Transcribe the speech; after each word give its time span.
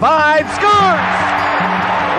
Vaive 0.00 0.48
scores! 0.54 1.34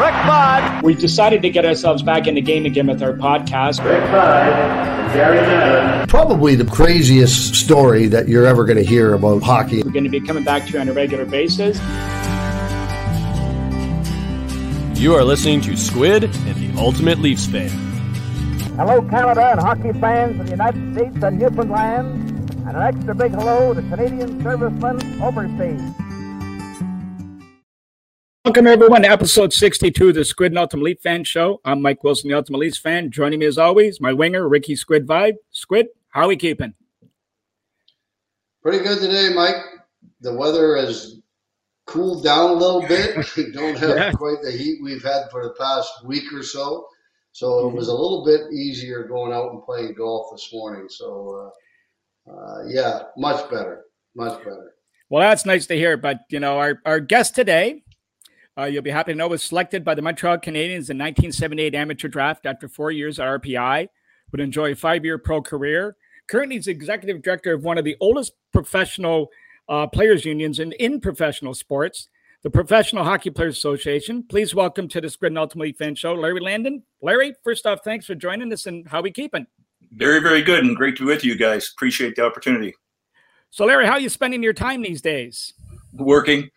Rick 0.01 0.15
Vaive. 0.25 0.83
We 0.83 0.93
decided 0.93 1.41
to 1.41 1.49
get 1.49 1.65
ourselves 1.65 2.03
back 2.03 2.27
in 2.27 2.35
the 2.35 2.41
game 2.41 2.65
again 2.65 2.87
with 2.87 3.01
our 3.01 3.13
podcast. 3.13 3.83
Rick 3.83 4.03
Vaive 4.09 4.53
and 4.53 5.13
Gary 5.13 5.41
Madden. 5.41 6.07
Probably 6.07 6.55
the 6.55 6.65
craziest 6.65 7.55
story 7.55 8.07
that 8.07 8.27
you're 8.27 8.45
ever 8.45 8.65
going 8.65 8.77
to 8.77 8.83
hear 8.83 9.13
about 9.13 9.43
hockey. 9.43 9.83
We're 9.83 9.91
going 9.91 10.03
to 10.05 10.09
be 10.09 10.21
coming 10.21 10.43
back 10.43 10.65
to 10.67 10.73
you 10.73 10.79
on 10.79 10.89
a 10.89 10.93
regular 10.93 11.25
basis. 11.25 11.77
You 14.99 15.13
are 15.13 15.23
listening 15.23 15.61
to 15.61 15.75
Squid 15.75 16.23
and 16.23 16.55
the 16.55 16.79
Ultimate 16.79 17.19
Leafs 17.19 17.45
Fan. 17.45 17.69
Hello, 18.77 19.01
Canada 19.01 19.51
and 19.51 19.59
hockey 19.59 19.91
fans 19.99 20.39
of 20.39 20.45
the 20.45 20.51
United 20.51 20.93
States 20.93 21.23
and 21.23 21.39
Newfoundland, 21.39 22.59
and 22.67 22.77
an 22.77 22.81
extra 22.81 23.13
big 23.15 23.31
hello 23.31 23.73
to 23.73 23.81
Canadian 23.81 24.41
servicemen 24.41 25.21
overseas. 25.21 25.81
Welcome, 28.45 28.67
everyone, 28.67 29.01
to 29.01 29.09
episode 29.09 29.53
62 29.53 30.09
of 30.09 30.13
the 30.13 30.23
Squid 30.23 30.51
and 30.51 30.59
Ultimate 30.59 30.83
Leaf 30.83 30.99
Fan 31.01 31.23
Show. 31.23 31.59
I'm 31.65 31.81
Mike 31.81 32.03
Wilson, 32.03 32.29
the 32.29 32.37
Ultimate 32.37 32.59
Leafs 32.59 32.77
fan. 32.77 33.09
Joining 33.09 33.39
me, 33.39 33.47
as 33.47 33.57
always, 33.57 33.99
my 33.99 34.13
winger, 34.13 34.47
Ricky 34.47 34.75
Squid 34.75 35.07
Vaive. 35.07 35.33
Squid, 35.49 35.87
how 36.09 36.21
are 36.21 36.27
we 36.27 36.35
keeping? 36.35 36.75
Pretty 38.61 38.83
good 38.83 38.99
today, 38.99 39.33
Mike. 39.33 39.55
The 40.21 40.31
weather 40.31 40.77
has 40.77 41.21
cooled 41.87 42.23
down 42.23 42.51
a 42.51 42.53
little 42.53 42.87
bit. 42.87 43.17
we 43.35 43.51
don't 43.51 43.79
have 43.79 43.97
yeah. 43.97 44.11
quite 44.11 44.43
the 44.43 44.51
heat 44.51 44.77
we've 44.83 45.03
had 45.03 45.23
for 45.31 45.43
the 45.43 45.55
past 45.59 46.05
week 46.05 46.31
or 46.31 46.43
so. 46.43 46.85
So 47.31 47.47
mm-hmm. 47.47 47.75
it 47.75 47.79
was 47.79 47.87
a 47.87 47.93
little 47.93 48.23
bit 48.23 48.53
easier 48.53 49.07
going 49.07 49.33
out 49.33 49.53
and 49.53 49.63
playing 49.63 49.95
golf 49.95 50.27
this 50.31 50.53
morning. 50.53 50.85
So, 50.87 51.51
uh, 52.27 52.31
uh, 52.31 52.67
yeah, 52.67 52.99
much 53.17 53.49
better. 53.49 53.85
Much 54.15 54.37
better. 54.43 54.75
Well, 55.09 55.27
that's 55.27 55.47
nice 55.47 55.65
to 55.65 55.75
hear. 55.75 55.97
But, 55.97 56.19
you 56.29 56.39
know, 56.39 56.59
our, 56.59 56.79
our 56.85 56.99
guest 56.99 57.33
today 57.33 57.81
uh, 58.57 58.65
you'll 58.65 58.81
be 58.81 58.89
happy 58.89 59.11
to 59.11 59.17
know 59.17 59.27
was 59.27 59.43
selected 59.43 59.83
by 59.83 59.95
the 59.95 60.01
Montreal 60.01 60.37
Canadiens 60.37 60.89
in 60.89 60.97
1978 60.97 61.75
amateur 61.75 62.07
draft 62.07 62.45
after 62.45 62.67
four 62.67 62.91
years 62.91 63.19
at 63.19 63.27
RPI. 63.27 63.89
Would 64.31 64.41
enjoy 64.41 64.71
a 64.71 64.75
five-year 64.75 65.17
pro 65.17 65.41
career. 65.41 65.95
Currently, 66.27 66.55
he's 66.55 66.67
executive 66.67 67.21
director 67.21 67.53
of 67.53 67.63
one 67.63 67.77
of 67.77 67.85
the 67.85 67.95
oldest 67.99 68.33
professional 68.51 69.29
uh, 69.69 69.87
players 69.87 70.25
unions 70.25 70.59
in, 70.59 70.71
in 70.73 70.99
professional 70.99 71.53
sports, 71.53 72.09
the 72.41 72.49
Professional 72.49 73.03
Hockey 73.03 73.29
Players 73.29 73.57
Association. 73.57 74.23
Please 74.23 74.55
welcome 74.55 74.87
to 74.87 75.01
the 75.01 75.09
Squid 75.09 75.31
and 75.31 75.39
Ultimately 75.39 75.73
Fan 75.73 75.95
Show, 75.95 76.13
Larry 76.13 76.39
Landon. 76.39 76.83
Larry, 77.01 77.35
first 77.43 77.65
off, 77.65 77.79
thanks 77.83 78.05
for 78.05 78.15
joining 78.15 78.51
us 78.51 78.65
and 78.65 78.87
how 78.87 79.01
we 79.01 79.11
keeping? 79.11 79.45
Very, 79.91 80.19
very 80.19 80.41
good 80.41 80.63
and 80.63 80.75
great 80.75 80.95
to 80.97 81.03
be 81.03 81.07
with 81.07 81.23
you 81.23 81.35
guys. 81.37 81.71
Appreciate 81.75 82.15
the 82.15 82.25
opportunity. 82.25 82.73
So, 83.51 83.65
Larry, 83.65 83.85
how 83.85 83.93
are 83.93 83.99
you 83.99 84.09
spending 84.09 84.41
your 84.41 84.53
time 84.53 84.81
these 84.81 85.01
days? 85.01 85.53
Working 85.93 86.49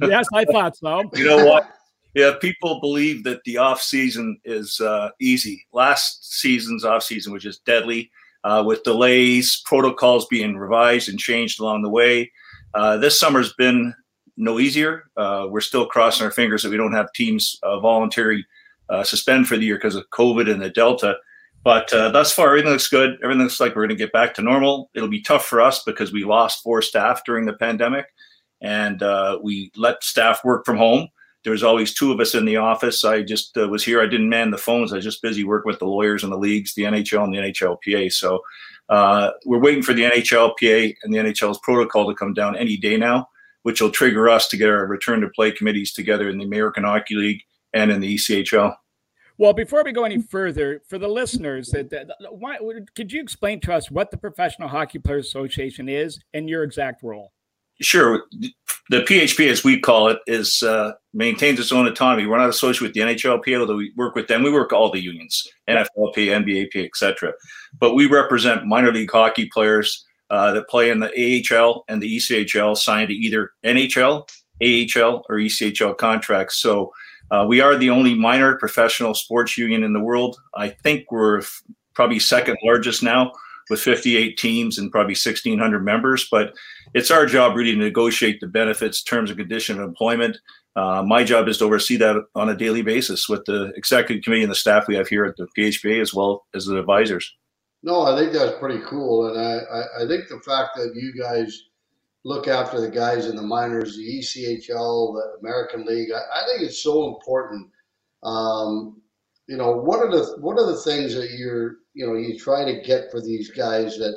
yes, 0.00 0.26
I 0.32 0.44
thought 0.44 0.76
so. 0.76 1.02
you 1.14 1.24
know 1.24 1.44
what? 1.44 1.68
Yeah, 2.14 2.32
people 2.40 2.80
believe 2.80 3.24
that 3.24 3.42
the 3.44 3.56
off 3.56 3.80
season 3.80 4.38
is 4.44 4.80
uh, 4.80 5.10
easy. 5.20 5.66
Last 5.72 6.38
season's 6.40 6.84
off 6.84 7.02
season 7.02 7.32
was 7.32 7.42
just 7.42 7.64
deadly, 7.64 8.10
uh, 8.44 8.62
with 8.66 8.82
delays, 8.82 9.62
protocols 9.64 10.26
being 10.26 10.56
revised 10.56 11.08
and 11.08 11.18
changed 11.18 11.58
along 11.58 11.82
the 11.82 11.88
way. 11.88 12.30
Uh, 12.74 12.98
this 12.98 13.18
summer's 13.18 13.54
been 13.54 13.94
no 14.36 14.58
easier. 14.58 15.04
Uh, 15.16 15.46
we're 15.48 15.60
still 15.60 15.86
crossing 15.86 16.24
our 16.24 16.30
fingers 16.30 16.62
that 16.62 16.70
we 16.70 16.76
don't 16.76 16.92
have 16.92 17.12
teams 17.14 17.58
uh, 17.62 17.80
voluntary 17.80 18.44
uh, 18.90 19.02
suspend 19.02 19.46
for 19.46 19.56
the 19.56 19.64
year 19.64 19.76
because 19.76 19.94
of 19.94 20.08
COVID 20.10 20.50
and 20.50 20.60
the 20.60 20.70
Delta. 20.70 21.16
But 21.64 21.88
thus 21.90 22.32
far, 22.32 22.48
everything 22.48 22.72
looks 22.72 22.88
good. 22.88 23.18
Everything 23.22 23.44
looks 23.44 23.60
like 23.60 23.76
we're 23.76 23.86
going 23.86 23.96
to 23.96 24.04
get 24.04 24.12
back 24.12 24.34
to 24.34 24.42
normal. 24.42 24.90
It'll 24.94 25.08
be 25.08 25.22
tough 25.22 25.46
for 25.46 25.60
us 25.60 25.84
because 25.84 26.12
we 26.12 26.24
lost 26.24 26.62
four 26.62 26.82
staff 26.82 27.22
during 27.24 27.46
the 27.46 27.52
pandemic 27.52 28.06
and 28.62 29.02
uh, 29.02 29.38
we 29.42 29.70
let 29.76 30.02
staff 30.02 30.44
work 30.44 30.64
from 30.64 30.78
home. 30.78 31.08
There 31.44 31.52
was 31.52 31.64
always 31.64 31.92
two 31.92 32.12
of 32.12 32.20
us 32.20 32.34
in 32.34 32.44
the 32.44 32.56
office. 32.56 33.04
I 33.04 33.22
just 33.22 33.58
uh, 33.58 33.68
was 33.68 33.84
here. 33.84 34.00
I 34.00 34.06
didn't 34.06 34.28
man 34.28 34.52
the 34.52 34.58
phones. 34.58 34.92
I 34.92 34.96
was 34.96 35.04
just 35.04 35.22
busy 35.22 35.42
working 35.42 35.68
with 35.68 35.80
the 35.80 35.86
lawyers 35.86 36.22
and 36.22 36.32
the 36.32 36.38
leagues, 36.38 36.74
the 36.74 36.84
NHL 36.84 37.24
and 37.24 37.34
the 37.34 37.38
NHLPA. 37.38 38.12
So 38.12 38.40
uh, 38.88 39.32
we're 39.44 39.58
waiting 39.58 39.82
for 39.82 39.92
the 39.92 40.04
NHLPA 40.04 40.94
and 41.02 41.12
the 41.12 41.18
NHL's 41.18 41.58
protocol 41.58 42.08
to 42.08 42.14
come 42.14 42.32
down 42.32 42.56
any 42.56 42.76
day 42.76 42.96
now, 42.96 43.28
which 43.62 43.80
will 43.80 43.90
trigger 43.90 44.28
us 44.28 44.46
to 44.48 44.56
get 44.56 44.70
our 44.70 44.86
return 44.86 45.20
to 45.20 45.28
play 45.30 45.50
committees 45.50 45.92
together 45.92 46.30
in 46.30 46.38
the 46.38 46.44
American 46.44 46.84
Hockey 46.84 47.16
League 47.16 47.42
and 47.72 47.90
in 47.90 48.00
the 48.00 48.14
ECHL. 48.14 48.76
Well, 49.38 49.52
before 49.52 49.82
we 49.82 49.90
go 49.90 50.04
any 50.04 50.22
further, 50.22 50.82
for 50.86 50.98
the 50.98 51.08
listeners, 51.08 51.70
that, 51.70 51.90
that 51.90 52.10
why, 52.30 52.58
could 52.94 53.10
you 53.10 53.20
explain 53.20 53.58
to 53.62 53.74
us 53.74 53.90
what 53.90 54.12
the 54.12 54.16
Professional 54.16 54.68
Hockey 54.68 55.00
Players 55.00 55.26
Association 55.26 55.88
is 55.88 56.20
and 56.32 56.48
your 56.48 56.62
exact 56.62 57.02
role? 57.02 57.32
Sure. 57.80 58.24
The 58.90 59.00
PHP, 59.00 59.48
as 59.48 59.64
we 59.64 59.80
call 59.80 60.08
it, 60.08 60.18
is 60.26 60.62
uh, 60.62 60.92
maintains 61.14 61.58
its 61.58 61.72
own 61.72 61.86
autonomy. 61.86 62.26
We're 62.26 62.38
not 62.38 62.48
associated 62.48 62.82
with 62.82 62.94
the 62.94 63.00
NHLPA, 63.00 63.60
although 63.60 63.76
we 63.76 63.92
work 63.96 64.14
with 64.14 64.28
them. 64.28 64.42
We 64.42 64.52
work 64.52 64.72
all 64.72 64.90
the 64.90 65.02
unions, 65.02 65.46
NFLP, 65.68 66.14
NBAP, 66.14 66.84
etc. 66.84 67.32
But 67.78 67.94
we 67.94 68.06
represent 68.06 68.66
minor 68.66 68.92
league 68.92 69.10
hockey 69.10 69.48
players 69.52 70.04
uh, 70.30 70.52
that 70.52 70.68
play 70.68 70.90
in 70.90 71.00
the 71.00 71.44
AHL 71.50 71.84
and 71.88 72.02
the 72.02 72.16
ECHL, 72.16 72.76
signed 72.76 73.08
to 73.08 73.14
either 73.14 73.52
NHL, 73.64 74.28
AHL, 74.62 75.24
or 75.28 75.36
ECHL 75.36 75.96
contracts. 75.96 76.58
So 76.58 76.92
uh, 77.30 77.46
we 77.48 77.60
are 77.60 77.76
the 77.76 77.90
only 77.90 78.14
minor 78.14 78.56
professional 78.56 79.14
sports 79.14 79.56
union 79.56 79.82
in 79.82 79.92
the 79.92 80.00
world. 80.00 80.36
I 80.54 80.68
think 80.68 81.10
we're 81.10 81.38
f- 81.38 81.62
probably 81.94 82.18
second 82.18 82.56
largest 82.64 83.02
now 83.02 83.32
with 83.72 83.80
58 83.80 84.36
teams 84.36 84.76
and 84.76 84.92
probably 84.92 85.12
1,600 85.12 85.82
members. 85.82 86.28
But 86.30 86.52
it's 86.92 87.10
our 87.10 87.24
job 87.24 87.56
really 87.56 87.72
to 87.72 87.78
negotiate 87.78 88.38
the 88.38 88.46
benefits, 88.46 89.02
terms, 89.02 89.30
and 89.30 89.38
condition 89.38 89.80
of 89.80 89.88
employment. 89.88 90.36
Uh, 90.76 91.02
my 91.02 91.24
job 91.24 91.48
is 91.48 91.56
to 91.58 91.64
oversee 91.64 91.96
that 91.96 92.22
on 92.34 92.50
a 92.50 92.54
daily 92.54 92.82
basis 92.82 93.30
with 93.30 93.42
the 93.46 93.72
executive 93.74 94.22
committee 94.22 94.42
and 94.42 94.50
the 94.50 94.56
staff 94.56 94.88
we 94.88 94.94
have 94.94 95.08
here 95.08 95.24
at 95.24 95.36
the 95.38 95.48
PHPA 95.56 96.02
as 96.02 96.12
well 96.12 96.44
as 96.54 96.66
the 96.66 96.78
advisors. 96.78 97.34
No, 97.82 98.02
I 98.02 98.14
think 98.16 98.34
that's 98.34 98.58
pretty 98.60 98.80
cool, 98.86 99.28
and 99.28 99.40
I, 99.40 99.54
I, 99.54 100.04
I 100.04 100.06
think 100.06 100.28
the 100.28 100.40
fact 100.46 100.76
that 100.76 100.92
you 100.94 101.12
guys 101.18 101.64
look 102.24 102.46
after 102.46 102.78
the 102.78 102.90
guys 102.90 103.26
in 103.26 103.36
the 103.36 103.42
minors, 103.42 103.96
the 103.96 104.18
ECHL, 104.18 105.14
the 105.14 105.38
American 105.40 105.86
League, 105.86 106.10
I, 106.14 106.42
I 106.42 106.46
think 106.46 106.62
it's 106.62 106.82
so 106.82 107.08
important. 107.14 107.68
Um, 108.22 109.00
you 109.48 109.56
know, 109.56 109.72
what 109.72 109.98
are 109.98 110.10
the 110.10 110.36
what 110.40 110.58
are 110.58 110.66
the 110.66 110.80
things 110.82 111.14
that 111.14 111.30
you're 111.32 111.78
you 111.94 112.06
know 112.06 112.14
you 112.14 112.38
try 112.38 112.64
to 112.64 112.82
get 112.82 113.10
for 113.10 113.20
these 113.20 113.50
guys 113.50 113.96
that 113.98 114.14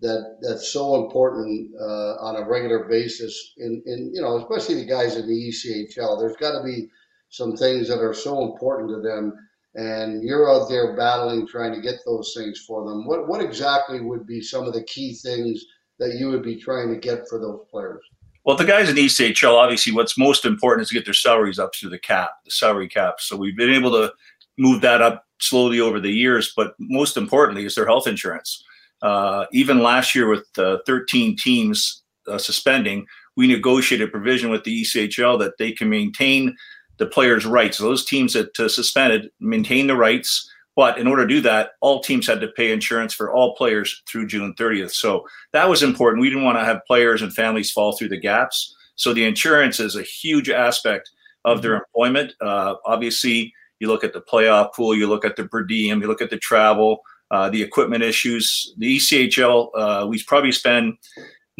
that 0.00 0.38
that's 0.40 0.72
so 0.72 1.04
important 1.04 1.70
uh, 1.80 2.14
on 2.20 2.36
a 2.36 2.48
regular 2.48 2.88
basis 2.88 3.54
in 3.58 3.82
in 3.86 4.12
you 4.14 4.22
know 4.22 4.38
especially 4.38 4.76
the 4.76 4.88
guys 4.88 5.16
in 5.16 5.26
the 5.26 5.48
ECHL 5.50 6.18
there's 6.18 6.36
got 6.36 6.58
to 6.58 6.64
be 6.64 6.88
some 7.30 7.56
things 7.56 7.88
that 7.88 7.98
are 7.98 8.14
so 8.14 8.50
important 8.50 8.88
to 8.88 9.00
them 9.00 9.32
and 9.74 10.24
you're 10.24 10.50
out 10.50 10.68
there 10.68 10.96
battling 10.96 11.46
trying 11.46 11.72
to 11.72 11.80
get 11.80 12.00
those 12.04 12.34
things 12.36 12.64
for 12.66 12.84
them. 12.84 13.06
What 13.06 13.28
what 13.28 13.40
exactly 13.40 14.00
would 14.00 14.26
be 14.26 14.40
some 14.40 14.66
of 14.66 14.74
the 14.74 14.82
key 14.84 15.14
things 15.14 15.64
that 15.98 16.16
you 16.18 16.28
would 16.28 16.42
be 16.42 16.56
trying 16.56 16.92
to 16.92 16.98
get 16.98 17.28
for 17.28 17.38
those 17.38 17.60
players? 17.70 18.02
Well, 18.44 18.56
the 18.56 18.64
guys 18.64 18.88
in 18.88 18.96
ECHL, 18.96 19.54
obviously, 19.54 19.92
what's 19.92 20.16
most 20.16 20.44
important 20.44 20.82
is 20.82 20.88
to 20.88 20.94
get 20.94 21.04
their 21.04 21.14
salaries 21.14 21.58
up 21.58 21.72
to 21.74 21.88
the 21.88 21.98
cap, 21.98 22.30
the 22.44 22.50
salary 22.50 22.88
cap. 22.88 23.16
So 23.20 23.36
we've 23.36 23.56
been 23.56 23.72
able 23.72 23.90
to 23.92 24.12
move 24.56 24.80
that 24.80 25.02
up 25.02 25.26
slowly 25.40 25.80
over 25.80 26.00
the 26.00 26.10
years. 26.10 26.52
But 26.56 26.74
most 26.78 27.16
importantly, 27.16 27.64
is 27.64 27.74
their 27.74 27.86
health 27.86 28.06
insurance. 28.06 28.64
Uh, 29.02 29.46
even 29.52 29.82
last 29.82 30.14
year, 30.14 30.28
with 30.28 30.46
uh, 30.58 30.78
13 30.86 31.36
teams 31.36 32.02
uh, 32.26 32.38
suspending, 32.38 33.06
we 33.36 33.46
negotiated 33.46 34.08
a 34.08 34.10
provision 34.10 34.50
with 34.50 34.64
the 34.64 34.82
ECHL 34.82 35.38
that 35.38 35.58
they 35.58 35.72
can 35.72 35.88
maintain 35.88 36.56
the 36.98 37.06
players' 37.06 37.46
rights. 37.46 37.78
Those 37.78 38.04
teams 38.04 38.32
that 38.32 38.58
uh, 38.58 38.68
suspended 38.68 39.30
maintain 39.40 39.86
the 39.86 39.96
rights. 39.96 40.50
But 40.74 40.98
in 40.98 41.08
order 41.08 41.26
to 41.26 41.34
do 41.34 41.40
that, 41.40 41.70
all 41.80 42.00
teams 42.00 42.26
had 42.26 42.40
to 42.40 42.48
pay 42.48 42.72
insurance 42.72 43.12
for 43.12 43.32
all 43.32 43.56
players 43.56 44.00
through 44.08 44.28
June 44.28 44.54
30th. 44.54 44.92
So 44.92 45.26
that 45.52 45.68
was 45.68 45.82
important. 45.82 46.20
We 46.20 46.28
didn't 46.28 46.44
want 46.44 46.58
to 46.58 46.64
have 46.64 46.84
players 46.86 47.20
and 47.20 47.32
families 47.32 47.72
fall 47.72 47.96
through 47.96 48.10
the 48.10 48.20
gaps. 48.20 48.74
So 48.94 49.12
the 49.12 49.24
insurance 49.24 49.80
is 49.80 49.96
a 49.96 50.02
huge 50.02 50.50
aspect 50.50 51.10
of 51.44 51.62
their 51.62 51.72
mm-hmm. 51.72 51.82
employment. 51.94 52.32
Uh, 52.40 52.74
obviously, 52.84 53.52
you 53.80 53.88
look 53.88 54.04
at 54.04 54.12
the 54.12 54.20
playoff 54.20 54.74
pool, 54.74 54.94
you 54.94 55.06
look 55.06 55.24
at 55.24 55.36
the 55.36 55.46
per 55.46 55.64
diem, 55.64 56.00
you 56.00 56.08
look 56.08 56.22
at 56.22 56.30
the 56.30 56.38
travel, 56.38 57.00
uh, 57.30 57.50
the 57.50 57.62
equipment 57.62 58.02
issues. 58.02 58.74
The 58.78 58.96
ECHL, 58.96 59.70
uh, 59.74 60.06
we 60.08 60.22
probably 60.24 60.52
spend 60.52 60.94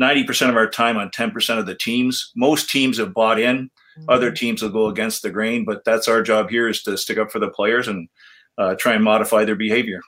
90% 0.00 0.48
of 0.48 0.56
our 0.56 0.68
time 0.68 0.96
on 0.96 1.10
10% 1.10 1.58
of 1.58 1.66
the 1.66 1.74
teams. 1.74 2.32
Most 2.36 2.70
teams 2.70 2.98
have 2.98 3.12
bought 3.12 3.40
in. 3.40 3.70
Other 4.08 4.28
mm-hmm. 4.28 4.34
teams 4.34 4.62
will 4.62 4.70
go 4.70 4.86
against 4.86 5.22
the 5.22 5.30
grain, 5.30 5.64
but 5.64 5.84
that's 5.84 6.06
our 6.06 6.22
job 6.22 6.50
here 6.50 6.68
is 6.68 6.82
to 6.84 6.96
stick 6.96 7.18
up 7.18 7.32
for 7.32 7.40
the 7.40 7.50
players 7.50 7.88
and 7.88 8.08
uh, 8.56 8.74
try 8.76 8.94
and 8.94 9.02
modify 9.02 9.44
their 9.44 9.56
behavior. 9.56 10.00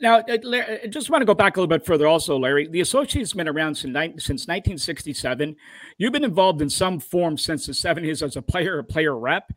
Now, 0.00 0.20
uh, 0.20 0.38
I 0.82 0.86
just 0.88 1.10
want 1.10 1.20
to 1.20 1.26
go 1.26 1.34
back 1.34 1.56
a 1.56 1.60
little 1.60 1.68
bit 1.68 1.84
further, 1.84 2.06
also, 2.06 2.38
Larry. 2.38 2.66
The 2.68 2.80
association's 2.80 3.34
been 3.34 3.48
around 3.48 3.74
since, 3.74 3.92
since 4.24 4.48
1967. 4.48 5.54
You've 5.98 6.12
been 6.12 6.24
involved 6.24 6.62
in 6.62 6.70
some 6.70 6.98
form 6.98 7.36
since 7.36 7.66
the 7.66 7.72
70s 7.72 8.22
as 8.22 8.36
a 8.36 8.42
player, 8.42 8.78
a 8.78 8.84
player 8.84 9.18
rep. 9.18 9.52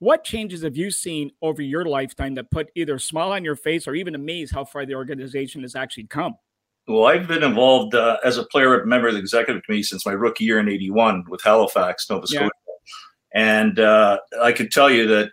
What 0.00 0.22
changes 0.22 0.62
have 0.62 0.76
you 0.76 0.90
seen 0.90 1.32
over 1.42 1.60
your 1.60 1.84
lifetime 1.84 2.34
that 2.36 2.50
put 2.50 2.70
either 2.76 2.96
a 2.96 3.00
smile 3.00 3.32
on 3.32 3.44
your 3.44 3.56
face 3.56 3.88
or 3.88 3.94
even 3.94 4.14
amaze 4.14 4.52
how 4.52 4.64
far 4.64 4.86
the 4.86 4.94
organization 4.94 5.62
has 5.62 5.74
actually 5.74 6.06
come? 6.06 6.34
Well, 6.86 7.06
I've 7.06 7.26
been 7.26 7.42
involved 7.42 7.94
uh, 7.94 8.18
as 8.24 8.38
a 8.38 8.44
player 8.44 8.70
rep 8.70 8.86
member 8.86 9.08
of 9.08 9.14
the 9.14 9.20
executive 9.20 9.62
committee 9.64 9.82
since 9.82 10.06
my 10.06 10.12
rookie 10.12 10.44
year 10.44 10.58
in 10.58 10.68
'81 10.68 11.24
with 11.28 11.42
Halifax, 11.42 12.08
Nova 12.08 12.26
Scotia. 12.26 12.50
And 13.34 13.78
uh, 13.78 14.18
I 14.40 14.52
could 14.52 14.70
tell 14.70 14.88
you 14.88 15.06
that 15.08 15.30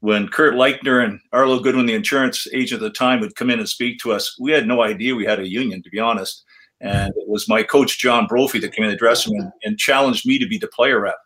when 0.00 0.28
Kurt 0.28 0.54
Leichner 0.54 1.02
and 1.02 1.18
Arlo 1.32 1.60
Goodwin, 1.60 1.86
the 1.86 1.94
insurance 1.94 2.46
agent 2.52 2.82
at 2.82 2.86
the 2.86 2.90
time, 2.90 3.20
would 3.20 3.36
come 3.36 3.50
in 3.50 3.58
and 3.58 3.68
speak 3.68 3.98
to 4.00 4.12
us, 4.12 4.36
we 4.38 4.52
had 4.52 4.66
no 4.66 4.82
idea 4.82 5.14
we 5.14 5.24
had 5.24 5.40
a 5.40 5.48
union, 5.48 5.82
to 5.82 5.90
be 5.90 5.98
honest. 5.98 6.44
And 6.80 7.12
it 7.16 7.28
was 7.28 7.48
my 7.48 7.62
coach, 7.62 7.98
John 7.98 8.26
Brophy, 8.26 8.60
that 8.60 8.72
came 8.72 8.84
in 8.84 8.90
the 8.90 8.96
dressing 8.96 9.36
room 9.36 9.50
and 9.64 9.78
challenged 9.78 10.26
me 10.26 10.38
to 10.38 10.46
be 10.46 10.58
the 10.58 10.68
player 10.68 11.00
rep. 11.00 11.16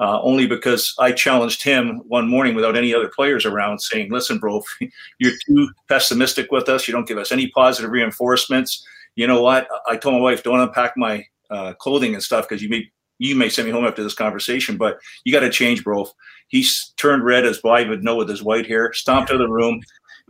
Uh, 0.00 0.20
only 0.22 0.46
because 0.46 0.94
I 1.00 1.10
challenged 1.10 1.64
him 1.64 2.00
one 2.06 2.28
morning 2.28 2.54
without 2.54 2.76
any 2.76 2.94
other 2.94 3.08
players 3.08 3.44
around, 3.44 3.80
saying, 3.80 4.12
"Listen, 4.12 4.38
bro, 4.38 4.62
you're 5.18 5.36
too 5.46 5.70
pessimistic 5.88 6.52
with 6.52 6.68
us. 6.68 6.86
You 6.86 6.92
don't 6.92 7.08
give 7.08 7.18
us 7.18 7.32
any 7.32 7.48
positive 7.48 7.90
reinforcements. 7.90 8.86
You 9.16 9.26
know 9.26 9.42
what? 9.42 9.66
I 9.88 9.96
told 9.96 10.14
my 10.14 10.20
wife, 10.20 10.44
don't 10.44 10.60
unpack 10.60 10.92
my 10.96 11.26
uh, 11.50 11.72
clothing 11.74 12.14
and 12.14 12.22
stuff 12.22 12.48
because 12.48 12.62
you 12.62 12.68
may 12.68 12.88
you 13.18 13.34
may 13.34 13.48
send 13.48 13.66
me 13.66 13.72
home 13.72 13.84
after 13.84 14.04
this 14.04 14.14
conversation, 14.14 14.76
but 14.76 14.98
you 15.24 15.32
got 15.32 15.40
to 15.40 15.50
change, 15.50 15.82
bro." 15.82 16.06
He 16.46 16.64
turned 16.96 17.24
red 17.24 17.44
as 17.44 17.60
I 17.64 17.82
would 17.82 18.04
know 18.04 18.16
with 18.16 18.28
his 18.28 18.42
white 18.42 18.66
hair, 18.66 18.92
stomped 18.92 19.30
out 19.30 19.34
of 19.34 19.40
the 19.40 19.52
room, 19.52 19.82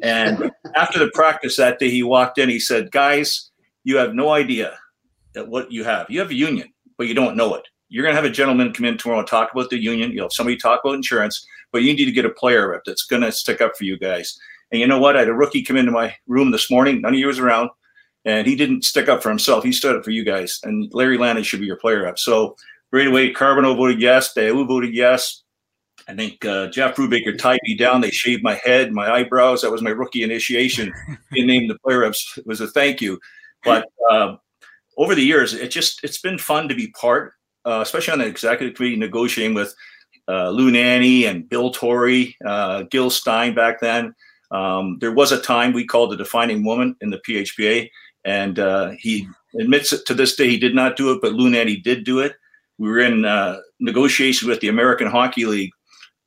and 0.03 0.51
after 0.77 0.99
the 0.99 1.11
practice 1.13 1.57
that 1.59 1.79
day, 1.79 1.91
he 1.91 2.03
walked 2.03 2.39
in. 2.39 2.49
He 2.49 2.59
said, 2.59 2.91
"Guys, 2.91 3.51
you 3.85 3.99
have 3.99 4.15
no 4.15 4.31
idea 4.31 4.79
that 5.35 5.49
what 5.49 5.71
you 5.71 5.85
have. 5.85 6.07
You 6.09 6.21
have 6.21 6.31
a 6.31 6.35
union, 6.35 6.73
but 6.97 7.07
you 7.07 7.13
don't 7.13 7.37
know 7.37 7.55
it." 7.55 7.69
You're 7.89 8.03
going 8.03 8.15
to 8.15 8.21
have 8.21 8.31
a 8.31 8.35
gentleman 8.35 8.73
come 8.73 8.87
in 8.87 8.99
tomorrow 8.99 9.21
and 9.21 9.29
talk 9.29 9.53
about 9.53 9.71
the 9.71 9.83
union. 9.83 10.13
You'll 10.13 10.27
have 10.27 10.33
somebody 10.33 10.57
talk 10.57 10.81
about 10.85 10.95
insurance, 10.95 11.47
but 11.73 11.83
you 11.83 11.95
need 11.95 12.05
to 12.05 12.13
get 12.13 12.25
a 12.27 12.31
player 12.31 12.71
rep 12.71 12.83
that's 12.85 13.05
going 13.05 13.23
to 13.23 13.33
stick 13.33 13.61
up 13.61 13.77
for 13.77 13.85
you 13.85 13.99
guys. 13.99 14.39
And 14.71 14.81
you 14.81 14.87
know 14.87 14.99
what? 14.99 15.17
I 15.17 15.21
had 15.21 15.29
a 15.29 15.35
rookie 15.35 15.65
come 15.65 15.77
into 15.77 15.93
my 15.93 16.15
room 16.27 16.51
this 16.51 16.71
morning. 16.71 17.01
None 17.01 17.15
of 17.15 17.19
you 17.19 17.27
was 17.27 17.39
around, 17.39 17.71
and 18.25 18.47
he 18.47 18.55
didn't 18.55 18.85
stick 18.85 19.09
up 19.09 19.23
for 19.23 19.31
himself. 19.31 19.65
He 19.65 19.73
stood 19.73 19.97
up 19.97 20.05
for 20.05 20.11
you 20.11 20.25
guys. 20.25 20.61
And 20.63 20.93
Larry 20.93 21.17
Landon 21.17 21.45
should 21.45 21.61
be 21.61 21.67
your 21.67 21.79
player 21.79 22.03
rep. 22.03 22.19
So 22.19 22.57
right 22.93 23.07
away, 23.07 23.33
Carbonneau 23.33 23.75
voted 23.75 24.01
yes. 24.01 24.35
Daou 24.35 24.67
voted 24.67 24.95
yes. 24.95 25.43
I 26.07 26.15
think 26.15 26.45
uh, 26.45 26.69
Jeff 26.69 26.97
Brubaker 26.97 27.37
tied 27.37 27.61
me 27.65 27.77
down. 27.77 28.01
They 28.01 28.11
shaved 28.11 28.43
my 28.43 28.61
head, 28.65 28.93
my 28.93 29.11
eyebrows. 29.11 29.63
That 29.63 29.73
was 29.73 29.83
my 29.83 29.91
rookie 29.91 30.23
initiation. 30.23 30.93
Being 31.33 31.47
named 31.47 31.71
the 31.71 31.79
player 31.79 32.01
reps 32.01 32.39
was 32.47 32.61
a 32.61 32.69
thank 32.69 33.01
you. 33.01 33.19
But 33.65 33.87
uh, 34.11 34.37
over 34.97 35.15
the 35.15 35.25
years, 35.25 35.55
it 35.55 35.71
just 35.71 36.01
it's 36.03 36.21
been 36.21 36.39
fun 36.39 36.69
to 36.69 36.75
be 36.75 36.93
part 36.93 37.35
uh, 37.69 37.81
especially 37.83 38.13
on 38.13 38.19
the 38.19 38.27
executive 38.27 38.75
committee, 38.75 38.97
negotiating 38.97 39.55
with 39.55 39.75
uh, 40.27 40.49
Lou 40.51 40.71
Nanne 40.71 41.27
and 41.27 41.49
Bill 41.49 41.71
Torrey, 41.71 42.35
uh, 42.47 42.83
Gil 42.91 43.11
Stein 43.11 43.55
back 43.55 43.81
then. 43.81 44.15
Um, 44.51 44.97
there 45.01 45.13
was 45.13 45.33
a 45.33 45.41
time 45.41 45.73
we 45.73 45.87
called 45.87 46.11
the 46.11 46.17
defining 46.17 46.65
woman 46.65 46.97
in 47.03 47.11
the 47.11 47.21
PHPA, 47.29 47.91
and 48.25 48.59
uh, 48.59 48.91
he 48.99 49.29
admits 49.61 49.93
it 49.93 50.07
to 50.07 50.15
this 50.15 50.35
day 50.35 50.49
he 50.49 50.59
did 50.59 50.75
not 50.75 50.97
do 50.97 51.13
it, 51.13 51.21
but 51.21 51.35
Lou 51.35 51.51
Nanne 51.51 51.83
did 51.83 52.05
do 52.05 52.21
it. 52.21 52.37
We 52.79 52.89
were 52.89 53.01
in 53.01 53.25
uh, 53.25 53.59
negotiations 53.81 54.49
with 54.49 54.61
the 54.61 54.69
American 54.69 55.09
Hockey 55.09 55.45
League, 55.45 55.73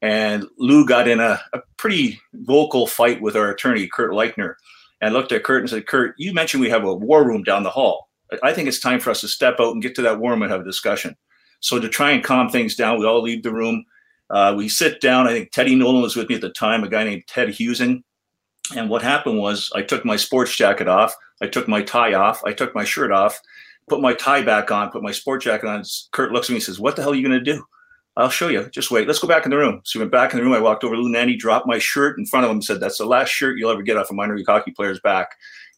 and 0.02 0.46
Lou 0.60 0.86
got 0.86 1.08
in 1.08 1.20
a, 1.20 1.42
a 1.54 1.62
pretty 1.78 2.20
vocal 2.34 2.86
fight 2.86 3.22
with 3.22 3.36
our 3.36 3.50
attorney, 3.50 3.88
Kurt 3.88 4.12
Leichner, 4.12 4.56
and 5.02 5.14
looked 5.14 5.32
at 5.32 5.44
Kurt 5.44 5.62
and 5.62 5.70
said, 5.70 5.88
Kurt, 5.88 6.14
you 6.18 6.34
mentioned 6.34 6.62
we 6.62 6.70
have 6.70 6.84
a 6.84 6.94
war 6.94 7.26
room 7.26 7.42
down 7.42 7.64
the 7.64 7.70
hall. 7.70 8.10
I 8.44 8.54
think 8.54 8.68
it's 8.68 8.80
time 8.80 9.00
for 9.00 9.10
us 9.10 9.22
to 9.22 9.28
step 9.28 9.56
out 9.60 9.74
and 9.74 9.82
get 9.82 9.96
to 9.96 10.02
that 10.04 10.20
war 10.20 10.32
room 10.32 10.44
and 10.44 10.52
have 10.52 10.62
a 10.62 10.66
discussion. 10.66 11.16
So 11.62 11.80
to 11.80 11.88
try 11.88 12.12
and 12.12 12.24
calm 12.24 12.50
things 12.50 12.75
down, 12.75 13.00
we 13.00 13.06
all 13.06 13.22
leave 13.22 13.44
the 13.44 13.54
room. 13.54 13.86
Uh, 14.30 14.54
we 14.56 14.69
sit 14.69 15.02
down. 15.02 15.28
I 15.28 15.31
think 15.31 15.52
Teddy 15.52 15.75
Nolan 15.75 16.02
was 16.02 16.16
with 16.16 16.30
me 16.30 16.36
at 16.36 16.42
the 16.42 16.50
time, 16.50 16.84
a 16.84 16.90
guy 16.90 17.04
named 17.04 17.24
Ted 17.28 17.56
Husing. 17.56 18.04
And 18.75 18.90
what 18.90 19.02
happened 19.02 19.38
was 19.38 19.72
I 19.75 19.81
took 19.81 20.06
my 20.06 20.16
sports 20.16 20.56
jacket 20.56 20.88
off. 20.88 21.16
I 21.42 21.48
took 21.48 21.68
my 21.68 21.81
tie 21.81 22.13
off. 22.13 22.42
I 22.46 22.54
took 22.54 22.74
my 22.74 22.84
shirt 22.84 23.12
off, 23.12 23.40
put 23.90 24.02
my 24.02 24.13
tie 24.13 24.42
back 24.42 24.72
on, 24.72 24.92
put 24.92 25.04
my 25.04 25.12
sports 25.12 25.46
jacket 25.46 25.68
on. 25.68 25.84
Kurt 26.12 26.31
looks 26.31 26.48
at 26.48 26.52
me 26.52 26.58
and 26.58 26.63
says, 26.63 26.80
what 26.80 26.96
the 26.96 27.02
hell 27.02 27.12
are 27.12 27.16
you 27.16 27.28
going 27.28 27.44
to 27.44 27.54
do? 27.54 27.63
I'll 28.18 28.30
show 28.30 28.50
you. 28.50 28.69
Just 28.69 28.92
wait. 28.92 29.08
Let's 29.08 29.19
go 29.19 29.28
back 29.28 29.46
in 29.46 29.52
the 29.52 29.58
room. 29.58 29.81
So 29.84 30.00
we 30.00 30.04
went 30.04 30.12
back 30.12 30.34
in 30.34 30.38
the 30.38 30.44
room. 30.44 30.54
I 30.54 30.60
walked 30.60 30.84
over 30.84 30.96
to 30.96 31.02
Lou 31.02 31.10
Nanne, 31.10 31.38
dropped 31.38 31.68
my 31.68 31.80
shirt 31.80 32.18
in 32.18 32.25
front 32.25 32.46
of 32.46 32.52
him, 32.52 32.58
and 32.58 32.63
said, 32.63 32.80
That's 32.80 32.98
the 32.98 33.06
last 33.06 33.30
shirt 33.30 33.58
you'll 33.58 33.72
ever 33.72 33.81
get 33.81 33.98
off 33.98 34.12
a 34.12 34.13
minor 34.13 34.36
league 34.36 34.48
hockey 34.48 34.72
player's 34.72 35.00
back. 35.00 35.30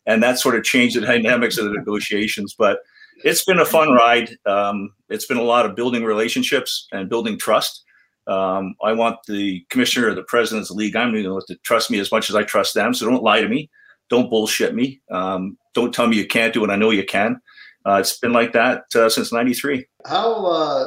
And 0.05 0.21
that 0.23 0.39
sort 0.39 0.55
of 0.55 0.63
changed 0.63 0.95
the 0.95 1.01
dynamics 1.05 1.57
of 1.57 1.65
the 1.65 1.71
negotiations. 1.71 2.55
But 2.57 2.79
it's 3.23 3.45
been 3.45 3.59
a 3.59 3.65
fun 3.65 3.91
ride. 3.91 4.35
Um, 4.45 4.93
it's 5.09 5.25
been 5.25 5.37
a 5.37 5.43
lot 5.43 5.65
of 5.65 5.75
building 5.75 6.03
relationships 6.03 6.87
and 6.91 7.09
building 7.09 7.37
trust. 7.37 7.83
Um, 8.27 8.75
I 8.83 8.93
want 8.93 9.17
the 9.27 9.65
commissioner 9.69 10.09
or 10.09 10.15
the 10.15 10.23
president 10.23 10.63
of 10.63 10.67
the 10.69 10.73
league 10.75 10.95
I'm 10.95 11.11
going 11.11 11.41
to 11.47 11.55
trust 11.63 11.91
me 11.91 11.99
as 11.99 12.11
much 12.11 12.29
as 12.29 12.35
I 12.35 12.43
trust 12.43 12.73
them. 12.73 12.93
So 12.93 13.09
don't 13.09 13.23
lie 13.23 13.41
to 13.41 13.49
me. 13.49 13.69
Don't 14.09 14.29
bullshit 14.29 14.75
me. 14.75 15.01
Um, 15.11 15.57
don't 15.73 15.93
tell 15.93 16.07
me 16.07 16.17
you 16.17 16.27
can't 16.27 16.53
do 16.53 16.63
it. 16.63 16.69
I 16.69 16.75
know 16.75 16.91
you 16.91 17.05
can. 17.05 17.41
Uh, 17.85 17.95
it's 17.95 18.17
been 18.19 18.31
like 18.31 18.53
that 18.53 18.83
uh, 18.95 19.09
since 19.09 19.33
'93. 19.33 19.85
How, 20.05 20.45
uh, 20.45 20.85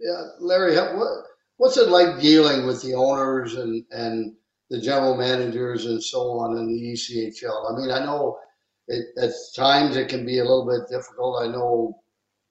yeah, 0.00 0.22
Larry? 0.38 0.74
How, 0.74 0.96
what, 0.96 1.08
what's 1.56 1.76
it 1.76 1.88
like 1.88 2.20
dealing 2.20 2.66
with 2.66 2.82
the 2.82 2.94
owners 2.94 3.54
and 3.54 3.84
and 3.90 4.34
the 4.68 4.80
general 4.80 5.16
managers 5.16 5.86
and 5.86 6.02
so 6.02 6.32
on 6.32 6.58
in 6.58 6.66
the 6.66 6.92
ECHL? 6.92 7.72
I 7.72 7.76
mean, 7.78 7.90
I 7.90 8.04
know 8.04 8.38
it, 8.88 9.06
at 9.18 9.32
times 9.54 9.96
it 9.96 10.08
can 10.08 10.24
be 10.24 10.38
a 10.38 10.44
little 10.44 10.66
bit 10.66 10.88
difficult. 10.88 11.42
I 11.42 11.48
know, 11.48 12.00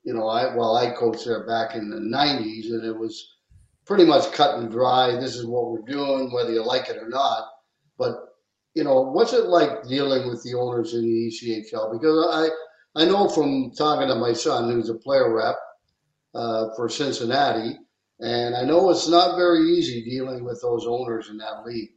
you 0.03 0.13
know, 0.13 0.27
I 0.27 0.55
well, 0.55 0.75
I 0.75 0.91
coached 0.91 1.25
there 1.25 1.45
back 1.45 1.75
in 1.75 1.89
the 1.89 1.97
'90s, 1.97 2.71
and 2.71 2.85
it 2.85 2.97
was 2.97 3.35
pretty 3.85 4.05
much 4.05 4.31
cut 4.31 4.59
and 4.59 4.71
dry. 4.71 5.15
This 5.19 5.35
is 5.35 5.45
what 5.45 5.71
we're 5.71 5.81
doing, 5.81 6.31
whether 6.33 6.51
you 6.51 6.63
like 6.63 6.89
it 6.89 6.97
or 6.97 7.09
not. 7.09 7.47
But 7.97 8.15
you 8.73 8.83
know, 8.83 9.01
what's 9.01 9.33
it 9.33 9.45
like 9.45 9.87
dealing 9.87 10.27
with 10.27 10.43
the 10.43 10.55
owners 10.55 10.93
in 10.93 11.01
the 11.01 11.31
ECHL? 11.31 11.93
Because 11.93 12.27
I 12.31 13.01
I 13.01 13.05
know 13.05 13.29
from 13.29 13.71
talking 13.77 14.07
to 14.07 14.15
my 14.15 14.33
son, 14.33 14.71
who's 14.71 14.89
a 14.89 14.95
player 14.95 15.33
rep 15.33 15.55
uh, 16.33 16.67
for 16.75 16.89
Cincinnati, 16.89 17.77
and 18.19 18.55
I 18.55 18.63
know 18.63 18.89
it's 18.89 19.07
not 19.07 19.37
very 19.37 19.69
easy 19.71 20.03
dealing 20.03 20.43
with 20.43 20.61
those 20.61 20.85
owners 20.85 21.29
in 21.29 21.37
that 21.37 21.65
league. 21.65 21.91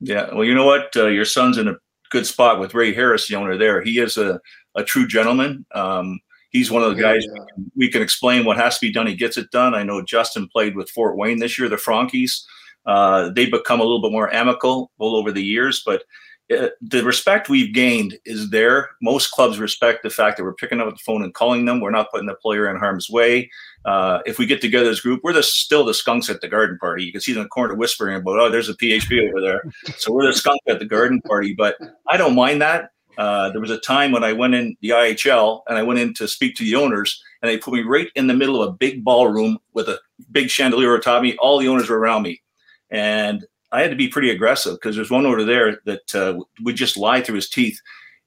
Yeah, 0.00 0.32
well, 0.32 0.44
you 0.44 0.54
know 0.54 0.66
what? 0.66 0.96
Uh, 0.96 1.06
your 1.06 1.24
son's 1.24 1.58
in 1.58 1.68
a 1.68 1.76
good 2.12 2.26
spot 2.26 2.60
with 2.60 2.74
Ray 2.74 2.94
Harris, 2.94 3.26
the 3.26 3.34
owner 3.34 3.56
there. 3.56 3.82
He 3.82 3.98
is 3.98 4.18
a, 4.18 4.38
a 4.74 4.84
true 4.84 5.08
gentleman. 5.08 5.64
Um, 5.74 6.20
he's 6.50 6.70
one 6.70 6.82
of 6.82 6.94
the 6.94 7.02
guys 7.02 7.24
yeah. 7.24 7.32
we, 7.32 7.38
can, 7.46 7.72
we, 7.76 7.88
can, 7.90 8.02
explain 8.02 8.44
what 8.44 8.58
has 8.58 8.78
to 8.78 8.86
be 8.86 8.92
done. 8.92 9.06
He 9.06 9.16
gets 9.16 9.38
it 9.38 9.50
done. 9.50 9.74
I 9.74 9.82
know 9.82 10.02
Justin 10.02 10.46
played 10.46 10.76
with 10.76 10.90
Fort 10.90 11.16
Wayne 11.16 11.38
this 11.38 11.58
year, 11.58 11.68
the 11.68 11.76
Frankies. 11.76 12.46
Uh, 12.84 13.30
they 13.30 13.46
become 13.46 13.80
a 13.80 13.84
little 13.84 14.02
bit 14.02 14.12
more 14.12 14.32
amicable 14.32 14.90
over 15.00 15.32
the 15.32 15.42
years, 15.42 15.82
but 15.84 16.04
uh, 16.52 16.68
the 16.80 17.02
respect 17.04 17.48
we've 17.48 17.74
gained 17.74 18.18
is 18.24 18.50
there. 18.50 18.90
Most 19.00 19.30
clubs 19.30 19.58
respect 19.58 20.02
the 20.02 20.10
fact 20.10 20.36
that 20.36 20.44
we're 20.44 20.54
picking 20.54 20.80
up 20.80 20.90
the 20.90 20.98
phone 20.98 21.22
and 21.22 21.34
calling 21.34 21.64
them. 21.64 21.80
We're 21.80 21.90
not 21.90 22.10
putting 22.10 22.26
the 22.26 22.34
player 22.34 22.68
in 22.68 22.76
harm's 22.76 23.08
way. 23.10 23.50
Uh, 23.84 24.20
if 24.26 24.38
we 24.38 24.46
get 24.46 24.60
together 24.60 24.90
as 24.90 25.00
a 25.00 25.02
group, 25.02 25.20
we're 25.22 25.32
the, 25.32 25.42
still 25.42 25.84
the 25.84 25.94
skunks 25.94 26.30
at 26.30 26.40
the 26.40 26.48
garden 26.48 26.78
party. 26.78 27.04
You 27.04 27.12
can 27.12 27.20
see 27.20 27.32
them 27.32 27.40
in 27.40 27.44
the 27.44 27.50
corner 27.50 27.74
whispering 27.74 28.16
about, 28.16 28.38
oh, 28.38 28.50
there's 28.50 28.68
a 28.68 28.74
PHP 28.74 29.28
over 29.28 29.40
there. 29.40 29.62
So 29.96 30.12
we're 30.12 30.26
the 30.26 30.32
skunk 30.32 30.60
at 30.68 30.78
the 30.78 30.84
garden 30.84 31.20
party. 31.22 31.54
But 31.54 31.76
I 32.08 32.16
don't 32.16 32.34
mind 32.34 32.62
that. 32.62 32.90
Uh, 33.18 33.50
there 33.50 33.60
was 33.60 33.70
a 33.70 33.78
time 33.78 34.10
when 34.10 34.24
I 34.24 34.32
went 34.32 34.54
in 34.54 34.76
the 34.80 34.90
IHL 34.90 35.62
and 35.68 35.76
I 35.76 35.82
went 35.82 36.00
in 36.00 36.14
to 36.14 36.26
speak 36.26 36.56
to 36.56 36.64
the 36.64 36.76
owners, 36.76 37.22
and 37.42 37.50
they 37.50 37.58
put 37.58 37.74
me 37.74 37.82
right 37.82 38.08
in 38.14 38.26
the 38.26 38.34
middle 38.34 38.62
of 38.62 38.68
a 38.68 38.72
big 38.72 39.04
ballroom 39.04 39.58
with 39.74 39.88
a 39.88 39.98
big 40.30 40.48
chandelier 40.48 40.94
atop 40.94 41.22
me. 41.22 41.36
All 41.36 41.58
the 41.58 41.68
owners 41.68 41.90
were 41.90 41.98
around 41.98 42.22
me. 42.22 42.42
And 42.90 43.44
I 43.72 43.80
had 43.80 43.90
to 43.90 43.96
be 43.96 44.08
pretty 44.08 44.30
aggressive 44.30 44.74
because 44.74 44.94
there's 44.96 45.10
one 45.10 45.26
over 45.26 45.44
there 45.44 45.80
that 45.86 46.14
uh, 46.14 46.38
would 46.60 46.76
just 46.76 46.96
lie 46.96 47.22
through 47.22 47.36
his 47.36 47.48
teeth. 47.48 47.80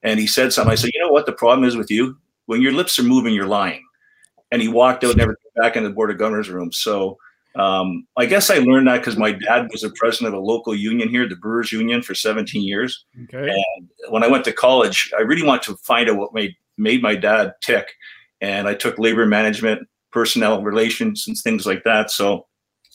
And 0.04 0.20
he 0.20 0.28
said 0.28 0.52
something. 0.52 0.72
I 0.72 0.76
said, 0.76 0.92
you 0.94 1.02
know 1.02 1.12
what 1.12 1.26
the 1.26 1.34
problem 1.34 1.68
is 1.68 1.76
with 1.76 1.90
you? 1.90 2.18
When 2.48 2.62
your 2.62 2.74
lips 2.74 3.00
are 3.00 3.04
moving, 3.04 3.34
you're 3.34 3.48
lying. 3.48 3.84
And 4.52 4.62
he 4.62 4.68
walked 4.68 5.04
out, 5.04 5.16
never 5.16 5.36
came 5.36 5.64
back 5.64 5.76
in 5.76 5.84
the 5.84 5.90
board 5.90 6.12
of 6.12 6.18
governors 6.18 6.50
room. 6.50 6.72
So 6.72 7.18
um, 7.56 8.06
I 8.18 8.26
guess 8.26 8.50
I 8.50 8.58
learned 8.58 8.88
that 8.88 8.98
because 8.98 9.18
my 9.18 9.32
dad 9.32 9.68
was 9.72 9.82
the 9.82 9.92
president 9.92 10.34
of 10.34 10.40
a 10.40 10.46
local 10.46 10.76
union 10.76 11.10
here, 11.10 11.28
the 11.28 11.36
Brewers 11.36 11.72
Union, 11.72 12.02
for 12.02 12.14
17 12.14 12.62
years. 12.62 13.06
Okay. 13.24 13.50
And 13.50 13.90
when 14.10 14.24
I 14.24 14.28
went 14.28 14.44
to 14.46 14.52
college, 14.52 15.12
I 15.18 15.22
really 15.22 15.46
wanted 15.46 15.64
to 15.64 15.78
find 15.78 16.10
out 16.10 16.18
what 16.18 16.34
made 16.34 16.54
made 16.78 17.02
my 17.02 17.16
dad 17.16 17.54
tick. 17.62 17.94
And 18.42 18.68
I 18.68 18.74
took 18.74 19.00
labor 19.00 19.26
management, 19.26 19.88
personnel 20.12 20.62
relations, 20.62 21.26
and 21.28 21.38
things 21.38 21.66
like 21.66 21.84
that. 21.86 22.12
So 22.12 22.46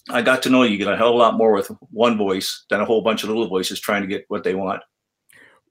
I 0.09 0.23
got 0.23 0.43
to 0.45 0.51
know 0.51 0.63
you 0.63 0.79
get 0.79 0.93
a 0.93 0.97
hell 0.97 1.09
of 1.09 1.15
a 1.15 1.19
lot 1.19 1.37
more 1.37 1.53
with 1.53 1.71
one 1.91 2.17
voice 2.17 2.65
than 2.71 2.81
a 2.81 2.85
whole 2.85 3.03
bunch 3.03 3.23
of 3.23 3.29
little 3.29 3.49
voices 3.49 3.81
trying 3.81 4.03
to 4.03 4.09
get 4.09 4.25
what 4.29 4.45
they 4.45 4.55
want. 4.55 4.83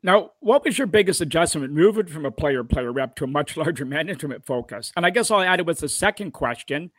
Now, 0.01 0.31
what 0.39 0.63
was 0.63 0.77
your 0.77 0.88
biggest 0.88 1.19
adjustment 1.19 1.74
moving 1.74 2.07
from 2.07 2.25
a 2.25 2.31
player 2.31 2.63
player 2.63 2.91
rep 2.91 3.15
to 3.17 3.25
a 3.25 3.27
much 3.27 3.57
larger 3.57 3.86
management 3.98 4.45
focus? 4.45 4.91
And 4.95 5.05
I 5.05 5.09
guess 5.09 5.31
I'll 5.31 5.41
add 5.41 5.59
it 5.59 5.65
with 5.65 5.79
the 5.79 5.89
second 5.89 6.31
question. 6.31 6.91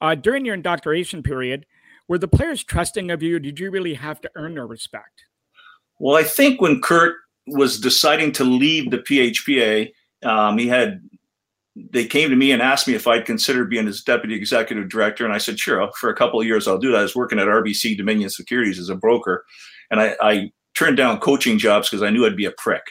Uh, 0.00 0.14
during 0.14 0.44
your 0.44 0.54
indoctrination 0.54 1.22
period, 1.22 1.66
were 2.08 2.18
the 2.18 2.28
players 2.28 2.62
trusting 2.62 3.10
of 3.10 3.22
you? 3.22 3.38
Did 3.38 3.58
you 3.58 3.70
really 3.70 3.94
have 3.94 4.20
to 4.20 4.30
earn 4.36 4.54
their 4.54 4.66
respect? 4.66 5.24
Well, 5.98 6.16
I 6.16 6.22
think 6.22 6.60
when 6.60 6.80
Kurt 6.80 7.16
was 7.46 7.80
deciding 7.80 8.32
to 8.32 8.44
leave 8.44 8.90
the 8.90 8.98
PHPA, 8.98 9.92
um, 10.22 10.58
he 10.58 10.68
had 10.68 11.00
they 11.76 12.06
came 12.06 12.30
to 12.30 12.36
me 12.36 12.52
and 12.52 12.62
asked 12.62 12.88
me 12.88 12.94
if 12.94 13.06
I'd 13.06 13.26
consider 13.26 13.66
being 13.66 13.86
his 13.86 14.02
deputy 14.02 14.34
executive 14.34 14.88
director, 14.88 15.24
and 15.24 15.34
I 15.34 15.38
said, 15.38 15.58
sure. 15.58 15.90
For 15.98 16.08
a 16.08 16.16
couple 16.16 16.40
of 16.40 16.46
years, 16.46 16.66
I'll 16.66 16.78
do 16.78 16.90
that. 16.92 16.98
I 16.98 17.02
was 17.02 17.14
working 17.14 17.38
at 17.38 17.46
RBC 17.46 17.98
Dominion 17.98 18.30
Securities 18.30 18.78
as 18.78 18.88
a 18.88 18.94
broker, 18.94 19.44
and 19.90 20.00
I, 20.00 20.16
I 20.20 20.50
turned 20.74 20.96
down 20.96 21.20
coaching 21.20 21.58
jobs 21.58 21.90
because 21.90 22.02
I 22.02 22.10
knew 22.10 22.24
I'd 22.24 22.36
be 22.36 22.46
a 22.46 22.52
prick. 22.52 22.82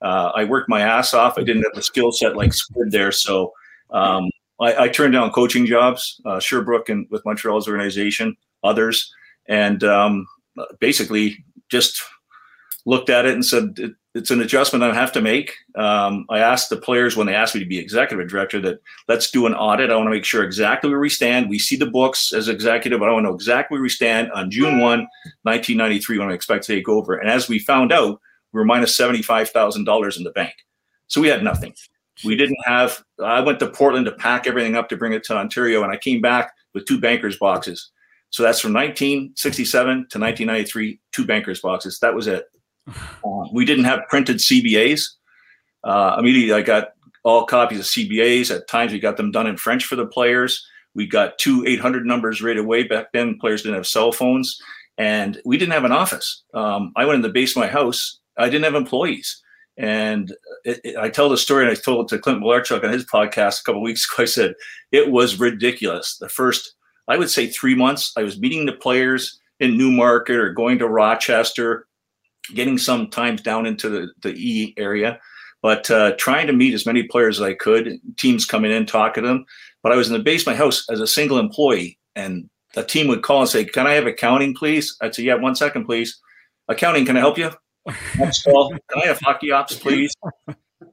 Uh, 0.00 0.32
I 0.34 0.44
worked 0.44 0.68
my 0.68 0.80
ass 0.80 1.14
off. 1.14 1.38
I 1.38 1.44
didn't 1.44 1.62
have 1.62 1.74
the 1.74 1.82
skill 1.82 2.10
set 2.10 2.36
like 2.36 2.52
Squid 2.52 2.90
there, 2.90 3.12
so 3.12 3.52
um, 3.90 4.28
I, 4.60 4.84
I, 4.84 4.88
turned 4.88 5.12
down 5.12 5.30
coaching 5.30 5.64
jobs, 5.64 6.20
uh, 6.26 6.40
Sherbrooke 6.40 6.88
and 6.88 7.06
with 7.10 7.24
Montreal's 7.24 7.68
organization. 7.68 8.36
others, 8.64 9.12
and 9.48 9.84
um, 9.84 10.26
basically 10.80 11.44
just 11.70 12.02
looked 12.86 13.10
at 13.10 13.26
it 13.26 13.34
and 13.34 13.44
said 13.44 13.94
it's 14.14 14.30
an 14.30 14.42
adjustment 14.42 14.84
I 14.84 14.94
have 14.94 15.12
to 15.12 15.22
make. 15.22 15.54
Um, 15.74 16.26
I 16.28 16.40
asked 16.40 16.68
the 16.68 16.76
players 16.76 17.16
when 17.16 17.26
they 17.26 17.34
asked 17.34 17.54
me 17.54 17.60
to 17.60 17.66
be 17.66 17.78
executive 17.78 18.28
director 18.28 18.60
that 18.60 18.80
let's 19.08 19.30
do 19.30 19.46
an 19.46 19.54
audit. 19.54 19.90
I 19.90 19.96
want 19.96 20.06
to 20.06 20.10
make 20.10 20.24
sure 20.24 20.44
exactly 20.44 20.90
where 20.90 21.00
we 21.00 21.08
stand. 21.08 21.48
We 21.48 21.58
see 21.58 21.76
the 21.76 21.86
books 21.86 22.32
as 22.32 22.48
executive. 22.48 23.02
I 23.02 23.10
want 23.10 23.24
to 23.24 23.30
know 23.30 23.34
exactly 23.34 23.76
where 23.76 23.82
we 23.82 23.88
stand 23.88 24.30
on 24.32 24.50
June 24.50 24.80
1, 24.80 24.80
1993, 24.80 26.18
when 26.18 26.28
I 26.28 26.34
expect 26.34 26.64
to 26.64 26.74
take 26.74 26.88
over. 26.88 27.14
And 27.14 27.30
as 27.30 27.48
we 27.48 27.58
found 27.58 27.90
out, 27.90 28.20
we 28.52 28.58
were 28.58 28.66
minus 28.66 28.96
$75,000 28.98 30.16
in 30.18 30.24
the 30.24 30.30
bank. 30.30 30.54
So 31.06 31.20
we 31.20 31.28
had 31.28 31.42
nothing. 31.42 31.74
We 32.22 32.36
didn't 32.36 32.58
have, 32.66 33.02
I 33.22 33.40
went 33.40 33.60
to 33.60 33.70
Portland 33.70 34.04
to 34.06 34.12
pack 34.12 34.46
everything 34.46 34.76
up 34.76 34.90
to 34.90 34.96
bring 34.96 35.14
it 35.14 35.24
to 35.24 35.36
Ontario, 35.36 35.82
and 35.82 35.90
I 35.90 35.96
came 35.96 36.20
back 36.20 36.52
with 36.74 36.84
two 36.84 37.00
bankers' 37.00 37.38
boxes. 37.38 37.90
So 38.28 38.42
that's 38.42 38.60
from 38.60 38.72
1967 38.72 39.84
to 39.84 40.18
1993, 40.18 41.00
two 41.12 41.26
bankers' 41.26 41.60
boxes. 41.60 41.98
That 42.00 42.14
was 42.14 42.26
it. 42.26 42.44
Uh, 42.88 43.44
we 43.52 43.64
didn't 43.64 43.84
have 43.84 44.08
printed 44.08 44.38
CBAs. 44.38 45.08
Uh, 45.84 46.16
immediately, 46.18 46.52
I 46.52 46.62
got 46.62 46.88
all 47.24 47.44
copies 47.46 47.80
of 47.80 47.86
CBAs. 47.86 48.54
At 48.54 48.68
times, 48.68 48.92
we 48.92 48.98
got 48.98 49.16
them 49.16 49.30
done 49.30 49.46
in 49.46 49.56
French 49.56 49.84
for 49.84 49.96
the 49.96 50.06
players. 50.06 50.66
We 50.94 51.06
got 51.06 51.38
two 51.38 51.64
800 51.66 52.04
numbers 52.04 52.42
right 52.42 52.56
away. 52.56 52.82
Back 52.82 53.12
then, 53.12 53.38
players 53.38 53.62
didn't 53.62 53.76
have 53.76 53.86
cell 53.86 54.12
phones, 54.12 54.60
and 54.98 55.40
we 55.44 55.56
didn't 55.56 55.72
have 55.72 55.84
an 55.84 55.92
office. 55.92 56.42
Um, 56.54 56.92
I 56.96 57.04
went 57.04 57.16
in 57.16 57.22
the 57.22 57.28
base 57.30 57.56
of 57.56 57.60
my 57.60 57.68
house. 57.68 58.18
I 58.36 58.46
didn't 58.46 58.64
have 58.64 58.74
employees. 58.74 59.42
And 59.78 60.34
it, 60.64 60.80
it, 60.84 60.96
I 60.96 61.08
tell 61.08 61.28
the 61.28 61.38
story, 61.38 61.64
and 61.64 61.72
I 61.72 61.74
told 61.74 62.04
it 62.04 62.14
to 62.14 62.20
Clint 62.20 62.42
Malarchuk 62.42 62.84
on 62.84 62.92
his 62.92 63.06
podcast 63.06 63.60
a 63.60 63.64
couple 63.64 63.82
weeks 63.82 64.06
ago. 64.12 64.22
I 64.22 64.26
said 64.26 64.54
it 64.90 65.10
was 65.10 65.40
ridiculous. 65.40 66.18
The 66.18 66.28
first, 66.28 66.74
I 67.08 67.16
would 67.16 67.30
say, 67.30 67.46
three 67.46 67.74
months, 67.74 68.12
I 68.16 68.22
was 68.22 68.38
meeting 68.38 68.66
the 68.66 68.72
players 68.72 69.40
in 69.60 69.78
Newmarket 69.78 70.36
or 70.36 70.52
going 70.52 70.78
to 70.78 70.88
Rochester 70.88 71.86
getting 72.54 72.78
sometimes 72.78 73.42
down 73.42 73.66
into 73.66 73.88
the, 73.88 74.12
the 74.22 74.34
E 74.34 74.74
area, 74.76 75.18
but 75.62 75.90
uh, 75.90 76.12
trying 76.18 76.46
to 76.48 76.52
meet 76.52 76.74
as 76.74 76.86
many 76.86 77.04
players 77.04 77.40
as 77.40 77.46
I 77.46 77.54
could. 77.54 77.98
Teams 78.16 78.44
coming 78.44 78.72
in, 78.72 78.86
talking 78.86 79.22
to 79.22 79.28
them. 79.28 79.44
But 79.82 79.92
I 79.92 79.96
was 79.96 80.08
in 80.08 80.12
the 80.12 80.22
base 80.22 80.42
of 80.42 80.48
my 80.48 80.54
house 80.54 80.84
as 80.90 81.00
a 81.00 81.06
single 81.06 81.38
employee, 81.38 81.98
and 82.14 82.48
the 82.74 82.84
team 82.84 83.08
would 83.08 83.22
call 83.22 83.40
and 83.40 83.48
say, 83.48 83.64
"Can 83.64 83.86
I 83.86 83.94
have 83.94 84.06
accounting, 84.06 84.54
please?" 84.54 84.96
I'd 85.00 85.14
say, 85.14 85.24
"Yeah, 85.24 85.34
one 85.34 85.54
second, 85.54 85.84
please." 85.84 86.20
Accounting, 86.68 87.04
can 87.04 87.16
I 87.16 87.20
help 87.20 87.38
you? 87.38 87.50
Next 88.18 88.44
call. 88.44 88.70
Can 88.70 89.02
I 89.02 89.06
have 89.06 89.18
hockey 89.20 89.50
ops, 89.50 89.76
please? 89.76 90.12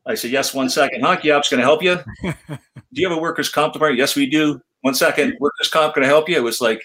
I 0.05 0.15
said, 0.15 0.31
"Yes, 0.31 0.53
one 0.53 0.69
second. 0.69 1.01
Hockey 1.01 1.31
ops, 1.31 1.49
can 1.49 1.59
I 1.59 1.63
help 1.63 1.83
you? 1.83 1.99
Do 2.23 2.59
you 2.93 3.07
have 3.07 3.17
a 3.17 3.21
workers' 3.21 3.49
comp 3.49 3.73
department? 3.73 3.99
Yes, 3.99 4.15
we 4.15 4.27
do. 4.27 4.59
One 4.81 4.95
second. 4.95 5.35
Workers' 5.39 5.69
comp, 5.69 5.93
can 5.93 6.03
I 6.03 6.07
help 6.07 6.27
you?" 6.27 6.35
It 6.35 6.43
was 6.43 6.61
like 6.61 6.81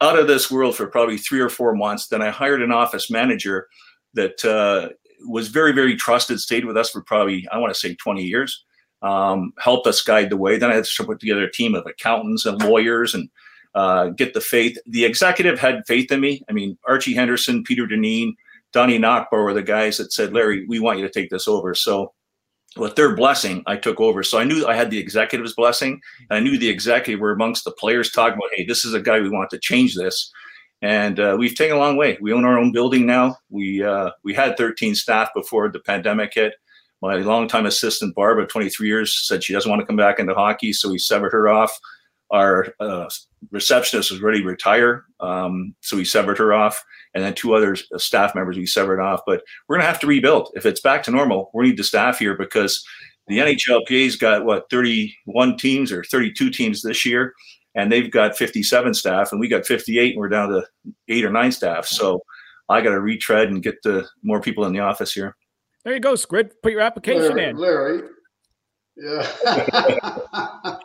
out 0.00 0.18
of 0.18 0.26
this 0.26 0.50
world 0.50 0.76
for 0.76 0.86
probably 0.86 1.16
three 1.16 1.40
or 1.40 1.48
four 1.48 1.74
months. 1.74 2.08
Then 2.08 2.22
I 2.22 2.30
hired 2.30 2.62
an 2.62 2.72
office 2.72 3.10
manager 3.10 3.68
that 4.14 4.44
uh, 4.44 4.90
was 5.26 5.48
very, 5.48 5.72
very 5.72 5.96
trusted, 5.96 6.40
stayed 6.40 6.64
with 6.64 6.76
us 6.76 6.90
for 6.90 7.02
probably, 7.02 7.46
I 7.50 7.58
want 7.58 7.72
to 7.72 7.78
say 7.78 7.94
20 7.94 8.22
years, 8.22 8.64
um, 9.02 9.52
helped 9.58 9.86
us 9.86 10.02
guide 10.02 10.30
the 10.30 10.36
way. 10.36 10.56
Then 10.56 10.70
I 10.70 10.74
had 10.74 10.84
to 10.84 11.04
put 11.04 11.20
together 11.20 11.44
a 11.44 11.52
team 11.52 11.74
of 11.74 11.86
accountants 11.86 12.46
and 12.46 12.62
lawyers 12.62 13.14
and 13.14 13.28
uh, 13.74 14.08
get 14.08 14.34
the 14.34 14.40
faith. 14.40 14.78
The 14.86 15.04
executive 15.04 15.58
had 15.58 15.86
faith 15.86 16.10
in 16.10 16.20
me. 16.20 16.42
I 16.48 16.52
mean, 16.52 16.78
Archie 16.86 17.14
Henderson, 17.14 17.64
Peter 17.64 17.86
Deneen, 17.86 18.32
Donnie 18.72 18.98
Nachbaur 18.98 19.44
were 19.44 19.54
the 19.54 19.62
guys 19.62 19.98
that 19.98 20.12
said, 20.12 20.32
Larry, 20.32 20.66
we 20.66 20.80
want 20.80 20.98
you 20.98 21.06
to 21.06 21.12
take 21.12 21.30
this 21.30 21.46
over. 21.46 21.74
So 21.74 22.12
with 22.76 22.96
their 22.96 23.14
blessing, 23.14 23.62
I 23.66 23.76
took 23.76 24.00
over. 24.00 24.22
So 24.22 24.38
I 24.38 24.44
knew 24.44 24.66
I 24.66 24.74
had 24.74 24.90
the 24.90 24.98
executive's 24.98 25.54
blessing. 25.54 26.00
I 26.30 26.40
knew 26.40 26.58
the 26.58 26.68
executive 26.68 27.20
were 27.20 27.32
amongst 27.32 27.64
the 27.64 27.70
players 27.72 28.10
talking 28.10 28.34
about, 28.34 28.50
hey, 28.56 28.64
this 28.64 28.84
is 28.84 28.94
a 28.94 29.00
guy 29.00 29.20
we 29.20 29.30
want 29.30 29.50
to 29.50 29.58
change 29.58 29.94
this 29.94 30.32
and 30.84 31.18
uh, 31.18 31.34
we've 31.38 31.54
taken 31.54 31.76
a 31.76 31.80
long 31.80 31.96
way. 31.96 32.18
We 32.20 32.34
own 32.34 32.44
our 32.44 32.58
own 32.58 32.70
building 32.70 33.06
now. 33.06 33.38
We 33.48 33.82
uh, 33.82 34.10
we 34.22 34.34
had 34.34 34.58
13 34.58 34.94
staff 34.94 35.30
before 35.34 35.70
the 35.70 35.80
pandemic 35.80 36.34
hit. 36.34 36.56
My 37.00 37.16
longtime 37.16 37.64
assistant 37.64 38.14
Barbara, 38.14 38.46
23 38.46 38.86
years, 38.86 39.26
said 39.26 39.42
she 39.42 39.54
doesn't 39.54 39.70
want 39.70 39.80
to 39.80 39.86
come 39.86 39.96
back 39.96 40.18
into 40.18 40.34
hockey, 40.34 40.74
so 40.74 40.90
we 40.90 40.98
severed 40.98 41.32
her 41.32 41.48
off. 41.48 41.78
Our 42.30 42.74
uh, 42.80 43.08
receptionist 43.50 44.10
was 44.10 44.20
ready 44.20 44.42
to 44.42 44.46
retire, 44.46 45.06
um, 45.20 45.74
so 45.80 45.96
we 45.96 46.04
severed 46.04 46.36
her 46.36 46.52
off, 46.52 46.84
and 47.14 47.24
then 47.24 47.32
two 47.32 47.54
other 47.54 47.76
staff 47.96 48.34
members 48.34 48.58
we 48.58 48.66
severed 48.66 49.00
off. 49.00 49.20
But 49.26 49.42
we're 49.66 49.76
going 49.76 49.84
to 49.84 49.90
have 49.90 50.00
to 50.00 50.06
rebuild. 50.06 50.50
If 50.54 50.66
it's 50.66 50.82
back 50.82 51.02
to 51.04 51.10
normal, 51.10 51.50
we 51.54 51.64
need 51.64 51.78
the 51.78 51.84
staff 51.84 52.18
here 52.18 52.36
because 52.36 52.84
the 53.26 53.38
NHLPA's 53.38 54.16
got 54.16 54.44
what 54.44 54.68
31 54.68 55.56
teams 55.56 55.90
or 55.90 56.04
32 56.04 56.50
teams 56.50 56.82
this 56.82 57.06
year 57.06 57.32
and 57.74 57.90
they've 57.90 58.10
got 58.10 58.36
57 58.36 58.94
staff 58.94 59.32
and 59.32 59.40
we 59.40 59.48
got 59.48 59.66
58 59.66 60.12
and 60.12 60.20
we're 60.20 60.28
down 60.28 60.50
to 60.50 60.64
eight 61.08 61.24
or 61.24 61.30
nine 61.30 61.52
staff. 61.52 61.86
So 61.86 62.20
i 62.68 62.80
got 62.80 62.90
to 62.90 63.00
retread 63.00 63.48
and 63.50 63.62
get 63.62 63.82
the 63.82 64.08
more 64.22 64.40
people 64.40 64.64
in 64.64 64.72
the 64.72 64.80
office 64.80 65.12
here. 65.12 65.36
There 65.84 65.92
you 65.92 66.00
go 66.00 66.14
squid. 66.14 66.54
Put 66.62 66.72
your 66.72 66.80
application 66.80 67.36
larry, 67.36 67.50
in. 67.50 67.56
Larry. 67.56 68.02
Yeah. 68.96 69.26
I 69.46 70.78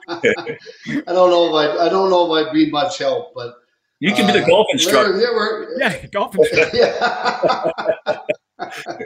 don't 1.05 1.29
know 1.29 1.47
if 1.47 1.53
i 1.53 1.85
i 1.85 1.89
don't 1.89 2.09
know 2.09 2.35
if 2.35 2.47
i'd 2.47 2.53
be 2.53 2.71
much 2.71 2.97
help 2.97 3.35
but 3.35 3.53
you 3.99 4.13
can 4.13 4.27
uh, 4.27 4.33
be 4.33 4.39
the 4.39 4.45
uh, 4.45 4.47
golf 4.47 4.65
instructor. 4.71 5.13
Larry, 5.13 5.67
yeah, 5.77 5.93
yeah 5.93 6.07
golf 6.07 6.35
instructor. 6.35 6.77
Yeah. 6.77 8.17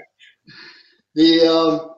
the 1.15 1.47
um 1.47 1.95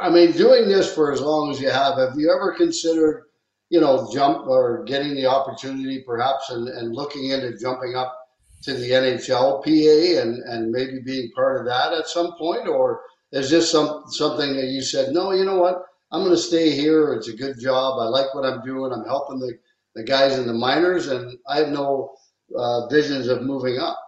i 0.00 0.08
mean 0.08 0.32
doing 0.32 0.68
this 0.68 0.94
for 0.94 1.12
as 1.12 1.20
long 1.20 1.50
as 1.50 1.60
you 1.60 1.70
have 1.70 1.98
have 1.98 2.16
you 2.16 2.32
ever 2.32 2.54
considered 2.54 3.24
you 3.72 3.80
know, 3.80 4.06
jump 4.12 4.46
or 4.46 4.84
getting 4.84 5.14
the 5.14 5.24
opportunity 5.24 6.02
perhaps 6.06 6.50
and, 6.50 6.68
and 6.68 6.94
looking 6.94 7.30
into 7.30 7.56
jumping 7.56 7.96
up 7.96 8.14
to 8.62 8.74
the 8.74 8.90
NHLPA 8.90 10.20
and, 10.20 10.42
and 10.42 10.70
maybe 10.70 11.00
being 11.00 11.32
part 11.34 11.58
of 11.58 11.64
that 11.64 11.94
at 11.94 12.06
some 12.06 12.34
point? 12.36 12.68
Or 12.68 13.00
is 13.32 13.48
this 13.48 13.72
some, 13.72 14.04
something 14.08 14.54
that 14.56 14.66
you 14.66 14.82
said, 14.82 15.14
no, 15.14 15.32
you 15.32 15.46
know 15.46 15.56
what? 15.56 15.84
I'm 16.10 16.20
going 16.20 16.36
to 16.36 16.36
stay 16.36 16.72
here. 16.72 17.14
It's 17.14 17.28
a 17.28 17.34
good 17.34 17.58
job. 17.58 17.98
I 17.98 18.04
like 18.08 18.34
what 18.34 18.44
I'm 18.44 18.62
doing. 18.62 18.92
I'm 18.92 19.06
helping 19.06 19.38
the, 19.38 19.54
the 19.94 20.02
guys 20.02 20.38
in 20.38 20.46
the 20.46 20.52
minors, 20.52 21.08
and 21.08 21.38
I 21.48 21.56
have 21.60 21.68
no 21.68 22.12
uh, 22.54 22.88
visions 22.88 23.28
of 23.28 23.40
moving 23.40 23.78
up. 23.78 23.98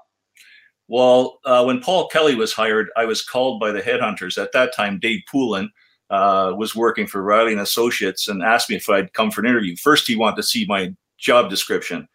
Well, 0.88 1.40
uh, 1.46 1.64
when 1.64 1.80
Paul 1.80 2.08
Kelly 2.08 2.34
was 2.34 2.52
hired, 2.52 2.90
I 2.98 3.06
was 3.06 3.24
called 3.24 3.60
by 3.60 3.72
the 3.72 3.80
headhunters 3.80 4.36
at 4.36 4.52
that 4.52 4.74
time, 4.74 4.98
Dave 5.00 5.22
Poulin, 5.32 5.70
uh, 6.14 6.54
was 6.54 6.76
working 6.76 7.08
for 7.08 7.22
Riley 7.22 7.50
and 7.50 7.60
Associates 7.60 8.28
and 8.28 8.40
asked 8.40 8.70
me 8.70 8.76
if 8.76 8.88
I'd 8.88 9.12
come 9.14 9.32
for 9.32 9.40
an 9.40 9.48
interview. 9.48 9.74
First, 9.74 10.06
he 10.06 10.14
wanted 10.14 10.36
to 10.36 10.44
see 10.44 10.64
my 10.68 10.94
job 11.18 11.50
description. 11.50 12.06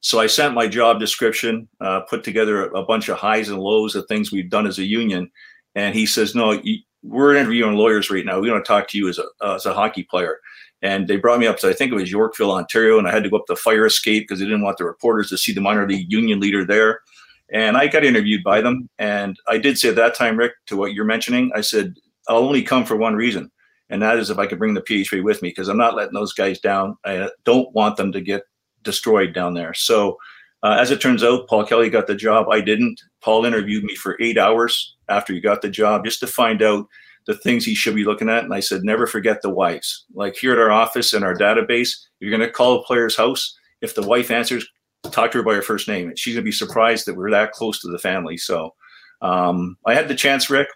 So 0.00 0.20
I 0.20 0.26
sent 0.26 0.52
my 0.52 0.68
job 0.68 1.00
description, 1.00 1.66
uh, 1.80 2.00
put 2.00 2.22
together 2.22 2.66
a, 2.66 2.80
a, 2.80 2.84
bunch 2.84 3.08
of 3.08 3.16
highs 3.16 3.48
and 3.48 3.58
lows 3.58 3.96
of 3.96 4.04
things 4.06 4.30
we've 4.30 4.50
done 4.50 4.66
as 4.66 4.78
a 4.78 4.84
union. 4.84 5.30
And 5.74 5.94
he 5.94 6.04
says, 6.04 6.34
no, 6.34 6.52
you, 6.52 6.80
we're 7.02 7.34
interviewing 7.34 7.76
lawyers 7.76 8.10
right 8.10 8.26
now. 8.26 8.38
We 8.40 8.50
want 8.50 8.62
to 8.62 8.68
talk 8.68 8.88
to 8.88 8.98
you 8.98 9.08
as 9.08 9.18
a, 9.18 9.24
uh, 9.40 9.54
as 9.54 9.64
a 9.64 9.72
hockey 9.72 10.02
player. 10.02 10.38
And 10.82 11.08
they 11.08 11.16
brought 11.16 11.40
me 11.40 11.46
up 11.46 11.56
to, 11.60 11.68
I 11.68 11.72
think 11.72 11.92
it 11.92 11.96
was 11.96 12.12
Yorkville, 12.12 12.52
Ontario. 12.52 12.98
And 12.98 13.08
I 13.08 13.10
had 13.10 13.24
to 13.24 13.30
go 13.30 13.38
up 13.38 13.46
the 13.46 13.56
fire 13.56 13.86
escape 13.86 14.24
because 14.24 14.38
they 14.38 14.44
didn't 14.44 14.62
want 14.62 14.76
the 14.76 14.84
reporters 14.84 15.30
to 15.30 15.38
see 15.38 15.54
the 15.54 15.62
minor 15.62 15.88
league 15.88 16.12
union 16.12 16.40
leader 16.40 16.66
there. 16.66 17.00
And 17.50 17.78
I 17.78 17.86
got 17.86 18.04
interviewed 18.04 18.44
by 18.44 18.60
them. 18.60 18.90
And 18.98 19.38
I 19.48 19.56
did 19.56 19.78
say 19.78 19.88
at 19.88 19.96
that 19.96 20.14
time, 20.14 20.36
Rick, 20.36 20.52
to 20.66 20.76
what 20.76 20.92
you're 20.92 21.06
mentioning, 21.06 21.52
I 21.54 21.62
said, 21.62 21.94
I'll 22.28 22.38
only 22.38 22.62
come 22.62 22.84
for 22.84 22.96
one 22.96 23.14
reason, 23.14 23.50
and 23.90 24.02
that 24.02 24.18
is 24.18 24.30
if 24.30 24.38
I 24.38 24.46
could 24.46 24.58
bring 24.58 24.74
the 24.74 24.82
PHP 24.82 25.22
with 25.22 25.42
me 25.42 25.50
because 25.50 25.68
I'm 25.68 25.76
not 25.76 25.94
letting 25.94 26.14
those 26.14 26.32
guys 26.32 26.58
down. 26.60 26.96
I 27.04 27.30
don't 27.44 27.72
want 27.74 27.96
them 27.96 28.12
to 28.12 28.20
get 28.20 28.42
destroyed 28.82 29.34
down 29.34 29.54
there. 29.54 29.74
So, 29.74 30.16
uh, 30.62 30.76
as 30.80 30.90
it 30.90 31.00
turns 31.00 31.22
out, 31.22 31.48
Paul 31.48 31.64
Kelly 31.64 31.90
got 31.90 32.06
the 32.06 32.14
job. 32.14 32.48
I 32.48 32.60
didn't. 32.60 33.00
Paul 33.20 33.44
interviewed 33.44 33.84
me 33.84 33.94
for 33.94 34.16
eight 34.20 34.38
hours 34.38 34.96
after 35.08 35.32
he 35.32 35.40
got 35.40 35.62
the 35.62 35.68
job 35.68 36.04
just 36.04 36.20
to 36.20 36.26
find 36.26 36.62
out 36.62 36.86
the 37.26 37.36
things 37.36 37.64
he 37.64 37.74
should 37.74 37.94
be 37.94 38.04
looking 38.04 38.28
at. 38.28 38.44
And 38.44 38.54
I 38.54 38.60
said, 38.60 38.82
never 38.82 39.06
forget 39.06 39.42
the 39.42 39.50
wives. 39.50 40.04
Like 40.14 40.36
here 40.36 40.52
at 40.52 40.58
our 40.58 40.70
office 40.70 41.12
in 41.12 41.22
our 41.22 41.34
database, 41.34 41.90
you're 42.20 42.30
going 42.30 42.46
to 42.46 42.50
call 42.50 42.76
a 42.76 42.84
player's 42.84 43.16
house. 43.16 43.56
If 43.80 43.94
the 43.94 44.06
wife 44.06 44.30
answers, 44.30 44.66
talk 45.10 45.32
to 45.32 45.38
her 45.38 45.44
by 45.44 45.54
her 45.54 45.62
first 45.62 45.88
name. 45.88 46.08
And 46.08 46.18
she's 46.18 46.34
going 46.34 46.44
to 46.44 46.48
be 46.48 46.52
surprised 46.52 47.06
that 47.06 47.16
we're 47.16 47.30
that 47.32 47.52
close 47.52 47.80
to 47.80 47.90
the 47.90 47.98
family. 47.98 48.36
So 48.36 48.74
um, 49.20 49.76
I 49.86 49.94
had 49.94 50.08
the 50.08 50.14
chance, 50.14 50.48
Rick. 50.48 50.68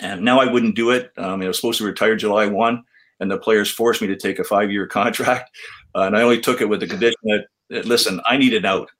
And 0.00 0.22
now 0.22 0.40
I 0.40 0.50
wouldn't 0.50 0.76
do 0.76 0.90
it. 0.90 1.10
Um, 1.16 1.42
I 1.42 1.48
was 1.48 1.56
supposed 1.56 1.78
to 1.78 1.84
retire 1.84 2.16
July 2.16 2.46
1, 2.46 2.82
and 3.20 3.30
the 3.30 3.38
players 3.38 3.70
forced 3.70 4.02
me 4.02 4.08
to 4.08 4.16
take 4.16 4.38
a 4.38 4.44
five 4.44 4.70
year 4.70 4.86
contract. 4.98 5.50
Uh, 5.94 6.02
and 6.02 6.16
I 6.16 6.22
only 6.22 6.40
took 6.40 6.60
it 6.60 6.68
with 6.68 6.80
the 6.80 6.86
condition 6.86 7.16
that, 7.24 7.86
listen, 7.86 8.20
I 8.26 8.36
need 8.36 8.52
it 8.52 8.64
out. 8.64 8.90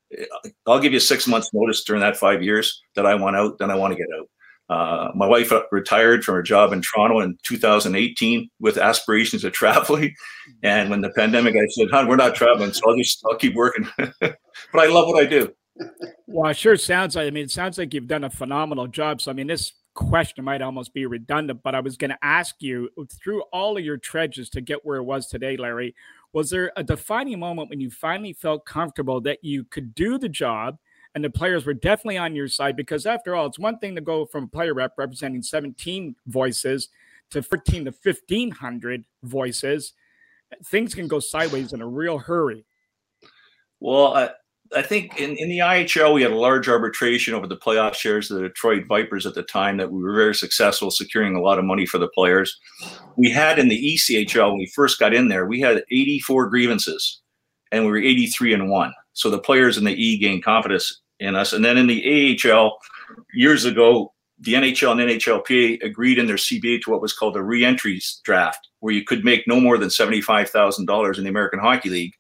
I'll 0.67 0.81
give 0.81 0.93
you 0.93 1.01
six 1.01 1.27
months' 1.27 1.51
notice 1.53 1.85
during 1.85 2.01
that 2.01 2.17
five 2.17 2.43
years 2.43 2.83
that 2.95 3.07
I 3.07 3.15
want 3.15 3.37
out, 3.37 3.59
then 3.59 3.71
I 3.71 3.75
want 3.75 3.93
to 3.93 3.99
get 3.99 4.07
out. 4.19 4.29
Uh, 4.69 5.13
my 5.15 5.27
wife 5.27 5.53
retired 5.71 6.25
from 6.25 6.35
her 6.35 6.43
job 6.43 6.73
in 6.73 6.83
Toronto 6.83 7.21
in 7.21 7.39
2018 7.45 8.51
with 8.59 8.79
aspirations 8.79 9.45
of 9.45 9.53
traveling. 9.53 10.15
And 10.63 10.91
when 10.91 11.01
the 11.01 11.11
pandemic, 11.11 11.57
I 11.57 11.67
said, 11.71 11.89
"Hon, 11.91 12.07
we're 12.07 12.15
not 12.15 12.37
traveling, 12.37 12.73
so 12.73 12.89
I'll 12.89 12.97
just 12.97 13.21
I'll 13.29 13.37
keep 13.37 13.55
working." 13.55 13.89
but 13.99 14.39
I 14.75 14.87
love 14.87 15.09
what 15.09 15.21
I 15.21 15.27
do. 15.27 15.53
Well, 16.29 16.51
it 16.51 16.57
sure 16.57 16.77
sounds 16.77 17.17
like. 17.17 17.27
I 17.27 17.31
mean, 17.31 17.45
it 17.45 17.51
sounds 17.51 17.79
like 17.79 17.93
you've 17.93 18.07
done 18.07 18.23
a 18.23 18.31
phenomenal 18.31 18.87
job. 18.87 19.21
So, 19.21 19.33
I 19.33 19.35
mean, 19.35 19.49
this 19.49 19.73
question 19.97 20.45
might 20.45 20.63
almost 20.63 20.95
be 20.95 21.07
redundant, 21.07 21.63
but 21.65 21.75
I 21.75 21.81
was 21.81 21.97
going 21.97 22.11
to 22.11 22.19
ask 22.25 22.63
you 22.63 22.89
through 23.11 23.43
all 23.53 23.77
of 23.77 23.85
your 23.85 23.97
treaches 23.97 24.49
to 24.51 24.61
get 24.61 24.85
where 24.85 24.99
it 24.99 25.03
was 25.03 25.27
today, 25.27 25.57
Larry. 25.57 25.95
Was 26.33 26.51
there 26.51 26.71
a 26.77 26.85
defining 26.85 27.41
moment 27.41 27.71
when 27.71 27.81
you 27.81 27.91
finally 27.91 28.33
felt 28.33 28.65
comfortable 28.67 29.21
that 29.23 29.43
you 29.43 29.65
could 29.65 29.95
do 29.95 30.19
the 30.19 30.29
job 30.29 30.79
and 31.15 31.25
the 31.25 31.31
players 31.31 31.67
were 31.67 31.75
definitely 31.75 32.19
on 32.19 32.37
your 32.37 32.47
side? 32.47 32.77
Because 32.77 33.07
after 33.07 33.35
all, 33.35 33.47
it's 33.47 33.59
one 33.59 33.79
thing 33.79 33.95
to 33.97 34.01
go 34.01 34.27
from 34.27 34.49
player 34.49 34.75
rep 34.75 34.93
representing 34.97 35.43
17 35.43 36.15
voices 36.27 36.91
to 37.31 37.43
14 37.43 37.87
to 37.87 37.91
1500 37.91 39.05
voices. 39.25 39.95
Things 40.67 40.95
can 40.95 41.09
go 41.09 41.19
sideways 41.19 41.73
in 41.73 41.83
a 41.83 41.89
real 41.89 42.19
hurry. 42.19 42.65
Well, 43.81 44.15
I, 44.15 44.31
I 44.75 44.83
think 44.83 45.21
in, 45.21 45.37
in 45.37 45.49
the 45.49 45.59
IHL, 45.59 46.15
we 46.15 46.23
had 46.23 46.33
a 46.33 46.37
large 46.37 46.69
arbitration 46.69 47.35
over 47.35 47.47
the 47.47 47.57
playoff 47.57 47.95
shares 47.95 48.31
of 48.31 48.39
the 48.39 48.49
Detroit 48.49 48.87
Vipers 48.87 49.27
at 49.27 49.35
the 49.35 49.43
time 49.43 49.77
that 49.77 49.91
we 49.91 50.03
were 50.03 50.15
very 50.15 50.35
successful 50.35 50.91
securing 50.91 51.37
a 51.37 51.41
lot 51.41 51.59
of 51.59 51.65
money 51.65 51.87
for 51.87 51.99
the 51.99 52.09
players. 52.09 52.59
We 53.17 53.31
had 53.31 53.59
in 53.59 53.69
the 53.69 53.95
ECHL, 53.95 54.51
when 54.51 54.59
we 54.59 54.73
first 54.75 54.99
got 54.99 55.15
in 55.15 55.29
there, 55.29 55.47
we 55.47 55.61
had 55.61 55.85
84 55.91 56.49
grievances 56.49 57.21
and 57.71 57.85
we 57.85 57.91
were 57.91 57.99
83 57.99 58.55
and 58.55 58.71
one. 58.71 58.93
So 59.13 59.31
the 59.31 59.39
players 59.39 59.79
in 59.79 59.85
the 59.85 59.95
E 59.95 60.19
gained 60.19 60.45
confidence 60.45 61.01
in 61.21 61.35
us. 61.35 61.53
And 61.53 61.65
then 61.65 61.77
in 61.77 61.87
the 61.87 62.39
AHL, 62.45 62.79
years 63.35 63.65
ago, 63.65 64.13
the 64.39 64.55
NHL 64.55 64.93
and 64.93 65.01
NHLPA 65.01 65.83
agreed 65.83 66.19
in 66.19 66.27
their 66.27 66.37
CBA 66.37 66.83
to 66.83 66.91
what 66.91 67.01
was 67.01 67.15
called 67.15 67.37
a 67.37 67.43
reentries 67.43 68.21
draft, 68.25 68.69
where 68.81 68.93
you 68.93 69.05
could 69.05 69.25
make 69.25 69.47
no 69.47 69.59
more 69.59 69.79
than 69.79 69.89
$75,000 69.89 71.19
in 71.19 71.25
the 71.25 71.31
American 71.31 71.59
Hockey 71.59 71.89
League 71.89 72.15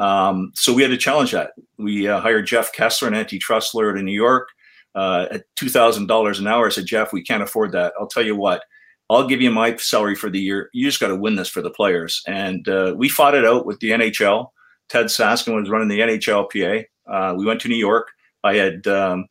um, 0.00 0.50
so 0.54 0.72
we 0.72 0.82
had 0.82 0.90
to 0.90 0.96
challenge 0.96 1.30
that. 1.32 1.52
We 1.78 2.08
uh, 2.08 2.20
hired 2.20 2.46
Jeff 2.46 2.72
Kessler, 2.72 3.08
an 3.08 3.14
antitrust 3.14 3.74
lawyer 3.74 3.96
in 3.96 4.04
New 4.04 4.12
York, 4.12 4.48
uh, 4.94 5.26
at 5.30 5.44
two 5.56 5.68
thousand 5.68 6.06
dollars 6.06 6.40
an 6.40 6.46
hour. 6.46 6.66
I 6.66 6.70
said, 6.70 6.86
Jeff, 6.86 7.12
we 7.12 7.22
can't 7.22 7.42
afford 7.42 7.72
that. 7.72 7.92
I'll 8.00 8.08
tell 8.08 8.24
you 8.24 8.34
what. 8.34 8.62
I'll 9.10 9.26
give 9.26 9.42
you 9.42 9.50
my 9.50 9.76
salary 9.76 10.14
for 10.14 10.30
the 10.30 10.40
year. 10.40 10.70
You 10.72 10.86
just 10.86 11.00
got 11.00 11.08
to 11.08 11.16
win 11.16 11.34
this 11.34 11.48
for 11.48 11.62
the 11.62 11.70
players. 11.70 12.22
And 12.28 12.66
uh, 12.68 12.94
we 12.96 13.08
fought 13.08 13.34
it 13.34 13.44
out 13.44 13.66
with 13.66 13.80
the 13.80 13.90
NHL. 13.90 14.50
Ted 14.88 15.06
Saskin 15.06 15.54
was 15.54 15.68
running 15.68 15.88
the 15.88 15.98
NHLPA. 15.98 16.84
Uh, 17.08 17.34
we 17.36 17.44
went 17.44 17.60
to 17.62 17.68
New 17.68 17.76
York. 17.76 18.08
I 18.44 18.54
had 18.54 18.86
um, 18.86 19.26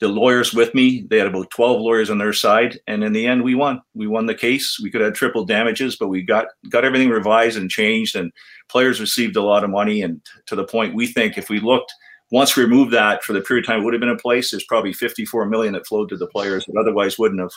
the 0.00 0.08
lawyers 0.08 0.52
with 0.52 0.74
me. 0.74 1.06
They 1.08 1.18
had 1.18 1.26
about 1.26 1.50
12 1.50 1.80
lawyers 1.80 2.10
on 2.10 2.18
their 2.18 2.32
side. 2.32 2.78
And 2.86 3.02
in 3.02 3.12
the 3.12 3.26
end, 3.26 3.42
we 3.42 3.54
won. 3.54 3.80
We 3.94 4.06
won 4.06 4.26
the 4.26 4.34
case. 4.34 4.78
We 4.82 4.90
could 4.90 5.00
have 5.00 5.14
triple 5.14 5.44
damages, 5.44 5.96
but 5.96 6.08
we 6.08 6.22
got 6.22 6.46
got 6.68 6.84
everything 6.84 7.08
revised 7.08 7.56
and 7.56 7.70
changed. 7.70 8.16
And 8.16 8.30
players 8.68 9.00
received 9.00 9.36
a 9.36 9.42
lot 9.42 9.64
of 9.64 9.70
money. 9.70 10.02
And 10.02 10.20
to 10.46 10.56
the 10.56 10.64
point 10.64 10.94
we 10.94 11.06
think 11.06 11.38
if 11.38 11.48
we 11.48 11.60
looked, 11.60 11.92
once 12.30 12.56
we 12.56 12.64
removed 12.64 12.92
that 12.92 13.22
for 13.22 13.32
the 13.32 13.40
period 13.40 13.64
of 13.64 13.68
time 13.68 13.80
it 13.80 13.84
would 13.84 13.94
have 13.94 14.00
been 14.00 14.08
in 14.08 14.18
place, 14.18 14.50
there's 14.50 14.64
probably 14.64 14.92
54 14.92 15.46
million 15.46 15.72
that 15.74 15.86
flowed 15.86 16.08
to 16.10 16.16
the 16.16 16.26
players 16.26 16.66
that 16.66 16.78
otherwise 16.78 17.18
wouldn't 17.18 17.40
have. 17.40 17.52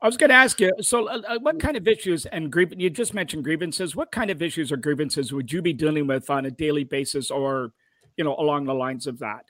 I 0.00 0.06
was 0.06 0.16
going 0.16 0.30
to 0.30 0.36
ask 0.36 0.60
you. 0.60 0.70
So, 0.80 1.08
uh, 1.08 1.20
uh 1.26 1.38
what 1.40 1.58
kind 1.60 1.76
of 1.76 1.86
issues 1.88 2.26
and 2.26 2.50
grievance? 2.50 2.80
You 2.80 2.90
just 2.90 3.12
mentioned 3.12 3.44
grievances. 3.44 3.96
What 3.96 4.12
kind 4.12 4.30
of 4.30 4.40
issues 4.40 4.70
or 4.70 4.76
grievances 4.76 5.32
would 5.32 5.52
you 5.52 5.60
be 5.60 5.72
dealing 5.72 6.06
with 6.06 6.30
on 6.30 6.46
a 6.46 6.50
daily 6.50 6.84
basis, 6.84 7.30
or 7.30 7.72
you 8.16 8.24
know, 8.24 8.36
along 8.36 8.66
the 8.66 8.74
lines 8.74 9.08
of 9.08 9.18
that? 9.18 9.44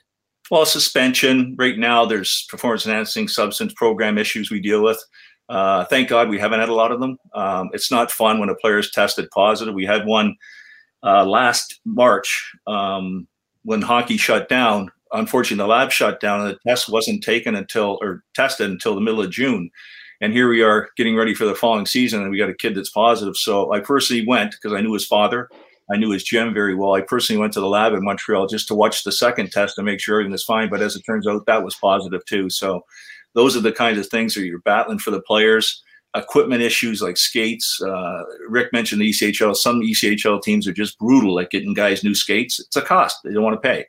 Well, 0.51 0.65
suspension. 0.65 1.55
Right 1.57 1.77
now, 1.77 2.05
there's 2.05 2.45
performance 2.49 2.85
enhancing 2.85 3.27
substance 3.27 3.73
program 3.73 4.17
issues 4.17 4.51
we 4.51 4.59
deal 4.59 4.83
with. 4.83 5.03
Uh, 5.49 5.85
thank 5.85 6.09
God 6.09 6.29
we 6.29 6.39
haven't 6.39 6.59
had 6.59 6.69
a 6.69 6.73
lot 6.73 6.91
of 6.91 6.99
them. 6.99 7.17
Um, 7.33 7.69
it's 7.73 7.91
not 7.91 8.11
fun 8.11 8.39
when 8.39 8.49
a 8.49 8.55
player 8.55 8.77
is 8.77 8.91
tested 8.91 9.29
positive. 9.31 9.73
We 9.73 9.85
had 9.85 10.05
one 10.05 10.35
uh, 11.03 11.25
last 11.25 11.79
March 11.85 12.51
um, 12.67 13.27
when 13.63 13.81
hockey 13.81 14.17
shut 14.17 14.49
down. 14.49 14.91
Unfortunately, 15.13 15.63
the 15.63 15.67
lab 15.67 15.91
shut 15.91 16.19
down 16.19 16.41
and 16.41 16.49
the 16.49 16.59
test 16.67 16.89
wasn't 16.89 17.23
taken 17.23 17.55
until 17.55 17.97
or 18.01 18.23
tested 18.35 18.69
until 18.69 18.95
the 18.95 19.01
middle 19.01 19.21
of 19.21 19.31
June. 19.31 19.69
And 20.21 20.33
here 20.33 20.49
we 20.49 20.61
are 20.61 20.89
getting 20.95 21.15
ready 21.15 21.33
for 21.33 21.45
the 21.45 21.55
following 21.55 21.85
season, 21.85 22.21
and 22.21 22.31
we 22.31 22.37
got 22.37 22.49
a 22.49 22.55
kid 22.55 22.75
that's 22.75 22.89
positive. 22.89 23.35
So 23.35 23.73
I 23.73 23.79
personally 23.79 24.25
went 24.25 24.51
because 24.51 24.73
I 24.73 24.81
knew 24.81 24.93
his 24.93 25.05
father. 25.05 25.49
I 25.91 25.97
knew 25.97 26.11
his 26.11 26.23
gym 26.23 26.53
very 26.53 26.73
well. 26.73 26.93
I 26.93 27.01
personally 27.01 27.39
went 27.39 27.53
to 27.53 27.59
the 27.59 27.67
lab 27.67 27.93
in 27.93 28.03
Montreal 28.03 28.47
just 28.47 28.67
to 28.69 28.75
watch 28.75 29.03
the 29.03 29.11
second 29.11 29.51
test 29.51 29.75
to 29.75 29.83
make 29.83 29.99
sure 29.99 30.15
everything 30.15 30.31
was 30.31 30.43
fine. 30.43 30.69
But 30.69 30.81
as 30.81 30.95
it 30.95 31.03
turns 31.03 31.27
out, 31.27 31.45
that 31.45 31.63
was 31.63 31.75
positive 31.75 32.25
too. 32.25 32.49
So 32.49 32.83
those 33.35 33.55
are 33.55 33.61
the 33.61 33.71
kinds 33.71 33.99
of 33.99 34.07
things 34.07 34.33
that 34.33 34.45
you're 34.45 34.59
battling 34.59 34.99
for 34.99 35.11
the 35.11 35.21
players. 35.21 35.83
Equipment 36.15 36.61
issues 36.61 37.01
like 37.01 37.17
skates. 37.17 37.79
Uh, 37.81 38.23
Rick 38.47 38.71
mentioned 38.71 39.01
the 39.01 39.09
ECHL. 39.09 39.55
Some 39.55 39.81
ECHL 39.81 40.41
teams 40.41 40.67
are 40.67 40.73
just 40.73 40.97
brutal 40.97 41.39
at 41.39 41.51
getting 41.51 41.73
guys 41.73 42.03
new 42.03 42.15
skates. 42.15 42.59
It's 42.59 42.77
a 42.77 42.81
cost 42.81 43.17
they 43.23 43.33
don't 43.33 43.43
want 43.43 43.61
to 43.61 43.67
pay. 43.67 43.85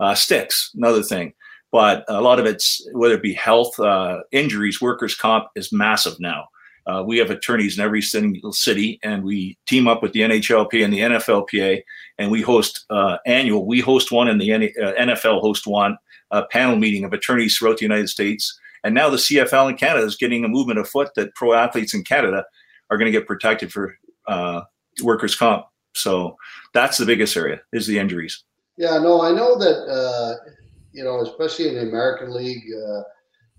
Uh, 0.00 0.14
sticks, 0.14 0.70
another 0.74 1.02
thing. 1.02 1.32
But 1.70 2.04
a 2.08 2.22
lot 2.22 2.40
of 2.40 2.46
it's 2.46 2.86
whether 2.92 3.14
it 3.14 3.22
be 3.22 3.34
health, 3.34 3.78
uh, 3.78 4.20
injuries, 4.32 4.80
workers' 4.80 5.14
comp 5.14 5.48
is 5.54 5.72
massive 5.72 6.18
now. 6.18 6.48
Uh, 6.86 7.02
we 7.04 7.18
have 7.18 7.30
attorneys 7.30 7.78
in 7.78 7.84
every 7.84 8.02
single 8.02 8.52
city, 8.52 8.98
and 9.02 9.24
we 9.24 9.58
team 9.66 9.88
up 9.88 10.02
with 10.02 10.12
the 10.12 10.20
NHLP 10.20 10.84
and 10.84 10.92
the 10.92 11.00
NFLPA, 11.00 11.82
and 12.18 12.30
we 12.30 12.42
host 12.42 12.84
uh, 12.90 13.18
annual. 13.26 13.66
We 13.66 13.80
host 13.80 14.12
one, 14.12 14.28
and 14.28 14.40
the 14.40 14.50
NFL 14.50 15.38
uh, 15.38 15.40
host 15.40 15.66
one 15.66 15.96
a 16.30 16.44
panel 16.46 16.76
meeting 16.76 17.04
of 17.04 17.12
attorneys 17.12 17.56
throughout 17.56 17.78
the 17.78 17.84
United 17.84 18.08
States. 18.08 18.58
And 18.84 18.94
now 18.94 19.10
the 19.10 19.16
CFL 19.16 19.70
in 19.70 19.76
Canada 19.76 20.04
is 20.04 20.16
getting 20.16 20.44
a 20.44 20.48
movement 20.48 20.78
afoot 20.78 21.10
that 21.16 21.34
pro 21.34 21.52
athletes 21.52 21.94
in 21.94 22.04
Canada 22.04 22.44
are 22.90 22.98
going 22.98 23.10
to 23.10 23.16
get 23.16 23.26
protected 23.26 23.72
for 23.72 23.96
uh, 24.28 24.62
workers' 25.02 25.36
comp. 25.36 25.66
So 25.94 26.36
that's 26.74 26.98
the 26.98 27.06
biggest 27.06 27.36
area 27.36 27.60
is 27.72 27.86
the 27.86 27.98
injuries. 27.98 28.44
Yeah, 28.76 28.98
no, 28.98 29.22
I 29.22 29.32
know 29.32 29.58
that 29.58 29.86
uh, 29.88 30.50
you 30.92 31.04
know, 31.04 31.20
especially 31.22 31.68
in 31.68 31.74
the 31.74 31.82
American 31.82 32.32
League, 32.32 32.64
uh, 32.72 33.02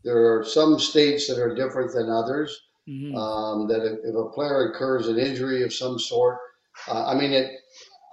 there 0.04 0.34
are 0.34 0.44
some 0.44 0.80
states 0.80 1.28
that 1.28 1.40
are 1.40 1.56
different 1.56 1.94
than 1.94 2.10
others. 2.10 2.67
Mm-hmm. 2.88 3.16
Um, 3.16 3.68
that 3.68 3.86
if, 3.86 4.00
if, 4.04 4.16
a 4.16 4.30
player 4.30 4.68
incurs 4.68 5.10
an 5.10 5.20
injury 5.20 5.64
of 5.64 5.74
some 5.74 6.00
sort, 6.00 6.38
uh, 6.88 7.06
I 7.06 7.16
mean, 7.16 7.34
it. 7.34 7.52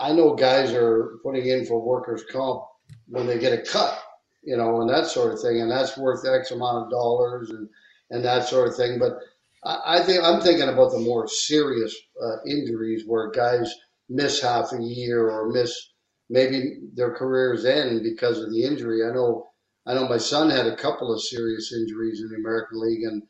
I 0.01 0.13
know 0.13 0.35
guys 0.35 0.73
are 0.73 1.19
putting 1.23 1.47
in 1.47 1.65
for 1.65 1.81
workers' 1.81 2.25
comp 2.33 2.65
when 3.07 3.29
they 3.29 3.39
get 3.39 3.53
a 3.53 3.63
cut, 3.63 3.97
you 4.43 4.57
know, 4.57 4.81
and 4.81 4.91
that 4.91 5.07
sort 5.07 5.33
of 5.33 5.41
thing, 5.41 5.61
and 5.61 5.71
that's 5.71 5.97
worth 5.97 6.27
X 6.27 6.51
amount 6.51 6.87
of 6.87 6.91
dollars 6.91 7.51
and 7.51 7.69
and 8.11 8.25
that 8.25 8.49
sort 8.49 8.69
of 8.69 8.75
thing. 8.75 8.99
But 8.99 9.13
I, 9.65 9.99
I 9.99 10.03
think 10.03 10.25
I'm 10.25 10.41
thinking 10.41 10.69
about 10.69 10.91
the 10.91 10.99
more 10.99 11.29
serious 11.29 11.95
uh, 12.21 12.43
injuries 12.45 13.05
where 13.07 13.31
guys 13.31 13.73
miss 14.09 14.41
half 14.41 14.73
a 14.73 14.83
year 14.83 15.31
or 15.31 15.51
miss 15.51 15.73
maybe 16.31 16.81
their 16.95 17.15
careers 17.15 17.65
end 17.65 18.03
because 18.03 18.41
of 18.41 18.51
the 18.51 18.65
injury. 18.65 19.05
I 19.05 19.15
know 19.15 19.49
I 19.87 19.95
know 19.95 20.09
my 20.09 20.19
son 20.19 20.51
had 20.51 20.67
a 20.67 20.77
couple 20.77 21.13
of 21.13 21.23
serious 21.23 21.73
injuries 21.73 22.21
in 22.21 22.31
the 22.31 22.37
American 22.37 22.81
League 22.81 23.05
and 23.05 23.23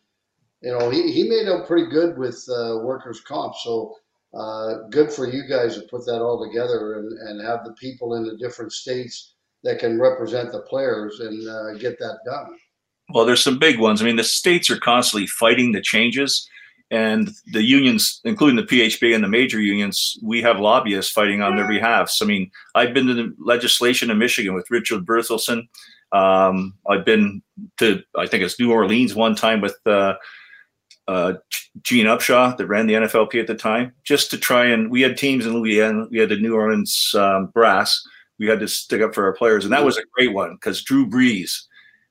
you 0.64 0.70
know, 0.70 0.88
he, 0.88 1.12
he 1.12 1.28
made 1.28 1.46
out 1.46 1.66
pretty 1.66 1.90
good 1.90 2.16
with 2.16 2.42
uh, 2.48 2.78
workers' 2.82 3.20
comp. 3.20 3.54
So 3.62 3.94
uh, 4.32 4.88
good 4.90 5.12
for 5.12 5.28
you 5.28 5.46
guys 5.46 5.74
to 5.74 5.82
put 5.82 6.06
that 6.06 6.22
all 6.22 6.44
together 6.44 6.98
and, 6.98 7.12
and 7.28 7.46
have 7.46 7.64
the 7.64 7.74
people 7.74 8.14
in 8.14 8.24
the 8.24 8.36
different 8.38 8.72
states 8.72 9.34
that 9.62 9.78
can 9.78 10.00
represent 10.00 10.52
the 10.52 10.62
players 10.62 11.20
and 11.20 11.48
uh, 11.48 11.74
get 11.74 11.98
that 11.98 12.18
done. 12.24 12.56
Well, 13.10 13.26
there's 13.26 13.44
some 13.44 13.58
big 13.58 13.78
ones. 13.78 14.00
I 14.00 14.06
mean, 14.06 14.16
the 14.16 14.24
states 14.24 14.70
are 14.70 14.78
constantly 14.78 15.26
fighting 15.26 15.72
the 15.72 15.82
changes, 15.82 16.48
and 16.90 17.30
the 17.52 17.62
unions, 17.62 18.20
including 18.24 18.56
the 18.56 18.62
PHB 18.62 19.14
and 19.14 19.22
the 19.22 19.28
major 19.28 19.60
unions, 19.60 20.18
we 20.22 20.40
have 20.40 20.60
lobbyists 20.60 21.12
fighting 21.12 21.42
on 21.42 21.56
their 21.56 21.68
behalf. 21.68 22.08
So, 22.08 22.24
I 22.24 22.28
mean, 22.28 22.50
I've 22.74 22.94
been 22.94 23.06
to 23.08 23.14
the 23.14 23.34
legislation 23.38 24.10
in 24.10 24.18
Michigan 24.18 24.54
with 24.54 24.70
Richard 24.70 25.04
Berthelsen. 25.04 25.68
Um, 26.12 26.74
I've 26.88 27.04
been 27.04 27.42
to, 27.78 28.02
I 28.16 28.26
think 28.26 28.42
it's 28.42 28.58
New 28.58 28.72
Orleans 28.72 29.14
one 29.14 29.34
time 29.34 29.60
with 29.60 29.76
uh, 29.86 30.14
uh, 31.08 31.34
Gene 31.82 32.06
Upshaw 32.06 32.56
that 32.56 32.66
ran 32.66 32.86
the 32.86 32.94
NFLP 32.94 33.40
at 33.40 33.46
the 33.46 33.54
time, 33.54 33.92
just 34.04 34.30
to 34.30 34.38
try 34.38 34.66
and 34.66 34.90
we 34.90 35.02
had 35.02 35.16
teams 35.16 35.46
in 35.46 35.54
Louisiana. 35.54 36.06
We 36.10 36.18
had 36.18 36.30
the 36.30 36.36
New 36.36 36.54
Orleans 36.54 37.14
um, 37.18 37.46
Brass. 37.46 38.02
We 38.38 38.46
had 38.46 38.60
to 38.60 38.68
stick 38.68 39.00
up 39.00 39.14
for 39.14 39.24
our 39.24 39.34
players, 39.34 39.64
and 39.64 39.72
that 39.72 39.84
was 39.84 39.98
a 39.98 40.02
great 40.12 40.32
one 40.32 40.54
because 40.54 40.82
Drew 40.82 41.06
Brees 41.06 41.62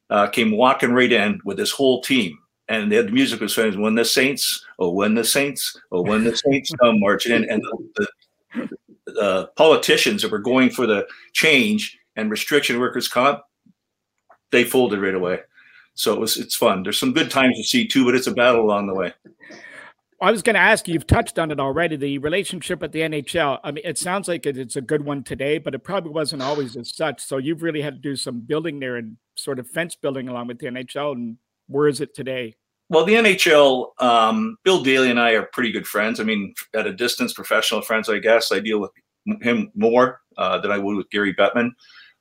uh, 0.10 0.28
came 0.28 0.56
walking 0.56 0.94
right 0.94 1.12
in 1.12 1.42
with 1.44 1.58
his 1.58 1.72
whole 1.72 2.02
team, 2.02 2.38
and 2.68 2.92
they 2.92 2.96
had 2.96 3.08
the 3.08 3.12
music 3.12 3.42
was 3.42 3.56
saying, 3.56 3.82
"When 3.82 3.96
the 3.96 4.06
Saints, 4.06 4.64
oh 4.80 4.92
when 4.92 5.16
the 5.16 5.24
Saints, 5.24 5.76
oh 5.92 6.02
when 6.02 6.24
the 6.24 6.36
Saints 6.36 6.72
come 6.82 7.00
marching 7.00 7.36
in," 7.36 7.50
and 7.50 7.62
the, 7.62 8.08
the, 8.56 8.70
the 9.06 9.50
politicians 9.56 10.22
that 10.22 10.32
were 10.32 10.40
going 10.40 10.70
for 10.70 10.86
the 10.86 11.08
change 11.34 11.98
and 12.16 12.30
restriction 12.30 12.80
workers 12.80 13.08
comp, 13.08 13.42
they 14.52 14.64
folded 14.64 15.02
right 15.02 15.16
away. 15.16 15.40
So 15.96 16.14
it 16.14 16.20
was 16.20 16.38
it's 16.38 16.56
fun. 16.56 16.84
There's 16.84 17.00
some 17.00 17.14
good 17.14 17.30
times 17.30 17.58
to 17.58 17.64
see 17.64 17.88
too, 17.88 18.06
but 18.06 18.16
it's 18.16 18.28
a 18.28 18.34
battle 18.34 18.62
along 18.62 18.88
the 18.88 18.96
way. 18.96 19.14
I 20.22 20.32
was 20.32 20.42
going 20.42 20.54
to 20.54 20.62
ask 20.62 20.88
you, 20.88 20.94
you've 20.94 21.06
touched 21.06 21.38
on 21.38 21.52
it 21.52 21.60
already. 21.60 21.98
The 21.98 22.18
relationship 22.20 22.82
at 22.82 22.94
the 22.94 23.02
NHL. 23.02 23.60
I 23.62 23.72
mean, 23.72 23.84
it 23.84 23.98
sounds 23.98 24.30
like 24.30 24.46
it's 24.46 24.78
a 24.78 24.82
good 24.82 25.04
one 25.04 25.22
today, 25.22 25.58
but 25.58 25.76
it 25.76 25.80
probably 25.84 26.14
wasn't 26.14 26.42
always 26.42 26.78
as 26.78 26.96
such. 26.96 27.22
So 27.22 27.38
you've 27.38 27.62
really 27.62 27.82
had 27.82 27.96
to 27.96 28.00
do 28.00 28.16
some 28.16 28.40
building 28.40 28.80
there 28.80 28.96
and 28.96 29.18
sort 29.36 29.60
of 29.60 29.70
fence 29.70 29.96
building 29.96 30.30
along 30.30 30.48
with 30.48 30.60
the 30.60 30.68
NHL. 30.68 31.12
And 31.12 31.38
where 31.68 31.90
is 31.90 32.00
it 32.00 32.16
today? 32.16 32.56
Well, 32.88 33.04
the 33.04 33.16
NHL, 33.16 34.02
um, 34.02 34.56
Bill 34.64 34.82
Daly 34.82 35.10
and 35.10 35.20
I 35.20 35.32
are 35.32 35.50
pretty 35.52 35.74
good 35.74 35.86
friends. 35.86 36.22
I 36.22 36.24
mean, 36.24 36.54
at 36.74 36.88
a 36.88 36.94
distance, 36.94 37.34
professional 37.34 37.82
friends, 37.82 38.08
I 38.08 38.20
guess. 38.20 38.52
I 38.52 38.60
deal 38.60 38.80
with 38.80 38.92
him 39.42 39.72
more 39.76 40.22
uh, 40.38 40.58
than 40.60 40.72
I 40.72 40.78
would 40.78 40.96
with 40.96 41.10
Gary 41.10 41.34
Bettman. 41.34 41.72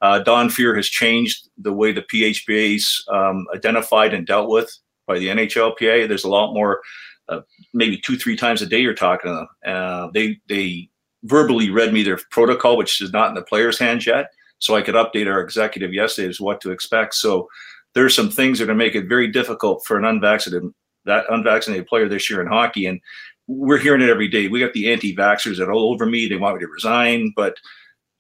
Uh, 0.03 0.19
Don 0.19 0.49
Fehr 0.49 0.77
has 0.77 0.89
changed 0.89 1.49
the 1.57 1.73
way 1.73 1.93
the 1.93 2.03
PHPA 2.03 2.77
is 2.77 3.05
um, 3.11 3.47
identified 3.55 4.13
and 4.13 4.27
dealt 4.27 4.51
with 4.51 4.77
by 5.07 5.19
the 5.19 5.29
NHLPA. 5.29 6.09
There's 6.09 6.25
a 6.25 6.29
lot 6.29 6.53
more, 6.53 6.81
uh, 7.29 7.41
maybe 7.73 7.97
two, 7.99 8.17
three 8.17 8.37
times 8.37 8.61
a 8.61 8.67
day 8.67 8.81
you're 8.81 8.95
talking 8.95 9.31
to 9.31 9.35
them. 9.37 9.75
Uh, 9.75 10.11
they 10.13 10.41
they 10.49 10.91
verbally 11.25 11.71
read 11.71 11.93
me 11.93 12.03
their 12.03 12.19
protocol, 12.31 12.77
which 12.77 13.01
is 13.01 13.13
not 13.13 13.29
in 13.29 13.35
the 13.35 13.43
players' 13.43 13.79
hands 13.79 14.05
yet. 14.05 14.27
So 14.59 14.75
I 14.75 14.83
could 14.83 14.97
update 14.97 15.31
our 15.31 15.41
executive 15.41 15.93
yesterday 15.95 16.29
as 16.29 16.41
what 16.41 16.61
to 16.63 16.73
expect. 16.73 17.15
So 17.15 17.49
there's 17.95 18.15
some 18.15 18.31
things 18.31 18.59
that 18.59 18.65
are 18.65 18.67
going 18.67 18.79
to 18.79 18.85
make 18.85 18.95
it 18.95 19.09
very 19.09 19.29
difficult 19.29 19.85
for 19.87 19.97
an 19.97 20.05
unvaccinated 20.05 20.69
that 21.05 21.25
unvaccinated 21.31 21.87
player 21.87 22.09
this 22.09 22.31
year 22.31 22.41
in 22.41 22.47
hockey. 22.47 22.87
And 22.87 23.01
we're 23.49 23.79
hearing 23.79 24.03
it 24.03 24.09
every 24.09 24.29
day. 24.29 24.49
We 24.49 24.61
got 24.61 24.73
the 24.73 24.93
anti-vaxxers 24.93 25.59
that 25.59 25.69
are 25.69 25.73
all 25.73 25.93
over 25.93 26.07
me. 26.07 26.29
They 26.29 26.37
want 26.37 26.57
me 26.57 26.61
to 26.61 26.73
resign, 26.73 27.33
but 27.35 27.57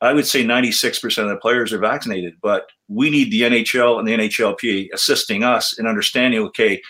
I 0.03 0.13
would 0.13 0.27
say 0.27 0.45
96% 0.45 1.23
of 1.23 1.29
the 1.29 1.37
players 1.37 1.73
are 1.73 1.79
vaccinated. 1.79 2.35
But 2.43 2.67
we 2.89 3.09
need 3.09 3.31
the 3.31 3.43
NHL 3.43 3.99
and 3.99 4.07
the 4.07 4.13
NHLPA 4.13 4.89
assisting 4.93 5.45
us 5.45 5.79
in 5.79 5.87
understanding. 5.87 6.41
Okay, 6.41 6.83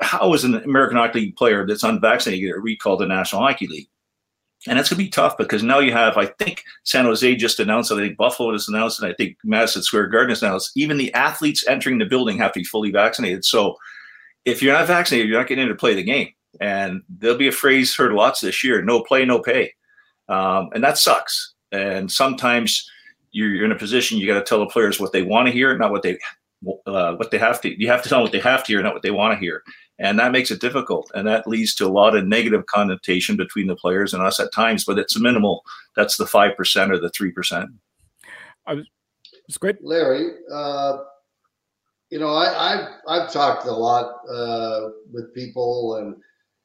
how 0.00 0.34
is 0.34 0.44
an 0.44 0.56
American 0.56 0.96
Hockey 0.96 1.20
League 1.20 1.36
player 1.36 1.66
that's 1.66 1.84
unvaccinated 1.84 2.44
get 2.44 2.62
recalled 2.62 3.00
to 3.00 3.04
the 3.04 3.14
National 3.14 3.42
Hockey 3.42 3.68
League? 3.68 3.88
And 4.66 4.78
that's 4.78 4.90
going 4.90 4.98
to 4.98 5.04
be 5.04 5.10
tough 5.10 5.38
because 5.38 5.62
now 5.62 5.78
you 5.78 5.92
have, 5.92 6.18
I 6.18 6.26
think 6.26 6.64
San 6.84 7.06
Jose 7.06 7.36
just 7.36 7.60
announced, 7.60 7.90
I 7.92 7.96
think 7.96 8.18
Buffalo 8.18 8.52
just 8.52 8.68
announced, 8.68 9.00
and 9.00 9.10
I 9.10 9.14
think 9.14 9.38
Madison 9.42 9.82
Square 9.82 10.08
Garden 10.08 10.30
has 10.30 10.42
announced, 10.42 10.72
even 10.76 10.98
the 10.98 11.12
athletes 11.14 11.66
entering 11.66 11.96
the 11.96 12.04
building 12.04 12.36
have 12.38 12.52
to 12.52 12.60
be 12.60 12.64
fully 12.64 12.90
vaccinated. 12.90 13.44
So 13.46 13.76
if 14.44 14.62
you're 14.62 14.74
not 14.74 14.86
vaccinated, 14.86 15.28
you're 15.30 15.38
not 15.38 15.48
getting 15.48 15.62
in 15.62 15.70
to 15.70 15.74
play 15.74 15.94
the 15.94 16.02
game. 16.02 16.28
And 16.60 17.02
there'll 17.08 17.38
be 17.38 17.48
a 17.48 17.52
phrase 17.52 17.94
heard 17.94 18.12
lots 18.12 18.40
this 18.40 18.62
year 18.62 18.82
no 18.82 19.02
play, 19.02 19.24
no 19.24 19.38
pay. 19.38 19.72
Um, 20.28 20.68
and 20.74 20.84
that 20.84 20.98
sucks. 20.98 21.54
And 21.72 22.10
sometimes 22.10 22.90
you're, 23.32 23.54
you're 23.54 23.64
in 23.64 23.72
a 23.72 23.78
position 23.78 24.18
you 24.18 24.26
got 24.26 24.38
to 24.38 24.44
tell 24.44 24.60
the 24.60 24.66
players 24.66 24.98
what 24.98 25.12
they 25.12 25.22
want 25.22 25.46
to 25.46 25.52
hear, 25.52 25.76
not 25.76 25.92
what 25.92 26.02
they 26.02 26.18
uh, 26.86 27.14
what 27.14 27.30
they 27.30 27.38
have 27.38 27.60
to. 27.62 27.80
You 27.80 27.88
have 27.88 28.02
to 28.02 28.08
tell 28.08 28.18
them 28.18 28.24
what 28.24 28.32
they 28.32 28.40
have 28.40 28.64
to 28.64 28.72
hear, 28.72 28.82
not 28.82 28.92
what 28.92 29.02
they 29.02 29.10
want 29.10 29.32
to 29.32 29.40
hear. 29.40 29.62
And 29.98 30.18
that 30.18 30.32
makes 30.32 30.50
it 30.50 30.60
difficult 30.60 31.10
and 31.14 31.26
that 31.28 31.46
leads 31.46 31.74
to 31.76 31.86
a 31.86 31.88
lot 31.88 32.16
of 32.16 32.26
negative 32.26 32.64
connotation 32.66 33.36
between 33.36 33.66
the 33.66 33.76
players 33.76 34.14
and 34.14 34.22
us 34.22 34.40
at 34.40 34.52
times 34.52 34.84
but 34.84 34.98
it's 34.98 35.18
minimal. 35.18 35.62
That's 35.94 36.16
the 36.16 36.24
5% 36.24 36.90
or 36.90 36.98
the 36.98 37.10
3% 37.10 37.68
it's 39.46 39.58
great. 39.58 39.82
Larry 39.82 40.30
uh, 40.52 40.98
you 42.10 42.18
know 42.18 42.34
I, 42.34 42.76
have 42.76 42.88
I've 43.08 43.32
talked 43.32 43.66
a 43.66 43.72
lot 43.72 44.20
uh, 44.30 44.90
with 45.12 45.34
people 45.34 45.96
and 45.96 46.16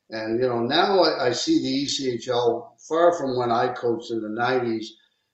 and 0.10 0.40
you 0.40 0.48
know 0.48 0.60
now 0.60 1.02
I, 1.02 1.28
I 1.28 1.32
see 1.32 1.62
the 1.62 1.86
echl 1.86 2.70
far 2.88 3.18
from 3.18 3.38
when 3.38 3.52
i 3.52 3.74
coached 3.74 4.12
in 4.12 4.22
the 4.22 4.42
90s 4.42 4.86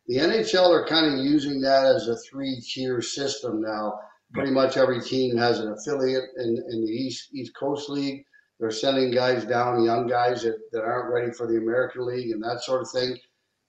the 0.08 0.18
nhl 0.18 0.70
are 0.70 0.88
kind 0.88 1.06
of 1.06 1.26
using 1.26 1.62
that 1.62 1.86
as 1.86 2.08
a 2.08 2.18
three 2.18 2.62
tier 2.62 3.02
system 3.02 3.62
now 3.62 4.00
pretty 4.34 4.52
much 4.52 4.78
every 4.78 5.02
team 5.02 5.38
has 5.38 5.60
an 5.60 5.72
affiliate 5.72 6.30
in, 6.38 6.64
in 6.70 6.86
the 6.86 6.92
East 6.92 7.30
East 7.34 7.54
Coast 7.56 7.90
League. 7.90 8.26
They're 8.60 8.72
sending 8.72 9.12
guys 9.12 9.46
down, 9.46 9.84
young 9.84 10.08
guys 10.08 10.44
that, 10.44 10.58
that 10.72 10.84
aren't 10.84 11.14
ready 11.14 11.32
for 11.32 11.48
the 11.48 11.58
American 11.58 12.06
League 12.06 12.32
and 12.32 12.44
that 12.44 12.62
sort 12.64 12.82
of 12.82 12.92
thing. 12.92 13.18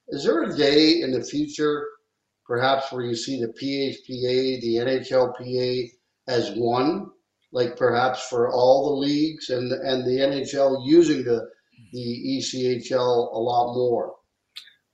Is 0.09 0.25
there 0.25 0.43
a 0.43 0.57
day 0.57 1.01
in 1.01 1.13
the 1.13 1.23
future, 1.23 1.87
perhaps, 2.45 2.93
where 2.93 3.05
you 3.05 3.15
see 3.15 3.41
the 3.41 3.49
PHPA, 3.49 4.61
the 4.61 4.77
NHLPA 4.77 5.89
as 6.29 6.53
one, 6.57 7.11
like 7.53 7.77
perhaps 7.77 8.29
for 8.29 8.51
all 8.51 8.91
the 8.91 9.07
leagues 9.07 9.51
and 9.51 9.73
and 9.73 10.05
the 10.05 10.19
NHL 10.21 10.87
using 10.87 11.25
the 11.25 11.49
the 11.93 12.39
ECHL 12.39 13.35
a 13.35 13.39
lot 13.39 13.75
more? 13.75 14.15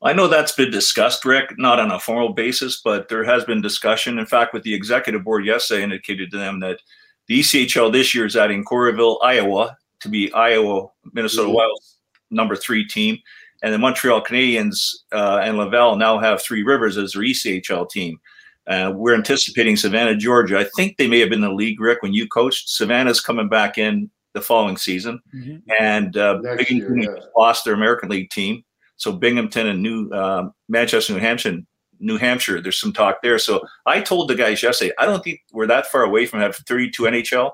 I 0.02 0.12
know 0.12 0.28
that's 0.28 0.52
been 0.52 0.70
discussed, 0.70 1.24
Rick, 1.24 1.58
not 1.58 1.80
on 1.80 1.90
a 1.90 1.98
formal 1.98 2.32
basis, 2.32 2.80
but 2.84 3.08
there 3.08 3.24
has 3.24 3.44
been 3.44 3.60
discussion. 3.60 4.18
In 4.18 4.26
fact, 4.26 4.54
with 4.54 4.62
the 4.62 4.74
executive 4.74 5.24
board 5.24 5.44
yesterday, 5.44 5.82
indicated 5.82 6.30
to 6.30 6.38
them 6.38 6.60
that 6.60 6.80
the 7.26 7.40
ECHL 7.40 7.92
this 7.92 8.14
year 8.14 8.24
is 8.24 8.36
adding 8.36 8.64
Coralville, 8.64 9.18
Iowa, 9.22 9.76
to 10.00 10.08
be 10.08 10.32
Iowa, 10.32 10.88
Minnesota 11.12 11.48
mm-hmm. 11.48 11.56
Wild's 11.56 11.96
number 12.30 12.54
three 12.54 12.86
team, 12.86 13.18
and 13.62 13.74
the 13.74 13.78
Montreal 13.78 14.22
Canadiens 14.22 14.94
uh, 15.12 15.40
and 15.42 15.58
Laval 15.58 15.96
now 15.96 16.18
have 16.18 16.42
Three 16.42 16.62
Rivers 16.62 16.96
as 16.96 17.12
their 17.12 17.22
ECHL 17.22 17.90
team. 17.90 18.20
Uh, 18.68 18.92
we're 18.94 19.14
anticipating 19.14 19.76
Savannah, 19.76 20.14
Georgia. 20.14 20.58
I 20.58 20.66
think 20.76 20.96
they 20.96 21.08
may 21.08 21.20
have 21.20 21.30
been 21.30 21.42
in 21.42 21.48
the 21.48 21.54
league, 21.54 21.80
Rick, 21.80 22.02
when 22.02 22.12
you 22.12 22.28
coached. 22.28 22.68
Savannah's 22.68 23.20
coming 23.20 23.48
back 23.48 23.78
in 23.78 24.10
the 24.34 24.42
following 24.42 24.76
season, 24.76 25.20
mm-hmm. 25.34 25.56
and 25.80 26.16
uh, 26.16 26.38
Binghamton 26.42 27.02
yeah. 27.02 27.08
lost 27.36 27.64
their 27.64 27.74
American 27.74 28.10
League 28.10 28.30
team. 28.30 28.62
So 28.96 29.12
Binghamton 29.12 29.68
and 29.68 29.82
New 29.82 30.10
uh, 30.10 30.50
Manchester, 30.68 31.14
New 31.14 31.20
Hampshire, 31.20 31.58
New 32.00 32.18
Hampshire, 32.18 32.60
there's 32.60 32.80
some 32.80 32.92
talk 32.92 33.22
there. 33.22 33.38
So 33.38 33.60
I 33.86 34.00
told 34.00 34.28
the 34.28 34.34
guys 34.34 34.62
yesterday, 34.62 34.92
I 34.98 35.06
don't 35.06 35.22
think 35.22 35.40
we're 35.52 35.66
that 35.66 35.86
far 35.86 36.02
away 36.02 36.26
from 36.26 36.40
having 36.40 36.54
32 36.66 37.04
NHL, 37.04 37.52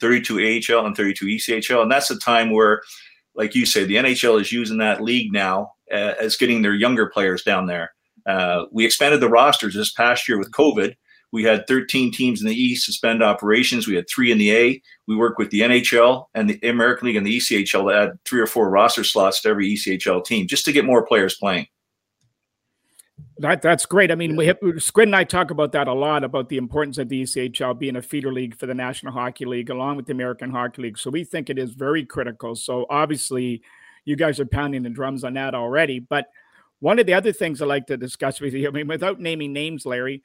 32 0.00 0.62
AHL, 0.74 0.86
and 0.86 0.96
32 0.96 1.26
ECHL, 1.26 1.82
and 1.82 1.92
that's 1.92 2.08
the 2.08 2.16
time 2.16 2.50
where, 2.50 2.82
like 3.34 3.54
you 3.54 3.66
say, 3.66 3.84
the 3.84 3.96
NHL 3.96 4.40
is 4.40 4.52
using 4.52 4.78
that 4.78 5.02
league 5.02 5.32
now 5.32 5.72
uh, 5.92 6.14
as 6.20 6.36
getting 6.36 6.62
their 6.62 6.74
younger 6.74 7.06
players 7.06 7.42
down 7.42 7.66
there. 7.66 7.92
Uh, 8.26 8.64
we 8.72 8.84
expanded 8.84 9.20
the 9.20 9.28
rosters 9.28 9.74
this 9.74 9.92
past 9.92 10.28
year 10.28 10.38
with 10.38 10.50
COVID. 10.50 10.94
We 11.32 11.44
had 11.44 11.66
13 11.66 12.12
teams 12.12 12.40
in 12.40 12.48
the 12.48 12.54
East 12.54 12.86
suspend 12.86 13.22
operations. 13.22 13.86
We 13.86 13.94
had 13.94 14.08
three 14.08 14.32
in 14.32 14.38
the 14.38 14.54
A. 14.54 14.82
We 15.06 15.16
work 15.16 15.38
with 15.38 15.50
the 15.50 15.60
NHL 15.60 16.26
and 16.34 16.48
the 16.48 16.68
American 16.68 17.06
League 17.06 17.16
and 17.16 17.26
the 17.26 17.36
ECHL 17.36 17.90
to 17.90 17.90
add 17.90 18.18
three 18.24 18.40
or 18.40 18.46
four 18.46 18.70
roster 18.70 19.04
slots 19.04 19.42
to 19.42 19.48
every 19.48 19.74
ECHL 19.74 20.24
team 20.24 20.46
just 20.46 20.64
to 20.64 20.72
get 20.72 20.84
more 20.84 21.04
players 21.04 21.36
playing. 21.36 21.66
That 23.38 23.60
that's 23.60 23.84
great. 23.84 24.10
I 24.10 24.14
mean, 24.14 24.34
we 24.34 24.46
have, 24.46 24.58
Squid 24.78 25.08
and 25.08 25.16
I 25.16 25.24
talk 25.24 25.50
about 25.50 25.72
that 25.72 25.88
a 25.88 25.92
lot 25.92 26.24
about 26.24 26.48
the 26.48 26.56
importance 26.56 26.96
of 26.96 27.10
the 27.10 27.22
ECHL 27.22 27.78
being 27.78 27.96
a 27.96 28.02
feeder 28.02 28.32
league 28.32 28.56
for 28.56 28.64
the 28.64 28.74
National 28.74 29.12
Hockey 29.12 29.44
League 29.44 29.68
along 29.68 29.96
with 29.96 30.06
the 30.06 30.12
American 30.12 30.50
Hockey 30.50 30.82
League. 30.82 30.98
So 30.98 31.10
we 31.10 31.22
think 31.22 31.50
it 31.50 31.58
is 31.58 31.72
very 31.72 32.04
critical. 32.06 32.54
So 32.54 32.86
obviously, 32.88 33.62
you 34.06 34.16
guys 34.16 34.40
are 34.40 34.46
pounding 34.46 34.82
the 34.82 34.90
drums 34.90 35.22
on 35.22 35.34
that 35.34 35.54
already. 35.54 35.98
But 35.98 36.28
one 36.80 36.98
of 36.98 37.06
the 37.06 37.14
other 37.14 37.32
things 37.32 37.62
I 37.62 37.66
like 37.66 37.86
to 37.86 37.96
discuss 37.96 38.40
with 38.40 38.54
you, 38.54 38.68
I 38.68 38.70
mean, 38.70 38.88
without 38.88 39.20
naming 39.20 39.52
names, 39.52 39.86
Larry, 39.86 40.22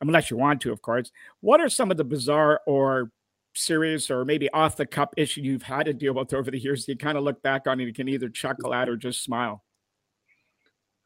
unless 0.00 0.30
you 0.30 0.36
want 0.36 0.60
to, 0.62 0.72
of 0.72 0.82
course. 0.82 1.10
What 1.40 1.60
are 1.60 1.68
some 1.68 1.90
of 1.90 1.96
the 1.96 2.04
bizarre 2.04 2.60
or 2.66 3.10
serious 3.54 4.10
or 4.10 4.24
maybe 4.24 4.48
off 4.50 4.76
the 4.76 4.86
cup 4.86 5.14
issue 5.16 5.40
you've 5.40 5.62
had 5.62 5.86
to 5.86 5.92
deal 5.92 6.14
with 6.14 6.32
over 6.32 6.50
the 6.50 6.58
years? 6.58 6.86
You 6.86 6.96
kind 6.96 7.18
of 7.18 7.24
look 7.24 7.42
back 7.42 7.66
on 7.66 7.80
it, 7.80 7.84
you 7.84 7.92
can 7.92 8.08
either 8.08 8.28
chuckle 8.28 8.72
at 8.72 8.88
or 8.88 8.96
just 8.96 9.22
smile. 9.22 9.64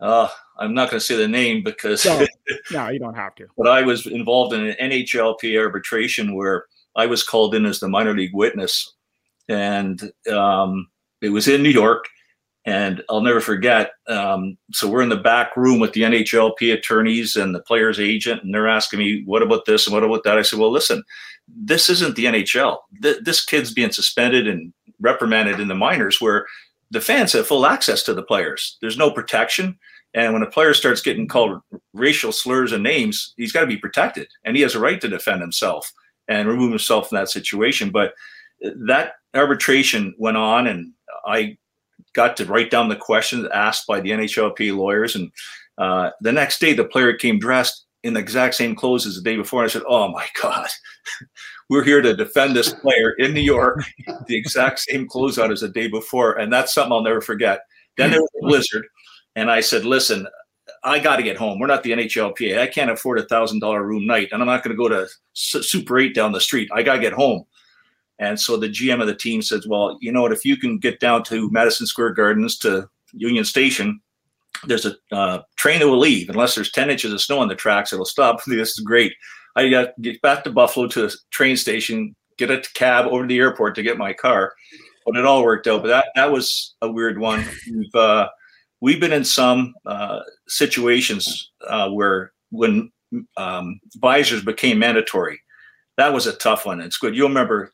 Uh, 0.00 0.28
I'm 0.59 0.74
not 0.74 0.90
going 0.90 0.98
to 0.98 1.07
say 1.07 1.16
the 1.16 1.28
name 1.28 1.62
because 1.62 2.05
no, 2.05 2.26
no, 2.72 2.88
you 2.88 2.98
don't 2.98 3.14
have 3.14 3.37
to. 3.37 3.46
But 3.57 3.68
I 3.68 3.83
was 3.83 4.07
involved 4.07 4.52
in 4.52 4.66
an 4.66 4.76
NHLP 4.90 5.57
arbitration 5.57 6.35
where 6.35 6.66
I 6.96 7.07
was 7.07 7.22
called 7.22 7.55
in 7.55 7.64
as 7.66 7.78
the 7.78 7.88
minor 7.88 8.12
league 8.12 8.35
witness, 8.35 8.94
and 9.48 10.12
um, 10.31 10.88
it 11.20 11.28
was 11.28 11.46
in 11.46 11.62
New 11.62 11.70
York 11.70 12.09
and 12.64 13.03
I'll 13.09 13.20
never 13.22 13.40
forget. 13.40 13.92
Um, 14.09 14.57
so 14.72 14.88
we're 14.88 15.03
in 15.03 15.09
the 15.09 15.16
back 15.16 15.57
room 15.57 15.81
with 15.81 15.92
the 15.92 16.03
NHLP 16.03 16.72
attorneys 16.72 17.35
and 17.37 17.55
the 17.55 17.62
player's 17.62 17.98
agent, 17.98 18.42
and 18.42 18.55
they're 18.55 18.68
asking 18.68 19.01
me, 19.01 19.22
"What 19.25 19.42
about 19.42 19.64
this 19.64 19.87
and 19.87 19.94
what 19.94 20.05
about 20.05 20.22
that?" 20.25 20.38
I 20.38 20.42
said, 20.42 20.59
"Well, 20.59 20.70
listen, 20.70 21.03
this 21.48 21.90
isn't 21.90 22.14
the 22.14 22.27
NHL. 22.27 22.79
Th- 23.03 23.18
this 23.22 23.44
kid's 23.44 23.72
being 23.72 23.90
suspended 23.90 24.46
and 24.46 24.72
reprimanded 25.01 25.59
in 25.59 25.68
the 25.68 25.75
minors, 25.75 26.20
where 26.20 26.46
the 26.90 27.01
fans 27.01 27.33
have 27.33 27.46
full 27.46 27.66
access 27.66 28.03
to 28.05 28.14
the 28.14 28.22
players. 28.22 28.79
There's 28.81 28.98
no 28.98 29.11
protection." 29.11 29.79
And 30.14 30.35
when 30.35 30.42
a 30.42 30.51
player 30.51 30.75
starts 30.75 31.01
getting 31.01 31.27
called 31.27 31.61
racial 31.94 32.33
slurs 32.33 32.72
and 32.72 32.83
names, 32.83 33.33
he's 33.38 33.53
got 33.53 33.62
to 33.62 33.66
be 33.66 33.79
protected, 33.79 34.29
and 34.44 34.57
he 34.57 34.62
has 34.62 34.75
a 34.75 34.81
right 34.81 35.01
to 35.01 35.09
defend 35.09 35.40
himself 35.40 35.90
and 36.29 36.48
remove 36.48 36.70
himself 36.70 37.09
from 37.09 37.16
that 37.16 37.31
situation. 37.31 37.90
But 37.90 38.12
that 38.61 39.14
arbitration 39.35 40.14
went 40.18 40.37
on, 40.37 40.66
and 40.66 40.92
I 41.27 41.57
got 42.14 42.37
to 42.37 42.44
write 42.44 42.70
down 42.70 42.88
the 42.88 42.96
questions 42.96 43.48
asked 43.53 43.87
by 43.87 44.01
the 44.01 44.11
NHLP 44.11 44.77
lawyers. 44.77 45.14
And 45.16 45.31
uh, 45.79 46.11
the 46.20 46.33
next 46.33 46.61
day, 46.61 46.72
the 46.72 46.85
player 46.85 47.14
came 47.14 47.38
dressed 47.38 47.87
in 48.03 48.14
the 48.14 48.20
exact 48.20 48.55
same 48.55 48.75
clothes 48.75 49.07
as 49.07 49.16
the 49.16 49.22
day 49.22 49.37
before. 49.37 49.62
And 49.62 49.70
I 49.70 49.72
said, 49.72 49.83
Oh 49.87 50.09
my 50.09 50.27
God, 50.40 50.68
we're 51.70 51.85
here 51.85 52.03
to 52.03 52.14
defend 52.14 52.57
this 52.57 52.72
player 52.72 53.12
in 53.18 53.33
New 53.33 53.40
York, 53.40 53.85
the 54.27 54.37
exact 54.37 54.81
same 54.81 55.07
clothes 55.07 55.38
on 55.38 55.53
as 55.53 55.61
the 55.61 55.68
day 55.68 55.88
before. 55.88 56.38
And 56.38 56.53
that's 56.53 56.75
something 56.75 56.92
I'll 56.92 57.03
never 57.03 57.20
forget. 57.20 57.61
Then 57.96 58.11
there 58.11 58.20
was 58.20 58.31
a 58.42 58.46
blizzard. 58.46 58.87
And 59.37 59.51
I 59.51 59.61
said, 59.61 59.85
Listen, 59.85 60.27
I 60.85 60.98
got 60.98 61.16
to 61.16 61.22
get 61.22 61.37
home. 61.37 61.59
We're 61.59 61.68
not 61.68 61.83
the 61.83 61.92
NHLPA. 61.92 62.59
I 62.59 62.66
can't 62.66 62.90
afford 62.90 63.18
a 63.18 63.27
thousand 63.27 63.61
dollar 63.61 63.85
room 63.85 64.07
night, 64.07 64.29
and 64.33 64.42
I'm 64.42 64.48
not 64.48 64.64
going 64.64 64.77
to 64.77 64.83
go 64.83 64.88
to 64.88 65.09
Super 65.33 65.98
Eight 65.98 66.14
down 66.14 66.33
the 66.33 66.40
street. 66.40 66.70
I 66.72 66.83
got 66.83 66.94
to 66.94 67.01
get 67.01 67.12
home. 67.12 67.44
And 68.18 68.38
so 68.38 68.57
the 68.57 68.68
GM 68.68 69.01
of 69.01 69.07
the 69.07 69.14
team 69.14 69.42
says, 69.42 69.66
well, 69.66 69.98
you 70.01 70.12
know 70.12 70.22
what, 70.22 70.33
if 70.33 70.44
you 70.44 70.57
can 70.57 70.79
get 70.79 71.01
down 71.01 71.25
to 71.25 71.51
Madison 71.51 71.87
Square 71.87 72.14
Gardens 72.14 72.57
to 72.59 72.88
Union 73.12 73.44
Station, 73.44 74.01
there's 74.66 74.87
a 74.87 74.94
uh, 75.11 75.42
train 75.57 75.81
that 75.81 75.88
will 75.88 75.98
leave 75.98 76.29
unless 76.29 76.55
there's 76.55 76.70
10 76.70 76.90
inches 76.90 77.12
of 77.12 77.20
snow 77.20 77.40
on 77.40 77.48
the 77.48 77.55
tracks. 77.55 77.92
It'll 77.92 78.05
stop. 78.05 78.40
This 78.46 78.79
is 78.79 78.85
great. 78.85 79.12
I 79.57 79.68
got 79.68 79.85
to 79.85 79.92
get 80.01 80.22
back 80.22 80.44
to 80.44 80.51
Buffalo 80.51 80.87
to 80.88 81.03
the 81.03 81.16
train 81.31 81.57
station, 81.57 82.14
get 82.38 82.51
a 82.51 82.62
cab 82.75 83.07
over 83.07 83.22
to 83.22 83.29
the 83.29 83.38
airport 83.38 83.75
to 83.75 83.83
get 83.83 83.98
my 83.98 84.12
car. 84.12 84.53
But 85.05 85.16
it 85.16 85.27
all 85.27 85.42
worked 85.42 85.66
out. 85.66 85.83
But 85.83 85.88
that, 85.88 86.07
that 86.14 86.31
was 86.31 86.75
a 86.81 86.90
weird 86.90 87.18
one. 87.18 87.44
We've, 87.70 87.94
uh, 87.94 88.29
we've 88.81 89.01
been 89.01 89.12
in 89.12 89.25
some 89.25 89.75
uh, 89.85 90.20
situations 90.46 91.51
uh, 91.66 91.90
where 91.90 92.33
when 92.51 92.92
um, 93.37 93.81
visors 93.96 94.44
became 94.44 94.79
mandatory, 94.79 95.40
that 95.96 96.12
was 96.12 96.27
a 96.27 96.37
tough 96.37 96.66
one. 96.66 96.81
It's 96.81 96.98
good. 96.98 97.16
You'll 97.16 97.29
remember 97.29 97.72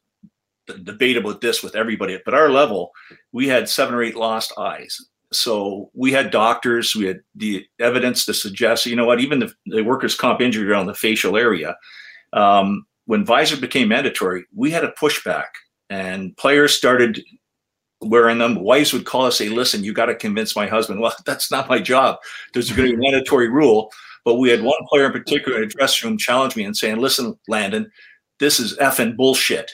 debate 0.74 1.16
about 1.16 1.40
this 1.40 1.62
with 1.62 1.76
everybody. 1.76 2.18
But 2.24 2.34
our 2.34 2.50
level, 2.50 2.92
we 3.32 3.48
had 3.48 3.68
seven 3.68 3.94
or 3.94 4.02
eight 4.02 4.16
lost 4.16 4.52
eyes. 4.58 4.98
So 5.32 5.90
we 5.94 6.12
had 6.12 6.30
doctors, 6.30 6.94
we 6.96 7.06
had 7.06 7.20
the 7.34 7.66
evidence 7.78 8.24
to 8.26 8.34
suggest, 8.34 8.86
you 8.86 8.96
know 8.96 9.04
what, 9.04 9.20
even 9.20 9.40
the, 9.40 9.52
the 9.66 9.82
workers' 9.82 10.14
comp 10.14 10.40
injury 10.40 10.70
around 10.70 10.86
the 10.86 10.94
facial 10.94 11.36
area. 11.36 11.76
Um, 12.32 12.86
when 13.04 13.24
visor 13.24 13.56
became 13.56 13.88
mandatory, 13.88 14.44
we 14.54 14.70
had 14.70 14.84
a 14.84 14.92
pushback, 14.92 15.46
and 15.90 16.36
players 16.36 16.74
started 16.74 17.22
wearing 18.00 18.38
them. 18.38 18.62
Wives 18.62 18.92
would 18.92 19.06
call 19.06 19.24
us, 19.24 19.38
say, 19.38 19.48
"Listen, 19.48 19.82
you 19.82 19.92
got 19.92 20.06
to 20.06 20.14
convince 20.14 20.54
my 20.54 20.66
husband." 20.66 21.00
Well, 21.02 21.14
that's 21.24 21.50
not 21.50 21.70
my 21.70 21.78
job. 21.78 22.18
There's 22.52 22.70
going 22.70 22.90
to 22.90 22.96
be 22.96 22.98
a 22.98 23.10
mandatory 23.10 23.48
rule. 23.48 23.90
But 24.24 24.34
we 24.34 24.50
had 24.50 24.62
one 24.62 24.78
player 24.90 25.06
in 25.06 25.12
particular 25.12 25.56
in 25.56 25.64
a 25.64 25.66
dressing 25.66 26.08
room 26.08 26.18
challenge 26.18 26.54
me 26.54 26.64
and 26.64 26.76
saying, 26.76 26.98
"Listen, 26.98 27.38
Landon, 27.48 27.90
this 28.40 28.60
is 28.60 28.76
effing 28.76 29.16
bullshit. 29.16 29.70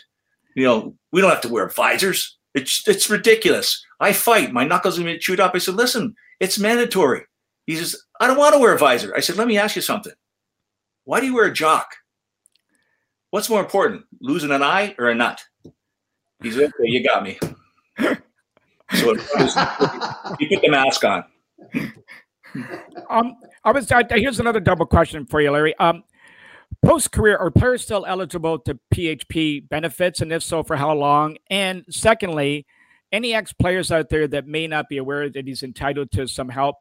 You 0.54 0.64
know, 0.64 0.94
we 1.12 1.20
don't 1.20 1.30
have 1.30 1.40
to 1.42 1.48
wear 1.48 1.68
visors. 1.68 2.36
It's 2.54 2.86
it's 2.86 3.10
ridiculous. 3.10 3.84
I 4.00 4.12
fight. 4.12 4.52
My 4.52 4.64
knuckles 4.64 4.98
are 4.98 5.02
going 5.02 5.14
to 5.14 5.18
chewed 5.18 5.40
up." 5.40 5.52
I 5.54 5.58
said, 5.58 5.74
"Listen, 5.74 6.14
it's 6.40 6.58
mandatory." 6.58 7.22
He 7.66 7.76
says, 7.76 7.96
"I 8.20 8.26
don't 8.26 8.38
want 8.38 8.54
to 8.54 8.60
wear 8.60 8.74
a 8.74 8.78
visor." 8.78 9.14
I 9.14 9.20
said, 9.20 9.36
"Let 9.36 9.48
me 9.48 9.58
ask 9.58 9.76
you 9.76 9.82
something. 9.82 10.12
Why 11.04 11.20
do 11.20 11.26
you 11.26 11.34
wear 11.34 11.46
a 11.46 11.52
jock? 11.52 11.88
What's 13.30 13.50
more 13.50 13.60
important, 13.60 14.04
losing 14.20 14.52
an 14.52 14.62
eye 14.62 14.94
or 14.98 15.08
a 15.08 15.14
nut?" 15.14 15.42
He 16.42 16.50
said, 16.50 16.64
"Okay, 16.64 16.84
you 16.84 17.02
got 17.04 17.24
me." 17.24 17.38
so 17.98 19.12
you 20.38 20.48
put 20.48 20.62
the 20.62 20.68
mask 20.70 21.04
on. 21.04 21.24
Um, 23.10 23.36
I 23.64 23.72
was. 23.72 23.90
I, 23.90 24.04
here's 24.10 24.40
another 24.40 24.60
double 24.60 24.86
question 24.86 25.26
for 25.26 25.40
you, 25.40 25.50
Larry. 25.50 25.76
Um, 25.78 26.04
post 26.85 27.12
career, 27.12 27.37
are 27.37 27.51
players 27.51 27.83
still 27.83 28.05
eligible 28.07 28.59
to 28.61 28.79
PHP 28.94 29.68
benefits, 29.68 30.20
and 30.20 30.33
if 30.33 30.42
so, 30.42 30.62
for 30.62 30.77
how 30.77 30.92
long? 30.94 31.37
And 31.51 31.85
secondly, 31.90 32.66
any 33.12 33.35
ex 33.35 33.53
players 33.53 33.90
out 33.90 34.09
there 34.09 34.29
that 34.29 34.47
may 34.47 34.66
not 34.66 34.88
be 34.88 34.99
aware 34.99 35.29
that 35.29 35.47
he's 35.47 35.62
entitled 35.62 36.11
to 36.12 36.27
some 36.27 36.49
help, 36.49 36.77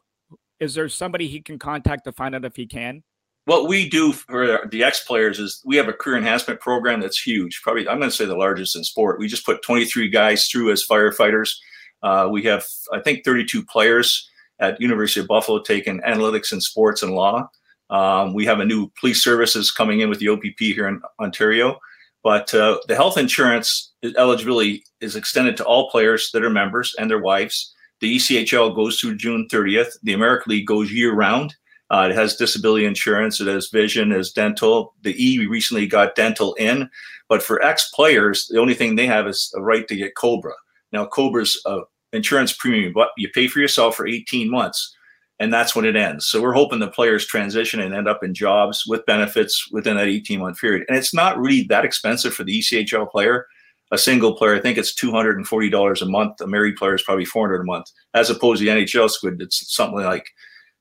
is 0.60 0.76
there 0.76 0.90
somebody 0.90 1.28
he 1.28 1.42
can 1.42 1.60
contact 1.60 2.06
to 2.06 2.12
find 2.12 2.36
out 2.36 2.46
if 2.46 2.56
he 2.56 2.66
can? 2.66 3.04
what 3.46 3.68
we 3.68 3.90
do 3.90 4.14
for 4.14 4.68
the 4.70 4.84
ex 4.84 5.04
players 5.04 5.40
is 5.40 5.62
we 5.66 5.76
have 5.76 5.90
a 5.90 5.94
career 5.94 6.18
enhancement 6.18 6.60
program 6.60 7.02
that's 7.02 7.22
huge. 7.22 7.62
Probably, 7.62 7.88
I'm 7.88 8.00
going 8.00 8.10
to 8.10 8.16
say 8.16 8.26
the 8.26 8.36
largest 8.36 8.76
in 8.76 8.84
sport. 8.84 9.20
We 9.20 9.28
just 9.28 9.46
put 9.46 9.62
23 9.64 10.10
guys 10.10 10.48
through 10.48 10.72
as 10.72 10.86
firefighters. 10.90 11.56
Uh, 12.02 12.30
we 12.32 12.44
have, 12.44 12.66
I 12.94 13.00
think, 13.00 13.26
32 13.26 13.66
players 13.66 14.30
at 14.60 14.80
University 14.80 15.20
of 15.20 15.28
Buffalo 15.28 15.62
taking 15.62 16.00
analytics 16.02 16.54
in 16.54 16.62
sports 16.62 17.04
and 17.04 17.14
law. 17.14 17.50
Um, 17.94 18.34
we 18.34 18.46
have 18.46 18.60
a 18.60 18.66
new 18.66 18.90
police 19.00 19.24
services 19.24 19.72
coming 19.72 20.02
in 20.02 20.10
with 20.10 20.20
the 20.20 20.28
OPP 20.28 20.60
here 20.60 20.88
in 20.88 21.02
Ontario. 21.22 21.80
But 22.24 22.54
uh, 22.54 22.80
the 22.88 22.96
health 22.96 23.18
insurance 23.18 23.94
eligibility 24.18 24.84
is 25.00 25.16
extended 25.16 25.56
to 25.58 25.66
all 25.66 25.90
players 25.92 26.32
that 26.34 26.44
are 26.44 26.50
members 26.50 26.96
and 26.98 27.10
their 27.10 27.22
wives. 27.22 27.74
The 28.00 28.16
ECHL 28.16 28.76
goes 28.76 29.00
through 29.00 29.18
June 29.18 29.48
30th. 29.52 29.92
The 30.04 30.14
American 30.14 30.52
League 30.52 30.68
goes 30.68 30.92
year 30.92 31.14
round. 31.14 31.56
Uh, 31.92 32.08
it 32.10 32.16
has 32.16 32.36
disability 32.36 32.86
insurance. 32.86 33.40
It 33.40 33.48
has 33.48 33.70
vision, 33.70 34.12
it 34.12 34.16
has 34.16 34.32
dental. 34.32 34.96
The 35.04 35.16
E 35.24 35.46
recently 35.46 35.86
got 35.86 36.16
dental 36.16 36.56
in, 36.56 36.90
but 37.30 37.44
for 37.44 37.62
ex 37.62 37.92
players, 37.94 38.48
the 38.48 38.60
only 38.60 38.74
thing 38.74 38.96
they 38.96 39.06
have 39.06 39.28
is 39.28 39.54
a 39.56 39.62
right 39.62 39.88
to 39.88 39.96
get 39.96 40.16
Cobra. 40.16 40.54
Now, 40.92 41.06
Cobra's 41.06 41.62
uh, 41.66 41.82
insurance 42.12 42.54
premium, 42.54 42.94
but 42.94 43.10
you 43.18 43.30
pay 43.30 43.48
for 43.48 43.60
yourself 43.60 43.96
for 43.96 44.08
18 44.08 44.50
months, 44.50 44.96
and 45.40 45.54
that's 45.54 45.76
when 45.76 45.86
it 45.86 45.96
ends. 45.96 46.26
So 46.26 46.42
we're 46.42 46.54
hoping 46.54 46.80
the 46.80 46.88
players 46.88 47.26
transition 47.26 47.80
and 47.80 47.94
end 47.94 48.08
up 48.08 48.24
in 48.24 48.34
jobs 48.34 48.84
with 48.88 49.06
benefits 49.06 49.68
within 49.72 49.98
that 49.98 50.08
18 50.08 50.40
month 50.40 50.60
period. 50.60 50.86
And 50.88 50.98
it's 50.98 51.14
not 51.14 51.38
really 51.38 51.64
that 51.64 51.86
expensive 51.86 52.34
for 52.34 52.44
the 52.44 52.60
ECHL 52.60 53.10
player. 53.10 53.48
A 53.92 53.98
single 53.98 54.36
player, 54.36 54.56
I 54.56 54.60
think 54.60 54.78
it's 54.78 54.96
$240 54.96 56.02
a 56.02 56.06
month. 56.06 56.42
A 56.42 56.48
married 56.48 56.78
player 56.78 56.96
is 56.96 57.04
probably 57.04 57.26
400 57.26 57.62
a 57.62 57.66
month, 57.66 57.86
as 58.16 58.30
opposed 58.30 58.60
to 58.60 58.66
the 58.66 58.82
NHL 58.82 59.10
squid. 59.10 59.40
It's 59.40 59.76
something 59.76 60.04
like 60.04 60.26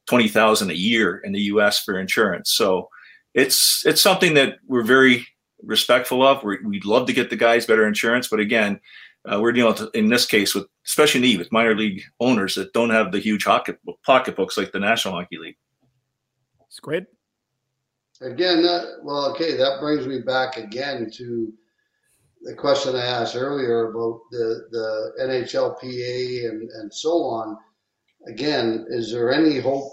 twenty 0.07 0.29
thousand 0.29 0.71
a 0.71 0.75
year 0.75 1.19
in 1.19 1.33
the 1.33 1.41
U.S. 1.43 1.81
for 1.81 1.99
insurance. 1.99 2.53
So 2.53 2.88
it's 3.35 3.83
it's 3.87 4.01
something 4.01 4.35
that 4.35 4.57
we're 4.67 4.83
very 4.83 5.27
respectful 5.62 6.27
of. 6.27 6.43
we 6.43 6.59
would 6.65 6.85
love 6.85 7.07
to 7.07 7.12
get 7.12 7.31
the 7.31 7.37
guys 7.37 7.67
better 7.67 7.87
insurance, 7.87 8.29
but 8.29 8.41
again, 8.41 8.81
uh, 9.31 9.41
we're 9.41 9.53
dealing 9.53 9.75
with, 9.75 9.95
in 9.95 10.09
this 10.09 10.27
case 10.27 10.55
with 10.55 10.67
especially 10.87 11.19
in 11.19 11.23
the 11.23 11.39
with 11.39 11.53
minor 11.53 11.77
league 11.77 12.03
owners 12.21 12.55
that 12.55 12.73
don't 12.73 12.91
have 12.91 13.13
the 13.13 13.19
huge 13.19 13.45
pocket 13.45 13.79
pocketbooks 14.05 14.57
like 14.57 14.73
the 14.73 14.81
National 14.81 15.15
Hockey 15.15 15.39
League. 15.39 15.57
Squid. 16.69 17.07
Again, 18.21 18.63
that, 18.63 18.99
well, 19.03 19.31
okay, 19.33 19.57
that 19.57 19.81
brings 19.81 20.07
me 20.07 20.21
back 20.21 20.57
again 20.57 21.11
to 21.15 21.53
the 22.43 22.55
question 22.55 22.97
I 22.97 23.05
asked 23.05 23.37
earlier 23.37 23.91
about 23.91 24.21
the 24.31 24.67
the 24.71 25.13
NHLPA 25.21 26.49
and 26.49 26.71
and 26.71 26.93
so 26.93 27.11
on 27.23 27.57
again, 28.27 28.87
is 28.89 29.13
there 29.13 29.33
any 29.33 29.59
hope 29.59 29.93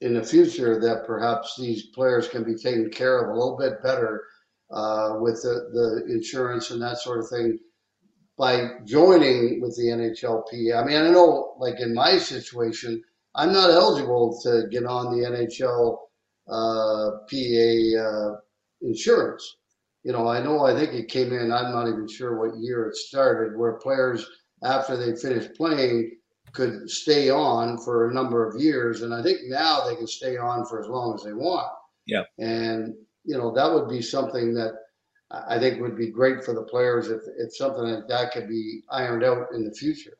in 0.00 0.14
the 0.14 0.22
future 0.22 0.80
that 0.80 1.06
perhaps 1.06 1.56
these 1.56 1.86
players 1.86 2.28
can 2.28 2.44
be 2.44 2.54
taken 2.54 2.90
care 2.90 3.20
of 3.22 3.30
a 3.30 3.38
little 3.38 3.56
bit 3.56 3.82
better 3.82 4.24
uh, 4.70 5.16
with 5.18 5.42
the, 5.42 5.70
the 5.72 6.14
insurance 6.14 6.70
and 6.70 6.80
that 6.80 6.98
sort 6.98 7.18
of 7.18 7.28
thing 7.28 7.58
by 8.38 8.68
joining 8.84 9.60
with 9.60 9.76
the 9.76 9.88
NHLP? 9.88 10.76
I 10.76 10.84
mean, 10.84 10.96
I 10.96 11.10
know, 11.10 11.54
like 11.58 11.80
in 11.80 11.92
my 11.92 12.18
situation, 12.18 13.02
I'm 13.34 13.52
not 13.52 13.70
eligible 13.70 14.40
to 14.44 14.68
get 14.70 14.84
on 14.84 15.16
the 15.16 15.26
NHL 15.26 15.98
uh, 16.48 17.10
PA 17.28 18.08
uh, 18.08 18.36
insurance. 18.80 19.56
You 20.04 20.12
know, 20.12 20.28
I 20.28 20.42
know, 20.42 20.64
I 20.64 20.74
think 20.74 20.94
it 20.94 21.08
came 21.08 21.32
in, 21.32 21.52
I'm 21.52 21.72
not 21.72 21.88
even 21.88 22.08
sure 22.08 22.38
what 22.38 22.58
year 22.58 22.86
it 22.86 22.96
started, 22.96 23.58
where 23.58 23.74
players, 23.74 24.26
after 24.62 24.96
they 24.96 25.16
finish 25.16 25.52
playing, 25.56 26.12
could 26.52 26.88
stay 26.88 27.30
on 27.30 27.76
for 27.78 28.08
a 28.08 28.14
number 28.14 28.48
of 28.48 28.60
years. 28.60 29.02
And 29.02 29.12
I 29.12 29.22
think 29.22 29.40
now 29.48 29.84
they 29.86 29.96
can 29.96 30.06
stay 30.06 30.36
on 30.36 30.64
for 30.64 30.80
as 30.80 30.88
long 30.88 31.14
as 31.14 31.24
they 31.24 31.32
want. 31.32 31.68
Yeah. 32.06 32.22
And, 32.38 32.94
you 33.24 33.36
know, 33.36 33.52
that 33.52 33.72
would 33.72 33.88
be 33.88 34.00
something 34.00 34.54
that 34.54 34.72
I 35.30 35.58
think 35.58 35.80
would 35.80 35.96
be 35.96 36.10
great 36.10 36.42
for 36.42 36.54
the 36.54 36.62
players 36.62 37.08
if, 37.08 37.22
it's 37.38 37.58
something 37.58 37.84
that 37.84 38.08
that 38.08 38.32
could 38.32 38.48
be 38.48 38.82
ironed 38.90 39.24
out 39.24 39.48
in 39.52 39.64
the 39.64 39.74
future. 39.74 40.16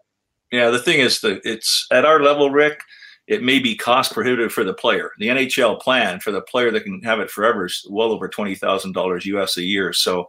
Yeah. 0.53 0.71
The 0.71 0.79
thing 0.79 1.01
is 1.01 1.21
that 1.23 1.41
it's 1.45 1.87
at 1.91 2.05
our 2.05 2.23
level, 2.23 2.51
Rick, 2.51 2.81
it 3.27 3.43
may 3.43 3.59
be 3.59 3.77
cost 3.77 4.13
prohibitive 4.13 4.53
for 4.53 4.65
the 4.65 4.73
player. 4.73 5.13
The 5.19 5.29
NHL 5.29 5.81
plan 5.81 6.19
for 6.19 6.31
the 6.31 6.41
player 6.41 6.71
that 6.71 6.85
can 6.85 7.03
have 7.03 7.21
it 7.21 7.31
forever 7.31 7.67
is 7.67 7.87
well 7.89 8.11
over 8.11 8.27
twenty 8.27 8.55
thousand 8.55 8.93
dollars 8.93 9.27
US 9.27 9.59
a 9.59 9.63
year. 9.63 9.93
So, 9.93 10.27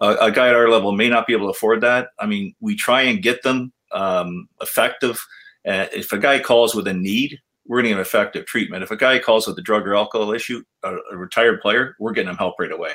uh, 0.00 0.16
a 0.20 0.30
guy 0.30 0.48
at 0.48 0.54
our 0.54 0.68
level 0.68 0.92
may 0.92 1.08
not 1.08 1.26
be 1.26 1.32
able 1.32 1.46
to 1.46 1.56
afford 1.56 1.80
that. 1.80 2.08
I 2.20 2.26
mean, 2.26 2.54
we 2.60 2.76
try 2.76 3.02
and 3.02 3.22
get 3.22 3.42
them 3.42 3.72
um, 3.92 4.48
effective. 4.60 5.24
Uh, 5.66 5.86
if 5.94 6.12
a 6.12 6.18
guy 6.18 6.38
calls 6.38 6.74
with 6.74 6.86
a 6.86 6.92
need, 6.92 7.40
we're 7.66 7.80
getting 7.80 7.94
an 7.94 8.00
effective 8.00 8.44
treatment. 8.44 8.82
If 8.82 8.90
a 8.90 8.96
guy 8.96 9.18
calls 9.18 9.46
with 9.46 9.58
a 9.58 9.62
drug 9.62 9.86
or 9.86 9.94
alcohol 9.94 10.32
issue, 10.32 10.62
a, 10.82 10.96
a 11.12 11.16
retired 11.16 11.62
player, 11.62 11.96
we're 11.98 12.12
getting 12.12 12.28
him 12.28 12.36
help 12.36 12.56
right 12.58 12.70
away, 12.70 12.92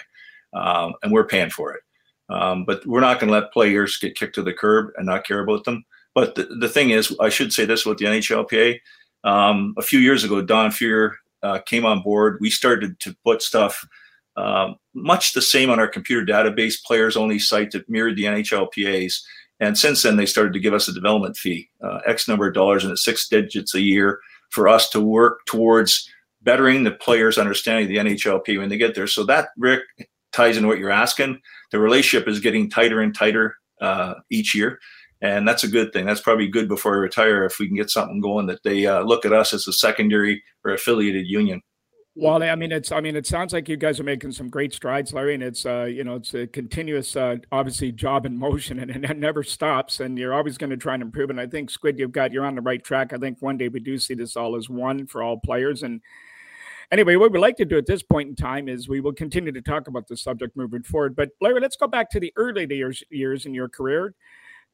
um, 0.53 0.93
and 1.03 1.11
we're 1.11 1.27
paying 1.27 1.49
for 1.49 1.73
it. 1.73 1.81
Um, 2.29 2.63
but 2.65 2.85
we're 2.85 2.99
not 2.99 3.19
going 3.19 3.31
to 3.31 3.39
let 3.39 3.51
players 3.51 3.97
get 3.97 4.15
kicked 4.15 4.35
to 4.35 4.43
the 4.43 4.53
curb 4.53 4.91
and 4.97 5.05
not 5.05 5.25
care 5.25 5.39
about 5.39 5.63
them. 5.63 5.83
But 6.13 6.35
the, 6.35 6.43
the 6.43 6.69
thing 6.69 6.91
is, 6.91 7.15
I 7.19 7.29
should 7.29 7.53
say 7.53 7.65
this 7.65 7.85
with 7.85 7.97
the 7.97 8.05
NHLPA. 8.05 8.79
Um, 9.23 9.73
a 9.77 9.81
few 9.81 9.99
years 9.99 10.23
ago, 10.23 10.41
Don 10.41 10.69
Fehr 10.69 11.13
uh, 11.43 11.59
came 11.59 11.85
on 11.85 12.01
board. 12.01 12.37
We 12.39 12.49
started 12.49 12.99
to 13.01 13.15
put 13.23 13.41
stuff 13.41 13.85
uh, 14.37 14.73
much 14.93 15.33
the 15.33 15.41
same 15.41 15.69
on 15.69 15.79
our 15.79 15.87
computer 15.87 16.25
database, 16.25 16.81
players 16.83 17.17
only 17.17 17.39
site 17.39 17.71
that 17.71 17.89
mirrored 17.89 18.15
the 18.15 18.23
NHLPA's. 18.23 19.25
And 19.59 19.77
since 19.77 20.03
then, 20.03 20.15
they 20.15 20.25
started 20.25 20.53
to 20.53 20.59
give 20.59 20.73
us 20.73 20.87
a 20.87 20.93
development 20.93 21.35
fee, 21.35 21.69
uh, 21.83 21.99
X 22.05 22.27
number 22.27 22.47
of 22.47 22.53
dollars, 22.53 22.83
and 22.83 22.91
it's 22.91 23.03
six 23.03 23.27
digits 23.27 23.75
a 23.75 23.81
year 23.81 24.19
for 24.51 24.67
us 24.69 24.89
to 24.91 25.01
work 25.01 25.45
towards 25.45 26.09
bettering 26.41 26.83
the 26.83 26.91
players' 26.91 27.37
understanding 27.37 27.85
of 27.85 27.89
the 27.89 28.11
NHLP 28.11 28.57
when 28.57 28.69
they 28.69 28.77
get 28.77 28.95
there. 28.95 29.07
So 29.07 29.25
that, 29.25 29.49
Rick, 29.57 29.81
ties 30.31 30.57
into 30.57 30.67
what 30.67 30.79
you're 30.79 30.91
asking. 30.91 31.39
The 31.71 31.79
relationship 31.79 32.27
is 32.27 32.39
getting 32.39 32.69
tighter 32.69 33.01
and 33.01 33.15
tighter 33.15 33.55
uh, 33.81 34.15
each 34.29 34.55
year. 34.55 34.79
And 35.21 35.47
that's 35.47 35.63
a 35.63 35.67
good 35.67 35.91
thing. 35.91 36.05
That's 36.05 36.21
probably 36.21 36.47
good 36.47 36.69
before 36.69 36.95
I 36.95 36.99
retire 36.99 37.43
if 37.43 37.59
we 37.59 37.67
can 37.67 37.75
get 37.75 37.89
something 37.89 38.21
going 38.21 38.45
that 38.47 38.63
they 38.63 38.85
uh, 38.85 39.01
look 39.01 39.25
at 39.25 39.33
us 39.33 39.53
as 39.53 39.67
a 39.67 39.73
secondary 39.73 40.41
or 40.63 40.73
affiliated 40.73 41.27
union. 41.27 41.61
Well, 42.15 42.41
I 42.43 42.55
mean, 42.55 42.71
it's 42.71 42.91
I 42.91 42.99
mean, 42.99 43.15
it 43.15 43.27
sounds 43.27 43.53
like 43.53 43.69
you 43.69 43.77
guys 43.77 43.99
are 43.99 44.03
making 44.03 44.33
some 44.33 44.49
great 44.49 44.73
strides, 44.73 45.13
Larry, 45.13 45.35
and 45.35 45.43
it's 45.43 45.65
uh, 45.65 45.83
you 45.83 46.03
know, 46.03 46.15
it's 46.15 46.33
a 46.33 46.47
continuous, 46.47 47.15
uh, 47.15 47.37
obviously, 47.51 47.93
job 47.93 48.25
in 48.25 48.37
motion, 48.37 48.79
and, 48.79 48.91
and 48.91 49.05
it 49.05 49.17
never 49.17 49.41
stops, 49.41 49.99
and 50.01 50.17
you're 50.17 50.33
always 50.33 50.57
going 50.57 50.71
to 50.71 50.77
try 50.77 50.95
and 50.95 51.03
improve. 51.03 51.29
And 51.29 51.39
I 51.39 51.47
think 51.47 51.69
Squid, 51.69 51.97
you've 51.97 52.11
got 52.11 52.33
you're 52.33 52.45
on 52.45 52.55
the 52.55 52.61
right 52.61 52.83
track. 52.83 53.13
I 53.13 53.17
think 53.17 53.37
one 53.41 53.57
day 53.57 53.69
we 53.69 53.79
do 53.79 53.97
see 53.97 54.15
this 54.15 54.35
all 54.35 54.57
as 54.57 54.69
one 54.69 55.05
for 55.07 55.23
all 55.23 55.37
players. 55.37 55.83
And 55.83 56.01
anyway, 56.91 57.15
what 57.15 57.31
we 57.31 57.39
like 57.39 57.57
to 57.57 57.65
do 57.65 57.77
at 57.77 57.85
this 57.85 58.03
point 58.03 58.29
in 58.29 58.35
time 58.35 58.67
is 58.67 58.87
we 58.87 58.99
will 58.99 59.13
continue 59.13 59.51
to 59.51 59.61
talk 59.61 59.87
about 59.87 60.07
the 60.07 60.17
subject 60.17 60.55
moving 60.55 60.83
forward. 60.83 61.15
But 61.15 61.29
Larry, 61.41 61.59
let's 61.59 61.75
go 61.75 61.87
back 61.87 62.09
to 62.11 62.19
the 62.19 62.33
early 62.35 62.67
years 62.73 63.03
years 63.09 63.45
in 63.45 63.53
your 63.53 63.69
career. 63.69 64.13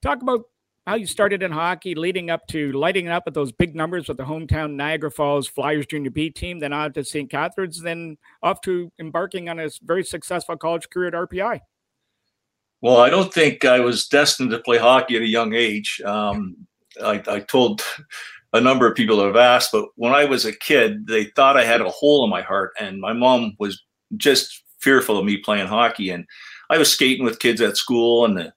Talk 0.02 0.22
about 0.22 0.44
how 0.86 0.96
you 0.96 1.08
started 1.08 1.42
in 1.42 1.52
hockey, 1.52 1.96
leading 1.96 2.30
up 2.30 2.46
to 2.48 2.72
lighting 2.74 3.08
up 3.08 3.24
at 3.26 3.34
those 3.34 3.52
big 3.52 3.76
numbers 3.76 4.08
with 4.08 4.18
the 4.18 4.24
hometown 4.24 4.76
Niagara 4.76 5.10
Falls 5.10 5.48
Flyers 5.48 5.88
Junior 5.88 6.12
B 6.12 6.30
team, 6.30 6.60
then 6.60 6.74
on 6.74 6.94
to 6.94 7.04
St. 7.04 7.30
Catharines, 7.30 7.82
then 7.82 8.18
off 8.44 8.62
to 8.62 8.92
embarking 9.00 9.50
on 9.50 9.60
a 9.60 9.70
very 9.84 10.04
successful 10.04 10.56
college 10.58 10.90
career 10.90 11.08
at 11.08 11.14
RPI. 11.14 11.60
Well, 12.82 12.98
I 12.98 13.10
don't 13.10 13.34
think 13.34 13.66
I 13.66 13.80
was 13.80 14.08
destined 14.08 14.52
to 14.52 14.60
play 14.60 14.78
hockey 14.78 15.16
at 15.16 15.24
a 15.24 15.28
young 15.28 15.54
age. 15.54 16.02
Um, 16.06 16.68
I, 17.04 17.22
I, 17.28 17.40
told 17.40 17.82
a 18.56 18.62
number 18.62 18.88
of 18.88 18.96
people 18.96 19.24
have 19.24 19.36
asked, 19.36 19.72
but 19.72 19.90
when 19.96 20.14
I 20.14 20.24
was 20.26 20.46
a 20.46 20.56
kid, 20.56 21.08
they 21.08 21.26
thought 21.26 21.58
I 21.58 21.66
had 21.66 21.82
a 21.82 21.90
hole 21.90 22.24
in 22.24 22.30
my 22.30 22.42
heart, 22.42 22.72
and 22.80 23.02
my 23.02 23.12
mom 23.12 23.56
was 23.60 23.84
just 24.16 24.64
fearful 24.80 25.18
of 25.18 25.26
me 25.26 25.38
playing 25.38 25.68
hockey. 25.68 26.10
And 26.10 26.26
I 26.70 26.78
was 26.78 26.92
skating 26.92 27.26
with 27.26 27.40
kids 27.40 27.60
at 27.60 27.76
school, 27.76 28.24
and 28.24 28.38
the, 28.38 28.54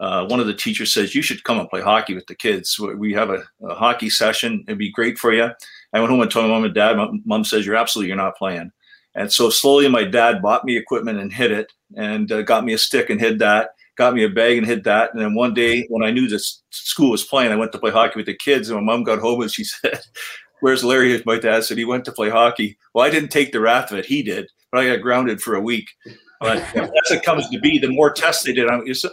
uh, 0.00 0.26
one 0.26 0.38
of 0.38 0.46
the 0.46 0.54
teachers 0.54 0.92
says, 0.92 1.14
"You 1.14 1.22
should 1.22 1.44
come 1.44 1.58
and 1.58 1.68
play 1.68 1.80
hockey 1.80 2.14
with 2.14 2.26
the 2.26 2.34
kids. 2.34 2.78
We 2.78 3.14
have 3.14 3.30
a, 3.30 3.42
a 3.66 3.74
hockey 3.74 4.10
session. 4.10 4.64
It'd 4.68 4.78
be 4.78 4.92
great 4.92 5.18
for 5.18 5.32
you." 5.32 5.50
I 5.94 6.00
went 6.00 6.10
home 6.10 6.20
and 6.20 6.30
told 6.30 6.46
my 6.46 6.52
mom 6.52 6.64
and 6.64 6.74
dad. 6.74 6.96
My 6.96 7.08
mom 7.24 7.44
says, 7.44 7.64
"You're 7.64 7.76
absolutely 7.76 8.08
you're 8.08 8.16
not 8.16 8.36
playing." 8.36 8.70
And 9.14 9.32
so 9.32 9.48
slowly, 9.48 9.88
my 9.88 10.04
dad 10.04 10.42
bought 10.42 10.64
me 10.64 10.76
equipment 10.76 11.18
and 11.18 11.32
hid 11.32 11.52
it, 11.52 11.72
and 11.96 12.30
uh, 12.30 12.42
got 12.42 12.64
me 12.64 12.74
a 12.74 12.78
stick 12.78 13.08
and 13.08 13.20
hid 13.20 13.38
that 13.38 13.70
got 13.98 14.14
me 14.14 14.22
a 14.22 14.28
bag 14.28 14.56
and 14.56 14.66
hid 14.66 14.84
that. 14.84 15.12
And 15.12 15.20
then 15.20 15.34
one 15.34 15.52
day 15.52 15.84
when 15.88 16.02
I 16.02 16.12
knew 16.12 16.28
this 16.28 16.62
school 16.70 17.10
was 17.10 17.24
playing, 17.24 17.50
I 17.52 17.56
went 17.56 17.72
to 17.72 17.78
play 17.78 17.90
hockey 17.90 18.14
with 18.16 18.26
the 18.26 18.34
kids. 18.34 18.70
And 18.70 18.78
my 18.78 18.92
mom 18.92 19.02
got 19.02 19.18
home 19.18 19.42
and 19.42 19.50
she 19.50 19.64
said, 19.64 20.00
Where's 20.60 20.84
Larry? 20.84 21.20
My 21.26 21.38
dad 21.38 21.64
said 21.64 21.78
he 21.78 21.84
went 21.84 22.04
to 22.06 22.12
play 22.12 22.30
hockey. 22.30 22.78
Well, 22.94 23.04
I 23.04 23.10
didn't 23.10 23.30
take 23.30 23.52
the 23.52 23.60
wrath 23.60 23.92
of 23.92 23.98
it. 23.98 24.06
He 24.06 24.22
did, 24.22 24.48
but 24.72 24.80
I 24.80 24.88
got 24.88 25.02
grounded 25.02 25.40
for 25.40 25.54
a 25.54 25.60
week. 25.60 25.90
But 26.40 26.58
as 26.74 27.10
it 27.10 27.24
comes 27.24 27.48
to 27.50 27.58
be, 27.60 27.78
the 27.78 27.90
more 27.90 28.12
tests 28.12 28.44
they 28.44 28.52
did, 28.52 28.68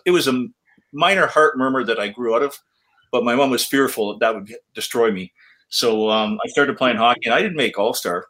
it 0.06 0.12
was 0.12 0.28
a 0.28 0.48
minor 0.94 1.28
heart 1.28 1.58
murmur 1.58 1.84
that 1.84 2.00
I 2.00 2.08
grew 2.08 2.36
out 2.36 2.44
of. 2.44 2.58
But 3.12 3.24
my 3.24 3.36
mom 3.36 3.50
was 3.50 3.66
fearful 3.66 4.14
that 4.14 4.20
that 4.20 4.36
would 4.36 4.56
destroy 4.74 5.12
me. 5.12 5.34
So 5.70 6.10
um, 6.10 6.40
I 6.44 6.50
started 6.50 6.78
playing 6.78 6.98
hockey, 6.98 7.26
and 7.26 7.34
I 7.34 7.42
didn't 7.42 7.58
make 7.58 7.78
All 7.78 7.94
Star 7.94 8.26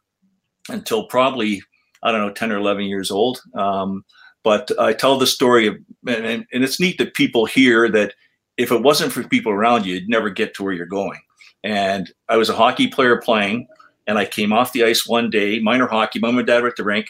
until 0.70 1.08
probably 1.08 1.62
I 2.04 2.12
don't 2.12 2.22
know, 2.22 2.34
ten 2.34 2.52
or 2.52 2.58
eleven 2.58 2.86
years 2.86 3.12
old. 3.12 3.42
Um, 3.56 4.04
but 4.46 4.72
I 4.80 4.94
tell 4.94 5.18
the 5.18 5.26
story 5.26 5.66
of, 5.66 5.76
and, 6.08 6.46
and 6.54 6.64
it's 6.64 6.80
neat 6.80 7.00
that 7.00 7.16
people 7.16 7.48
hear 7.48 7.90
that 7.90 8.14
if 8.58 8.72
it 8.72 8.84
wasn't 8.84 9.12
for 9.12 9.24
people 9.24 9.52
around 9.52 9.88
you, 9.88 9.96
you'd 9.96 10.08
never 10.08 10.30
get 10.30 10.54
to 10.54 10.64
where 10.64 10.72
you're 10.72 10.86
going. 10.86 11.20
And 11.64 12.14
I 12.30 12.38
was 12.38 12.48
a 12.48 12.56
hockey 12.56 12.88
player 12.88 13.20
playing, 13.20 13.68
and 14.06 14.20
I 14.20 14.26
came 14.26 14.54
off 14.54 14.72
the 14.72 14.84
ice 14.84 15.08
one 15.08 15.32
day, 15.32 15.58
minor 15.60 15.88
hockey. 15.88 16.20
Mom 16.20 16.38
and 16.38 16.46
dad 16.46 16.62
were 16.62 16.70
at 16.70 16.76
the 16.76 16.84
rink, 16.84 17.08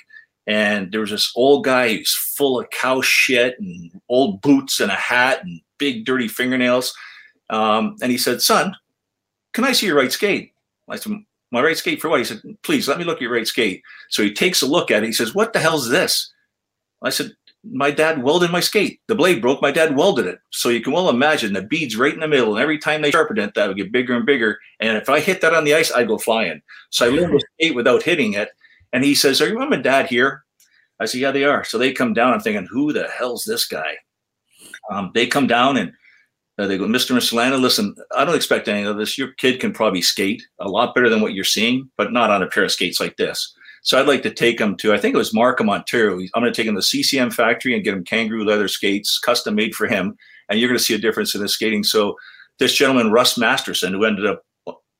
and 0.47 0.93
there 0.93 1.01
was 1.01 1.09
this 1.09 1.33
old 1.35 1.65
guy 1.65 1.89
who's 1.89 2.15
full 2.15 2.57
of 2.57 2.69
cow 2.69 3.01
shit 3.01 3.59
and 3.59 3.91
old 4.07 4.41
boots 4.41 4.79
and 4.79 4.89
a 4.89 4.95
hat 4.95 5.43
and 5.43 5.59
big 5.77 6.05
dirty 6.05 6.29
fingernails. 6.29 6.93
Um, 7.49 7.97
and 8.01 8.13
he 8.13 8.17
said, 8.17 8.41
"Son, 8.41 8.73
can 9.53 9.65
I 9.65 9.73
see 9.73 9.87
your 9.87 9.97
right 9.97 10.11
skate?" 10.11 10.53
I 10.89 10.95
said, 10.95 11.11
"My 11.51 11.61
right 11.61 11.77
skate 11.77 12.01
for 12.01 12.07
what?" 12.07 12.19
He 12.19 12.25
said, 12.25 12.41
"Please 12.63 12.87
let 12.87 12.97
me 12.97 13.03
look 13.03 13.17
at 13.17 13.23
your 13.23 13.33
right 13.33 13.45
skate." 13.45 13.83
So 14.09 14.23
he 14.23 14.33
takes 14.33 14.61
a 14.61 14.67
look 14.67 14.89
at 14.89 15.03
it. 15.03 15.07
He 15.07 15.11
says, 15.11 15.35
"What 15.35 15.51
the 15.51 15.59
hell's 15.59 15.89
this?" 15.89 16.31
I 17.01 17.09
said, 17.09 17.31
my 17.71 17.91
dad 17.91 18.21
welded 18.21 18.51
my 18.51 18.59
skate. 18.59 18.99
The 19.07 19.15
blade 19.15 19.41
broke. 19.41 19.61
My 19.61 19.71
dad 19.71 19.95
welded 19.95 20.27
it. 20.27 20.39
So 20.51 20.69
you 20.69 20.81
can 20.81 20.93
well 20.93 21.09
imagine 21.09 21.53
the 21.53 21.61
beads 21.61 21.95
right 21.95 22.13
in 22.13 22.19
the 22.19 22.27
middle. 22.27 22.55
And 22.55 22.61
every 22.61 22.77
time 22.77 23.01
they 23.01 23.11
sharpened 23.11 23.39
it, 23.39 23.53
that 23.55 23.67
would 23.67 23.77
get 23.77 23.91
bigger 23.91 24.15
and 24.15 24.25
bigger. 24.25 24.59
And 24.79 24.97
if 24.97 25.09
I 25.09 25.19
hit 25.19 25.41
that 25.41 25.53
on 25.53 25.63
the 25.63 25.73
ice, 25.73 25.91
I'd 25.91 26.07
go 26.07 26.17
flying. 26.17 26.61
So 26.91 27.05
I 27.05 27.09
learned 27.09 27.39
to 27.39 27.45
skate 27.59 27.75
without 27.75 28.03
hitting 28.03 28.33
it. 28.33 28.49
And 28.93 29.03
he 29.03 29.15
says, 29.15 29.41
Are 29.41 29.47
you 29.47 29.57
mom 29.57 29.73
and 29.73 29.83
dad 29.83 30.07
here? 30.07 30.43
I 30.99 31.05
said, 31.05 31.21
Yeah, 31.21 31.31
they 31.31 31.43
are. 31.43 31.63
So 31.63 31.77
they 31.77 31.91
come 31.91 32.13
down. 32.13 32.33
I'm 32.33 32.39
thinking, 32.39 32.67
Who 32.69 32.93
the 32.93 33.07
hell's 33.07 33.45
this 33.45 33.65
guy? 33.65 33.95
Um, 34.91 35.11
they 35.13 35.25
come 35.25 35.47
down 35.47 35.77
and 35.77 35.91
uh, 36.57 36.67
they 36.67 36.77
go, 36.77 36.85
Mr. 36.85 37.15
Solana, 37.17 37.59
listen, 37.59 37.95
I 38.15 38.23
don't 38.23 38.35
expect 38.35 38.67
any 38.67 38.83
of 38.83 38.97
this. 38.97 39.17
Your 39.17 39.33
kid 39.33 39.59
can 39.59 39.73
probably 39.73 40.01
skate 40.01 40.41
a 40.59 40.69
lot 40.69 40.95
better 40.95 41.09
than 41.09 41.21
what 41.21 41.33
you're 41.33 41.43
seeing, 41.43 41.89
but 41.97 42.13
not 42.13 42.29
on 42.29 42.43
a 42.43 42.47
pair 42.47 42.63
of 42.63 42.71
skates 42.71 42.99
like 42.99 43.17
this. 43.17 43.53
So 43.85 43.99
I'd 43.99 44.07
like 44.07 44.23
to 44.23 44.33
take 44.33 44.59
him 44.59 44.75
to, 44.77 44.93
I 44.93 44.97
think 44.97 45.13
it 45.13 45.19
was 45.19 45.33
Markham, 45.33 45.69
Ontario. 45.69 46.17
I'm 46.33 46.41
going 46.41 46.51
to 46.51 46.55
take 46.55 46.67
him 46.67 46.73
to 46.73 46.79
the 46.79 47.03
CCM 47.03 47.29
factory 47.29 47.75
and 47.75 47.83
get 47.83 47.93
him 47.93 48.03
kangaroo 48.03 48.43
leather 48.43 48.67
skates, 48.67 49.19
custom 49.19 49.53
made 49.53 49.75
for 49.75 49.85
him. 49.85 50.17
And 50.49 50.59
you're 50.59 50.67
going 50.67 50.77
to 50.77 50.83
see 50.83 50.95
a 50.95 50.99
difference 50.99 51.35
in 51.35 51.41
his 51.41 51.53
skating. 51.53 51.83
So 51.83 52.15
this 52.57 52.73
gentleman, 52.73 53.11
Russ 53.11 53.37
Masterson, 53.37 53.93
who 53.93 54.03
ended 54.03 54.25
up 54.25 54.43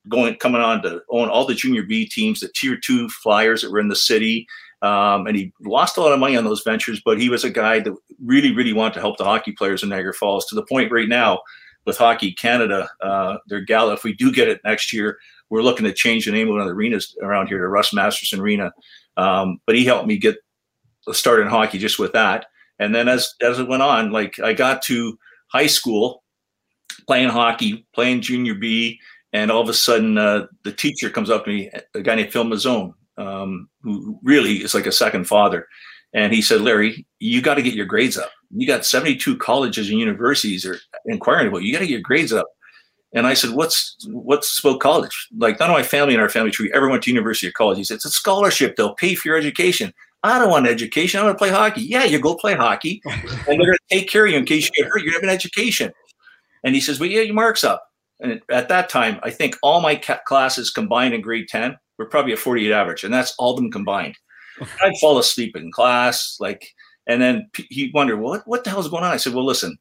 going 0.07 0.35
coming 0.35 0.61
on 0.61 0.83
to 0.83 1.01
own 1.09 1.29
all 1.29 1.47
the 1.47 1.55
junior 1.55 1.81
B 1.81 2.07
teams, 2.07 2.41
the 2.41 2.49
tier 2.55 2.77
two 2.77 3.09
flyers 3.09 3.63
that 3.63 3.71
were 3.71 3.79
in 3.79 3.87
the 3.87 3.95
city. 3.95 4.45
Um, 4.83 5.25
and 5.25 5.35
he 5.35 5.51
lost 5.61 5.97
a 5.97 6.01
lot 6.01 6.13
of 6.13 6.19
money 6.19 6.37
on 6.37 6.43
those 6.43 6.61
ventures, 6.61 7.01
but 7.03 7.19
he 7.19 7.27
was 7.27 7.43
a 7.43 7.49
guy 7.49 7.79
that 7.79 7.95
really, 8.23 8.53
really 8.53 8.73
wanted 8.73 8.93
to 8.93 8.99
help 8.99 9.17
the 9.17 9.23
hockey 9.23 9.53
players 9.53 9.81
in 9.81 9.89
Niagara 9.89 10.13
Falls 10.13 10.45
to 10.45 10.55
the 10.55 10.65
point 10.65 10.91
right 10.91 11.09
now 11.09 11.39
with 11.85 11.97
Hockey 11.97 12.33
Canada, 12.33 12.89
uh, 13.01 13.37
their 13.47 13.61
gala, 13.61 13.93
if 13.93 14.03
we 14.03 14.13
do 14.13 14.31
get 14.31 14.47
it 14.47 14.61
next 14.63 14.91
year, 14.91 15.17
we're 15.49 15.61
looking 15.61 15.85
to 15.85 15.93
change 15.93 16.25
the 16.25 16.31
name 16.31 16.47
of 16.47 16.53
one 16.53 16.61
of 16.61 16.67
the 16.67 16.73
arenas 16.73 17.15
around 17.21 17.47
here 17.47 17.59
to 17.59 17.67
Russ 17.67 17.93
Masterson 17.93 18.39
Arena. 18.39 18.73
Um, 19.17 19.59
but 19.65 19.75
he 19.75 19.85
helped 19.85 20.07
me 20.07 20.17
get 20.17 20.37
started 21.11 21.43
in 21.43 21.47
hockey 21.49 21.77
just 21.77 21.99
with 21.99 22.13
that. 22.13 22.47
And 22.79 22.93
then 22.93 23.07
as 23.07 23.33
as 23.41 23.59
it 23.59 23.67
went 23.67 23.83
on, 23.83 24.11
like 24.11 24.39
I 24.39 24.53
got 24.53 24.81
to 24.83 25.17
high 25.47 25.67
school 25.67 26.23
playing 27.07 27.29
hockey, 27.29 27.85
playing 27.93 28.21
junior 28.21 28.55
B, 28.55 28.99
and 29.31 29.51
all 29.51 29.61
of 29.61 29.69
a 29.69 29.73
sudden 29.73 30.17
uh, 30.17 30.47
the 30.63 30.71
teacher 30.71 31.09
comes 31.09 31.29
up 31.29 31.45
to 31.45 31.51
me, 31.51 31.69
a 31.93 32.01
guy 32.01 32.15
named 32.15 32.31
Phil 32.31 32.43
Mazzone, 32.43 32.93
um, 33.17 33.69
who 33.81 34.19
really 34.23 34.63
is 34.63 34.73
like 34.73 34.85
a 34.85 34.91
second 34.91 35.25
father. 35.25 35.67
And 36.13 36.33
he 36.33 36.41
said, 36.41 36.61
Larry, 36.61 37.05
you 37.19 37.41
got 37.41 37.55
to 37.55 37.61
get 37.61 37.73
your 37.73 37.85
grades 37.85 38.17
up. 38.17 38.31
You 38.49 38.65
got 38.65 38.85
72 38.85 39.37
colleges 39.37 39.89
and 39.89 39.99
universities 39.99 40.65
are 40.65 40.79
inquiring 41.05 41.49
about 41.49 41.63
you. 41.63 41.67
You 41.67 41.73
got 41.73 41.79
to 41.79 41.87
get 41.87 41.93
your 41.93 42.01
grades 42.01 42.31
up. 42.31 42.47
And 43.15 43.25
I 43.25 43.33
said, 43.33 43.51
"What's 43.51 43.95
what's 44.07 44.49
Spoke 44.49 44.81
College? 44.81 45.27
Like 45.37 45.59
none 45.59 45.69
of 45.69 45.75
my 45.75 45.83
family 45.83 46.13
in 46.13 46.19
our 46.19 46.29
family 46.29 46.51
tree 46.51 46.71
ever 46.73 46.89
went 46.89 47.03
to 47.03 47.09
University 47.09 47.47
or 47.47 47.51
college." 47.53 47.77
He 47.77 47.83
said, 47.83 47.95
"It's 47.95 48.05
a 48.05 48.11
scholarship. 48.11 48.75
They'll 48.75 48.93
pay 48.95 49.15
for 49.15 49.29
your 49.29 49.37
education." 49.37 49.93
I 50.23 50.39
don't 50.39 50.49
want 50.49 50.65
education. 50.65 51.19
I 51.19 51.23
want 51.23 51.35
to 51.35 51.37
play 51.37 51.51
hockey. 51.51 51.81
Yeah, 51.81 52.03
you 52.03 52.19
go 52.19 52.35
play 52.35 52.55
hockey, 52.55 52.99
and 53.05 53.25
they're 53.25 53.57
going 53.57 53.73
to 53.73 53.95
take 53.95 54.09
care 54.09 54.25
of 54.25 54.31
you 54.31 54.37
in 54.37 54.45
case 54.45 54.65
you 54.65 54.83
get 54.83 54.91
hurt. 54.91 55.03
You're 55.03 55.11
going 55.11 55.21
to 55.21 55.27
have 55.27 55.29
an 55.29 55.35
education. 55.35 55.91
And 56.63 56.75
he 56.75 56.81
says, 56.81 56.99
"Well, 56.99 57.09
yeah, 57.09 57.21
your 57.21 57.35
marks 57.35 57.63
up." 57.63 57.87
And 58.19 58.41
at 58.49 58.69
that 58.69 58.89
time, 58.89 59.19
I 59.23 59.29
think 59.29 59.55
all 59.61 59.81
my 59.81 59.95
classes 59.95 60.71
combined 60.71 61.13
in 61.13 61.21
grade 61.21 61.47
ten 61.47 61.77
were 61.97 62.05
probably 62.05 62.33
a 62.33 62.37
48 62.37 62.71
average, 62.71 63.03
and 63.03 63.13
that's 63.13 63.33
all 63.37 63.51
of 63.51 63.57
them 63.57 63.71
combined. 63.71 64.17
I'd 64.81 64.97
fall 64.99 65.17
asleep 65.17 65.55
in 65.55 65.71
class, 65.71 66.37
like, 66.39 66.65
and 67.07 67.21
then 67.21 67.49
he 67.69 67.91
wondered, 67.93 68.17
well, 68.17 68.31
what, 68.31 68.47
what 68.47 68.63
the 68.63 68.69
hell 68.69 68.79
is 68.79 68.87
going 68.87 69.03
on? 69.03 69.11
I 69.11 69.17
said, 69.17 69.33
well, 69.33 69.45
listen, 69.45 69.77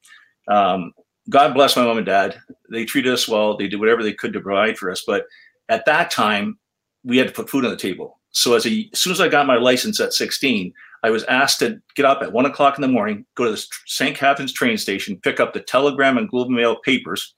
um, 0.49 0.93
God 1.31 1.55
bless 1.55 1.77
my 1.77 1.85
mom 1.85 1.97
and 1.99 2.07
dad. 2.07 2.39
They 2.71 2.85
treated 2.85 3.13
us 3.13 3.29
well. 3.29 3.57
They 3.57 3.69
did 3.69 3.81
whatever 3.81 4.03
they 4.03 4.13
could 4.13 4.33
to 4.35 4.41
provide 4.41 4.77
for 4.77 4.91
us. 4.91 5.05
But 5.07 5.27
at 5.69 5.87
that 5.87 6.11
time, 6.11 6.59
we 7.03 7.17
had 7.17 7.29
to 7.29 7.33
put 7.33 7.49
food 7.49 7.65
on 7.65 7.71
the 7.71 7.77
table. 7.77 8.21
So 8.31 8.55
as, 8.55 8.67
a, 8.67 8.89
as 8.93 9.01
soon 9.01 9.13
as 9.13 9.21
I 9.21 9.29
got 9.29 9.47
my 9.47 9.57
license 9.57 10.01
at 10.01 10.13
16, 10.13 10.73
I 11.03 11.11
was 11.11 11.25
asked 11.25 11.61
to 11.61 11.81
get 11.95 12.05
up 12.07 12.23
at 12.23 12.33
one 12.33 12.47
o'clock 12.47 12.77
in 12.77 12.83
the 12.83 12.89
morning, 12.89 13.27
go 13.37 13.45
to 13.45 13.53
the 13.53 13.67
St. 13.87 14.17
Catharines 14.17 14.53
train 14.53 14.77
station, 14.77 15.21
pick 15.23 15.39
up 15.39 15.53
the 15.53 15.61
Telegram 15.61 16.19
and 16.19 16.29
Globe 16.29 16.49
and 16.49 16.57
Mail 16.57 16.77
papers, 16.77 17.35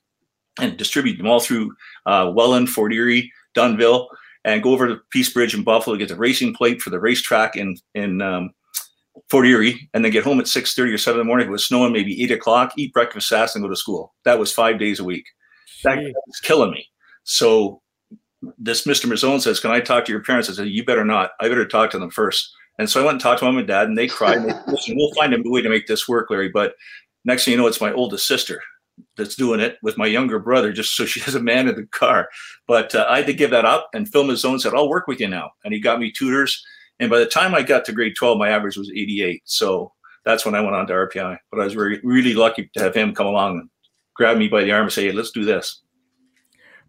and 0.60 0.76
distribute 0.76 1.18
them 1.18 1.26
all 1.26 1.40
through 1.40 1.74
uh, 2.06 2.32
Welland, 2.34 2.70
Fort 2.70 2.92
Erie, 2.92 3.30
Dunnville, 3.56 4.06
and 4.44 4.62
go 4.62 4.70
over 4.70 4.86
to 4.86 5.00
Peace 5.10 5.30
Bridge 5.30 5.54
in 5.54 5.64
Buffalo, 5.64 5.96
to 5.96 5.98
get 5.98 6.08
the 6.08 6.16
racing 6.16 6.54
plate 6.54 6.80
for 6.80 6.90
the 6.90 7.00
racetrack 7.00 7.56
in 7.56 7.76
in 7.94 8.22
um, 8.22 8.52
Fort 9.30 9.46
Erie, 9.46 9.88
and 9.94 10.04
then 10.04 10.12
get 10.12 10.24
home 10.24 10.40
at 10.40 10.48
six 10.48 10.74
thirty 10.74 10.92
or 10.92 10.98
seven 10.98 11.20
in 11.20 11.26
the 11.26 11.28
morning. 11.28 11.46
If 11.46 11.48
it 11.48 11.52
was 11.52 11.66
snowing, 11.66 11.92
maybe 11.92 12.22
eight 12.22 12.30
o'clock. 12.30 12.72
Eat 12.76 12.92
breakfast 12.92 13.28
fast 13.28 13.56
and 13.56 13.62
go 13.64 13.68
to 13.68 13.76
school. 13.76 14.14
That 14.24 14.38
was 14.38 14.52
five 14.52 14.78
days 14.78 15.00
a 15.00 15.04
week. 15.04 15.26
That, 15.84 15.98
was 15.98 16.40
killing 16.42 16.70
me. 16.70 16.86
So 17.24 17.82
this 18.58 18.86
Mr. 18.86 19.06
Mazzone 19.06 19.40
says, 19.40 19.60
"Can 19.60 19.70
I 19.70 19.80
talk 19.80 20.04
to 20.04 20.12
your 20.12 20.22
parents?" 20.22 20.48
I 20.48 20.52
said, 20.52 20.68
"You 20.68 20.84
better 20.84 21.04
not. 21.04 21.30
I 21.40 21.48
better 21.48 21.66
talk 21.66 21.90
to 21.90 21.98
them 21.98 22.10
first. 22.10 22.50
And 22.78 22.90
so 22.90 23.00
I 23.00 23.04
went 23.04 23.14
and 23.14 23.20
talked 23.20 23.38
to 23.40 23.46
mom 23.46 23.58
and 23.58 23.66
dad, 23.66 23.88
and 23.88 23.96
they 23.96 24.06
cried. 24.06 24.38
And 24.38 24.50
they, 24.50 24.54
Listen, 24.66 24.96
we'll 24.96 25.12
find 25.14 25.32
a 25.34 25.38
way 25.44 25.62
to 25.62 25.68
make 25.68 25.86
this 25.86 26.08
work, 26.08 26.30
Larry. 26.30 26.48
But 26.48 26.74
next 27.24 27.44
thing 27.44 27.52
you 27.52 27.58
know, 27.58 27.66
it's 27.66 27.80
my 27.80 27.92
oldest 27.92 28.26
sister 28.26 28.62
that's 29.16 29.34
doing 29.34 29.60
it 29.60 29.76
with 29.82 29.98
my 29.98 30.06
younger 30.06 30.38
brother, 30.38 30.72
just 30.72 30.94
so 30.94 31.06
she 31.06 31.20
has 31.26 31.34
a 31.34 31.40
man 31.40 31.68
in 31.68 31.76
the 31.76 31.86
car. 31.86 32.28
But 32.66 32.94
uh, 32.94 33.06
I 33.08 33.18
had 33.18 33.26
to 33.26 33.34
give 33.34 33.50
that 33.50 33.64
up. 33.64 33.88
And 33.94 34.08
Phil 34.08 34.24
Mazzone 34.24 34.60
said, 34.60 34.74
"I'll 34.74 34.88
work 34.88 35.06
with 35.06 35.20
you 35.20 35.28
now," 35.28 35.50
and 35.64 35.72
he 35.72 35.80
got 35.80 36.00
me 36.00 36.12
tutors. 36.12 36.62
And 36.98 37.10
by 37.10 37.18
the 37.18 37.26
time 37.26 37.54
I 37.54 37.62
got 37.62 37.84
to 37.86 37.92
grade 37.92 38.14
12, 38.16 38.38
my 38.38 38.48
average 38.48 38.76
was 38.76 38.90
88. 38.90 39.42
So 39.44 39.92
that's 40.24 40.44
when 40.44 40.54
I 40.54 40.60
went 40.60 40.74
on 40.74 40.86
to 40.86 40.92
RPI. 40.92 41.38
But 41.50 41.60
I 41.60 41.64
was 41.64 41.76
really, 41.76 42.00
really 42.02 42.34
lucky 42.34 42.70
to 42.74 42.82
have 42.82 42.94
him 42.94 43.14
come 43.14 43.26
along 43.26 43.60
and 43.60 43.70
grab 44.14 44.38
me 44.38 44.48
by 44.48 44.64
the 44.64 44.72
arm 44.72 44.84
and 44.84 44.92
say, 44.92 45.06
hey, 45.06 45.12
let's 45.12 45.30
do 45.30 45.44
this. 45.44 45.82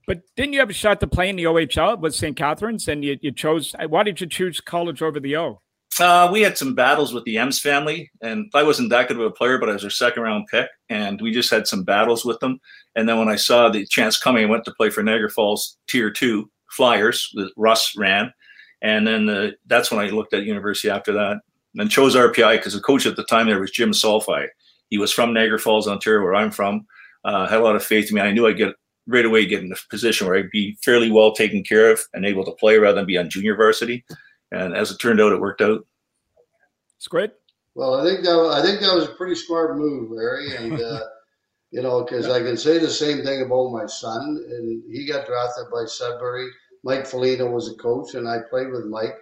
But 0.08 0.22
didn't 0.38 0.54
you 0.54 0.60
have 0.60 0.70
a 0.70 0.74
shot 0.74 1.02
to 1.02 1.08
play 1.08 1.30
in 1.30 1.36
the 1.36 1.44
OHL 1.44 2.00
with 2.00 2.16
St. 2.16 2.36
Catharines? 2.36 2.88
And 2.88 3.04
you, 3.04 3.18
you 3.22 3.34
chose, 3.34 3.76
why 3.90 4.04
did 4.04 4.22
you 4.22 4.28
choose 4.28 4.62
college 4.62 5.02
over 5.02 5.20
the 5.20 5.36
O? 5.36 5.62
Uh, 6.00 6.30
we 6.32 6.42
had 6.42 6.58
some 6.58 6.76
battles 6.76 7.14
with 7.14 7.24
the 7.24 7.38
Ems 7.38 7.60
family, 7.60 8.12
and 8.22 8.52
I 8.54 8.62
wasn't 8.62 8.92
that 8.92 9.08
good 9.08 9.18
of 9.18 9.24
a 9.24 9.32
player, 9.32 9.58
but 9.58 9.70
I 9.70 9.74
was 9.74 9.82
their 9.82 9.90
second 9.90 10.24
round 10.24 10.46
pick, 10.48 10.70
and 10.90 11.20
we 11.20 11.32
just 11.32 11.50
had 11.50 11.66
some 11.66 11.84
battles 11.84 12.24
with 12.24 12.40
them. 12.40 12.60
And 12.96 13.10
then 13.10 13.18
when 13.18 13.30
I 13.30 13.36
saw 13.36 13.70
the 13.70 13.86
chance 13.88 14.20
coming, 14.20 14.46
I 14.46 14.50
went 14.50 14.64
to 14.66 14.74
play 14.78 14.92
for 14.92 15.02
Niagara 15.02 15.32
Falls 15.32 15.78
Tier 15.88 16.12
Two 16.12 16.52
Flyers 16.72 17.34
Russ 17.56 17.94
ran, 17.98 18.32
and 18.82 19.08
then 19.08 19.26
the, 19.26 19.56
that's 19.66 19.92
when 19.92 20.06
I 20.06 20.10
looked 20.10 20.34
at 20.34 20.44
university 20.44 20.90
after 20.90 21.14
that 21.14 21.40
and 21.76 21.90
chose 21.90 22.16
RPI 22.16 22.58
because 22.58 22.74
the 22.74 22.82
coach 22.82 23.06
at 23.06 23.16
the 23.16 23.24
time 23.24 23.48
there 23.48 23.60
was 23.60 23.72
Jim 23.72 23.92
Salfi. 23.92 24.48
He 24.90 24.98
was 24.98 25.12
from 25.12 25.34
Niagara 25.34 25.60
Falls, 25.60 25.88
Ontario, 25.88 26.24
where 26.24 26.36
I'm 26.36 26.52
from. 26.52 26.86
Uh, 27.26 27.48
had 27.48 27.60
a 27.60 27.64
lot 27.64 27.76
of 27.76 27.84
faith 27.84 28.10
in 28.10 28.16
me. 28.16 28.22
I 28.22 28.32
knew 28.32 28.48
I'd 28.48 28.58
get 28.58 28.76
right 29.06 29.26
away 29.26 29.46
get 29.46 29.64
in 29.64 29.72
a 29.72 29.76
position 29.90 30.28
where 30.28 30.38
I'd 30.38 30.50
be 30.52 30.78
fairly 30.84 31.12
well 31.12 31.32
taken 31.32 31.64
care 31.64 31.92
of 31.92 32.00
and 32.14 32.26
able 32.26 32.46
to 32.46 32.52
play 32.52 32.78
rather 32.78 32.96
than 32.96 33.06
be 33.06 33.18
on 33.18 33.30
junior 33.30 33.56
varsity. 33.56 34.06
And 34.52 34.76
as 34.76 34.92
it 34.92 34.98
turned 34.98 35.20
out, 35.20 35.34
it 35.34 35.42
worked 35.42 35.62
out. 35.62 35.86
It's 36.98 37.08
great. 37.08 37.32
Well, 37.76 37.96
I 37.96 38.04
think 38.04 38.24
that 38.24 38.52
I 38.54 38.62
think 38.62 38.82
that 38.82 38.96
was 38.96 39.06
a 39.06 39.14
pretty 39.14 39.36
smart 39.36 39.78
move, 39.78 40.10
Larry. 40.12 40.56
And 40.56 40.82
uh, 40.82 41.02
You 41.72 41.82
know, 41.82 42.04
because 42.04 42.30
I 42.30 42.40
can 42.40 42.56
say 42.56 42.78
the 42.78 42.90
same 42.90 43.24
thing 43.24 43.42
about 43.42 43.72
my 43.72 43.86
son, 43.86 44.44
and 44.50 44.84
he 44.90 45.06
got 45.06 45.28
drafted 45.28 45.66
by 45.72 45.84
Sudbury. 45.86 46.48
Mike 46.88 47.06
Foligno 47.06 47.52
was 47.52 47.70
a 47.70 47.76
coach, 47.76 48.16
and 48.16 48.30
I 48.30 48.38
played 48.50 48.72
with 48.72 48.86
Mike. 48.86 49.18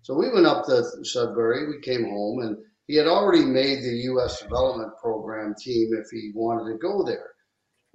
So 0.00 0.14
we 0.14 0.32
went 0.32 0.46
up 0.46 0.64
to 0.64 0.82
Sudbury. 1.04 1.68
We 1.68 1.82
came 1.82 2.08
home, 2.08 2.40
and 2.40 2.56
he 2.86 2.96
had 2.96 3.06
already 3.06 3.44
made 3.44 3.82
the 3.82 3.94
U.S. 4.04 4.40
development 4.40 4.92
program 4.98 5.54
team 5.62 5.90
if 5.92 6.08
he 6.10 6.32
wanted 6.34 6.72
to 6.72 6.78
go 6.78 7.04
there. 7.04 7.32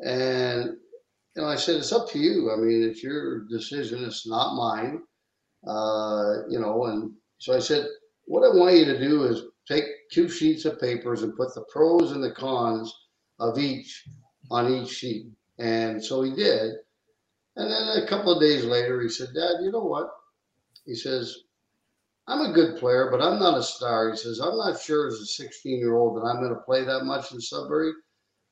And 0.03 0.78
you 1.36 1.41
know, 1.41 1.47
I 1.47 1.55
said, 1.55 1.78
it's 1.78 1.91
up 1.91 2.07
to 2.11 2.19
you. 2.19 2.51
I 2.53 2.57
mean, 2.57 2.84
it's 2.84 3.01
your 3.01 3.45
decision. 3.47 4.03
It's 4.03 4.28
not 4.28 4.55
mine. 4.55 5.01
Uh, 5.67 6.47
you 6.47 6.59
know, 6.59 6.86
and 6.86 7.11
so 7.39 7.55
I 7.55 7.59
said, 7.59 7.88
what 8.26 8.43
I 8.43 8.55
want 8.55 8.76
you 8.76 8.86
to 8.86 8.99
do 8.99 9.23
is 9.23 9.41
take 9.67 9.86
two 10.11 10.30
sheets 10.30 10.65
of 10.65 10.80
papers 10.80 11.23
and 11.23 11.36
put 11.36 11.55
the 11.55 11.65
pros 11.73 12.11
and 12.11 12.23
the 12.23 12.32
cons 12.32 12.93
of 13.39 13.57
each 13.57 14.03
on 14.51 14.71
each 14.71 14.89
sheet. 14.89 15.32
And 15.57 16.03
so 16.03 16.21
he 16.21 16.36
did. 16.36 16.76
And 17.56 17.72
then 17.72 18.03
a 18.03 18.08
couple 18.08 18.34
of 18.34 18.41
days 18.41 18.66
later, 18.66 19.01
he 19.01 19.10
said, 19.10 19.30
Dad, 19.34 19.64
you 19.64 19.72
know 19.72 19.84
what? 19.84 20.10
He 20.86 20.95
says, 20.95 21.36
I'm 22.28 22.41
a 22.41 22.53
good 22.53 22.78
player, 22.78 23.10
but 23.12 23.22
I'm 23.22 23.39
not 23.39 23.58
a 23.58 23.64
star. 23.64 24.12
He 24.12 24.18
says, 24.18 24.39
I'm 24.39 24.58
not 24.58 24.82
sure 24.82 25.08
as 25.08 25.16
a 25.16 25.26
16 25.26 25.78
year 25.78 25.95
old 25.95 26.18
that 26.18 26.28
I'm 26.28 26.41
going 26.41 26.53
to 26.53 26.62
play 26.62 26.84
that 26.84 27.06
much 27.06 27.32
in 27.32 27.39
Sudbury. 27.39 27.91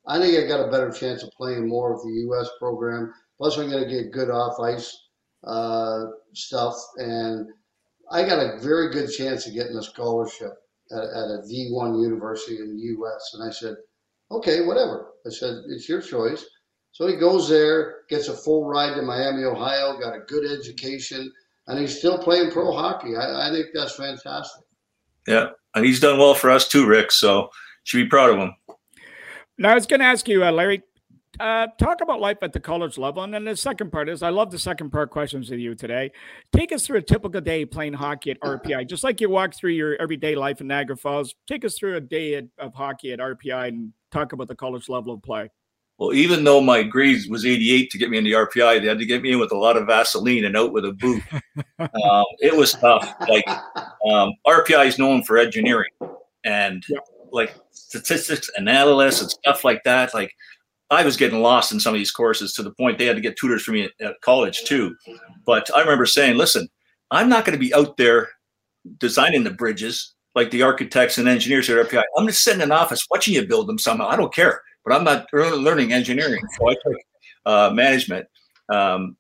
I 0.06 0.20
think 0.20 0.38
I 0.38 0.48
got 0.48 0.68
a 0.68 0.72
better 0.72 0.92
chance 0.92 1.24
of 1.24 1.32
playing 1.32 1.68
more 1.68 1.94
with 1.94 2.04
the 2.04 2.22
U.S. 2.28 2.50
program. 2.60 3.14
Plus, 3.38 3.58
I'm 3.58 3.70
going 3.70 3.84
to 3.84 3.90
get 3.90 4.12
good 4.12 4.30
off 4.30 4.60
ice 4.60 4.96
uh, 5.44 6.06
stuff. 6.34 6.76
And 6.98 7.48
I 8.12 8.24
got 8.24 8.40
a 8.40 8.60
very 8.60 8.92
good 8.92 9.10
chance 9.12 9.48
of 9.48 9.54
getting 9.54 9.78
a 9.78 9.84
scholarship 9.84 10.52
at, 10.92 11.04
at 11.04 11.32
a 11.32 11.42
D1 11.50 12.02
university 12.02 12.58
in 12.58 12.76
the 12.76 12.84
U.S. 12.84 13.32
And 13.34 13.50
I 13.50 13.52
said, 13.52 13.76
okay, 14.32 14.66
whatever. 14.66 15.14
I 15.26 15.30
said, 15.30 15.64
it's 15.70 15.88
your 15.88 16.02
choice. 16.02 16.46
So 16.94 17.08
he 17.08 17.16
goes 17.16 17.50
there, 17.50 18.02
gets 18.08 18.28
a 18.28 18.38
full 18.38 18.66
ride 18.66 18.96
to 18.96 19.02
Miami, 19.02 19.44
Ohio, 19.44 20.00
got 20.00 20.16
a 20.16 20.20
good 20.28 20.50
education, 20.50 21.32
and 21.68 21.80
he's 21.80 21.98
still 21.98 22.20
playing 22.20 22.52
pro 22.52 22.72
hockey. 22.72 23.16
I, 23.16 23.50
I 23.50 23.52
think 23.52 23.68
that's 23.74 23.96
fantastic. 23.96 24.64
Yeah, 25.28 25.48
and 25.74 25.84
he's 25.84 26.00
done 26.00 26.20
well 26.20 26.36
for 26.36 26.52
us 26.52 26.68
too, 26.68 26.86
Rick. 26.86 27.12
So 27.12 27.50
should 27.84 27.98
be 27.98 28.08
proud 28.08 28.30
of 28.30 28.38
him. 28.38 28.56
Now 29.58 29.72
I 29.72 29.74
was 29.74 29.88
going 29.88 30.02
to 30.02 30.06
ask 30.06 30.28
you, 30.28 30.46
uh, 30.46 30.52
Larry, 30.52 30.84
uh, 31.40 31.66
talk 31.80 32.02
about 32.02 32.22
life 32.22 32.38
at 32.44 32.54
the 32.54 32.60
college 32.60 33.00
level. 33.00 33.24
And 33.24 33.34
then 33.34 33.44
the 33.44 33.58
second 33.58 33.92
part 33.92 34.08
is 34.08 34.22
I 34.22 34.30
love 34.30 34.52
the 34.52 34.60
second 34.60 34.92
part 34.92 35.10
questions 35.10 35.50
with 35.50 35.60
you 35.60 35.74
today. 35.74 36.12
Take 36.56 36.72
us 36.72 36.86
through 36.86 36.98
a 36.98 37.02
typical 37.02 37.42
day 37.42 37.66
playing 37.66 37.94
hockey 37.94 38.30
at 38.30 38.40
RPI, 38.42 38.88
just 38.90 39.04
like 39.04 39.20
you 39.20 39.32
walk 39.32 39.56
through 39.56 39.72
your 39.72 39.96
everyday 40.00 40.36
life 40.36 40.62
in 40.62 40.68
Niagara 40.68 40.96
Falls. 40.96 41.34
Take 41.48 41.66
us 41.66 41.76
through 41.76 41.96
a 41.96 42.02
day 42.02 42.36
at, 42.36 42.46
of 42.60 42.76
hockey 42.76 43.14
at 43.14 43.20
RPI 43.20 43.70
and 43.70 43.94
talk 44.12 44.34
about 44.34 44.48
the 44.48 44.56
college 44.56 44.90
level 44.90 45.16
of 45.16 45.24
play. 45.24 45.50
Well, 45.98 46.14
even 46.14 46.44
though 46.44 46.60
my 46.60 46.84
grade 46.84 47.22
was 47.30 47.46
88 47.46 47.92
to 47.92 47.98
get 47.98 48.10
me 48.10 48.18
in 48.18 48.24
the 48.24 48.32
RPI, 48.32 48.82
they 48.82 48.88
had 48.88 49.00
to 49.00 49.06
get 49.06 49.22
me 49.22 49.34
in 49.34 49.40
with 49.40 49.52
a 49.52 49.58
lot 49.58 49.78
of 49.78 49.86
Vaseline 49.86 50.46
and 50.46 50.58
out 50.58 50.74
with 50.74 50.86
a 50.86 50.94
boot. 50.94 51.22
um, 51.80 52.26
it 52.40 52.56
was 52.56 52.74
tough. 52.74 53.14
Like 53.30 53.48
um, 54.10 54.34
RPI 54.46 54.88
is 54.88 55.00
known 55.00 55.24
for 55.24 55.38
engineering 55.38 55.92
and 56.44 56.84
yep. 56.90 57.06
like 57.32 57.56
statistics, 57.72 58.50
analysis, 58.56 59.22
and 59.22 59.32
stuff 59.32 59.64
like 59.64 59.84
that. 59.84 60.14
Like 60.14 60.34
I 60.90 61.06
was 61.06 61.16
getting 61.16 61.42
lost 61.42 61.72
in 61.72 61.80
some 61.80 61.94
of 61.94 62.00
these 62.00 62.12
courses 62.12 62.54
to 62.54 62.64
the 62.64 62.72
point 62.72 62.98
they 62.98 63.06
had 63.06 63.16
to 63.16 63.22
get 63.22 63.38
tutors 63.38 63.64
for 63.64 63.72
me 63.72 63.84
at, 63.84 63.92
at 64.02 64.22
college 64.22 64.64
too. 64.64 64.96
But 65.46 65.70
I 65.76 65.82
remember 65.82 66.08
saying, 66.08 66.38
"Listen, 66.38 66.68
I'm 67.12 67.30
not 67.30 67.46
going 67.46 67.58
to 67.58 67.64
be 67.64 67.74
out 67.74 67.98
there 67.98 68.30
designing 68.98 69.44
the 69.44 69.52
bridges 69.52 70.14
like 70.36 70.52
the 70.52 70.64
architects 70.64 71.18
and 71.18 71.28
engineers 71.28 71.70
at 71.70 71.88
RPI. 71.88 72.04
I'm 72.18 72.28
just 72.28 72.44
sitting 72.44 72.62
in 72.62 72.70
an 72.70 72.72
office 72.72 73.06
watching 73.10 73.36
you 73.36 73.46
build 73.46 73.68
them 73.68 73.78
somehow. 73.78 74.08
I 74.08 74.16
don't 74.16 74.34
care, 74.34 74.62
but 74.86 74.94
I'm 74.94 75.04
not 75.04 75.28
really 75.32 75.58
learning 75.58 75.94
engineering. 75.94 76.44
So 76.58 76.70
I 76.70 76.74
took 76.74 76.98
uh, 77.46 77.70
management. 77.74 78.28
Um, 78.70 79.18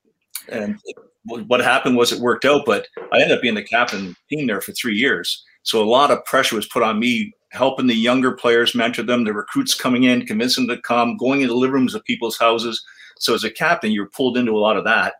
and 0.49 0.78
what 1.26 1.61
happened 1.61 1.95
was 1.95 2.11
it 2.11 2.20
worked 2.20 2.45
out, 2.45 2.64
but 2.66 2.88
I 3.11 3.22
ended 3.22 3.38
up 3.38 3.41
being 3.41 3.55
the 3.55 3.64
captain 3.64 4.16
team 4.30 4.47
there 4.47 4.61
for 4.61 4.74
three 4.74 4.95
years. 4.95 5.43
So 5.64 5.82
a 5.82 5.86
lot 5.86 6.11
of 6.11 6.24
pressure 6.26 6.55
was 6.55 6.68
put 6.68 6.84
on 6.84 6.99
me 6.99 7.34
helping 7.51 7.88
the 7.88 7.95
younger 7.95 8.34
players 8.34 8.76
mentor 8.76 9.03
them, 9.03 9.24
the 9.24 9.34
recruits 9.34 9.76
coming 9.76 10.03
in, 10.03 10.26
convincing 10.26 10.68
them 10.68 10.76
to 10.76 10.82
come, 10.82 11.18
going 11.18 11.41
into 11.41 11.53
the 11.53 11.59
living 11.59 11.76
rooms 11.76 11.95
of 11.95 12.03
people's 12.03 12.38
houses. 12.38 12.84
So 13.20 13.34
as 13.34 13.43
a 13.43 13.51
captain, 13.51 13.91
you're 13.91 14.09
pulled 14.09 14.38
into 14.38 14.51
a 14.51 14.59
lot 14.59 14.76
of 14.76 14.84
that. 14.84 15.16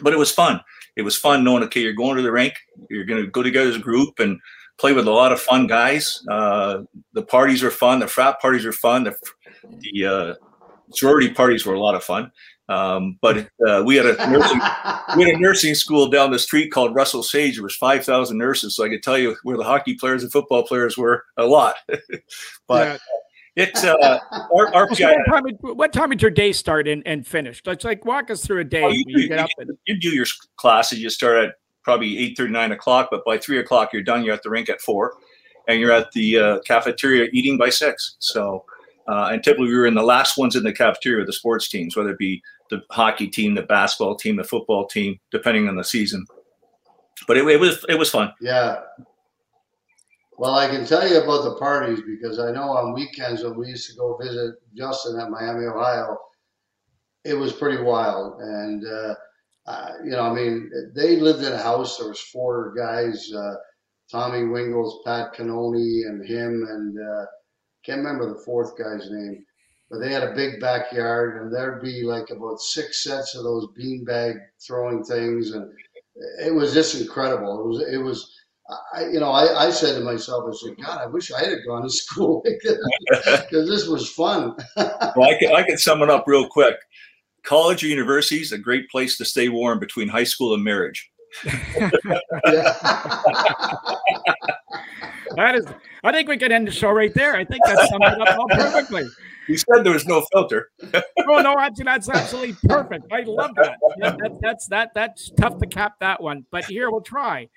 But 0.00 0.12
it 0.12 0.18
was 0.18 0.32
fun. 0.32 0.60
It 0.96 1.02
was 1.02 1.16
fun 1.16 1.44
knowing, 1.44 1.62
okay, 1.64 1.80
you're 1.80 1.92
going 1.92 2.16
to 2.16 2.22
the 2.22 2.32
rink, 2.32 2.54
you're 2.88 3.04
going 3.04 3.22
to 3.22 3.30
go 3.30 3.42
together 3.42 3.68
as 3.68 3.76
a 3.76 3.80
group 3.80 4.18
and 4.18 4.40
play 4.78 4.92
with 4.92 5.06
a 5.06 5.10
lot 5.10 5.32
of 5.32 5.40
fun 5.40 5.66
guys. 5.66 6.22
Uh, 6.30 6.82
the 7.12 7.22
parties 7.22 7.62
are 7.62 7.70
fun. 7.70 7.98
The 7.98 8.06
frat 8.06 8.40
parties 8.40 8.64
are 8.64 8.72
fun. 8.72 9.04
The, 9.04 9.16
the 9.70 10.06
uh, 10.06 10.34
sorority 10.92 11.30
parties 11.30 11.66
were 11.66 11.74
a 11.74 11.80
lot 11.80 11.94
of 11.94 12.04
fun. 12.04 12.30
Um, 12.68 13.18
but 13.22 13.48
uh, 13.66 13.82
we 13.86 13.94
had 13.94 14.06
a 14.06 14.30
nursing 14.30 14.60
we 15.16 15.24
had 15.24 15.34
a 15.34 15.38
nursing 15.38 15.74
school 15.74 16.08
down 16.08 16.32
the 16.32 16.38
street 16.38 16.72
called 16.72 16.94
Russell 16.94 17.22
Sage. 17.22 17.54
There 17.54 17.62
was 17.62 17.76
five 17.76 18.04
thousand 18.04 18.38
nurses, 18.38 18.74
so 18.74 18.84
I 18.84 18.88
could 18.88 19.04
tell 19.04 19.16
you 19.16 19.36
where 19.44 19.56
the 19.56 19.62
hockey 19.62 19.94
players 19.94 20.24
and 20.24 20.32
football 20.32 20.64
players 20.64 20.98
were 20.98 21.24
a 21.36 21.46
lot. 21.46 21.76
but 22.66 22.88
yeah. 22.88 22.98
it's 23.54 23.84
uh, 23.84 24.18
our, 24.52 24.74
our 24.74 24.92
so 24.96 25.06
what, 25.06 25.26
time, 25.28 25.44
what 25.60 25.92
time 25.92 26.10
did 26.10 26.20
your 26.20 26.30
day 26.32 26.50
start 26.50 26.88
and, 26.88 27.06
and 27.06 27.24
finish? 27.24 27.62
Let's 27.64 27.84
like 27.84 28.04
walk 28.04 28.30
us 28.32 28.44
through 28.44 28.60
a 28.60 28.64
day. 28.64 28.82
Oh, 28.82 28.88
you, 28.88 29.04
do, 29.04 29.12
you, 29.12 29.28
you, 29.28 29.46
and- 29.58 29.78
you, 29.86 30.00
do 30.00 30.10
your 30.10 30.26
classes. 30.56 30.98
You 30.98 31.08
start 31.08 31.44
at 31.44 31.54
probably 31.84 32.18
eight 32.18 32.36
thirty 32.36 32.52
nine 32.52 32.72
o'clock, 32.72 33.10
but 33.12 33.24
by 33.24 33.38
three 33.38 33.60
o'clock 33.60 33.92
you're 33.92 34.02
done. 34.02 34.24
You're 34.24 34.34
at 34.34 34.42
the 34.42 34.50
rink 34.50 34.68
at 34.68 34.80
four, 34.80 35.14
and 35.68 35.78
you're 35.78 35.92
at 35.92 36.10
the 36.12 36.38
uh, 36.38 36.60
cafeteria 36.62 37.28
eating 37.32 37.58
by 37.58 37.68
six. 37.68 38.16
So. 38.18 38.64
Uh, 39.08 39.30
and 39.32 39.42
typically, 39.42 39.68
we 39.68 39.76
were 39.76 39.86
in 39.86 39.94
the 39.94 40.02
last 40.02 40.36
ones 40.36 40.56
in 40.56 40.64
the 40.64 40.72
cafeteria 40.72 41.18
with 41.18 41.26
the 41.26 41.32
sports 41.32 41.68
teams, 41.68 41.96
whether 41.96 42.10
it 42.10 42.18
be 42.18 42.42
the 42.70 42.82
hockey 42.90 43.28
team, 43.28 43.54
the 43.54 43.62
basketball 43.62 44.16
team, 44.16 44.36
the 44.36 44.44
football 44.44 44.86
team, 44.86 45.18
depending 45.30 45.68
on 45.68 45.76
the 45.76 45.84
season. 45.84 46.26
But 47.26 47.36
it, 47.36 47.46
it 47.46 47.60
was 47.60 47.84
it 47.88 47.98
was 47.98 48.10
fun. 48.10 48.32
Yeah. 48.40 48.80
Well, 50.38 50.54
I 50.54 50.68
can 50.68 50.84
tell 50.84 51.08
you 51.08 51.22
about 51.22 51.44
the 51.44 51.56
parties 51.58 52.00
because 52.06 52.38
I 52.38 52.50
know 52.50 52.70
on 52.70 52.92
weekends 52.92 53.42
when 53.42 53.56
we 53.56 53.68
used 53.68 53.88
to 53.90 53.96
go 53.96 54.18
visit 54.20 54.56
Justin 54.76 55.18
at 55.18 55.30
Miami, 55.30 55.64
Ohio, 55.64 56.18
it 57.24 57.34
was 57.34 57.54
pretty 57.54 57.82
wild. 57.82 58.40
And 58.40 58.84
uh, 58.86 59.14
uh, 59.66 59.92
you 60.04 60.10
know, 60.10 60.22
I 60.22 60.34
mean, 60.34 60.70
they 60.94 61.16
lived 61.16 61.42
in 61.42 61.52
a 61.52 61.58
house. 61.58 61.96
There 61.96 62.08
was 62.08 62.20
four 62.20 62.74
guys: 62.76 63.32
uh, 63.32 63.54
Tommy 64.10 64.40
Wingels, 64.40 65.04
Pat 65.04 65.34
Cannone, 65.34 66.06
and 66.06 66.24
him, 66.26 66.66
and 66.68 66.98
uh, 66.98 67.26
can't 67.86 67.98
remember 67.98 68.28
the 68.28 68.44
fourth 68.44 68.76
guy's 68.76 69.10
name 69.10 69.44
but 69.90 69.98
they 70.00 70.12
had 70.12 70.24
a 70.24 70.34
big 70.34 70.60
backyard 70.60 71.40
and 71.40 71.54
there'd 71.54 71.82
be 71.82 72.02
like 72.02 72.30
about 72.30 72.60
six 72.60 73.04
sets 73.04 73.34
of 73.36 73.44
those 73.44 73.68
beanbag 73.78 74.34
throwing 74.66 75.04
things 75.04 75.52
and 75.52 75.70
it 76.44 76.52
was 76.52 76.74
just 76.74 77.00
incredible 77.00 77.60
it 77.60 77.66
was 77.66 77.92
it 77.92 77.98
was 77.98 78.32
I, 78.94 79.06
you 79.06 79.20
know, 79.20 79.30
I, 79.30 79.66
I 79.66 79.70
said 79.70 79.96
to 79.96 80.04
myself, 80.04 80.44
I 80.48 80.52
said, 80.56 80.76
God, 80.84 81.00
I 81.00 81.06
wish 81.06 81.30
I 81.30 81.44
had 81.44 81.58
gone 81.66 81.82
to 81.82 81.90
school 81.92 82.42
because 82.44 83.68
this 83.68 83.86
was 83.86 84.10
fun. 84.10 84.56
well, 84.76 85.22
I 85.22 85.36
can, 85.38 85.54
I 85.54 85.62
can 85.62 85.78
sum 85.78 86.02
it 86.02 86.10
up 86.10 86.24
real 86.26 86.48
quick. 86.48 86.76
College 87.44 87.84
or 87.84 87.86
university 87.86 88.40
is 88.40 88.50
a 88.52 88.58
great 88.58 88.90
place 88.90 89.16
to 89.18 89.24
stay 89.24 89.48
warm 89.48 89.78
between 89.78 90.08
high 90.08 90.24
school 90.24 90.52
and 90.54 90.64
marriage. 90.64 91.08
that 95.36 95.54
is, 95.54 95.66
I 96.02 96.12
think 96.12 96.28
we 96.28 96.36
could 96.36 96.52
end 96.52 96.66
the 96.66 96.72
show 96.72 96.90
right 96.90 97.12
there. 97.14 97.36
I 97.36 97.44
think 97.44 97.64
that 97.64 97.88
sums 97.88 98.04
it 98.06 98.28
up 98.28 98.38
all 98.38 98.48
perfectly. 98.48 99.04
You 99.48 99.56
said 99.56 99.84
there 99.84 99.92
was 99.92 100.06
no 100.06 100.26
filter. 100.32 100.70
oh 101.28 101.40
no, 101.40 101.54
actually, 101.56 101.84
that's 101.84 102.08
absolutely 102.08 102.56
perfect. 102.68 103.04
I 103.12 103.20
love 103.20 103.54
that. 103.54 103.78
Yeah, 103.96 104.10
that. 104.18 104.38
That's 104.42 104.66
that. 104.68 104.90
That's 104.92 105.30
tough 105.30 105.58
to 105.58 105.66
cap 105.68 105.94
that 106.00 106.20
one, 106.20 106.44
but 106.50 106.64
here 106.64 106.90
we'll 106.90 107.00
try. 107.00 107.48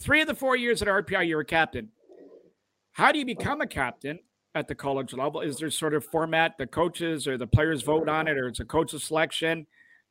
Three 0.00 0.20
of 0.20 0.26
the 0.26 0.34
four 0.34 0.56
years 0.56 0.82
at 0.82 0.88
RPI, 0.88 1.28
you're 1.28 1.42
a 1.42 1.44
captain. 1.44 1.90
How 2.90 3.12
do 3.12 3.20
you 3.20 3.24
become 3.24 3.60
a 3.60 3.68
captain 3.68 4.18
at 4.56 4.66
the 4.66 4.74
college 4.74 5.12
level? 5.12 5.42
Is 5.42 5.58
there 5.58 5.70
sort 5.70 5.94
of 5.94 6.04
format 6.04 6.54
the 6.58 6.66
coaches 6.66 7.28
or 7.28 7.38
the 7.38 7.46
players 7.46 7.82
vote 7.82 8.08
on 8.08 8.26
it, 8.26 8.36
or 8.36 8.48
it's 8.48 8.60
a 8.60 8.64
coach's 8.64 9.04
selection? 9.04 9.66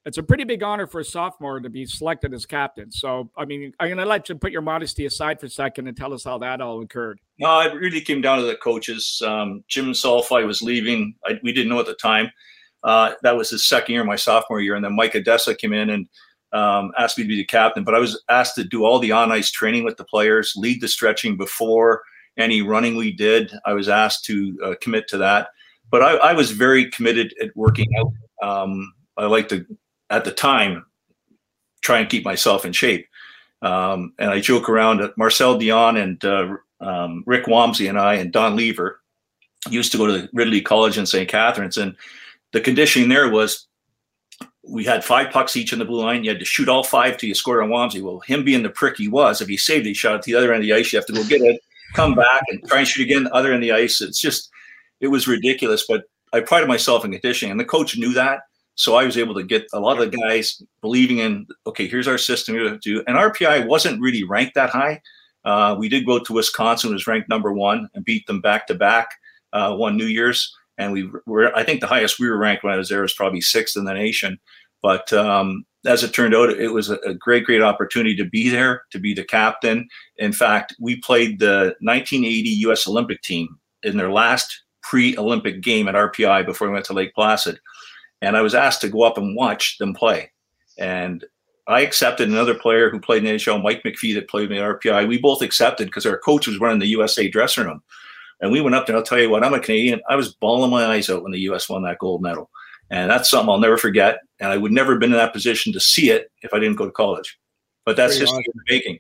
It's 0.06 0.20
a 0.20 0.24
pretty 0.24 0.44
big 0.44 0.62
honor 0.62 0.86
for 0.86 1.00
a 1.00 1.04
sophomore 1.04 1.60
to 1.60 1.70
be 1.70 1.86
selected 1.86 2.32
as 2.34 2.46
captain. 2.46 2.92
So, 2.92 3.32
I 3.36 3.46
mean, 3.46 3.74
I'm 3.80 3.88
going 3.88 3.98
to 3.98 4.06
let 4.06 4.30
you 4.30 4.36
put 4.36 4.52
your 4.52 4.62
modesty 4.62 5.08
aside 5.08 5.40
for 5.40 5.48
a 5.48 5.50
second 5.50 5.88
and 5.88 5.98
tell 5.98 6.14
us 6.14 6.24
how 6.24 6.38
that 6.38 6.62
all 6.62 6.82
occurred. 6.82 7.20
No, 7.40 7.60
it 7.62 7.74
really 7.74 8.02
came 8.02 8.22
down 8.22 8.38
to 8.38 8.46
the 8.46 8.56
coaches. 8.58 9.20
Um, 9.26 9.64
Jim 9.68 9.94
Salfi 9.94 10.46
was 10.46 10.62
leaving. 10.62 11.16
I, 11.26 11.40
we 11.42 11.52
didn't 11.52 11.70
know 11.70 11.80
at 11.80 11.88
the 11.88 11.96
time. 11.96 12.32
Uh, 12.84 13.14
that 13.24 13.36
was 13.36 13.50
his 13.50 13.68
second 13.68 13.94
year, 13.94 14.04
my 14.04 14.16
sophomore 14.16 14.62
year. 14.62 14.76
And 14.76 14.86
then 14.86 14.96
Mike 14.96 15.14
Addesa 15.14 15.58
came 15.58 15.74
in 15.74 15.90
and 15.90 16.08
um, 16.54 16.92
asked 17.00 17.18
me 17.18 17.24
to 17.24 17.28
be 17.28 17.38
the 17.38 17.46
captain. 17.46 17.84
But 17.84 17.96
I 17.96 18.00
was 18.00 18.22
asked 18.30 18.54
to 18.56 18.64
do 18.64 18.86
all 18.86 19.00
the 19.00 19.12
on 19.12 19.32
ice 19.32 19.50
training 19.50 19.86
with 19.86 19.98
the 19.98 20.06
players, 20.06 20.54
lead 20.56 20.82
the 20.82 20.88
stretching 20.88 21.36
before 21.36 22.04
any 22.38 22.62
running 22.62 22.96
we 22.96 23.12
did. 23.12 23.52
I 23.66 23.74
was 23.74 23.90
asked 23.90 24.26
to 24.26 24.58
uh, 24.64 24.76
commit 24.82 25.08
to 25.08 25.18
that. 25.18 25.48
But 25.90 26.04
I, 26.04 26.16
I, 26.18 26.34
was 26.34 26.52
very 26.52 26.90
committed 26.92 27.34
at 27.42 27.56
working 27.56 27.88
out. 28.00 28.12
Um, 28.64 28.94
I 29.18 29.26
like 29.28 29.48
to 29.50 29.66
at 30.10 30.26
the 30.26 30.32
time 30.32 30.86
try 31.82 32.00
and 32.00 32.10
keep 32.10 32.26
myself 32.26 32.66
in 32.66 32.74
shape. 32.74 33.08
Um, 33.62 34.14
and 34.20 34.30
I 34.30 34.40
joke 34.40 34.70
around 34.70 35.00
that 35.00 35.18
Marcel 35.18 35.58
Dionne 35.58 36.02
and 36.02 36.26
uh, 36.26 36.58
um, 36.82 37.24
Rick 37.26 37.46
Wamsley 37.46 37.90
and 37.90 38.00
I 38.00 38.16
and 38.16 38.32
Don 38.32 38.56
Lever. 38.56 39.00
used 39.70 39.92
to 39.92 39.98
go 39.98 40.08
to 40.08 40.30
Ridley 40.34 40.62
College 40.62 40.98
in 40.98 41.06
St. 41.06 41.30
Catharines, 41.30 41.78
and 41.78 41.96
the 42.52 42.62
conditioning 42.62 43.10
there 43.10 43.30
was 43.30 43.68
we 44.68 44.84
had 44.84 45.04
five 45.04 45.32
pucks 45.32 45.56
each 45.56 45.74
in 45.74 45.80
the 45.80 45.86
blue 45.86 46.02
line. 46.04 46.24
You 46.24 46.32
had 46.32 46.40
to 46.40 46.46
shoot 46.46 46.70
all 46.70 46.84
five 46.84 47.18
till 47.18 47.30
you 47.30 47.36
scored 47.36 47.64
on 47.64 47.70
Wamsley. 47.70 48.02
Well, 48.02 48.20
him 48.22 48.44
being 48.44 48.64
the 48.64 48.70
prick 48.70 48.98
he 48.98 49.08
was, 49.08 49.42
if 49.42 49.48
he 49.48 49.58
saved 49.58 49.86
it, 49.86 49.90
he 49.90 49.94
shot 49.94 50.22
to 50.22 50.32
the 50.32 50.38
other 50.38 50.54
end 50.54 50.64
of 50.64 50.68
the 50.68 50.74
ice. 50.74 50.92
You 50.92 50.98
have 50.98 51.06
to 51.08 51.14
go 51.14 51.24
get 51.24 51.42
it, 51.42 51.62
come 51.94 52.16
back, 52.16 52.42
and 52.50 52.64
try 52.68 52.80
and 52.80 52.88
shoot 52.88 53.04
again 53.04 53.26
the 53.26 53.34
other 53.34 53.54
end 53.54 53.64
of 53.64 53.68
the 53.68 53.74
ice. 53.74 54.02
It's 54.02 54.20
just, 54.20 54.50
it 55.02 55.08
was 55.08 55.28
ridiculous. 55.28 55.86
But 55.88 56.06
I 56.34 56.40
prided 56.40 56.68
myself 56.68 57.06
in 57.06 57.12
conditioning, 57.12 57.52
and 57.52 57.60
the 57.60 57.66
coach 57.66 57.98
knew 57.98 58.14
that. 58.14 58.42
So 58.76 58.96
I 58.96 59.06
was 59.06 59.18
able 59.18 59.34
to 59.36 59.44
get 59.44 59.68
a 59.74 59.80
lot 59.80 60.00
of 60.00 60.12
the 60.12 60.18
guys 60.18 60.62
believing 60.82 61.20
in, 61.20 61.48
okay, 61.66 61.88
here's 61.88 62.08
our 62.08 62.18
system. 62.18 62.56
Here's 62.56 62.72
what 62.72 62.82
to 62.82 62.94
do. 62.94 63.04
And 63.08 63.18
RPI 63.18 63.68
wasn't 63.68 64.02
really 64.02 64.24
ranked 64.24 64.56
that 64.56 64.70
high. 64.70 65.02
Uh, 65.46 65.76
we 65.78 65.90
did 65.90 66.06
go 66.06 66.20
to 66.20 66.34
Wisconsin, 66.34 66.92
was 66.92 67.08
ranked 67.08 67.30
number 67.30 67.54
one, 67.54 67.88
and 67.94 68.04
beat 68.04 68.26
them 68.28 68.42
back 68.42 68.68
to 68.68 68.76
back 68.76 69.10
uh, 69.54 69.76
one 69.76 69.96
New 69.96 70.06
Year's 70.06 70.54
and 70.78 70.92
we 70.92 71.10
were 71.26 71.56
I 71.56 71.64
think 71.64 71.82
the 71.82 71.88
highest 71.88 72.20
we 72.20 72.30
were 72.30 72.38
ranked 72.38 72.64
when 72.64 72.74
I 72.74 72.78
was 72.78 72.90
there 72.90 73.02
was 73.02 73.14
probably 73.14 73.42
sixth 73.42 73.78
in 73.78 73.86
the 73.86 73.94
nation. 73.94 74.40
But 74.82 75.12
um, 75.14 75.66
as 75.86 76.04
it 76.04 76.14
turned 76.14 76.36
out, 76.36 76.50
it 76.50 76.74
was 76.74 76.90
a, 76.90 76.98
a, 76.98 77.14
great, 77.16 77.46
great 77.46 77.62
opportunity 77.62 78.16
to 78.18 78.26
be 78.26 78.50
there, 78.50 78.84
to 78.92 79.00
be 79.00 79.14
the 79.14 79.24
captain. 79.24 79.88
In 80.18 80.32
fact, 80.32 80.76
we 80.80 80.98
played 80.98 81.40
the 81.40 81.76
1980 81.80 82.50
U.S. 82.50 82.88
Olympic 82.88 83.22
team 83.24 83.48
in 83.82 83.98
their 83.98 84.12
last 84.12 84.62
pre-Olympic 84.84 85.62
game 85.62 85.88
at 85.88 85.96
RPI 85.96 86.46
before 86.46 86.68
we 86.68 86.74
went 86.74 86.86
to 86.86 86.94
Lake 86.94 87.16
Placid, 87.16 87.58
and 88.22 88.36
I 88.36 88.42
was 88.42 88.56
asked 88.56 88.82
to 88.82 88.90
go 88.90 89.04
up 89.04 89.18
and 89.18 89.36
watch 89.36 89.78
them 89.78 89.94
play. 89.94 90.32
And 90.78 91.24
I 91.68 91.82
accepted 91.82 92.30
another 92.30 92.54
player 92.54 92.90
who 92.90 93.00
played 93.00 93.24
in 93.24 93.26
the 93.26 93.32
NHL, 93.32 93.64
Mike 93.64 93.84
McPhee, 93.84 94.14
that 94.16 94.30
played 94.30 94.52
in 94.52 94.58
the 94.58 94.64
RPI. 94.64 95.08
We 95.08 95.18
both 95.18 95.42
accepted 95.42 95.86
because 95.88 96.06
our 96.06 96.20
coach 96.20 96.48
was 96.48 96.60
running 96.60 96.80
the 96.80 96.88
USA 96.88 97.28
dressing 97.28 97.66
room. 97.66 97.82
And 98.42 98.52
we 98.52 98.62
went 98.62 98.76
up 98.76 98.86
there. 98.86 98.96
I'll 98.96 99.04
tell 99.04 99.20
you 99.20 99.30
what, 99.30 99.44
I'm 99.44 99.54
a 99.54 99.60
Canadian. 99.60 100.02
I 100.10 100.16
was 100.16 100.34
bawling 100.36 100.70
my 100.70 100.86
eyes 100.86 101.10
out 101.10 101.24
when 101.24 101.32
the 101.32 101.40
U.S. 101.42 101.70
won 101.70 101.84
that 101.84 102.00
gold 102.00 102.22
medal, 102.22 102.50
and 102.92 103.10
that's 103.10 103.30
something 103.30 103.50
I'll 103.50 103.60
never 103.60 103.78
forget. 103.78 104.20
And 104.40 104.52
I 104.52 104.58
would 104.58 104.74
never 104.74 104.92
have 104.92 105.00
been 105.00 105.14
in 105.14 105.18
that 105.18 105.34
position 105.34 105.72
to 105.74 105.80
see 105.80 106.12
it 106.12 106.30
if 106.42 106.54
I 106.54 106.60
didn't 106.60 106.76
go 106.76 106.86
to 106.86 106.92
college. 106.92 107.40
But 107.86 107.96
that's 107.96 108.18
history 108.18 108.40
awesome. 108.40 108.62
making. 108.68 109.00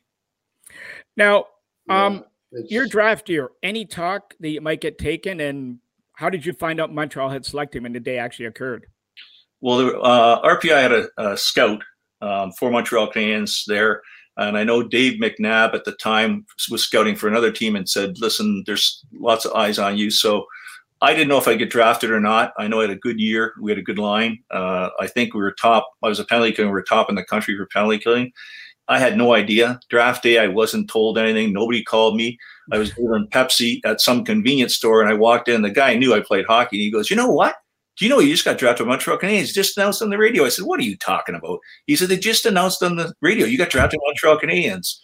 Now, 1.18 1.48
um, 1.90 2.24
yeah, 2.52 2.62
your 2.70 2.88
draft 2.88 3.30
year, 3.30 3.52
any 3.62 3.86
talk 3.86 4.34
that 4.40 4.50
you 4.50 4.62
might 4.62 4.80
get 4.80 4.98
taken, 4.98 5.42
and 5.42 5.80
how 6.14 6.30
did 6.30 6.46
you 6.46 6.54
find 6.54 6.80
out 6.80 6.94
Montreal 6.94 7.30
had 7.30 7.46
selected 7.46 7.80
him 7.80 7.86
and 7.86 7.96
the 7.96 8.00
day 8.00 8.18
actually 8.18 8.46
occurred? 8.46 8.88
Well, 9.62 10.04
uh, 10.04 10.42
RPI 10.42 10.82
had 10.82 10.92
a, 10.92 11.08
a 11.18 11.38
scout 11.38 11.84
um, 12.22 12.52
for 12.54 12.70
Montreal 12.72 13.12
Canadiens 13.12 13.64
there 13.68 14.02
and 14.38 14.58
I 14.58 14.64
know 14.64 14.84
Dave 14.84 15.20
McNabb 15.20 15.74
at 15.74 15.86
the 15.86 15.94
time 15.94 16.46
was 16.70 16.84
scouting 16.84 17.16
for 17.16 17.28
another 17.28 17.52
team 17.52 17.76
and 17.76 17.88
said, 17.88 18.20
listen, 18.20 18.64
there's 18.66 19.04
lots 19.14 19.46
of 19.46 19.54
eyes 19.54 19.80
on 19.80 19.98
you. 19.98 20.12
So 20.12 20.46
I 21.02 21.14
didn't 21.14 21.30
know 21.30 21.38
if 21.38 21.48
I'd 21.48 21.60
get 21.60 21.70
drafted 21.70 22.12
or 22.12 22.20
not. 22.20 22.54
I 22.58 22.68
know 22.68 22.80
I 22.80 22.84
had 22.84 22.90
a 22.90 22.98
good 22.98 23.20
year. 23.20 23.54
We 23.62 23.72
had 23.72 23.78
a 23.78 23.84
good 23.84 24.00
line. 24.00 24.40
Uh, 24.52 24.90
I 25.00 25.08
think 25.08 25.34
we 25.34 25.42
were 25.42 25.54
top. 25.54 25.90
I 26.04 26.10
was 26.10 26.20
a 26.20 26.26
penalty 26.26 26.52
killing. 26.52 26.70
We 26.70 26.74
were 26.74 26.84
top 26.84 27.10
in 27.10 27.16
the 27.16 27.24
country 27.24 27.56
for 27.56 27.66
penalty 27.68 28.00
killing. 28.00 28.32
I 28.88 29.00
had 29.00 29.18
no 29.18 29.34
idea. 29.34 29.80
Draft 29.90 30.24
day, 30.24 30.38
I 30.38 30.48
wasn't 30.48 30.90
told 30.90 31.18
anything. 31.18 31.54
Nobody 31.54 31.84
called 31.84 32.16
me. 32.16 32.38
I 32.72 32.78
was 32.78 32.92
delivering 32.92 33.28
Pepsi 33.30 33.80
at 33.84 34.02
some 34.02 34.24
convenience 34.24 34.76
store, 34.76 35.02
and 35.02 35.10
I 35.10 35.14
walked 35.14 35.48
in. 35.48 35.64
The 35.64 35.72
guy 35.72 35.96
knew 35.96 36.14
I 36.14 36.20
played 36.20 36.46
hockey. 36.46 36.78
And 36.78 36.84
he 36.84 36.92
goes, 36.92 37.10
"You 37.10 37.16
know 37.16 37.32
what? 37.32 37.56
Do 37.98 38.06
you 38.06 38.10
know 38.10 38.20
you 38.20 38.32
just 38.32 38.46
got 38.46 38.58
drafted 38.58 38.86
by 38.86 38.92
Montreal 38.92 39.20
Canadiens? 39.20 39.54
Just 39.54 39.78
announced 39.78 40.02
on 40.02 40.10
the 40.10 40.18
radio. 40.18 40.46
I 40.46 40.50
said, 40.50 40.66
what 40.66 40.80
are 40.80 40.84
you 40.84 40.98
talking 40.98 41.36
about? 41.36 41.60
He 41.88 41.96
said, 41.96 42.10
they 42.10 42.18
just 42.18 42.46
announced 42.46 42.84
on 42.84 42.98
the 42.98 43.14
radio. 43.22 43.46
You 43.46 43.58
got 43.58 43.70
drafted 43.70 44.00
by 44.00 44.10
Montreal 44.10 44.40
Canadiens. 44.40 44.98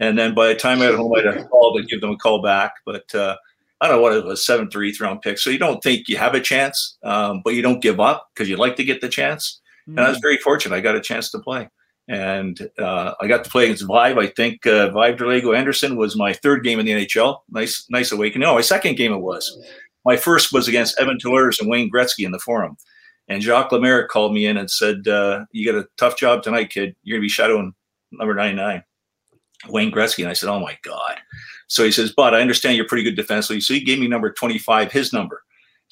And 0.00 0.16
then 0.16 0.34
by 0.34 0.48
the 0.48 0.54
time 0.54 0.80
I 0.80 0.88
got 0.88 0.96
home, 0.96 1.12
I'd 1.16 1.24
have 1.26 1.50
called 1.50 1.78
and 1.78 1.88
give 1.88 2.00
them 2.00 2.10
a 2.10 2.16
call 2.16 2.40
back. 2.40 2.74
But 2.86 3.12
uh, 3.14 3.36
I 3.80 3.88
don't 3.88 3.96
know 3.96 4.02
what 4.02 4.16
it 4.16 4.24
was, 4.24 4.44
seventh 4.44 4.74
or 4.74 4.82
eighth 4.82 5.00
round 5.00 5.22
pick. 5.22 5.38
So 5.38 5.50
you 5.50 5.58
don't 5.58 5.82
think 5.82 6.08
you 6.08 6.16
have 6.16 6.34
a 6.34 6.40
chance, 6.40 6.98
um, 7.02 7.42
but 7.44 7.54
you 7.54 7.62
don't 7.62 7.82
give 7.82 8.00
up 8.00 8.28
because 8.32 8.48
you'd 8.48 8.58
like 8.58 8.76
to 8.76 8.84
get 8.84 9.00
the 9.00 9.08
chance. 9.08 9.60
Mm-hmm. 9.88 9.98
And 9.98 10.06
I 10.06 10.10
was 10.10 10.18
mm. 10.18 10.22
very 10.22 10.36
fortunate. 10.38 10.76
I 10.76 10.80
got 10.80 10.96
a 10.96 11.00
chance 11.00 11.30
to 11.32 11.38
play. 11.38 11.68
And 12.08 12.70
uh, 12.78 13.12
I 13.20 13.26
got 13.26 13.44
to 13.44 13.50
play 13.50 13.64
against 13.64 13.86
Vaive. 13.86 14.18
I 14.18 14.28
think 14.28 14.66
uh, 14.66 14.88
Vaive 14.90 15.18
Derlago 15.18 15.56
Anderson 15.56 15.96
was 15.96 16.16
my 16.16 16.32
third 16.32 16.64
game 16.64 16.80
in 16.80 16.86
the 16.86 16.92
NHL. 16.92 17.40
Nice, 17.50 17.84
nice 17.90 18.12
awakening. 18.12 18.48
Oh, 18.48 18.54
my 18.54 18.62
second 18.62 18.96
game 18.96 19.12
it 19.12 19.18
was. 19.18 19.58
My 20.04 20.16
first 20.16 20.52
was 20.52 20.68
against 20.68 20.98
Edmonton 21.00 21.32
Oilers 21.32 21.60
and 21.60 21.68
Wayne 21.68 21.90
Gretzky 21.90 22.24
in 22.24 22.32
the 22.32 22.38
Forum. 22.38 22.76
And 23.28 23.42
Jacques 23.42 23.72
Lemaire 23.72 24.06
called 24.06 24.32
me 24.32 24.46
in 24.46 24.56
and 24.56 24.70
said, 24.70 25.06
uh, 25.06 25.44
"You 25.52 25.70
got 25.70 25.80
a 25.80 25.88
tough 25.98 26.16
job 26.16 26.42
tonight, 26.42 26.70
kid. 26.70 26.96
You're 27.02 27.18
gonna 27.18 27.26
be 27.26 27.28
shadowing 27.28 27.74
number 28.10 28.34
99, 28.34 28.82
Wayne 29.68 29.92
Gretzky." 29.92 30.22
And 30.22 30.30
I 30.30 30.32
said, 30.32 30.48
"Oh 30.48 30.60
my 30.60 30.78
god!" 30.82 31.18
So 31.66 31.84
he 31.84 31.92
says, 31.92 32.12
"But 32.16 32.34
I 32.34 32.40
understand 32.40 32.76
you're 32.76 32.88
pretty 32.88 33.04
good 33.04 33.16
defensively." 33.16 33.60
So 33.60 33.74
he 33.74 33.80
gave 33.80 33.98
me 33.98 34.08
number 34.08 34.32
25, 34.32 34.90
his 34.90 35.12
number, 35.12 35.42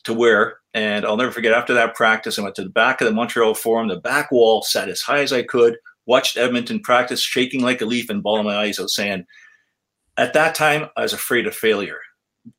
to 0.05 0.15
wear. 0.15 0.61
And 0.73 1.05
I'll 1.05 1.19
never 1.19 1.33
forget. 1.33 1.53
After 1.53 1.75
that 1.75 1.95
practice, 1.95 2.39
I 2.39 2.43
went 2.43 2.55
to 2.55 2.63
the 2.63 2.71
back 2.71 3.01
of 3.01 3.07
the 3.07 3.13
Montreal 3.13 3.55
Forum. 3.55 3.89
The 3.89 3.97
back 3.97 4.31
wall 4.33 4.63
sat 4.63 4.89
as 4.89 5.03
high 5.03 5.21
as 5.21 5.33
I 5.33 5.43
could. 5.43 5.77
Watched 6.07 6.37
Edmonton 6.37 6.81
practice, 6.81 7.21
shaking 7.21 7.63
like 7.63 7.83
a 7.83 7.87
leaf 7.87 8.09
and 8.09 8.23
bawling 8.23 8.47
my 8.47 8.57
eyes 8.57 8.79
out, 8.81 8.91
saying, 8.91 9.27
"At 10.17 10.33
that 10.33 10.55
time, 10.55 10.89
I 10.97 11.03
was 11.03 11.13
afraid 11.13 11.47
of 11.47 11.55
failure." 11.55 12.01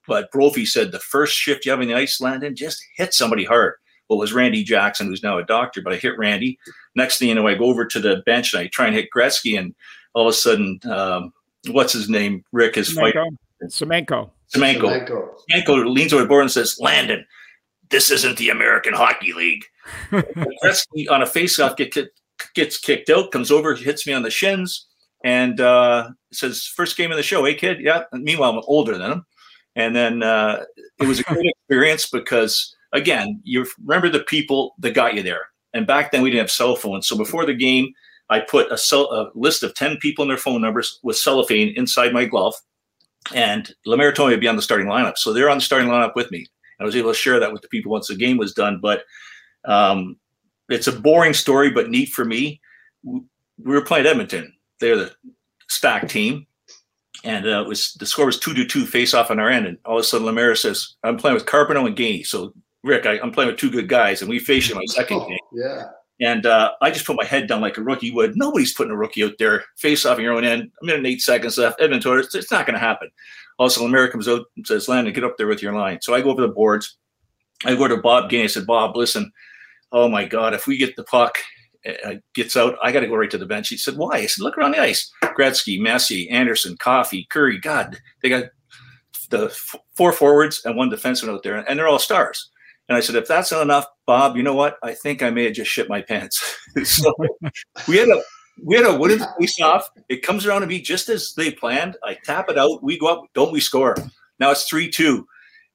But 0.07 0.31
Brophy 0.31 0.65
said 0.65 0.91
the 0.91 0.99
first 0.99 1.35
shift 1.35 1.65
you 1.65 1.71
have 1.71 1.81
in 1.81 1.87
the 1.87 1.95
ice, 1.95 2.19
Landon, 2.21 2.55
just 2.55 2.83
hit 2.95 3.13
somebody 3.13 3.45
hard. 3.45 3.75
Well, 4.09 4.19
it 4.19 4.21
was 4.21 4.33
Randy 4.33 4.63
Jackson, 4.63 5.07
who's 5.07 5.23
now 5.23 5.37
a 5.37 5.43
doctor, 5.43 5.81
but 5.81 5.93
I 5.93 5.97
hit 5.97 6.17
Randy. 6.17 6.57
Next 6.95 7.19
thing 7.19 7.29
you 7.29 7.35
know, 7.35 7.47
I 7.47 7.55
go 7.55 7.65
over 7.65 7.85
to 7.85 7.99
the 7.99 8.23
bench 8.25 8.53
and 8.53 8.61
I 8.61 8.67
try 8.67 8.87
and 8.87 8.95
hit 8.95 9.09
Gretzky, 9.15 9.59
and 9.59 9.75
all 10.13 10.27
of 10.27 10.33
a 10.33 10.37
sudden, 10.37 10.79
um, 10.89 11.33
what's 11.67 11.93
his 11.93 12.09
name? 12.09 12.43
Rick 12.51 12.77
is 12.77 12.91
fighting. 12.91 13.37
Semenko. 13.65 14.29
Semenko. 14.53 15.29
Semenko 15.51 15.93
leans 15.93 16.13
over 16.13 16.23
the 16.23 16.29
board 16.29 16.43
and 16.43 16.51
says, 16.51 16.77
Landon, 16.79 17.25
this 17.89 18.11
isn't 18.11 18.37
the 18.37 18.49
American 18.49 18.93
Hockey 18.93 19.33
League. 19.33 19.65
Gretzky 20.11 21.09
on 21.09 21.21
a 21.21 21.25
faceoff 21.25 21.75
get, 21.77 21.95
gets 22.53 22.77
kicked 22.77 23.09
out, 23.09 23.31
comes 23.31 23.51
over, 23.51 23.75
hits 23.75 24.07
me 24.07 24.13
on 24.13 24.23
the 24.23 24.29
shins, 24.29 24.87
and 25.23 25.59
uh, 25.59 26.09
says, 26.31 26.65
First 26.65 26.97
game 26.97 27.11
of 27.11 27.17
the 27.17 27.23
show, 27.23 27.43
hey, 27.45 27.55
kid? 27.55 27.81
Yeah. 27.81 28.03
And 28.11 28.23
meanwhile, 28.23 28.51
I'm 28.51 28.63
older 28.67 28.97
than 28.97 29.11
him. 29.11 29.25
And 29.77 29.95
then 29.95 30.23
uh, 30.23 30.65
it 30.99 31.07
was 31.07 31.19
a 31.19 31.23
great 31.23 31.45
experience 31.69 32.09
because, 32.09 32.75
again, 32.91 33.39
you 33.43 33.65
remember 33.85 34.09
the 34.09 34.23
people 34.23 34.73
that 34.79 34.95
got 34.95 35.13
you 35.13 35.21
there. 35.21 35.45
And 35.73 35.85
back 35.85 36.11
then 36.11 36.23
we 36.23 36.31
didn't 36.31 36.41
have 36.41 36.51
cell 36.51 36.75
phones. 36.75 37.07
So 37.07 37.15
before 37.15 37.45
the 37.45 37.53
game, 37.53 37.93
I 38.29 38.39
put 38.39 38.71
a, 38.71 38.77
cell, 38.77 39.11
a 39.13 39.29
list 39.35 39.61
of 39.63 39.75
10 39.75 39.97
people 39.97 40.23
and 40.23 40.31
their 40.31 40.37
phone 40.37 40.61
numbers 40.61 40.99
with 41.03 41.15
cellophane 41.15 41.73
inside 41.77 42.11
my 42.11 42.25
glove. 42.25 42.55
And 43.33 43.71
Lemaire 43.85 44.11
told 44.11 44.29
me 44.29 44.35
to 44.35 44.41
be 44.41 44.47
on 44.47 44.55
the 44.55 44.61
starting 44.63 44.87
lineup. 44.87 45.17
So 45.17 45.31
they're 45.31 45.49
on 45.49 45.57
the 45.57 45.63
starting 45.63 45.89
lineup 45.89 46.15
with 46.15 46.31
me. 46.31 46.47
I 46.79 46.83
was 46.83 46.95
able 46.95 47.11
to 47.11 47.17
share 47.17 47.39
that 47.39 47.53
with 47.53 47.61
the 47.61 47.67
people 47.67 47.91
once 47.91 48.07
the 48.07 48.15
game 48.15 48.37
was 48.37 48.53
done. 48.53 48.79
But 48.81 49.03
um, 49.65 50.17
it's 50.69 50.87
a 50.87 50.91
boring 50.91 51.33
story, 51.33 51.69
but 51.69 51.89
neat 51.89 52.09
for 52.09 52.25
me. 52.25 52.59
We 53.03 53.21
were 53.57 53.81
playing 53.81 54.07
Edmonton. 54.07 54.53
They're 54.79 54.97
the 54.97 55.15
stacked 55.67 56.09
team 56.09 56.47
and 57.23 57.45
uh, 57.45 57.61
it 57.61 57.67
was 57.67 57.93
the 57.93 58.05
score 58.05 58.25
was 58.25 58.39
two 58.39 58.53
to 58.53 58.65
two 58.65 58.85
face 58.85 59.13
off 59.13 59.31
on 59.31 59.39
our 59.39 59.49
end, 59.49 59.65
and 59.65 59.77
all 59.85 59.97
of 59.97 60.01
a 60.01 60.03
sudden 60.03 60.25
Lemaire 60.25 60.55
says, 60.55 60.95
"I'm 61.03 61.17
playing 61.17 61.35
with 61.35 61.45
Carbonneau 61.45 61.85
and 61.87 61.95
Gainey." 61.95 62.25
So 62.25 62.53
Rick, 62.83 63.05
I, 63.05 63.17
am 63.17 63.31
playing 63.31 63.49
with 63.49 63.59
two 63.59 63.71
good 63.71 63.89
guys, 63.89 64.21
and 64.21 64.29
we 64.29 64.39
face 64.39 64.67
you 64.67 64.75
in 64.75 64.79
my 64.79 64.85
second 64.87 65.21
oh, 65.21 65.27
game. 65.27 65.37
Yeah. 65.53 65.83
And 66.19 66.47
uh, 66.47 66.71
I 66.81 66.89
just 66.89 67.05
put 67.05 67.15
my 67.15 67.25
head 67.25 67.47
down 67.47 67.61
like 67.61 67.77
a 67.77 67.83
rookie 67.83 68.11
would. 68.11 68.35
Nobody's 68.35 68.73
putting 68.73 68.91
a 68.91 68.97
rookie 68.97 69.23
out 69.23 69.37
there 69.37 69.63
face 69.77 70.03
off 70.03 70.17
in 70.17 70.23
your 70.23 70.33
own 70.33 70.43
end. 70.43 70.71
A 70.81 70.85
minute 70.85 70.97
and 70.99 71.07
eight 71.07 71.21
seconds 71.21 71.59
left. 71.59 71.79
Edmonton, 71.79 72.17
it's, 72.17 72.33
it's 72.33 72.51
not 72.51 72.65
going 72.65 72.73
to 72.73 72.79
happen. 72.79 73.09
Also, 73.59 73.83
Lemaire 73.83 74.09
comes 74.09 74.27
out 74.27 74.45
and 74.55 74.65
says, 74.65 74.87
"Landon, 74.87 75.13
get 75.13 75.23
up 75.23 75.37
there 75.37 75.47
with 75.47 75.61
your 75.61 75.73
line." 75.73 75.99
So 76.01 76.15
I 76.15 76.21
go 76.21 76.31
over 76.31 76.41
the 76.41 76.47
boards. 76.47 76.97
I 77.65 77.75
go 77.75 77.87
to 77.87 77.97
Bob 77.97 78.31
Gainey. 78.31 78.45
I 78.45 78.47
said, 78.47 78.65
"Bob, 78.65 78.97
listen. 78.97 79.31
Oh 79.91 80.09
my 80.09 80.25
God, 80.25 80.53
if 80.53 80.65
we 80.65 80.77
get 80.77 80.95
the 80.95 81.03
puck 81.03 81.37
uh, 82.05 82.15
gets 82.33 82.55
out. 82.55 82.77
I 82.81 82.91
got 82.91 83.01
to 83.01 83.07
go 83.07 83.15
right 83.15 83.31
to 83.31 83.37
the 83.37 83.45
bench. 83.45 83.69
He 83.69 83.77
said, 83.77 83.97
"Why?" 83.97 84.17
I 84.17 84.25
said, 84.25 84.43
"Look 84.43 84.57
around 84.57 84.71
the 84.71 84.81
ice. 84.81 85.11
Gretzky, 85.23 85.79
Messier, 85.79 86.31
Anderson, 86.31 86.77
Coffey, 86.77 87.27
Kurri. 87.31 87.61
God, 87.61 87.97
they 88.21 88.29
got 88.29 88.45
the 89.29 89.45
f- 89.45 89.75
four 89.95 90.11
forwards 90.11 90.61
and 90.65 90.75
one 90.75 90.89
defenseman 90.89 91.33
out 91.33 91.43
there, 91.43 91.57
and 91.57 91.77
they're 91.77 91.87
all 91.87 91.99
stars." 91.99 92.49
And 92.89 92.97
I 92.97 93.01
said, 93.01 93.15
"If 93.15 93.27
that's 93.27 93.51
not 93.51 93.61
enough, 93.61 93.85
Bob, 94.05 94.37
you 94.37 94.43
know 94.43 94.55
what? 94.55 94.77
I 94.83 94.93
think 94.93 95.21
I 95.21 95.29
may 95.29 95.45
have 95.45 95.53
just 95.53 95.71
shit 95.71 95.89
my 95.89 96.01
pants." 96.01 96.57
so 96.83 97.13
we 97.87 97.97
had 97.97 98.09
a 98.09 98.21
we 98.63 98.75
had 98.75 98.85
a 98.85 98.97
wooden 98.97 99.25
face 99.39 99.59
off. 99.61 99.89
It 100.09 100.23
comes 100.23 100.45
around 100.45 100.61
to 100.61 100.67
be 100.67 100.81
just 100.81 101.09
as 101.09 101.33
they 101.35 101.51
planned. 101.51 101.97
I 102.03 102.17
tap 102.23 102.49
it 102.49 102.57
out. 102.57 102.83
We 102.83 102.97
go 102.97 103.07
up. 103.07 103.25
Don't 103.33 103.51
we 103.51 103.59
score? 103.59 103.95
Now 104.39 104.51
it's 104.51 104.63
three 104.63 104.89
two. 104.89 105.27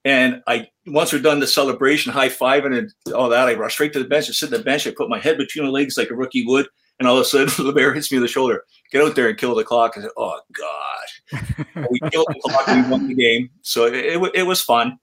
And 0.05 0.43
I 0.47 0.69
once 0.87 1.13
we're 1.13 1.21
done 1.21 1.39
the 1.39 1.47
celebration, 1.47 2.13
high 2.13 2.29
five 2.29 2.65
and 2.65 2.93
all 3.15 3.29
that, 3.29 3.49
I 3.49 3.55
rush 3.55 3.75
straight 3.75 3.93
to 3.93 4.01
the 4.01 4.09
bench 4.09 4.29
I 4.29 4.33
sit 4.33 4.53
on 4.53 4.59
the 4.59 4.65
bench. 4.65 4.87
I 4.87 4.91
put 4.97 5.09
my 5.09 5.19
head 5.19 5.39
between 5.39 5.65
my 5.65 5.71
legs 5.71 5.97
like 5.97 6.11
a 6.11 6.15
rookie 6.15 6.45
would, 6.45 6.67
and 6.99 7.07
all 7.07 7.17
of 7.17 7.23
a 7.23 7.25
sudden 7.25 7.53
the 7.67 7.73
bear 7.73 7.95
hits 7.95 8.11
me 8.11 8.19
on 8.19 8.23
the 8.23 8.29
shoulder. 8.29 8.65
Get 8.91 9.03
out 9.03 9.15
there 9.15 9.29
and 9.29 9.39
kill 9.39 9.55
the 9.55 9.65
clock. 9.65 9.95
I 9.97 10.03
said, 10.03 10.11
"Oh 10.17 10.41
God!" 10.53 11.67
we 11.91 12.01
killed 12.11 12.27
the 12.29 12.41
clock 12.43 12.69
and 12.69 12.85
we 12.85 12.91
won 12.91 13.09
the 13.09 13.15
game. 13.15 13.51
So 13.63 13.87
it, 13.87 13.95
it, 13.95 14.31
it 14.35 14.43
was 14.43 14.61
fun. 14.61 14.99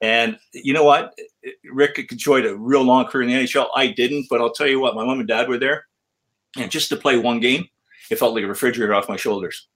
And 0.00 0.38
you 0.52 0.72
know 0.72 0.84
what? 0.84 1.18
Rick 1.72 2.06
enjoyed 2.10 2.46
a 2.46 2.56
real 2.56 2.82
long 2.82 3.06
career 3.06 3.22
in 3.22 3.34
the 3.34 3.42
NHL. 3.44 3.68
I 3.74 3.88
didn't, 3.88 4.26
but 4.28 4.40
I'll 4.40 4.52
tell 4.52 4.66
you 4.66 4.78
what, 4.78 4.94
my 4.94 5.04
mom 5.04 5.18
and 5.18 5.28
dad 5.28 5.48
were 5.48 5.58
there. 5.58 5.86
And 6.58 6.70
just 6.70 6.90
to 6.90 6.96
play 6.96 7.16
one 7.16 7.40
game, 7.40 7.66
it 8.10 8.18
felt 8.18 8.34
like 8.34 8.44
a 8.44 8.48
refrigerator 8.48 8.94
off 8.94 9.08
my 9.08 9.16
shoulders 9.16 9.66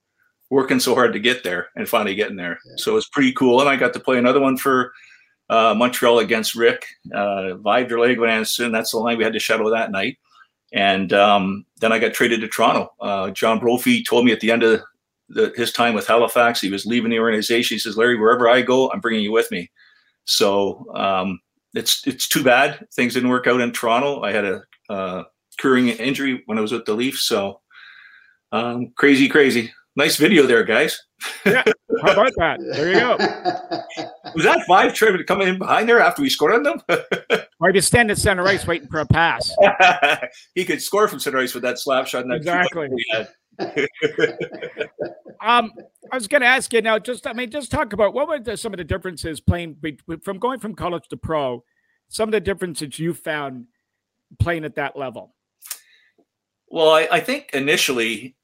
working 0.50 0.80
so 0.80 0.94
hard 0.94 1.12
to 1.12 1.18
get 1.18 1.44
there 1.44 1.68
and 1.76 1.88
finally 1.88 2.14
getting 2.14 2.36
there. 2.36 2.58
Yeah. 2.64 2.74
So 2.76 2.92
it 2.92 2.94
was 2.94 3.08
pretty 3.08 3.32
cool. 3.32 3.60
And 3.60 3.68
I 3.68 3.76
got 3.76 3.92
to 3.92 4.00
play 4.00 4.18
another 4.18 4.40
one 4.40 4.56
for 4.56 4.92
uh, 5.50 5.74
Montreal 5.76 6.18
against 6.18 6.54
Rick, 6.54 6.84
uh, 7.14 7.56
Vidra 7.62 8.28
Anderson. 8.28 8.72
That's 8.72 8.92
the 8.92 8.98
line 8.98 9.18
we 9.18 9.24
had 9.24 9.32
to 9.32 9.38
shadow 9.38 9.70
that 9.70 9.90
night. 9.90 10.18
And 10.72 11.12
um, 11.12 11.64
then 11.80 11.92
I 11.92 11.98
got 11.98 12.12
traded 12.12 12.40
to 12.40 12.48
Toronto. 12.48 12.92
Uh, 13.00 13.30
John 13.30 13.58
Brophy 13.58 14.02
told 14.02 14.24
me 14.24 14.32
at 14.32 14.40
the 14.40 14.50
end 14.50 14.62
of 14.62 14.82
the, 15.30 15.52
his 15.56 15.72
time 15.72 15.94
with 15.94 16.06
Halifax, 16.06 16.60
he 16.60 16.70
was 16.70 16.86
leaving 16.86 17.10
the 17.10 17.18
organization. 17.18 17.74
He 17.74 17.78
says, 17.78 17.96
Larry, 17.96 18.18
wherever 18.18 18.48
I 18.48 18.62
go, 18.62 18.90
I'm 18.90 19.00
bringing 19.00 19.22
you 19.22 19.32
with 19.32 19.50
me. 19.50 19.70
So 20.24 20.86
um, 20.94 21.40
it's 21.74 22.06
it's 22.06 22.28
too 22.28 22.42
bad 22.42 22.86
things 22.94 23.14
didn't 23.14 23.30
work 23.30 23.46
out 23.46 23.60
in 23.60 23.72
Toronto. 23.72 24.22
I 24.22 24.32
had 24.32 24.44
a 24.44 24.62
uh, 24.90 25.24
curing 25.58 25.88
injury 25.88 26.42
when 26.46 26.58
I 26.58 26.60
was 26.60 26.72
with 26.72 26.84
the 26.84 26.94
Leafs. 26.94 27.26
So 27.26 27.60
um, 28.52 28.92
crazy, 28.96 29.28
crazy. 29.28 29.72
Nice 29.96 30.16
video 30.16 30.46
there, 30.46 30.62
guys. 30.62 30.98
yeah, 31.44 31.64
how 32.02 32.12
about 32.12 32.32
that? 32.36 32.60
There 32.72 32.92
you 32.92 33.00
go. 33.00 33.16
was 34.34 34.44
that 34.44 34.64
five 34.68 34.94
Trevor 34.94 35.24
coming 35.24 35.48
in 35.48 35.58
behind 35.58 35.88
there 35.88 36.00
after 36.00 36.22
we 36.22 36.30
scored 36.30 36.54
on 36.54 36.62
them? 36.62 36.80
or 37.60 37.72
he 37.72 37.80
stand 37.80 38.10
at 38.10 38.18
center 38.18 38.46
ice 38.46 38.66
waiting 38.66 38.88
for 38.88 39.00
a 39.00 39.06
pass. 39.06 39.52
he 40.54 40.64
could 40.64 40.80
score 40.80 41.08
from 41.08 41.18
center 41.18 41.38
ice 41.38 41.54
with 41.54 41.64
that 41.64 41.78
slap 41.78 42.06
shot. 42.06 42.22
And 42.22 42.30
that 42.30 42.36
exactly. 42.36 42.88
um, 45.40 45.72
I 46.12 46.14
was 46.14 46.28
going 46.28 46.42
to 46.42 46.46
ask 46.46 46.72
you 46.72 46.80
now. 46.80 47.00
Just, 47.00 47.26
I 47.26 47.32
mean, 47.32 47.50
just 47.50 47.72
talk 47.72 47.92
about 47.92 48.14
what 48.14 48.28
were 48.28 48.38
the, 48.38 48.56
some 48.56 48.72
of 48.72 48.78
the 48.78 48.84
differences 48.84 49.40
playing 49.40 49.76
from 50.22 50.38
going 50.38 50.60
from 50.60 50.74
college 50.74 51.08
to 51.08 51.16
pro. 51.16 51.64
Some 52.08 52.28
of 52.28 52.32
the 52.32 52.40
differences 52.40 52.98
you 52.98 53.14
found 53.14 53.66
playing 54.38 54.64
at 54.64 54.76
that 54.76 54.96
level. 54.96 55.34
Well, 56.70 56.90
I, 56.90 57.08
I 57.10 57.20
think 57.20 57.50
initially 57.54 58.36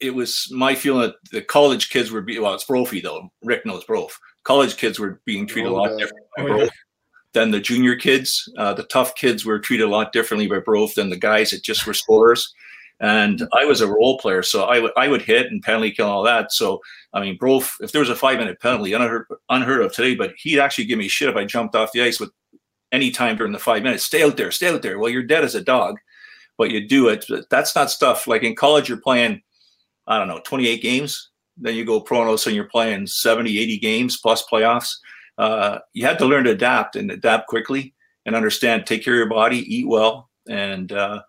it 0.00 0.14
was 0.14 0.48
my 0.50 0.74
feeling 0.74 1.02
that 1.02 1.16
the 1.30 1.42
college 1.42 1.90
kids 1.90 2.10
were 2.10 2.22
being, 2.22 2.42
well, 2.42 2.54
it's 2.54 2.64
Brophy 2.64 3.00
though. 3.00 3.30
Rick 3.42 3.66
knows 3.66 3.84
Brof. 3.84 4.12
College 4.44 4.76
kids 4.76 4.98
were 4.98 5.20
being 5.24 5.46
treated 5.46 5.70
oh, 5.70 5.74
a 5.74 5.76
lot 5.76 5.90
yeah. 5.90 5.96
different 5.98 6.26
by 6.36 6.42
oh, 6.44 6.56
yeah. 6.62 6.68
than 7.32 7.50
the 7.50 7.60
junior 7.60 7.96
kids. 7.96 8.50
Uh, 8.56 8.72
the 8.72 8.84
tough 8.84 9.14
kids 9.14 9.44
were 9.44 9.58
treated 9.58 9.84
a 9.84 9.90
lot 9.90 10.12
differently 10.12 10.46
by 10.46 10.58
Brof 10.58 10.94
than 10.94 11.10
the 11.10 11.18
guys 11.18 11.50
that 11.50 11.62
just 11.62 11.86
were 11.86 11.94
scorers. 11.94 12.54
And 12.98 13.46
I 13.52 13.66
was 13.66 13.82
a 13.82 13.88
role 13.88 14.18
player, 14.18 14.42
so 14.42 14.64
I 14.64 14.78
would 14.78 14.92
I 14.96 15.08
would 15.08 15.20
hit 15.20 15.48
and 15.48 15.62
penalty 15.62 15.90
kill 15.90 16.06
and 16.06 16.14
all 16.14 16.22
that. 16.22 16.50
So 16.50 16.80
I 17.12 17.20
mean, 17.20 17.36
Brof, 17.36 17.74
if 17.80 17.92
there 17.92 18.00
was 18.00 18.08
a 18.08 18.16
five 18.16 18.38
minute 18.38 18.58
penalty, 18.58 18.94
unheard 18.94 19.26
unheard 19.50 19.82
of 19.82 19.92
today, 19.92 20.14
but 20.14 20.32
he'd 20.38 20.60
actually 20.60 20.86
give 20.86 20.98
me 20.98 21.08
shit 21.08 21.28
if 21.28 21.36
I 21.36 21.44
jumped 21.44 21.74
off 21.74 21.92
the 21.92 22.00
ice 22.00 22.18
with 22.18 22.30
any 22.92 23.10
time 23.10 23.36
during 23.36 23.52
the 23.52 23.58
five 23.58 23.82
minutes. 23.82 24.06
Stay 24.06 24.22
out 24.22 24.38
there, 24.38 24.50
stay 24.50 24.68
out 24.68 24.80
there. 24.80 24.98
Well, 24.98 25.10
you're 25.10 25.22
dead 25.22 25.44
as 25.44 25.54
a 25.54 25.60
dog, 25.60 25.98
but 26.58 26.70
you 26.70 26.86
do 26.86 27.08
it. 27.08 27.24
But 27.28 27.48
that's 27.50 27.74
not 27.74 27.90
stuff 27.90 28.26
like 28.26 28.42
in 28.42 28.54
college. 28.54 28.88
You're 28.88 28.98
playing, 28.98 29.42
I 30.06 30.18
don't 30.18 30.28
know, 30.28 30.40
28 30.44 30.82
games. 30.82 31.30
Then 31.56 31.74
you 31.74 31.84
go 31.84 32.00
pro 32.00 32.30
and 32.30 32.46
you're 32.46 32.64
playing 32.64 33.06
70, 33.06 33.58
80 33.58 33.78
games 33.78 34.18
plus 34.20 34.44
playoffs. 34.50 34.92
Uh, 35.38 35.78
you 35.92 36.04
had 36.04 36.18
to 36.18 36.26
learn 36.26 36.44
to 36.44 36.50
adapt 36.50 36.96
and 36.96 37.10
adapt 37.10 37.48
quickly 37.48 37.94
and 38.24 38.34
understand. 38.34 38.86
Take 38.86 39.04
care 39.04 39.14
of 39.14 39.18
your 39.18 39.28
body, 39.28 39.58
eat 39.58 39.86
well, 39.86 40.28
and 40.48 40.92
uh, 40.92 41.22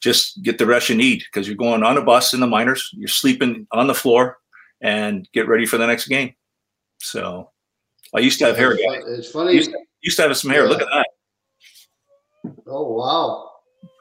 just 0.00 0.42
get 0.42 0.58
the 0.58 0.66
rest 0.66 0.88
you 0.88 0.96
need 0.96 1.22
because 1.32 1.46
you're 1.46 1.56
going 1.56 1.82
on 1.82 1.98
a 1.98 2.02
bus 2.02 2.34
in 2.34 2.40
the 2.40 2.46
minors, 2.46 2.90
you're 2.92 3.08
sleeping 3.08 3.66
on 3.72 3.86
the 3.86 3.94
floor, 3.94 4.38
and 4.80 5.28
get 5.32 5.48
ready 5.48 5.66
for 5.66 5.78
the 5.78 5.86
next 5.86 6.08
game. 6.08 6.34
So 7.00 7.50
I 8.14 8.20
used 8.20 8.38
to 8.38 8.46
have 8.46 8.56
hair. 8.56 8.76
It's 8.78 9.30
funny. 9.30 9.54
Used 9.54 9.70
to, 9.70 9.78
used 10.02 10.16
to 10.16 10.22
have 10.22 10.36
some 10.36 10.50
hair. 10.50 10.64
Yeah. 10.64 10.70
Look 10.70 10.82
at 10.82 10.88
that. 10.92 11.08
Oh 12.66 12.92
wow! 12.92 13.50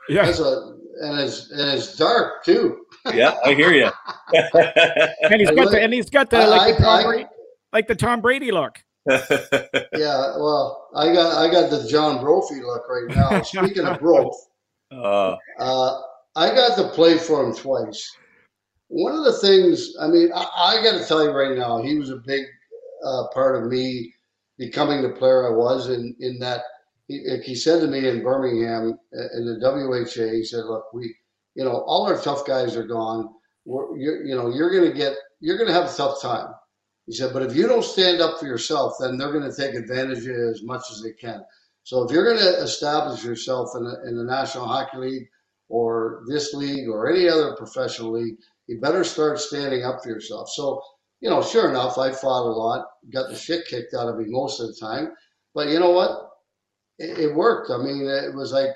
Yeah, 0.10 0.30
a, 0.30 0.73
and 1.02 1.20
it's 1.20 1.52
and 1.52 1.72
it's 1.72 1.96
dark 1.96 2.44
too. 2.44 2.86
yeah, 3.14 3.36
I 3.44 3.54
hear 3.54 3.72
you. 3.72 3.89
and 4.34 5.41
he's 5.41 5.52
got 5.52 5.72
the 5.72 5.80
and 5.82 5.94
he's 5.94 6.10
got 6.10 6.30
the 6.30 6.38
I, 6.38 6.46
like, 6.46 6.78
the 6.78 6.84
Tom 6.84 7.00
I, 7.00 7.04
Brady, 7.04 7.30
like 7.72 7.88
the 7.88 7.96
Tom 7.96 8.22
Brady 8.22 8.52
look. 8.52 8.84
yeah, 9.10 10.38
well, 10.38 10.89
I 10.96 11.12
got 11.14 11.36
I 11.36 11.52
got 11.52 11.70
the 11.70 11.86
John 11.89 12.22
Brophy 12.22 12.62
look 12.62 12.84
right 12.89 13.16
now. 13.16 13.41
Speaking 13.44 13.86
of 13.86 14.00
Brophy, 14.00 14.38
uh, 14.91 15.36
uh, 15.60 16.02
I 16.36 16.56
got 16.56 16.78
to 16.78 16.88
play 16.89 17.18
for 17.18 17.44
him 17.44 17.54
twice. 17.54 18.16
One 18.88 19.16
of 19.16 19.24
the 19.26 19.34
things, 19.39 19.94
I 20.00 20.08
mean, 20.08 20.30
I, 20.34 20.46
I 20.56 20.84
got 20.84 21.00
to 21.00 21.06
tell 21.06 21.24
you 21.24 21.32
right 21.32 21.58
now, 21.58 21.82
he 21.82 21.98
was 21.98 22.12
a 22.12 22.18
big 22.18 22.44
uh, 23.04 23.24
part 23.34 23.56
of 23.56 23.70
me 23.70 24.14
becoming 24.58 25.02
the 25.02 25.10
player 25.10 25.48
I 25.48 25.56
was. 25.56 25.89
In 25.89 26.16
in 26.20 26.39
that, 26.39 26.62
he, 27.08 27.38
he 27.43 27.56
said 27.56 27.82
to 27.82 27.88
me 27.88 28.08
in 28.08 28.24
Birmingham 28.24 28.97
uh, 29.16 29.38
in 29.38 29.45
the 29.45 29.60
WHA, 29.60 30.32
he 30.32 30.43
said, 30.43 30.66
"Look, 30.66 30.93
we, 30.93 31.16
you 31.56 31.64
know, 31.64 31.84
all 31.86 32.08
our 32.08 32.20
tough 32.20 32.45
guys 32.45 32.76
are 32.76 32.88
gone. 32.88 33.30
We're, 33.66 33.97
you 33.97 34.24
you 34.26 34.36
know, 34.36 34.49
you're 34.49 34.72
going 34.72 34.89
to 34.91 34.97
get, 34.97 35.16
you're 35.39 35.58
going 35.58 35.68
to 35.68 35.74
have 35.74 35.91
a 35.91 35.95
tough 35.95 36.22
time." 36.22 36.49
He 37.06 37.14
said, 37.14 37.34
"But 37.34 37.43
if 37.43 37.56
you 37.56 37.68
don't 37.68 37.84
stand 37.84 38.22
up 38.22 38.39
for 38.39 38.45
yourself, 38.45 38.93
then 38.99 39.18
they're 39.18 39.34
going 39.34 39.49
to 39.49 39.56
take 39.56 39.76
advantage 39.76 40.20
of 40.20 40.26
you 40.26 40.49
as 40.49 40.64
much 40.64 40.84
as 40.91 41.01
they 41.01 41.12
can." 41.14 41.43
So 41.84 42.04
if 42.04 42.12
you're 42.12 42.26
going 42.26 42.39
to 42.39 42.62
establish 42.62 43.24
yourself 43.24 43.70
in 43.76 43.86
in 44.08 44.18
the 44.18 44.24
National 44.24 44.66
Hockey 44.66 44.97
League 44.97 45.28
or 45.70 46.24
this 46.28 46.54
league 46.54 46.88
or 46.88 47.12
any 47.12 47.28
other 47.28 47.56
professional 47.56 48.12
league, 48.12 48.36
you 48.68 48.80
better 48.80 49.04
start 49.04 49.39
standing 49.39 49.84
up 49.84 50.01
for 50.01 50.10
yourself. 50.10 50.49
So, 50.49 50.82
you 51.20 51.30
know, 51.30 51.41
sure 51.41 51.70
enough, 51.70 51.97
I 51.97 52.12
fought 52.12 52.47
a 52.47 52.51
lot, 52.51 52.86
got 53.12 53.30
the 53.30 53.36
shit 53.36 53.66
kicked 53.68 53.93
out 53.93 54.08
of 54.08 54.18
me 54.18 54.26
most 54.28 54.60
of 54.60 54.68
the 54.68 54.76
time. 54.80 55.12
But 55.54 55.70
you 55.70 55.80
know 55.80 55.91
what? 55.91 56.30
It, 57.00 57.18
it 57.20 57.36
worked. 57.36 57.72
I 57.72 57.78
mean, 57.78 58.08
it 58.08 58.34
was 58.34 58.52
like, 58.52 58.76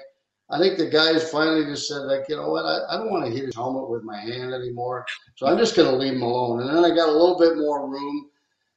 I 0.49 0.59
think 0.59 0.78
the 0.78 0.89
guys 0.89 1.30
finally 1.30 1.65
just 1.65 1.88
said, 1.88 2.03
like, 2.03 2.24
you 2.30 2.38
know 2.38 2.49
what? 2.49 2.65
I, 2.65 2.95
I 2.95 2.97
don't 2.97 3.11
want 3.11 3.26
to 3.26 3.32
hit 3.32 3.45
his 3.45 3.55
helmet 3.55 3.89
with 3.89 4.03
my 4.03 4.18
hand 4.18 4.53
anymore. 4.53 5.05
So 5.36 5.45
I'm 5.45 5.57
just 5.57 5.76
going 5.76 5.89
to 5.89 5.97
leave 5.97 6.13
him 6.13 6.22
alone. 6.22 6.61
And 6.61 6.70
then 6.70 6.86
I 6.86 6.95
got 6.95 7.09
a 7.09 7.11
little 7.11 7.38
bit 7.38 7.57
more 7.57 7.89
room. 7.89 8.30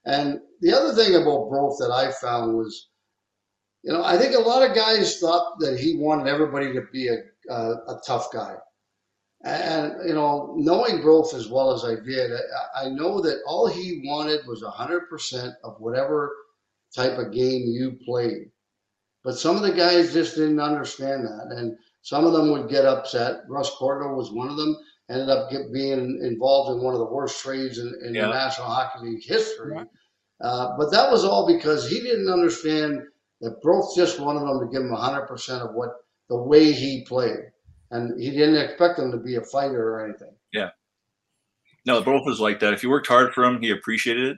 And 0.05 0.41
the 0.61 0.73
other 0.73 0.93
thing 0.95 1.15
about 1.15 1.51
Brof 1.51 1.79
that 1.79 1.93
I 1.93 2.11
found 2.11 2.57
was, 2.57 2.89
you 3.83 3.93
know, 3.93 4.05
I 4.05 4.19
think 4.19 4.35
a 4.35 4.41
lot 4.41 4.69
of 4.69 4.75
guys 4.75 5.21
thought 5.21 5.59
that 5.61 5.79
he 5.79 5.97
wanted 5.97 6.27
everybody 6.27 6.73
to 6.73 6.83
be 6.93 7.09
a, 7.09 7.19
a, 7.51 7.55
a 7.55 8.01
tough 8.05 8.33
guy. 8.33 8.57
And, 9.45 9.95
you 10.07 10.15
know, 10.15 10.55
knowing 10.59 10.99
Brof 10.99 11.35
as 11.35 11.49
well 11.49 11.73
as 11.73 11.85
I 11.85 11.95
did, 12.05 12.33
I, 12.33 12.87
I 12.87 12.89
know 12.91 13.21
that 13.23 13.41
all 13.47 13.69
he 13.69 14.03
wanted 14.05 14.41
was 14.47 14.63
100% 14.63 15.55
of 15.65 15.81
whatever 15.81 16.35
type 16.95 17.17
of 17.17 17.33
game 17.33 17.63
you 17.67 17.99
played. 18.05 18.51
But 19.23 19.39
some 19.39 19.57
of 19.57 19.63
the 19.63 19.73
guys 19.73 20.13
just 20.13 20.37
didn't 20.37 20.61
understand 20.61 21.25
that. 21.25 21.55
And 21.57 21.77
some 22.03 22.25
of 22.25 22.33
them 22.33 22.51
would 22.53 22.71
get 22.71 22.85
upset. 22.85 23.43
Russ 23.49 23.71
Cordo 23.79 24.17
was 24.17 24.33
one 24.33 24.49
of 24.49 24.57
them, 24.57 24.77
ended 25.11 25.29
up 25.29 25.51
get, 25.51 25.73
being 25.73 26.21
involved 26.23 26.77
in 26.77 26.85
one 26.85 26.95
of 26.95 27.01
the 27.01 27.13
worst 27.13 27.43
trades 27.43 27.79
in, 27.79 27.95
in 28.07 28.15
yeah. 28.15 28.27
the 28.27 28.33
National 28.33 28.69
Hockey 28.69 29.07
League 29.07 29.25
history. 29.25 29.77
Uh, 30.41 30.77
but 30.79 30.91
that 30.91 31.11
was 31.11 31.25
all 31.25 31.47
because 31.47 31.89
he 31.89 32.01
didn't 32.01 32.31
understand– 32.31 33.03
that 33.41 33.63
Brof 33.63 33.95
just 33.95 34.21
wanted 34.21 34.41
them 34.41 34.61
to 34.61 34.67
give 34.73 34.83
him 34.83 34.91
100% 34.91 35.69
of 35.69 35.75
what 35.75 35.91
the 36.29 36.37
way 36.37 36.73
he 36.73 37.05
played. 37.05 37.51
And 37.91 38.21
he 38.21 38.31
didn't 38.31 38.57
expect 38.57 38.99
him 38.99 39.11
to 39.11 39.19
be 39.19 39.37
a 39.37 39.41
fighter 39.41 39.95
or 39.95 40.05
anything. 40.05 40.35
Yeah. 40.53 40.71
No, 41.87 42.03
Brof 42.03 42.27
was 42.27 42.41
like 42.41 42.61
that. 42.61 42.75
If 42.75 42.83
you 42.83 42.91
worked 42.91 43.09
hard 43.09 43.33
for 43.33 43.45
him, 43.45 43.61
he 43.61 43.71
appreciated 43.71 44.33
it. 44.33 44.37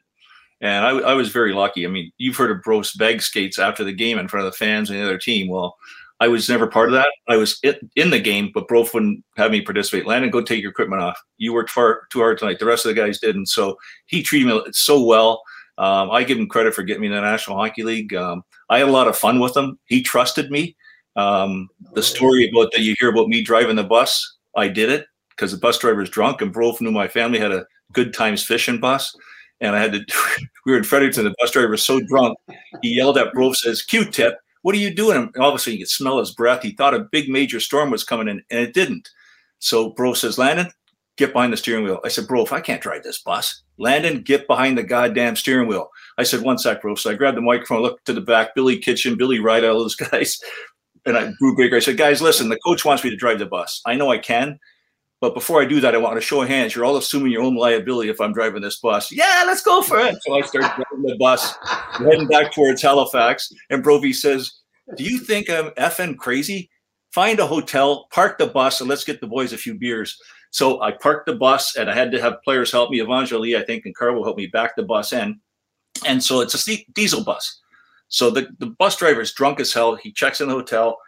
And 0.62 0.86
I, 0.86 0.90
I 0.90 1.14
was 1.14 1.28
very 1.28 1.52
lucky. 1.52 1.84
I 1.84 1.90
mean, 1.90 2.12
you've 2.18 2.36
heard 2.36 2.52
of 2.52 2.62
Brof's 2.62 2.96
bag 2.96 3.20
skates 3.20 3.58
after 3.58 3.82
the 3.82 3.92
game 3.92 4.18
in 4.18 4.28
front 4.28 4.46
of 4.46 4.52
the 4.52 4.56
fans 4.56 4.88
and 4.88 4.98
the 4.98 5.04
other 5.04 5.18
team. 5.18 5.48
Well, 5.48 5.76
I 6.20 6.28
was 6.28 6.48
never 6.48 6.68
part 6.68 6.88
of 6.88 6.94
that. 6.94 7.08
I 7.28 7.36
was 7.36 7.60
in 7.96 8.10
the 8.10 8.20
game, 8.20 8.52
but 8.54 8.68
Brof 8.68 8.94
wouldn't 8.94 9.24
have 9.36 9.50
me 9.50 9.60
participate. 9.60 10.06
Landon, 10.06 10.30
go 10.30 10.40
take 10.40 10.62
your 10.62 10.70
equipment 10.70 11.02
off. 11.02 11.20
You 11.36 11.52
worked 11.52 11.70
far 11.70 12.02
too 12.12 12.20
hard 12.20 12.38
tonight. 12.38 12.60
The 12.60 12.66
rest 12.66 12.86
of 12.86 12.94
the 12.94 13.00
guys 13.00 13.18
didn't. 13.18 13.46
So 13.46 13.76
he 14.06 14.22
treated 14.22 14.46
me 14.46 14.62
so 14.70 15.02
well. 15.02 15.42
Um, 15.78 16.12
I 16.12 16.22
give 16.22 16.38
him 16.38 16.46
credit 16.46 16.74
for 16.74 16.84
getting 16.84 17.00
me 17.00 17.08
in 17.08 17.14
the 17.14 17.20
National 17.20 17.56
Hockey 17.56 17.82
League. 17.82 18.14
Um, 18.14 18.44
I 18.70 18.78
had 18.78 18.88
a 18.88 18.92
lot 18.92 19.08
of 19.08 19.18
fun 19.18 19.40
with 19.40 19.56
him. 19.56 19.80
He 19.86 20.00
trusted 20.00 20.48
me. 20.48 20.76
Um, 21.16 21.68
the 21.94 22.04
story 22.04 22.48
about 22.48 22.70
that 22.72 22.82
you 22.82 22.94
hear 23.00 23.10
about 23.10 23.28
me 23.28 23.42
driving 23.42 23.76
the 23.76 23.82
bus, 23.82 24.36
I 24.56 24.68
did 24.68 24.90
it 24.90 25.06
because 25.30 25.50
the 25.50 25.58
bus 25.58 25.78
driver 25.78 26.00
was 26.00 26.10
drunk, 26.10 26.40
and 26.40 26.54
Brof 26.54 26.80
knew 26.80 26.92
my 26.92 27.08
family 27.08 27.38
had 27.40 27.52
a 27.52 27.66
good 27.92 28.14
times 28.14 28.44
fishing 28.44 28.78
bus. 28.78 29.12
And 29.62 29.74
I 29.74 29.80
had 29.80 29.92
to, 29.92 30.04
we 30.66 30.72
were 30.72 30.78
in 30.78 30.84
Fredericton, 30.84 31.24
the 31.24 31.34
bus 31.38 31.52
driver 31.52 31.70
was 31.70 31.86
so 31.86 32.00
drunk, 32.00 32.36
he 32.82 32.94
yelled 32.94 33.16
at 33.16 33.32
Brof, 33.32 33.56
says, 33.56 33.80
Q 33.80 34.04
tip, 34.04 34.36
what 34.60 34.74
are 34.74 34.78
you 34.78 34.94
doing? 34.94 35.30
And 35.34 35.60
sudden, 35.60 35.72
you 35.72 35.78
could 35.78 35.88
smell 35.88 36.18
his 36.18 36.32
breath. 36.32 36.62
He 36.62 36.72
thought 36.72 36.94
a 36.94 37.00
big 37.10 37.28
major 37.28 37.58
storm 37.60 37.90
was 37.90 38.04
coming 38.04 38.28
in, 38.28 38.42
and 38.50 38.60
it 38.60 38.74
didn't. 38.74 39.08
So 39.58 39.92
Brof 39.92 40.16
says, 40.16 40.38
Landon, 40.38 40.70
get 41.16 41.32
behind 41.32 41.52
the 41.52 41.56
steering 41.56 41.84
wheel. 41.84 42.00
I 42.04 42.08
said, 42.08 42.26
bro, 42.26 42.42
if 42.42 42.52
I 42.52 42.60
can't 42.60 42.82
drive 42.82 43.02
this 43.02 43.20
bus, 43.20 43.62
Landon, 43.78 44.22
get 44.22 44.46
behind 44.46 44.78
the 44.78 44.82
goddamn 44.82 45.36
steering 45.36 45.68
wheel. 45.68 45.88
I 46.18 46.22
said, 46.22 46.42
one 46.42 46.58
sec, 46.58 46.82
bro. 46.82 46.94
So 46.94 47.10
I 47.10 47.14
grabbed 47.14 47.36
the 47.36 47.42
microphone, 47.42 47.82
looked 47.82 48.04
to 48.06 48.12
the 48.12 48.20
back, 48.20 48.54
Billy 48.54 48.78
Kitchen, 48.78 49.16
Billy 49.16 49.40
Wright, 49.40 49.64
all 49.64 49.78
those 49.78 49.94
guys. 50.10 50.40
And 51.04 51.16
I, 51.16 51.32
Brew 51.40 51.56
Baker, 51.56 51.76
I 51.76 51.80
said, 51.80 51.96
guys, 51.96 52.22
listen, 52.22 52.48
the 52.48 52.58
coach 52.64 52.84
wants 52.84 53.02
me 53.02 53.10
to 53.10 53.16
drive 53.16 53.40
the 53.40 53.46
bus. 53.46 53.80
I 53.86 53.96
know 53.96 54.10
I 54.10 54.18
can. 54.18 54.58
But 55.22 55.34
before 55.34 55.62
I 55.62 55.66
do 55.66 55.80
that, 55.80 55.94
I 55.94 55.98
want 55.98 56.16
to 56.16 56.20
show 56.20 56.40
hands. 56.40 56.74
You're 56.74 56.84
all 56.84 56.96
assuming 56.96 57.30
your 57.30 57.44
own 57.44 57.54
liability 57.54 58.10
if 58.10 58.20
I'm 58.20 58.32
driving 58.32 58.60
this 58.60 58.80
bus. 58.80 59.12
Yeah, 59.12 59.44
let's 59.46 59.62
go 59.62 59.80
for 59.80 60.00
it. 60.00 60.16
So 60.22 60.34
I 60.34 60.40
start 60.40 60.64
driving 60.64 61.06
the 61.06 61.16
bus, 61.16 61.54
heading 61.92 62.26
back 62.26 62.52
towards 62.52 62.82
Halifax. 62.82 63.52
And 63.70 63.84
Brophy 63.84 64.12
says, 64.12 64.52
Do 64.96 65.04
you 65.04 65.18
think 65.18 65.48
I'm 65.48 65.70
effing 65.78 66.16
crazy? 66.16 66.68
Find 67.12 67.38
a 67.38 67.46
hotel, 67.46 68.08
park 68.10 68.36
the 68.36 68.48
bus, 68.48 68.80
and 68.80 68.90
let's 68.90 69.04
get 69.04 69.20
the 69.20 69.28
boys 69.28 69.52
a 69.52 69.58
few 69.58 69.74
beers. 69.78 70.20
So 70.50 70.82
I 70.82 70.90
parked 70.90 71.26
the 71.26 71.36
bus 71.36 71.76
and 71.76 71.88
I 71.88 71.94
had 71.94 72.10
to 72.10 72.20
have 72.20 72.42
players 72.42 72.72
help 72.72 72.90
me. 72.90 72.98
Evangeli, 72.98 73.56
I 73.56 73.64
think, 73.64 73.86
and 73.86 73.94
Carl 73.94 74.24
help 74.24 74.36
me 74.36 74.48
back 74.48 74.74
the 74.74 74.82
bus 74.82 75.12
in. 75.12 75.38
And 76.04 76.20
so 76.20 76.40
it's 76.40 76.68
a 76.68 76.84
diesel 76.94 77.22
bus. 77.22 77.60
So 78.08 78.28
the, 78.28 78.48
the 78.58 78.66
bus 78.66 78.96
driver 78.96 79.20
is 79.20 79.32
drunk 79.32 79.60
as 79.60 79.72
hell. 79.72 79.94
He 79.94 80.10
checks 80.10 80.40
in 80.40 80.48
the 80.48 80.54
hotel. 80.54 80.98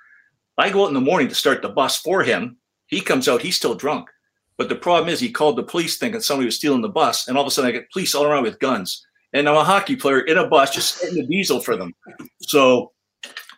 I 0.57 0.71
go 0.71 0.85
out 0.85 0.89
in 0.89 0.95
the 0.95 1.01
morning 1.01 1.27
to 1.31 1.35
start 1.35 1.63
the 1.63 1.69
bus 1.69 1.99
for 1.99 2.23
him. 2.23 2.59
He 2.95 3.01
comes 3.01 3.29
out, 3.29 3.43
he's 3.43 3.57
still 3.57 3.75
drunk. 3.75 4.09
But 4.57 4.69
the 4.69 4.77
problem 4.77 5.09
is, 5.09 5.19
he 5.19 5.33
called 5.33 5.57
the 5.57 5.65
police 5.65 5.99
thinking 5.99 6.21
somebody 6.21 6.47
was 6.47 6.57
stealing 6.57 6.81
the 6.81 6.89
bus. 6.89 7.27
And 7.27 7.37
all 7.37 7.43
of 7.43 7.49
a 7.49 7.51
sudden, 7.51 7.69
I 7.69 7.73
get 7.73 7.91
police 7.91 8.15
all 8.15 8.25
around 8.25 8.45
with 8.45 8.61
guns. 8.61 9.05
And 9.33 9.49
I'm 9.49 9.57
a 9.57 9.65
hockey 9.65 9.97
player 9.97 10.21
in 10.21 10.39
a 10.39 10.47
bus 10.47 10.73
just 10.73 10.97
starting 10.97 11.19
the 11.19 11.27
diesel 11.27 11.61
for 11.61 11.77
them. 11.77 11.93
So 12.43 12.93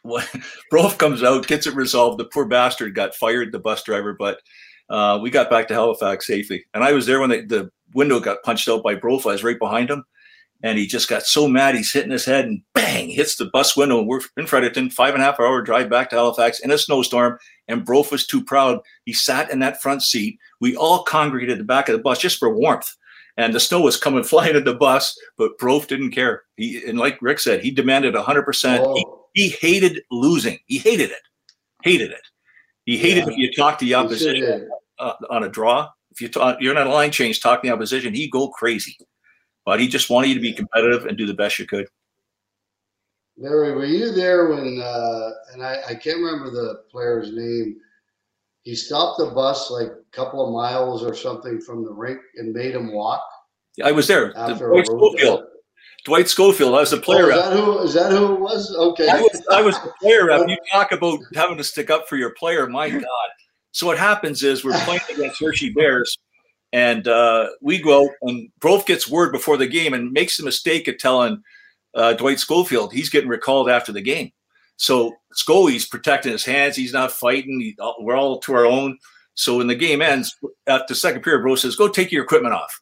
when 0.03 0.25
Brof 0.73 0.97
comes 0.97 1.23
out, 1.23 1.47
gets 1.47 1.67
it 1.67 1.75
resolved. 1.75 2.19
The 2.19 2.25
poor 2.33 2.47
bastard 2.47 2.95
got 2.95 3.15
fired, 3.15 3.53
the 3.53 3.59
bus 3.59 3.83
driver, 3.83 4.15
but 4.19 4.41
uh, 4.89 5.19
we 5.21 5.31
got 5.31 5.51
back 5.51 5.69
to 5.69 5.75
Halifax 5.75 6.27
safely. 6.27 6.65
And 6.73 6.83
I 6.83 6.93
was 6.93 7.05
there 7.05 7.21
when 7.21 7.29
they, 7.29 7.43
the 7.43 7.71
window 7.95 8.19
got 8.19 8.43
punched 8.43 8.69
out 8.69 8.83
by 8.83 8.95
Brof. 8.95 9.29
I 9.29 9.33
was 9.33 9.45
right 9.45 9.59
behind 9.59 9.91
him 9.91 10.05
and 10.63 10.79
he 10.79 10.87
just 10.87 11.09
got 11.09 11.23
so 11.25 11.47
mad 11.47 11.75
he's 11.75 11.93
hitting 11.93 12.11
his 12.11 12.25
head 12.25 12.45
and 12.45 12.63
bang 12.75 13.09
hits 13.09 13.37
the 13.37 13.47
bus 13.47 13.77
window 13.77 13.99
and 13.99 14.09
we're 14.09 14.21
in 14.37 14.47
Fredericton 14.47 14.91
five 14.91 15.15
and 15.15 15.23
a 15.23 15.27
half 15.27 15.39
hour 15.39 15.63
drive 15.63 15.91
back 15.91 16.11
to 16.11 16.17
Halifax 16.17 16.61
in 16.61 16.71
a 16.71 16.79
snowstorm 16.79 17.39
and 17.69 17.87
Brof 17.87 18.11
was 18.11 18.27
too 18.27 18.45
proud. 18.45 18.81
He 19.05 19.13
sat 19.13 19.51
in 19.51 19.59
that 19.61 19.83
front 19.83 20.03
seat. 20.03 20.39
We 20.61 20.77
all 20.77 21.03
congregated 21.03 21.53
at 21.55 21.59
the 21.59 21.65
back 21.65 21.89
of 21.89 21.95
the 21.95 22.03
bus 22.03 22.19
just 22.19 22.39
for 22.39 22.55
warmth. 22.55 22.95
And 23.37 23.55
the 23.55 23.61
snow 23.61 23.81
was 23.81 23.97
coming 23.97 24.25
flying 24.25 24.57
at 24.57 24.65
the 24.65 24.75
bus 24.75 25.17
but 25.37 25.59
Brof 25.59 25.87
didn't 25.87 26.13
care. 26.13 26.45
He 26.57 26.83
and 26.87 26.99
like 26.99 27.19
Rick 27.21 27.41
said 27.41 27.61
he 27.61 27.71
demanded 27.71 28.15
100% 28.15 28.79
oh. 28.81 28.95
he, 29.35 29.49
he, 29.49 29.49
hated 29.51 30.01
losing. 30.11 30.59
He 30.67 30.79
hated 30.79 31.11
it. 31.11 31.23
Hated 31.83 32.11
it. 32.11 32.23
He 32.85 32.97
hated 32.97 33.27
yeah. 33.27 33.33
if 33.33 33.37
you 33.37 33.53
talked 33.53 33.81
to 33.81 33.85
the 33.85 33.95
opposition 33.95 34.69
uh, 34.99 35.15
on 35.31 35.45
a 35.45 35.49
draw. 35.49 35.89
If 36.13 36.21
you 36.21 36.29
talk, 36.29 36.59
you're 36.61 36.73
not 36.73 36.87
a 36.87 36.91
line 36.91 37.11
change 37.11 37.41
talking 37.41 37.69
the 37.69 37.75
opposition. 37.75 38.15
He'd 38.15 38.31
go 38.31 38.49
crazy. 38.49 38.97
But 39.67 39.81
he 39.81 39.89
just 39.89 40.09
wanted 40.09 40.29
you 40.29 40.35
to 40.35 40.41
be 40.41 40.53
competitive 40.53 41.05
and 41.07 41.19
do 41.19 41.27
the 41.27 41.35
best 41.35 41.59
you 41.59 41.67
could. 41.67 41.89
Larry, 43.39 43.73
were 43.73 43.85
you 43.85 44.13
there 44.13 44.49
when? 44.49 44.81
Uh, 44.83 45.31
and 45.53 45.63
I, 45.63 45.81
I 45.89 45.95
can't 45.95 46.19
remember 46.19 46.51
the 46.51 46.83
player's 46.91 47.33
name. 47.33 47.77
He 48.63 48.75
stopped 48.75 49.19
the 49.19 49.27
bus 49.27 49.71
like 49.71 49.89
a 49.89 50.03
couple 50.11 50.45
of 50.45 50.53
miles 50.53 51.05
or 51.05 51.15
something 51.15 51.61
from 51.61 51.85
the 51.85 51.93
rink 51.93 52.19
and 52.37 52.53
made 52.53 52.75
him 52.75 52.93
walk. 52.93 53.23
I 53.85 53.93
was 53.93 54.09
there. 54.09 54.33
Dwight 54.33 54.87
Schofield. 54.87 55.45
Dwight 56.05 56.29
Schofield. 56.29 56.75
I 56.75 56.81
was 56.81 56.91
the 56.91 56.97
player. 56.97 57.31
Oh, 57.33 57.37
is, 57.37 57.45
that 57.45 57.53
who, 57.53 57.79
is 57.81 57.95
that 57.95 58.11
who 58.11 58.35
it 58.35 58.41
was? 58.41 58.75
Okay. 58.75 59.09
I 59.09 59.21
was, 59.21 59.47
I 59.53 59.61
was 59.61 59.75
the 59.83 59.93
player 60.01 60.27
rep. 60.27 60.43
You 60.49 60.57
talk 60.73 60.93
about 60.93 61.19
having 61.35 61.59
to 61.59 61.65
stick 61.65 61.91
up 61.91 62.09
for 62.09 62.17
your 62.17 62.31
player. 62.31 62.67
My 62.69 62.89
God. 62.89 63.05
So 63.73 63.87
what 63.87 63.99
happens 63.99 64.43
is 64.43 64.65
we're 64.65 64.79
playing 64.85 65.03
against 65.15 65.41
Hershey 65.41 65.71
Bears, 65.71 66.17
and 66.73 67.07
uh, 67.07 67.49
we 67.61 67.83
go, 67.83 68.09
and 68.23 68.49
Brof 68.61 68.87
gets 68.87 69.09
word 69.11 69.33
before 69.33 69.57
the 69.57 69.67
game 69.67 69.95
and 69.95 70.13
makes 70.13 70.37
the 70.39 70.45
mistake 70.45 70.89
of 70.89 70.97
telling 70.99 71.43
uh, 71.97 72.13
Dwight 72.13 72.39
Schofield 72.39 72.93
he's 72.93 73.11
getting 73.11 73.29
recalled 73.29 73.69
after 73.69 73.93
the 73.93 74.01
game. 74.01 74.31
So 74.77 75.15
Scully's 75.33 75.87
protecting 75.87 76.33
his 76.33 76.45
hands. 76.45 76.77
He's 76.77 76.93
not 76.93 77.11
fighting. 77.11 77.61
He, 77.61 77.77
uh, 77.81 77.93
we're 77.99 78.17
all 78.17 78.39
to 78.41 78.55
our 78.55 78.67
own. 78.67 78.99
So 79.35 79.59
when 79.59 79.67
the 79.67 79.75
game 79.75 80.03
ends, 80.03 80.37
after 80.67 80.87
the 80.89 80.95
second 80.95 81.23
period, 81.23 81.43
Bro 81.43 81.57
says, 81.57 81.77
go 81.77 81.89
take 81.89 82.13
your 82.13 82.25
equipment 82.25 82.55
off. 82.55 82.81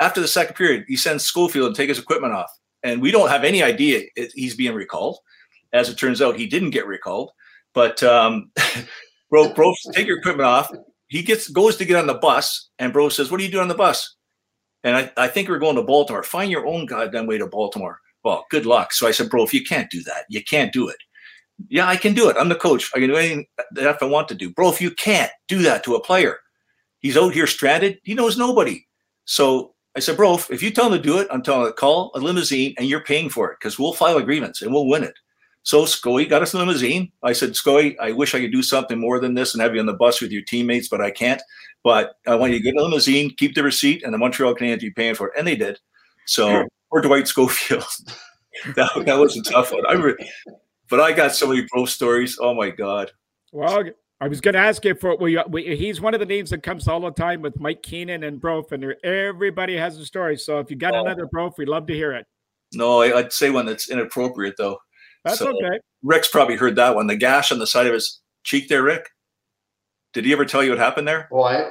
After 0.00 0.20
the 0.20 0.28
second 0.28 0.54
period, 0.54 0.84
he 0.88 0.96
sends 0.96 1.24
Schofield 1.24 1.74
to 1.74 1.76
take 1.76 1.88
his 1.88 1.98
equipment 1.98 2.32
off. 2.32 2.50
And 2.84 3.02
we 3.02 3.10
don't 3.10 3.28
have 3.28 3.44
any 3.44 3.62
idea 3.62 4.04
he's 4.34 4.54
being 4.54 4.74
recalled. 4.74 5.18
As 5.72 5.88
it 5.88 5.98
turns 5.98 6.22
out, 6.22 6.36
he 6.36 6.46
didn't 6.46 6.70
get 6.70 6.86
recalled. 6.86 7.32
But 7.74 8.02
um, 8.04 8.52
bro, 9.30 9.52
bro, 9.52 9.74
take 9.92 10.06
your 10.06 10.18
equipment 10.18 10.46
off 10.46 10.70
he 11.08 11.22
gets 11.22 11.48
goes 11.48 11.76
to 11.76 11.84
get 11.84 11.96
on 11.96 12.06
the 12.06 12.14
bus, 12.14 12.68
and 12.78 12.92
bro 12.92 13.08
says, 13.08 13.30
"What 13.30 13.40
are 13.40 13.44
you 13.44 13.50
doing 13.50 13.62
on 13.62 13.68
the 13.68 13.74
bus?" 13.74 14.16
And 14.84 14.96
I, 14.96 15.10
I 15.16 15.28
think 15.28 15.48
we're 15.48 15.58
going 15.58 15.76
to 15.76 15.82
Baltimore. 15.82 16.22
Find 16.22 16.50
your 16.50 16.66
own 16.66 16.86
goddamn 16.86 17.26
way 17.26 17.38
to 17.38 17.46
Baltimore. 17.46 17.98
Well, 18.24 18.46
good 18.50 18.66
luck. 18.66 18.92
So 18.92 19.06
I 19.06 19.12
said, 19.12 19.30
bro, 19.30 19.44
if 19.44 19.54
you 19.54 19.64
can't 19.64 19.90
do 19.90 20.02
that, 20.04 20.24
you 20.28 20.42
can't 20.42 20.72
do 20.72 20.88
it. 20.88 20.96
Yeah, 21.68 21.86
I 21.88 21.96
can 21.96 22.14
do 22.14 22.28
it. 22.28 22.36
I'm 22.38 22.48
the 22.48 22.54
coach. 22.54 22.90
I 22.94 23.00
can 23.00 23.08
do 23.08 23.16
anything 23.16 23.46
that 23.72 24.02
I 24.02 24.04
want 24.04 24.28
to 24.28 24.34
do. 24.34 24.50
Bro, 24.50 24.70
if 24.70 24.80
you 24.80 24.90
can't 24.90 25.32
do 25.48 25.62
that 25.62 25.82
to 25.84 25.94
a 25.94 26.02
player, 26.02 26.38
he's 27.00 27.16
out 27.16 27.34
here 27.34 27.46
stranded. 27.46 27.98
He 28.04 28.14
knows 28.14 28.38
nobody. 28.38 28.86
So 29.24 29.74
I 29.96 30.00
said, 30.00 30.16
bro, 30.16 30.38
if 30.50 30.62
you 30.62 30.70
tell 30.70 30.86
him 30.86 30.92
to 30.92 31.02
do 31.02 31.18
it, 31.18 31.26
I'm 31.30 31.42
telling 31.42 31.62
him 31.62 31.68
to 31.68 31.72
call 31.72 32.12
a 32.14 32.20
limousine 32.20 32.74
and 32.78 32.86
you're 32.86 33.02
paying 33.02 33.28
for 33.28 33.50
it 33.50 33.58
because 33.60 33.78
we'll 33.78 33.92
file 33.92 34.16
agreements 34.16 34.62
and 34.62 34.72
we'll 34.72 34.86
win 34.86 35.02
it. 35.02 35.14
So 35.64 35.82
Scoey 35.82 36.28
got 36.28 36.42
us 36.42 36.54
a 36.54 36.58
limousine. 36.58 37.10
I 37.22 37.32
said, 37.32 37.50
Scoey, 37.50 37.96
I 38.00 38.12
wish 38.12 38.34
I 38.34 38.40
could 38.40 38.52
do 38.52 38.62
something 38.62 38.98
more 38.98 39.18
than 39.18 39.34
this 39.34 39.52
and 39.52 39.60
have 39.60 39.74
you 39.74 39.80
on 39.80 39.86
the 39.86 39.92
bus 39.92 40.20
with 40.20 40.30
your 40.30 40.42
teammates, 40.42 40.88
but 40.88 41.00
I 41.00 41.10
can't. 41.10 41.42
But 41.82 42.14
I 42.26 42.36
want 42.36 42.52
you 42.52 42.58
to 42.58 42.64
get 42.64 42.76
a 42.76 42.82
limousine, 42.82 43.34
keep 43.36 43.54
the 43.54 43.62
receipt, 43.62 44.02
and 44.02 44.14
the 44.14 44.18
Montreal 44.18 44.54
Canadiens 44.54 44.80
be 44.80 44.90
paying 44.90 45.14
for 45.14 45.28
it. 45.28 45.34
And 45.36 45.46
they 45.46 45.56
did. 45.56 45.78
So 46.26 46.66
or 46.90 47.00
Dwight 47.00 47.28
Schofield. 47.28 47.84
that, 48.76 48.90
that 49.06 49.18
was 49.18 49.36
a 49.36 49.42
tough 49.42 49.72
one. 49.72 49.84
I 49.88 49.94
re- 49.94 50.30
but 50.88 51.00
I 51.00 51.12
got 51.12 51.34
so 51.34 51.46
many 51.46 51.66
pro 51.70 51.84
stories. 51.84 52.38
Oh 52.40 52.54
my 52.54 52.70
God. 52.70 53.12
Well, 53.52 53.84
I 54.20 54.28
was 54.28 54.40
going 54.40 54.54
to 54.54 54.60
ask 54.60 54.84
you 54.84 54.94
for 54.94 55.16
we, 55.16 55.38
we, 55.48 55.76
he's 55.76 56.00
one 56.00 56.14
of 56.14 56.20
the 56.20 56.26
names 56.26 56.50
that 56.50 56.62
comes 56.62 56.88
all 56.88 57.00
the 57.00 57.10
time 57.10 57.40
with 57.40 57.58
Mike 57.60 57.82
Keenan 57.82 58.24
and 58.24 58.40
Brof, 58.40 58.72
and 58.72 58.94
everybody 59.04 59.76
has 59.76 59.96
a 59.98 60.04
story. 60.04 60.36
So 60.36 60.58
if 60.58 60.70
you 60.70 60.76
got 60.76 60.94
oh. 60.94 61.00
another 61.00 61.26
Brof, 61.26 61.56
we'd 61.56 61.68
love 61.68 61.86
to 61.86 61.94
hear 61.94 62.12
it. 62.12 62.26
No, 62.72 63.00
I'd 63.02 63.32
say 63.32 63.50
one 63.50 63.66
that's 63.66 63.90
inappropriate 63.90 64.56
though. 64.58 64.78
That's 65.24 65.38
so 65.38 65.48
okay. 65.48 65.78
Rick's 66.02 66.28
probably 66.28 66.56
heard 66.56 66.76
that 66.76 66.94
one. 66.94 67.06
The 67.06 67.16
gash 67.16 67.50
on 67.52 67.58
the 67.58 67.66
side 67.66 67.86
of 67.86 67.94
his 67.94 68.20
cheek 68.42 68.68
there, 68.68 68.82
Rick. 68.82 69.08
Did 70.12 70.24
he 70.24 70.32
ever 70.32 70.44
tell 70.44 70.62
you 70.62 70.70
what 70.70 70.78
happened 70.78 71.06
there? 71.06 71.28
Well, 71.30 71.44
I, 71.44 71.70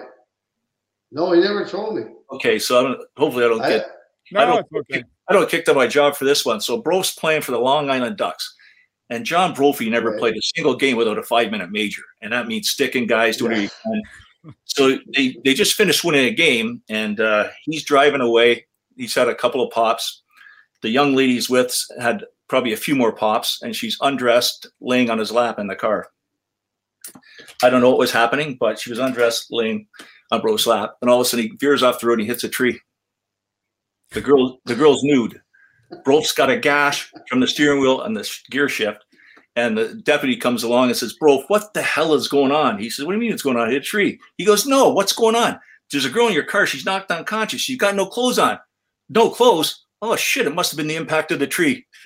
no, 1.11 1.31
he 1.31 1.41
never 1.41 1.65
told 1.65 1.95
me. 1.95 2.03
Okay, 2.31 2.59
so 2.59 2.79
I 2.79 2.83
don't, 2.83 3.01
hopefully 3.15 3.45
I 3.45 3.47
don't 3.47 3.61
get. 3.61 3.89
I, 4.35 4.35
no, 4.35 4.41
I 4.41 4.45
don't, 4.45 4.67
okay. 4.75 5.03
I 5.29 5.33
don't 5.33 5.49
kicked 5.49 5.69
out 5.69 5.75
my 5.75 5.87
job 5.87 6.15
for 6.15 6.25
this 6.25 6.45
one. 6.45 6.61
So 6.61 6.81
Brof's 6.81 7.15
playing 7.15 7.41
for 7.41 7.51
the 7.51 7.59
Long 7.59 7.89
Island 7.89 8.17
Ducks. 8.17 8.55
And 9.09 9.25
John 9.25 9.53
Brophy 9.53 9.89
never 9.89 10.11
right. 10.11 10.19
played 10.19 10.35
a 10.35 10.41
single 10.55 10.75
game 10.75 10.97
without 10.97 11.17
a 11.17 11.23
five 11.23 11.49
minute 11.49 11.71
major. 11.71 12.01
And 12.21 12.33
that 12.33 12.47
means 12.47 12.69
sticking 12.69 13.07
guys, 13.07 13.37
doing 13.37 13.69
yeah. 13.85 14.01
So 14.65 14.97
they, 15.13 15.37
they 15.43 15.53
just 15.53 15.75
finished 15.75 16.03
winning 16.03 16.25
a 16.25 16.33
game, 16.33 16.81
and 16.89 17.19
uh, 17.19 17.49
he's 17.63 17.83
driving 17.83 18.21
away. 18.21 18.65
He's 18.95 19.15
had 19.15 19.27
a 19.27 19.35
couple 19.35 19.61
of 19.61 19.71
pops. 19.71 20.23
The 20.81 20.89
young 20.89 21.15
lady 21.15 21.33
he's 21.33 21.49
with 21.49 21.75
had 21.99 22.23
probably 22.47 22.73
a 22.73 22.77
few 22.77 22.95
more 22.95 23.11
pops, 23.11 23.61
and 23.61 23.75
she's 23.75 23.97
undressed, 24.01 24.67
laying 24.79 25.09
on 25.09 25.19
his 25.19 25.31
lap 25.31 25.59
in 25.59 25.67
the 25.67 25.75
car. 25.75 26.07
I 27.63 27.69
don't 27.69 27.81
know 27.81 27.89
what 27.89 27.99
was 27.99 28.11
happening, 28.11 28.57
but 28.59 28.79
she 28.79 28.89
was 28.89 28.99
undressed, 28.99 29.47
laying 29.51 29.87
on 30.31 30.41
Bro's 30.41 30.67
lap, 30.67 30.95
and 31.01 31.09
all 31.09 31.19
of 31.19 31.25
a 31.25 31.29
sudden 31.29 31.47
he 31.47 31.57
veers 31.57 31.83
off 31.83 31.99
the 31.99 32.07
road 32.07 32.19
and 32.19 32.21
he 32.21 32.27
hits 32.27 32.43
a 32.43 32.49
tree. 32.49 32.79
The 34.11 34.21
girl, 34.21 34.59
the 34.65 34.75
girl's 34.75 35.03
nude. 35.03 35.41
Bro's 36.03 36.31
got 36.31 36.49
a 36.49 36.57
gash 36.57 37.11
from 37.29 37.39
the 37.39 37.47
steering 37.47 37.81
wheel 37.81 38.01
and 38.01 38.15
the 38.15 38.29
gear 38.49 38.69
shift. 38.69 39.03
And 39.55 39.77
the 39.77 39.95
deputy 39.95 40.35
comes 40.35 40.63
along 40.63 40.89
and 40.89 40.97
says, 40.97 41.13
Bro, 41.13 41.43
what 41.47 41.73
the 41.73 41.81
hell 41.81 42.13
is 42.13 42.27
going 42.27 42.51
on? 42.51 42.77
He 42.77 42.89
says, 42.89 43.05
What 43.05 43.13
do 43.13 43.17
you 43.17 43.21
mean 43.21 43.33
it's 43.33 43.41
going 43.41 43.57
on? 43.57 43.67
I 43.67 43.71
hit 43.71 43.81
a 43.81 43.85
tree. 43.85 44.19
He 44.37 44.45
goes, 44.45 44.67
No, 44.67 44.89
what's 44.89 45.13
going 45.13 45.35
on? 45.35 45.59
There's 45.91 46.05
a 46.05 46.09
girl 46.09 46.27
in 46.27 46.33
your 46.33 46.43
car. 46.43 46.65
She's 46.67 46.85
knocked 46.85 47.11
unconscious. 47.11 47.61
She's 47.61 47.77
got 47.77 47.95
no 47.95 48.05
clothes 48.05 48.37
on. 48.37 48.59
No 49.09 49.29
clothes? 49.29 49.85
Oh 50.01 50.15
shit! 50.15 50.45
It 50.45 50.53
must 50.53 50.69
have 50.71 50.77
been 50.77 50.87
the 50.87 50.95
impact 50.95 51.31
of 51.31 51.39
the 51.39 51.47
tree. 51.47 51.87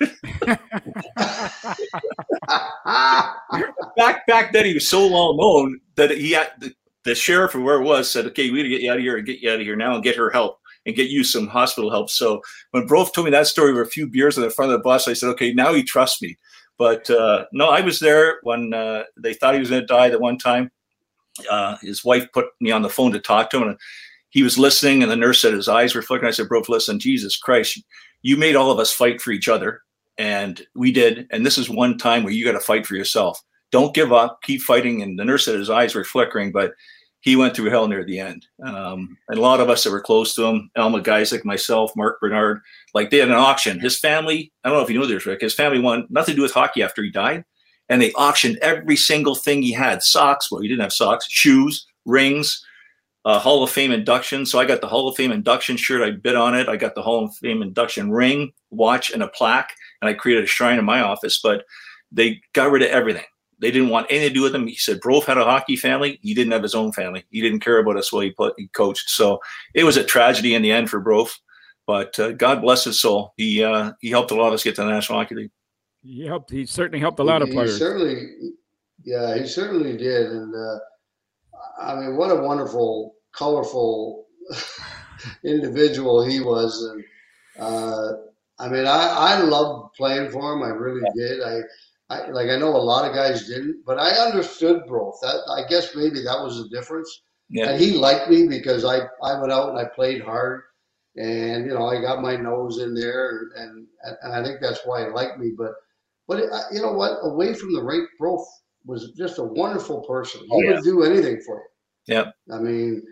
back 3.96 4.26
back 4.26 4.52
then, 4.52 4.64
he 4.64 4.72
was 4.72 4.88
so 4.88 5.08
well 5.08 5.36
known 5.36 5.78
that 5.96 6.10
he 6.10 6.30
had 6.32 6.52
the, 6.58 6.74
the 7.04 7.14
sheriff 7.14 7.54
or 7.54 7.60
where 7.60 7.82
it 7.82 7.84
was 7.84 8.10
said, 8.10 8.24
"Okay, 8.28 8.50
we 8.50 8.60
got 8.60 8.62
to 8.62 8.68
get 8.70 8.80
you 8.80 8.90
out 8.90 8.96
of 8.96 9.02
here 9.02 9.18
and 9.18 9.26
get 9.26 9.40
you 9.40 9.50
out 9.50 9.60
of 9.60 9.66
here 9.66 9.76
now 9.76 9.94
and 9.94 10.02
get 10.02 10.16
her 10.16 10.30
help 10.30 10.58
and 10.86 10.96
get 10.96 11.10
you 11.10 11.24
some 11.24 11.46
hospital 11.48 11.90
help." 11.90 12.10
So 12.10 12.42
when 12.72 12.86
Brof 12.86 13.12
told 13.12 13.26
me 13.26 13.30
that 13.30 13.46
story 13.46 13.72
with 13.72 13.86
a 13.86 13.90
few 13.90 14.06
beers 14.06 14.36
in 14.36 14.42
the 14.42 14.50
front 14.50 14.72
of 14.72 14.78
the 14.78 14.82
bus, 14.82 15.08
I 15.08 15.12
said, 15.12 15.28
"Okay, 15.30 15.52
now 15.52 15.72
he 15.72 15.82
trusts 15.82 16.20
me." 16.22 16.36
But 16.78 17.08
uh, 17.10 17.44
no, 17.52 17.68
I 17.68 17.80
was 17.80 18.00
there 18.00 18.38
when 18.42 18.74
uh, 18.74 19.04
they 19.16 19.34
thought 19.34 19.54
he 19.54 19.60
was 19.60 19.70
going 19.70 19.82
to 19.82 19.86
die. 19.86 20.08
That 20.08 20.20
one 20.20 20.38
time, 20.38 20.70
uh, 21.50 21.76
his 21.80 22.04
wife 22.04 22.26
put 22.32 22.46
me 22.60 22.70
on 22.72 22.82
the 22.82 22.88
phone 22.88 23.12
to 23.12 23.20
talk 23.20 23.50
to 23.50 23.58
him, 23.58 23.68
and 23.68 23.78
he 24.30 24.42
was 24.42 24.58
listening, 24.58 25.02
and 25.02 25.12
the 25.12 25.16
nurse 25.16 25.40
said 25.40 25.52
his 25.52 25.68
eyes 25.68 25.94
were 25.94 26.02
flickering. 26.02 26.28
I 26.28 26.32
said, 26.32 26.48
"Bro, 26.48 26.62
listen, 26.68 26.98
Jesus 26.98 27.36
Christ, 27.36 27.80
you 28.22 28.36
made 28.36 28.56
all 28.56 28.70
of 28.70 28.78
us 28.78 28.90
fight 28.90 29.20
for 29.20 29.30
each 29.30 29.48
other, 29.48 29.82
and 30.18 30.66
we 30.74 30.90
did. 30.90 31.28
And 31.30 31.46
this 31.46 31.58
is 31.58 31.70
one 31.70 31.98
time 31.98 32.24
where 32.24 32.32
you 32.32 32.44
got 32.44 32.52
to 32.52 32.60
fight 32.60 32.86
for 32.86 32.96
yourself. 32.96 33.40
Don't 33.70 33.94
give 33.94 34.12
up. 34.12 34.40
Keep 34.42 34.62
fighting." 34.62 35.02
And 35.02 35.18
the 35.18 35.24
nurse 35.24 35.44
said 35.44 35.58
his 35.58 35.70
eyes 35.70 35.94
were 35.94 36.04
flickering, 36.04 36.50
but 36.50 36.72
he 37.22 37.36
went 37.36 37.54
through 37.54 37.70
hell 37.70 37.86
near 37.86 38.04
the 38.04 38.18
end. 38.18 38.46
Um, 38.64 39.16
and 39.28 39.38
a 39.38 39.40
lot 39.40 39.60
of 39.60 39.70
us 39.70 39.84
that 39.84 39.92
were 39.92 40.00
close 40.00 40.34
to 40.34 40.44
him, 40.44 40.70
Elma 40.74 41.00
Geisek, 41.00 41.44
myself, 41.44 41.92
Mark 41.96 42.20
Bernard, 42.20 42.60
like 42.94 43.10
they 43.10 43.18
had 43.18 43.28
an 43.28 43.34
auction. 43.34 43.78
His 43.78 43.98
family, 43.98 44.52
I 44.64 44.68
don't 44.68 44.78
know 44.78 44.84
if 44.84 44.90
you 44.90 44.98
know 44.98 45.06
this, 45.06 45.24
Rick, 45.24 45.40
his 45.40 45.54
family 45.54 45.78
won 45.78 46.06
nothing 46.10 46.32
to 46.32 46.36
do 46.36 46.42
with 46.42 46.52
hockey 46.52 46.82
after 46.82 47.02
he 47.02 47.10
died. 47.10 47.44
And 47.88 48.02
they 48.02 48.12
auctioned 48.12 48.58
every 48.60 48.96
single 48.96 49.36
thing 49.36 49.62
he 49.62 49.72
had 49.72 50.02
socks. 50.02 50.50
Well, 50.50 50.62
he 50.62 50.68
didn't 50.68 50.82
have 50.82 50.92
socks, 50.92 51.26
shoes, 51.28 51.86
rings, 52.04 52.64
uh, 53.24 53.38
Hall 53.38 53.62
of 53.62 53.70
Fame 53.70 53.92
induction. 53.92 54.44
So 54.44 54.58
I 54.58 54.64
got 54.64 54.80
the 54.80 54.88
Hall 54.88 55.08
of 55.08 55.14
Fame 55.14 55.30
induction 55.30 55.76
shirt. 55.76 56.02
I 56.02 56.10
bid 56.10 56.34
on 56.34 56.56
it. 56.56 56.68
I 56.68 56.76
got 56.76 56.96
the 56.96 57.02
Hall 57.02 57.24
of 57.24 57.36
Fame 57.36 57.62
induction 57.62 58.10
ring, 58.10 58.52
watch, 58.70 59.12
and 59.12 59.22
a 59.22 59.28
plaque. 59.28 59.72
And 60.00 60.08
I 60.08 60.14
created 60.14 60.42
a 60.42 60.48
shrine 60.48 60.78
in 60.78 60.84
my 60.84 61.00
office. 61.00 61.38
But 61.40 61.66
they 62.10 62.40
got 62.52 62.72
rid 62.72 62.82
of 62.82 62.88
everything. 62.88 63.24
They 63.62 63.70
didn't 63.70 63.90
want 63.90 64.08
anything 64.10 64.30
to 64.30 64.34
do 64.34 64.42
with 64.42 64.54
him. 64.54 64.66
He 64.66 64.74
said 64.74 65.00
Brof 65.00 65.24
had 65.24 65.38
a 65.38 65.44
hockey 65.44 65.76
family. 65.76 66.18
He 66.20 66.34
didn't 66.34 66.52
have 66.52 66.64
his 66.64 66.74
own 66.74 66.90
family. 66.90 67.24
He 67.30 67.40
didn't 67.40 67.60
care 67.60 67.78
about 67.78 67.96
us 67.96 68.12
while 68.12 68.22
he, 68.22 68.32
put, 68.32 68.54
he 68.58 68.66
coached. 68.66 69.08
So 69.08 69.38
it 69.72 69.84
was 69.84 69.96
a 69.96 70.02
tragedy 70.02 70.56
in 70.56 70.62
the 70.62 70.72
end 70.72 70.90
for 70.90 71.00
Brof. 71.00 71.30
But 71.86 72.18
uh, 72.18 72.32
God 72.32 72.60
bless 72.60 72.84
his 72.84 73.00
soul. 73.00 73.34
He 73.36 73.62
uh, 73.62 73.92
he 74.00 74.10
helped 74.10 74.32
a 74.32 74.34
lot 74.34 74.48
of 74.48 74.54
us 74.54 74.64
get 74.64 74.74
to 74.76 74.82
the 74.82 74.90
National 74.90 75.18
Hockey 75.18 75.34
League. 75.34 75.50
He 76.02 76.26
helped. 76.26 76.50
He 76.50 76.66
certainly 76.66 76.98
helped 76.98 77.20
a 77.20 77.24
lot 77.24 77.42
he, 77.42 77.48
of 77.48 77.54
players. 77.54 77.72
He 77.72 77.78
certainly, 77.78 78.28
yeah, 79.04 79.36
he 79.36 79.46
certainly 79.46 79.96
did. 79.96 80.26
And 80.26 80.54
uh, 80.54 80.78
I 81.80 81.94
mean, 81.96 82.16
what 82.16 82.30
a 82.30 82.40
wonderful, 82.40 83.14
colorful 83.32 84.26
individual 85.44 86.24
he 86.24 86.40
was. 86.40 86.82
And 86.82 87.04
uh, 87.58 88.12
I 88.58 88.68
mean, 88.68 88.86
I 88.86 89.08
I 89.08 89.40
loved 89.40 89.94
playing 89.94 90.30
for 90.30 90.52
him. 90.52 90.62
I 90.62 90.68
really 90.68 91.08
did. 91.16 91.42
I. 91.42 91.60
I, 92.12 92.30
like 92.30 92.48
I 92.50 92.58
know 92.58 92.74
a 92.76 92.88
lot 92.92 93.08
of 93.08 93.14
guys 93.14 93.46
didn't, 93.48 93.76
but 93.86 93.98
I 93.98 94.10
understood 94.26 94.82
Brof. 94.88 95.14
That 95.22 95.36
I 95.56 95.68
guess 95.68 95.94
maybe 95.94 96.20
that 96.22 96.42
was 96.44 96.54
the 96.62 96.68
difference. 96.76 97.10
Yeah. 97.48 97.70
And 97.70 97.80
he 97.80 97.92
liked 97.92 98.30
me 98.30 98.48
because 98.48 98.84
I, 98.84 98.98
I 99.22 99.38
went 99.40 99.52
out 99.52 99.70
and 99.70 99.78
I 99.78 99.84
played 99.94 100.22
hard, 100.22 100.62
and 101.16 101.66
you 101.66 101.74
know 101.74 101.86
I 101.86 102.00
got 102.00 102.22
my 102.22 102.36
nose 102.36 102.78
in 102.78 102.94
there, 102.94 103.48
and 103.56 103.86
and, 104.04 104.16
and 104.22 104.32
I 104.34 104.42
think 104.44 104.60
that's 104.60 104.80
why 104.84 105.04
he 105.04 105.10
liked 105.10 105.38
me. 105.38 105.52
But 105.56 105.72
but 106.28 106.38
it, 106.40 106.50
you 106.72 106.80
know 106.82 106.92
what? 106.92 107.18
Away 107.22 107.54
from 107.54 107.74
the 107.74 107.82
rink, 107.82 108.08
Brof 108.20 108.44
was 108.86 109.12
just 109.16 109.38
a 109.38 109.44
wonderful 109.44 110.02
person. 110.02 110.40
He 110.42 110.48
Oh, 110.52 110.60
yeah. 110.62 110.70
would 110.74 110.84
do 110.84 111.02
anything 111.02 111.40
for 111.46 111.56
you. 111.56 112.14
Yeah. 112.14 112.30
I 112.52 112.58
mean, 112.58 113.02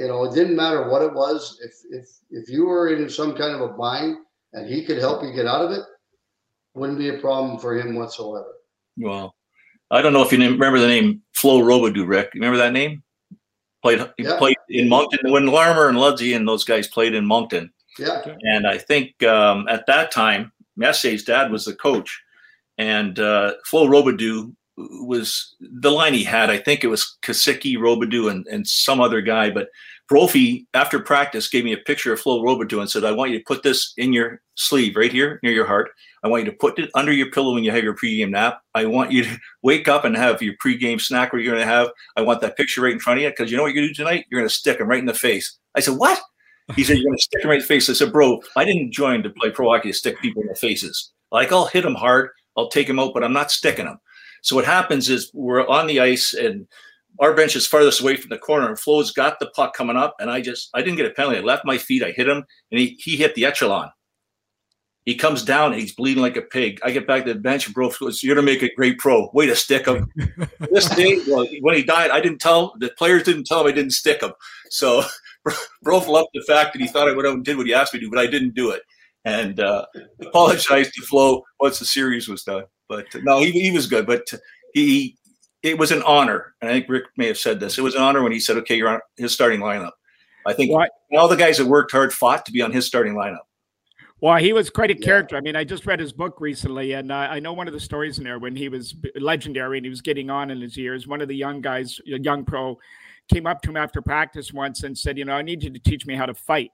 you 0.00 0.08
know, 0.08 0.24
it 0.24 0.34
didn't 0.34 0.56
matter 0.56 0.88
what 0.88 1.02
it 1.02 1.12
was. 1.14 1.58
If 1.62 1.74
if 2.00 2.06
if 2.30 2.48
you 2.48 2.66
were 2.66 2.88
in 2.88 3.08
some 3.08 3.34
kind 3.34 3.54
of 3.54 3.60
a 3.60 3.68
bind 3.74 4.16
and 4.54 4.68
he 4.68 4.84
could 4.84 4.98
help 4.98 5.22
you 5.22 5.32
get 5.32 5.46
out 5.46 5.64
of 5.64 5.70
it, 5.72 5.82
wouldn't 6.74 6.98
be 6.98 7.08
a 7.10 7.18
problem 7.18 7.58
for 7.58 7.76
him 7.78 7.94
whatsoever. 7.94 8.52
Well, 8.96 9.34
I 9.90 10.02
don't 10.02 10.12
know 10.12 10.22
if 10.22 10.32
you 10.32 10.38
remember 10.38 10.78
the 10.78 10.86
name 10.88 11.22
Flo 11.34 11.60
Robidoux, 11.60 12.06
Rick. 12.06 12.30
You 12.34 12.40
remember 12.40 12.58
that 12.58 12.72
name? 12.72 13.02
Played 13.82 14.00
he 14.16 14.24
Yeah. 14.24 14.38
played 14.38 14.56
in 14.68 14.88
Moncton 14.88 15.30
when 15.30 15.46
Larmer 15.46 15.88
and 15.88 15.98
Ludzik 15.98 16.34
and 16.34 16.48
those 16.48 16.64
guys 16.64 16.88
played 16.88 17.14
in 17.14 17.26
Moncton. 17.26 17.72
Yeah. 17.98 18.22
And 18.42 18.66
I 18.66 18.78
think 18.78 19.22
um, 19.22 19.68
at 19.68 19.86
that 19.86 20.10
time, 20.10 20.52
Messier's 20.76 21.22
dad 21.22 21.52
was 21.52 21.66
the 21.66 21.74
coach, 21.74 22.20
and 22.78 23.18
uh, 23.18 23.54
Flo 23.66 23.86
Robidoux 23.86 24.52
was 24.76 25.53
the 25.74 25.90
line 25.90 26.14
he 26.14 26.24
had. 26.24 26.50
I 26.50 26.58
think 26.58 26.84
it 26.84 26.88
was 26.88 27.16
Kasicki, 27.22 27.76
Robidoux, 27.76 28.30
and, 28.30 28.46
and 28.46 28.66
some 28.66 29.00
other 29.00 29.20
guy. 29.20 29.50
But 29.50 29.68
Brophy, 30.08 30.66
after 30.72 31.00
practice, 31.00 31.48
gave 31.48 31.64
me 31.64 31.72
a 31.72 31.78
picture 31.78 32.12
of 32.12 32.20
Flo 32.20 32.42
Robidoux 32.42 32.80
and 32.80 32.88
said, 32.88 33.04
I 33.04 33.10
want 33.12 33.32
you 33.32 33.38
to 33.38 33.44
put 33.44 33.62
this 33.62 33.92
in 33.96 34.12
your 34.12 34.40
sleeve 34.54 34.96
right 34.96 35.10
here 35.10 35.40
near 35.42 35.52
your 35.52 35.66
heart. 35.66 35.90
I 36.22 36.28
want 36.28 36.44
you 36.44 36.50
to 36.50 36.56
put 36.56 36.78
it 36.78 36.90
under 36.94 37.12
your 37.12 37.30
pillow 37.30 37.54
when 37.54 37.64
you 37.64 37.72
have 37.72 37.82
your 37.82 37.96
pregame 37.96 38.30
nap. 38.30 38.60
I 38.74 38.86
want 38.86 39.10
you 39.10 39.24
to 39.24 39.38
wake 39.62 39.88
up 39.88 40.04
and 40.04 40.16
have 40.16 40.40
your 40.42 40.54
pregame 40.64 41.00
snack 41.00 41.32
where 41.32 41.42
you're 41.42 41.54
going 41.54 41.66
to 41.66 41.72
have. 41.72 41.90
I 42.16 42.22
want 42.22 42.40
that 42.42 42.56
picture 42.56 42.82
right 42.82 42.92
in 42.92 43.00
front 43.00 43.18
of 43.18 43.24
you 43.24 43.30
because 43.30 43.50
you 43.50 43.56
know 43.56 43.64
what 43.64 43.74
you're 43.74 43.82
going 43.82 43.88
to 43.88 43.94
do 43.94 44.04
tonight? 44.04 44.26
You're 44.30 44.40
going 44.40 44.48
to 44.48 44.54
stick 44.54 44.78
him 44.78 44.88
right 44.88 45.00
in 45.00 45.06
the 45.06 45.14
face. 45.14 45.58
I 45.74 45.80
said, 45.80 45.96
What? 45.96 46.20
He 46.76 46.84
said, 46.84 46.98
You're 46.98 47.06
going 47.06 47.18
to 47.18 47.22
stick 47.22 47.42
him 47.42 47.50
right 47.50 47.56
in 47.56 47.62
the 47.62 47.66
face. 47.66 47.90
I 47.90 47.94
said, 47.94 48.12
Bro, 48.12 48.42
I 48.56 48.64
didn't 48.64 48.92
join 48.92 49.22
to 49.22 49.30
play 49.30 49.50
pro 49.50 49.70
hockey 49.70 49.90
to 49.90 49.94
stick 49.94 50.20
people 50.20 50.42
in 50.42 50.48
the 50.48 50.54
faces. 50.54 51.12
Like, 51.32 51.50
I'll 51.50 51.66
hit 51.66 51.82
them 51.82 51.94
hard, 51.94 52.30
I'll 52.56 52.68
take 52.68 52.86
them 52.86 53.00
out, 53.00 53.12
but 53.12 53.24
I'm 53.24 53.32
not 53.32 53.50
sticking 53.50 53.86
them. 53.86 53.98
So 54.44 54.54
what 54.54 54.66
happens 54.66 55.08
is 55.08 55.30
we're 55.32 55.66
on 55.66 55.86
the 55.86 56.00
ice 56.00 56.34
and 56.34 56.68
our 57.18 57.34
bench 57.34 57.56
is 57.56 57.66
farthest 57.66 58.02
away 58.02 58.16
from 58.16 58.28
the 58.28 58.36
corner 58.36 58.68
and 58.68 58.78
Flo's 58.78 59.10
got 59.10 59.38
the 59.40 59.46
puck 59.46 59.74
coming 59.74 59.96
up 59.96 60.16
and 60.20 60.30
I 60.30 60.42
just 60.42 60.68
I 60.74 60.82
didn't 60.82 60.96
get 60.96 61.06
a 61.06 61.10
penalty. 61.10 61.38
I 61.38 61.40
left 61.40 61.64
my 61.64 61.78
feet, 61.78 62.02
I 62.02 62.10
hit 62.10 62.28
him, 62.28 62.44
and 62.70 62.80
he 62.80 62.98
he 63.00 63.16
hit 63.16 63.34
the 63.34 63.46
echelon. 63.46 63.90
He 65.06 65.14
comes 65.14 65.42
down 65.42 65.72
and 65.72 65.80
he's 65.80 65.94
bleeding 65.94 66.22
like 66.22 66.36
a 66.36 66.42
pig. 66.42 66.78
I 66.82 66.90
get 66.90 67.06
back 67.06 67.24
to 67.24 67.32
the 67.32 67.40
bench 67.40 67.64
and 67.66 67.74
bro 67.74 67.90
goes, 67.98 68.22
You're 68.22 68.34
gonna 68.34 68.44
make 68.44 68.62
a 68.62 68.74
great 68.74 68.98
pro. 68.98 69.30
Way 69.32 69.46
to 69.46 69.56
stick 69.56 69.86
him. 69.86 70.12
this 70.70 70.90
day, 70.90 71.20
well, 71.26 71.46
when 71.62 71.74
he 71.74 71.82
died, 71.82 72.10
I 72.10 72.20
didn't 72.20 72.40
tell 72.40 72.74
the 72.80 72.90
players 72.98 73.22
didn't 73.22 73.44
tell 73.44 73.62
him 73.62 73.68
I 73.68 73.72
didn't 73.72 73.92
stick 73.92 74.22
him. 74.22 74.32
So 74.68 75.04
bro 75.82 75.98
loved 75.98 76.28
the 76.34 76.44
fact 76.46 76.74
that 76.74 76.82
he 76.82 76.88
thought 76.88 77.08
I 77.08 77.14
would 77.14 77.24
have 77.24 77.42
did 77.44 77.56
what 77.56 77.66
he 77.66 77.72
asked 77.72 77.94
me 77.94 78.00
to 78.00 78.10
but 78.10 78.18
I 78.18 78.26
didn't 78.26 78.54
do 78.54 78.72
it. 78.72 78.82
And 79.24 79.58
uh, 79.58 79.86
apologized 80.20 80.92
to 80.94 81.02
Flo 81.02 81.44
once 81.58 81.78
the 81.78 81.86
series 81.86 82.28
was 82.28 82.42
done. 82.42 82.64
But 82.96 83.22
no, 83.24 83.40
he, 83.40 83.50
he 83.50 83.70
was 83.70 83.86
good. 83.86 84.06
But 84.06 84.26
he 84.72 85.16
it 85.62 85.78
was 85.78 85.90
an 85.92 86.02
honor, 86.02 86.54
and 86.60 86.70
I 86.70 86.74
think 86.74 86.88
Rick 86.88 87.04
may 87.16 87.26
have 87.26 87.38
said 87.38 87.58
this. 87.58 87.78
It 87.78 87.82
was 87.82 87.94
an 87.94 88.02
honor 88.02 88.22
when 88.22 88.32
he 88.32 88.40
said, 88.40 88.56
"Okay, 88.58 88.76
you're 88.76 88.88
on 88.88 89.00
his 89.16 89.32
starting 89.32 89.60
lineup." 89.60 89.92
I 90.46 90.52
think 90.52 90.72
Why- 90.72 90.88
all 91.16 91.26
the 91.28 91.36
guys 91.36 91.56
that 91.58 91.66
worked 91.66 91.90
hard 91.92 92.12
fought 92.12 92.44
to 92.46 92.52
be 92.52 92.60
on 92.60 92.70
his 92.72 92.86
starting 92.86 93.14
lineup. 93.14 93.38
Well, 94.20 94.36
he 94.36 94.52
was 94.52 94.70
quite 94.70 94.90
a 94.90 94.94
Yeah. 94.98 95.04
character. 95.04 95.36
I 95.36 95.40
mean, 95.40 95.56
I 95.56 95.64
just 95.64 95.86
read 95.86 96.00
his 96.00 96.12
book 96.12 96.40
recently, 96.40 96.92
and 96.92 97.10
uh, 97.10 97.14
I 97.30 97.40
know 97.40 97.52
one 97.52 97.66
of 97.66 97.72
the 97.74 97.80
stories 97.80 98.18
in 98.18 98.24
there 98.24 98.38
when 98.38 98.54
he 98.56 98.68
was 98.68 98.94
legendary 99.16 99.78
and 99.78 99.84
he 99.86 99.90
was 99.90 100.00
getting 100.00 100.30
on 100.30 100.50
in 100.50 100.60
his 100.60 100.76
years. 100.76 101.06
One 101.06 101.20
of 101.20 101.28
the 101.28 101.36
young 101.36 101.60
guys, 101.60 101.98
a 102.06 102.18
young 102.18 102.44
pro, 102.44 102.78
came 103.30 103.46
up 103.46 103.60
to 103.62 103.70
him 103.70 103.76
after 103.76 104.00
practice 104.02 104.52
once 104.52 104.82
and 104.82 104.96
said, 104.96 105.16
"You 105.18 105.24
know, 105.24 105.34
I 105.34 105.42
need 105.42 105.62
you 105.62 105.70
to 105.70 105.78
teach 105.78 106.06
me 106.06 106.14
how 106.14 106.26
to 106.26 106.34
fight 106.34 106.70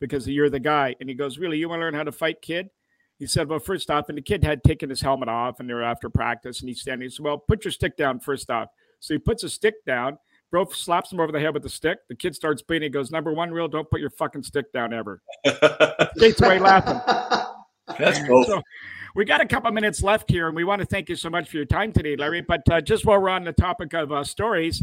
because 0.00 0.26
you're 0.28 0.50
the 0.50 0.60
guy." 0.60 0.96
And 1.00 1.08
he 1.08 1.14
goes, 1.14 1.38
"Really? 1.38 1.58
You 1.58 1.68
want 1.68 1.80
to 1.80 1.84
learn 1.84 1.94
how 1.94 2.04
to 2.04 2.12
fight, 2.12 2.40
kid?" 2.42 2.70
He 3.18 3.26
said, 3.26 3.48
"Well, 3.48 3.58
first 3.58 3.90
off," 3.90 4.08
and 4.08 4.18
the 4.18 4.22
kid 4.22 4.42
had 4.44 4.64
taken 4.64 4.90
his 4.90 5.00
helmet 5.00 5.28
off, 5.28 5.60
and 5.60 5.68
they 5.68 5.74
were 5.74 5.82
after 5.82 6.10
practice, 6.10 6.60
and 6.60 6.68
he's 6.68 6.80
standing. 6.80 7.06
He 7.06 7.10
said, 7.10 7.24
"Well, 7.24 7.38
put 7.38 7.64
your 7.64 7.72
stick 7.72 7.96
down 7.96 8.20
first 8.20 8.50
off." 8.50 8.68
So 9.00 9.14
he 9.14 9.18
puts 9.18 9.42
his 9.42 9.52
stick 9.52 9.74
down. 9.86 10.18
Bro 10.50 10.66
slaps 10.70 11.12
him 11.12 11.20
over 11.20 11.32
the 11.32 11.40
head 11.40 11.54
with 11.54 11.62
the 11.62 11.68
stick. 11.68 11.98
The 12.08 12.14
kid 12.14 12.34
starts 12.34 12.62
bleeding. 12.62 12.86
He 12.86 12.90
goes, 12.90 13.10
"Number 13.10 13.32
one 13.32 13.50
rule: 13.50 13.68
don't 13.68 13.88
put 13.90 14.00
your 14.00 14.10
fucking 14.10 14.42
stick 14.42 14.72
down 14.72 14.92
ever." 14.92 15.22
Skates 16.16 16.40
away 16.40 16.58
laughing. 16.58 17.00
That's 17.98 18.20
cool. 18.26 18.44
So 18.44 18.62
we 19.14 19.24
got 19.24 19.40
a 19.40 19.46
couple 19.46 19.70
minutes 19.72 20.02
left 20.02 20.30
here, 20.30 20.48
and 20.48 20.56
we 20.56 20.64
want 20.64 20.80
to 20.80 20.86
thank 20.86 21.08
you 21.08 21.16
so 21.16 21.30
much 21.30 21.48
for 21.48 21.56
your 21.56 21.66
time 21.66 21.92
today, 21.92 22.16
Larry. 22.16 22.40
But 22.40 22.62
uh, 22.70 22.80
just 22.80 23.04
while 23.04 23.20
we're 23.20 23.28
on 23.28 23.44
the 23.44 23.52
topic 23.52 23.92
of 23.94 24.10
uh, 24.10 24.24
stories, 24.24 24.82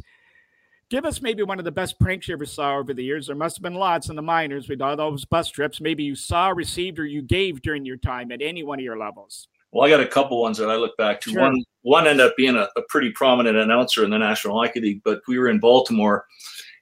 give 0.92 1.06
us 1.06 1.22
maybe 1.22 1.42
one 1.42 1.58
of 1.58 1.66
the 1.66 1.72
best 1.72 1.98
pranks 2.00 2.28
you 2.28 2.34
ever 2.34 2.46
saw 2.46 2.78
over 2.78 2.94
the 2.94 3.04
years. 3.04 3.28
There 3.28 3.36
must 3.36 3.56
have 3.56 3.64
been 3.64 3.76
lots 3.76 4.10
in 4.10 4.16
the 4.18 4.22
minors 4.22 4.68
with 4.68 4.82
all 4.82 4.96
those 4.98 5.24
bus 5.24 5.50
trips. 5.50 5.80
Maybe 5.80 6.04
you 6.04 6.16
saw, 6.16 6.50
received, 6.50 7.00
or 7.00 7.06
you 7.06 7.22
gave 7.22 7.62
during 7.62 7.86
your 7.86 7.96
time 7.96 8.32
at 8.32 8.42
any 8.42 8.62
one 8.62 8.78
of 8.78 8.84
your 8.84 8.98
levels. 8.98 9.48
Well, 9.72 9.88
I 9.88 9.89
got 9.89 10.02
a 10.02 10.08
couple 10.08 10.42
ones 10.42 10.58
that 10.58 10.70
I 10.70 10.76
look 10.76 10.98
back 10.98 11.22
to. 11.22 11.32
Sure. 11.32 11.42
One 11.42 11.64
one 11.84 12.06
ended 12.06 12.26
up 12.26 12.36
being 12.36 12.58
a, 12.58 12.68
a 12.76 12.82
pretty 12.89 13.10
prominent 13.12 13.56
announcer 13.56 14.04
in 14.04 14.12
the 14.12 14.18
National 14.18 14.60
Hockey 14.60 14.82
League, 14.82 15.02
but 15.06 15.22
we 15.30 15.39
were 15.39 15.48
in 15.48 15.60
Baltimore, 15.62 16.26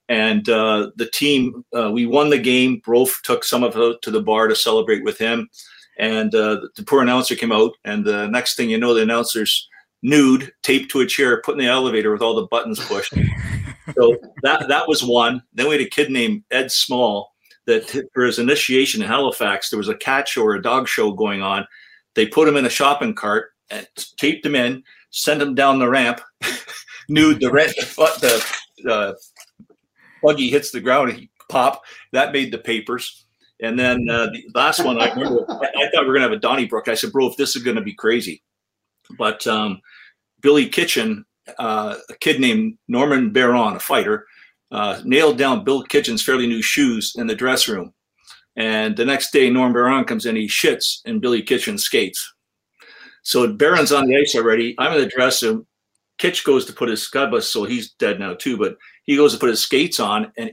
and 0.10 0.50
uh, 0.50 0.90
the 0.96 1.06
team 1.12 1.64
uh, 1.78 1.92
we 1.92 2.08
won 2.08 2.32
the 2.32 2.40
game. 2.40 2.82
Brof 2.82 3.22
took 3.22 3.44
some 3.44 3.64
of 3.64 3.78
it 3.78 4.02
to 4.02 4.10
the 4.10 4.24
bar 4.24 4.48
to 4.48 4.56
celebrate 4.56 5.04
with 5.04 5.20
him, 5.20 5.48
and 6.00 6.34
uh, 6.34 6.62
the 6.76 6.84
poor 6.84 7.04
announcer 7.04 7.36
came 7.36 7.52
out, 7.52 7.74
and 7.86 8.04
the 8.04 8.28
next 8.28 8.58
thing 8.58 8.72
you 8.72 8.80
know, 8.80 8.96
the 8.96 9.04
announcer's 9.04 9.69
nude, 10.02 10.52
taped 10.64 10.92
to 10.92 11.02
a 11.02 11.06
chair, 11.06 11.42
put 11.42 11.54
in 11.54 11.60
the 11.60 11.66
elevator 11.66 12.12
with 12.12 12.22
all 12.22 12.36
the 12.36 12.48
buttons 12.48 12.80
pushed. 12.86 13.14
so 13.96 14.18
that 14.44 14.68
that 14.68 14.88
was 14.88 15.04
one. 15.04 15.42
Then 15.54 15.68
we 15.68 15.74
had 15.74 15.86
a 15.86 15.90
kid 15.90 16.10
named 16.10 16.44
Ed 16.52 16.72
Small 16.72 17.34
that 17.66 17.90
for 18.14 18.24
his 18.24 18.40
initiation 18.40 19.02
in 19.02 19.08
Halifax, 19.08 19.70
there 19.70 19.78
was 19.78 19.90
a 19.90 19.96
cat 19.96 20.28
show 20.28 20.44
or 20.44 20.56
a 20.56 20.62
dog 20.62 20.88
show 20.88 21.12
going 21.12 21.42
on. 21.42 21.68
They 22.16 22.26
put 22.26 22.48
him 22.48 22.58
in 22.58 22.66
a 22.66 22.70
shopping 22.70 23.14
cart 23.14 23.52
and 23.70 23.88
taped 24.18 24.46
him 24.46 24.56
in, 24.56 24.84
sent 25.12 25.42
him 25.42 25.56
down 25.56 25.80
the 25.80 25.90
ramp, 25.90 26.22
nude. 27.10 27.40
The 27.40 27.52
red, 27.52 27.70
the 27.78 28.44
uh, 28.90 29.14
buggy 30.24 30.50
hits 30.50 30.72
the 30.72 30.82
ground, 30.82 31.14
he 31.14 31.30
pop. 31.50 31.84
That 32.12 32.34
made 32.34 32.52
the 32.52 32.58
papers. 32.58 33.26
And 33.62 33.78
then 33.78 34.08
uh, 34.10 34.28
the 34.28 34.44
last 34.56 34.84
one, 34.86 35.02
I 35.02 35.12
remember, 35.12 35.46
I, 35.50 35.68
I 35.68 35.90
thought 35.90 36.04
we 36.04 36.08
were 36.08 36.14
gonna 36.14 36.30
have 36.30 36.32
a 36.32 36.38
Donnybrook. 36.38 36.88
I 36.88 36.94
said, 36.94 37.12
"Bro, 37.12 37.28
if 37.28 37.38
this 37.38 37.56
is 37.56 37.64
gonna 37.64 37.82
be 37.82 37.94
crazy," 37.94 38.42
but 39.18 39.46
um, 39.48 39.82
Billy 40.42 40.68
Kitchen, 40.68 41.26
uh, 41.58 41.96
a 42.10 42.14
kid 42.16 42.40
named 42.40 42.78
Norman 42.88 43.32
Baron, 43.32 43.76
a 43.76 43.80
fighter, 43.80 44.26
uh, 44.72 45.02
nailed 45.04 45.38
down 45.38 45.64
Bill 45.64 45.84
Kitchen's 45.84 46.24
fairly 46.24 46.48
new 46.48 46.62
shoes 46.62 47.14
in 47.18 47.28
the 47.28 47.36
dress 47.36 47.68
room. 47.68 47.94
And 48.56 48.96
the 48.96 49.06
next 49.06 49.32
day, 49.32 49.50
Norm 49.50 49.74
Baron 49.74 50.06
comes 50.06 50.26
in, 50.26 50.36
he 50.36 50.48
shits, 50.48 51.00
and 51.06 51.22
Billy 51.22 51.42
Kitchen 51.42 51.78
skates. 51.78 52.34
So 53.24 53.52
Baron's 53.54 53.92
on 53.92 54.08
the 54.08 54.18
ice 54.18 54.36
already. 54.36 54.76
I'm 54.78 54.94
in 54.94 55.02
the 55.02 55.08
dress 55.08 55.42
room. 55.44 55.66
Kitch 56.18 56.44
goes 56.44 56.66
to 56.66 56.74
put 56.74 56.90
his 56.90 57.08
God 57.08 57.32
bless, 57.32 57.48
so 57.48 57.64
he's 57.64 57.92
dead 57.94 58.20
now 58.20 58.34
too. 58.34 58.58
But 58.58 58.76
he 59.04 59.16
goes 59.16 59.34
to 59.34 59.40
put 59.40 59.50
his 59.50 59.62
skates 59.62 60.00
on, 60.00 60.32
and 60.38 60.52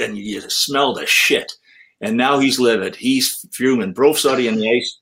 and 0.00 0.18
you 0.18 0.40
smell 0.48 0.92
the 0.92 1.06
shit. 1.06 1.52
And 2.00 2.16
now 2.16 2.38
he's 2.38 2.58
livid. 2.58 2.96
He's 2.96 3.46
fuming. 3.52 3.92
Brof's 3.92 4.24
already 4.24 4.48
on 4.48 4.56
the 4.56 4.76
ice. 4.76 5.00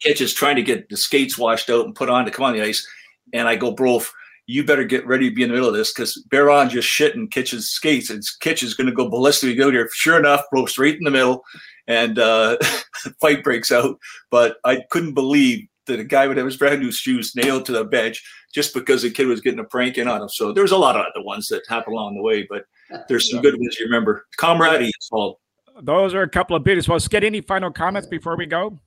Kitch 0.00 0.20
is 0.20 0.34
trying 0.34 0.56
to 0.56 0.62
get 0.62 0.88
the 0.88 0.96
skates 0.96 1.38
washed 1.38 1.70
out 1.70 1.84
and 1.84 1.94
put 1.94 2.08
on 2.08 2.24
to 2.24 2.30
come 2.30 2.44
on 2.44 2.54
the 2.54 2.62
ice. 2.62 2.86
And 3.32 3.48
I 3.48 3.56
go, 3.56 3.70
bro, 3.70 4.02
you 4.46 4.64
better 4.64 4.84
get 4.84 5.06
ready 5.06 5.28
to 5.28 5.34
be 5.34 5.42
in 5.42 5.48
the 5.48 5.54
middle 5.54 5.68
of 5.68 5.74
this 5.74 5.92
because 5.92 6.16
Baron 6.30 6.68
just 6.68 6.88
shit 6.88 7.14
in 7.14 7.28
Kitch's 7.28 7.68
skates 7.68 8.10
and 8.10 8.22
Kitch 8.40 8.62
is 8.62 8.74
going 8.74 8.88
to 8.88 8.92
go 8.92 9.08
ballistic. 9.08 9.56
Go 9.56 9.70
there. 9.70 9.88
Sure 9.92 10.18
enough, 10.18 10.42
bro, 10.50 10.66
straight 10.66 10.98
in 10.98 11.04
the 11.04 11.10
middle 11.10 11.44
and 11.86 12.18
uh, 12.18 12.56
fight 13.20 13.44
breaks 13.44 13.70
out. 13.70 13.98
But 14.30 14.56
I 14.64 14.80
couldn't 14.90 15.14
believe 15.14 15.68
that 15.86 16.00
a 16.00 16.04
guy 16.04 16.26
would 16.26 16.36
have 16.36 16.46
his 16.46 16.56
brand 16.56 16.80
new 16.80 16.90
shoes 16.90 17.34
nailed 17.36 17.66
to 17.66 17.72
the 17.72 17.84
bench 17.84 18.22
just 18.52 18.74
because 18.74 19.02
the 19.02 19.10
kid 19.10 19.26
was 19.26 19.40
getting 19.40 19.60
a 19.60 19.64
prank 19.64 19.98
in 19.98 20.08
on 20.08 20.22
him. 20.22 20.28
So 20.28 20.52
there's 20.52 20.72
a 20.72 20.76
lot 20.76 20.96
of 20.96 21.02
other 21.02 21.24
ones 21.24 21.48
that 21.48 21.62
happen 21.68 21.92
along 21.92 22.14
the 22.14 22.22
way, 22.22 22.46
but 22.48 22.64
there's 23.08 23.30
some 23.30 23.40
good 23.40 23.54
ones 23.54 23.76
you 23.78 23.86
remember. 23.86 24.26
Camaraderie 24.36 24.86
is 24.86 25.08
called. 25.10 25.36
Those 25.82 26.14
are 26.14 26.22
a 26.22 26.28
couple 26.28 26.56
of 26.56 26.64
beauties. 26.64 26.88
Well, 26.88 26.98
get 26.98 27.24
any 27.24 27.40
final 27.40 27.70
comments 27.70 28.08
before 28.08 28.36
we 28.36 28.46
go? 28.46 28.78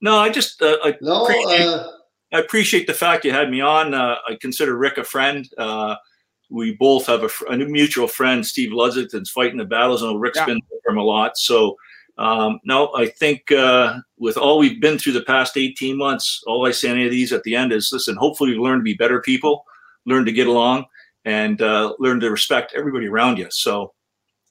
No, 0.00 0.18
I 0.18 0.28
just 0.28 0.60
uh, 0.62 0.76
I 0.84 0.96
No, 1.00 1.24
appreciate, 1.24 1.66
uh, 1.66 1.88
I 2.32 2.38
appreciate 2.40 2.86
the 2.86 2.94
fact 2.94 3.24
you 3.24 3.32
had 3.32 3.50
me 3.50 3.60
on. 3.60 3.94
Uh, 3.94 4.16
I 4.28 4.36
consider 4.40 4.76
Rick 4.76 4.98
a 4.98 5.04
friend. 5.04 5.48
Uh, 5.56 5.96
we 6.50 6.74
both 6.74 7.06
have 7.06 7.22
a, 7.22 7.28
fr- 7.28 7.46
a 7.46 7.56
mutual 7.56 8.06
friend, 8.06 8.44
Steve 8.46 8.70
Ludzik, 8.70 9.10
that's 9.10 9.30
fighting 9.30 9.56
the 9.56 9.64
battles. 9.64 10.02
I 10.02 10.06
know 10.06 10.16
Rick's 10.16 10.38
Yeah. 10.38 10.46
been 10.46 10.60
there 10.70 10.80
from 10.84 10.98
a 10.98 11.02
lot. 11.02 11.36
So 11.38 11.76
Um, 12.16 12.60
no, 12.64 12.94
I 12.94 13.08
think 13.08 13.50
uh, 13.50 13.98
with 14.18 14.36
all 14.36 14.58
we've 14.58 14.80
been 14.80 14.98
through 14.98 15.14
the 15.14 15.22
past 15.24 15.56
18 15.56 15.96
months, 15.96 16.44
all 16.46 16.64
I 16.64 16.70
say 16.70 16.88
any 16.88 17.04
of 17.04 17.10
these 17.10 17.32
at 17.32 17.42
the 17.42 17.56
end 17.56 17.72
is 17.72 17.90
listen, 17.92 18.14
hopefully 18.14 18.52
you 18.52 18.62
learn 18.62 18.78
to 18.78 18.84
be 18.84 18.94
better 18.94 19.20
people, 19.20 19.64
learn 20.06 20.24
to 20.26 20.30
get 20.30 20.46
along, 20.46 20.84
and 21.24 21.60
uh, 21.60 21.92
learn 21.98 22.20
to 22.20 22.30
respect 22.30 22.72
everybody 22.76 23.08
around 23.08 23.38
you. 23.38 23.48
So 23.50 23.94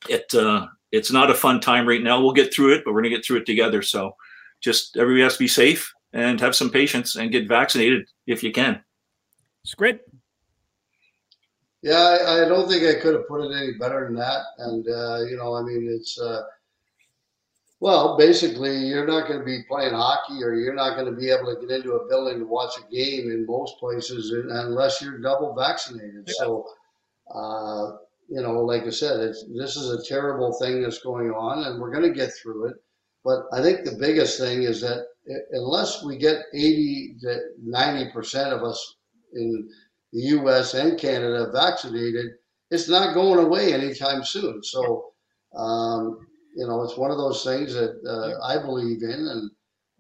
it 0.09 0.33
uh, 0.35 0.67
it's 0.91 1.09
not 1.09 1.31
a 1.31 1.33
fun 1.33 1.61
time 1.61 1.87
right 1.87 2.03
now. 2.03 2.19
We'll 2.19 2.33
get 2.33 2.53
through 2.53 2.73
it, 2.73 2.81
but 2.83 2.93
we're 2.93 3.01
going 3.01 3.11
to 3.11 3.17
get 3.17 3.25
through 3.25 3.37
it 3.37 3.45
together. 3.45 3.81
So 3.81 4.13
just 4.63 4.97
everybody 4.97 5.23
has 5.23 5.33
to 5.33 5.39
be 5.39 5.47
safe 5.47 5.91
and 6.13 6.39
have 6.39 6.55
some 6.55 6.69
patience 6.69 7.15
and 7.15 7.31
get 7.31 7.47
vaccinated 7.47 8.07
if 8.27 8.43
you 8.43 8.51
can. 8.51 8.81
Squid. 9.65 9.99
Yeah, 11.81 12.17
I, 12.25 12.45
I, 12.45 12.47
don't 12.47 12.69
think 12.69 12.83
I 12.83 12.99
could 13.01 13.13
have 13.13 13.27
put 13.27 13.41
it 13.41 13.53
any 13.55 13.73
better 13.77 14.05
than 14.05 14.15
that. 14.15 14.41
And 14.57 14.87
uh, 14.87 15.25
you 15.29 15.35
know, 15.35 15.53
I 15.53 15.63
mean, 15.63 15.87
it's 15.89 16.19
uh, 16.19 16.43
well, 17.83 18.15
basically, 18.17 18.77
you're 18.77 19.05
not 19.05 19.27
going 19.27 19.39
to 19.39 19.45
be 19.45 19.63
playing 19.67 19.93
hockey, 19.93 20.41
or 20.41 20.53
you're 20.53 20.73
not 20.73 20.95
going 20.95 21.13
to 21.13 21.19
be 21.19 21.29
able 21.29 21.53
to 21.53 21.59
get 21.59 21.75
into 21.75 21.95
a 21.95 22.07
building 22.07 22.39
to 22.39 22.45
watch 22.45 22.71
a 22.77 22.89
game 22.89 23.29
in 23.29 23.45
most 23.45 23.77
places 23.77 24.31
unless 24.31 25.01
you're 25.01 25.19
double 25.19 25.53
vaccinated. 25.53 26.23
Yeah. 26.25 26.33
So, 26.37 26.65
uh, 27.35 27.97
you 28.29 28.41
know, 28.41 28.61
like 28.61 28.83
I 28.83 28.89
said, 28.89 29.19
this 29.19 29.75
is 29.75 29.89
a 29.89 30.07
terrible 30.07 30.53
thing 30.61 30.81
that's 30.81 30.99
going 30.99 31.31
on, 31.31 31.65
and 31.65 31.81
we're 31.81 31.91
going 31.91 32.09
to 32.09 32.17
get 32.17 32.31
through 32.41 32.67
it. 32.67 32.75
But 33.23 33.43
I 33.53 33.61
think 33.61 33.85
the 33.85 33.97
biggest 33.99 34.39
thing 34.39 34.63
is 34.63 34.81
that 34.81 35.05
unless 35.51 36.03
we 36.03 36.17
get 36.17 36.43
80 36.53 37.15
to 37.21 37.39
90 37.63 38.11
percent 38.11 38.53
of 38.53 38.63
us 38.63 38.95
in 39.33 39.69
the 40.11 40.21
U.S. 40.21 40.73
and 40.73 40.99
Canada 40.99 41.49
vaccinated, 41.51 42.27
it's 42.69 42.89
not 42.89 43.13
going 43.13 43.43
away 43.43 43.73
anytime 43.73 44.23
soon. 44.23 44.61
So, 44.63 45.11
um, 45.55 46.27
you 46.55 46.67
know, 46.67 46.83
it's 46.83 46.97
one 46.97 47.11
of 47.11 47.17
those 47.17 47.43
things 47.43 47.73
that 47.73 47.95
uh, 48.07 48.45
I 48.45 48.61
believe 48.61 49.01
in, 49.01 49.09
and 49.11 49.51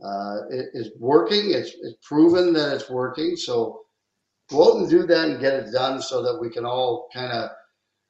uh, 0.03 0.37
it 0.49 0.67
is 0.73 0.91
working. 0.99 1.51
It's, 1.51 1.71
it's 1.81 1.97
proven 2.03 2.53
that 2.53 2.75
it's 2.75 2.89
working. 2.89 3.35
So, 3.35 3.79
go 4.49 4.73
out 4.73 4.81
and 4.81 4.89
do 4.89 5.05
that 5.07 5.29
and 5.29 5.39
get 5.39 5.53
it 5.53 5.71
done 5.71 6.01
so 6.01 6.21
that 6.21 6.39
we 6.39 6.49
can 6.49 6.65
all 6.65 7.07
kind 7.13 7.31
of, 7.31 7.49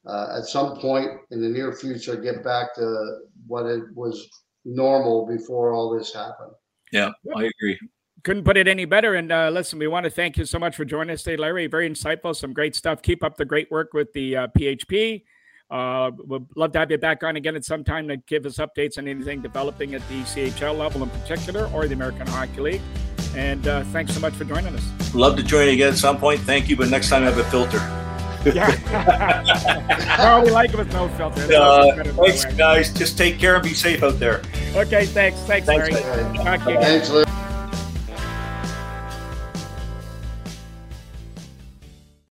uh, 0.06 0.38
at 0.38 0.44
some 0.44 0.76
point 0.78 1.10
in 1.30 1.40
the 1.40 1.48
near 1.48 1.72
future, 1.72 2.16
get 2.16 2.44
back 2.44 2.74
to 2.74 3.18
what 3.46 3.66
it 3.66 3.82
was 3.94 4.28
normal 4.64 5.26
before 5.26 5.72
all 5.72 5.96
this 5.96 6.12
happened. 6.12 6.52
Yeah, 6.92 7.10
I 7.36 7.44
agree 7.44 7.78
couldn't 8.24 8.44
put 8.44 8.56
it 8.56 8.66
any 8.66 8.86
better. 8.86 9.14
And 9.14 9.30
uh, 9.30 9.50
listen, 9.50 9.78
we 9.78 9.86
want 9.86 10.04
to 10.04 10.10
thank 10.10 10.36
you 10.36 10.44
so 10.44 10.58
much 10.58 10.74
for 10.74 10.84
joining 10.84 11.12
us 11.14 11.22
today, 11.22 11.36
Larry. 11.36 11.66
Very 11.66 11.88
insightful, 11.88 12.34
some 12.34 12.52
great 12.52 12.74
stuff. 12.74 13.02
Keep 13.02 13.22
up 13.22 13.36
the 13.36 13.44
great 13.44 13.70
work 13.70 13.92
with 13.92 14.12
the 14.14 14.36
uh, 14.36 14.46
PHP. 14.58 15.22
Uh, 15.70 16.10
we'd 16.26 16.42
love 16.56 16.72
to 16.72 16.78
have 16.78 16.90
you 16.90 16.98
back 16.98 17.22
on 17.22 17.36
again 17.36 17.54
at 17.56 17.64
some 17.64 17.84
time 17.84 18.08
to 18.08 18.16
give 18.16 18.44
us 18.46 18.56
updates 18.56 18.98
on 18.98 19.06
anything 19.08 19.40
developing 19.40 19.94
at 19.94 20.06
the 20.08 20.22
CHL 20.22 20.76
level 20.76 21.02
in 21.02 21.10
particular 21.10 21.70
or 21.72 21.86
the 21.86 21.94
American 21.94 22.26
Hockey 22.26 22.60
League. 22.60 22.82
And 23.36 23.66
uh, 23.66 23.84
thanks 23.84 24.14
so 24.14 24.20
much 24.20 24.34
for 24.34 24.44
joining 24.44 24.74
us. 24.74 25.14
Love 25.14 25.36
to 25.36 25.42
join 25.42 25.66
you 25.66 25.74
again 25.74 25.92
at 25.92 25.98
some 25.98 26.18
point. 26.18 26.40
Thank 26.40 26.68
you, 26.68 26.76
but 26.76 26.88
next 26.90 27.08
time 27.08 27.22
I 27.22 27.26
have 27.26 27.38
a 27.38 27.44
filter. 27.44 28.03
Yeah. 28.46 30.16
no, 30.18 30.42
we 30.44 30.50
like 30.50 30.70
it 30.70 30.76
with 30.76 30.92
no 30.92 31.08
filter. 31.10 31.52
Uh, 31.54 32.04
thanks, 32.04 32.44
guys. 32.56 32.92
Just 32.92 33.16
take 33.16 33.38
care 33.38 33.54
and 33.54 33.64
be 33.64 33.74
safe 33.74 34.02
out 34.02 34.18
there. 34.18 34.42
Okay, 34.74 35.06
thanks. 35.06 35.38
Thanks, 35.40 35.66
thanks 35.66 35.90
Larry. 35.90 35.92
Larry. 35.92 36.58
Thanks, 36.82 37.10
Larry. 37.10 37.23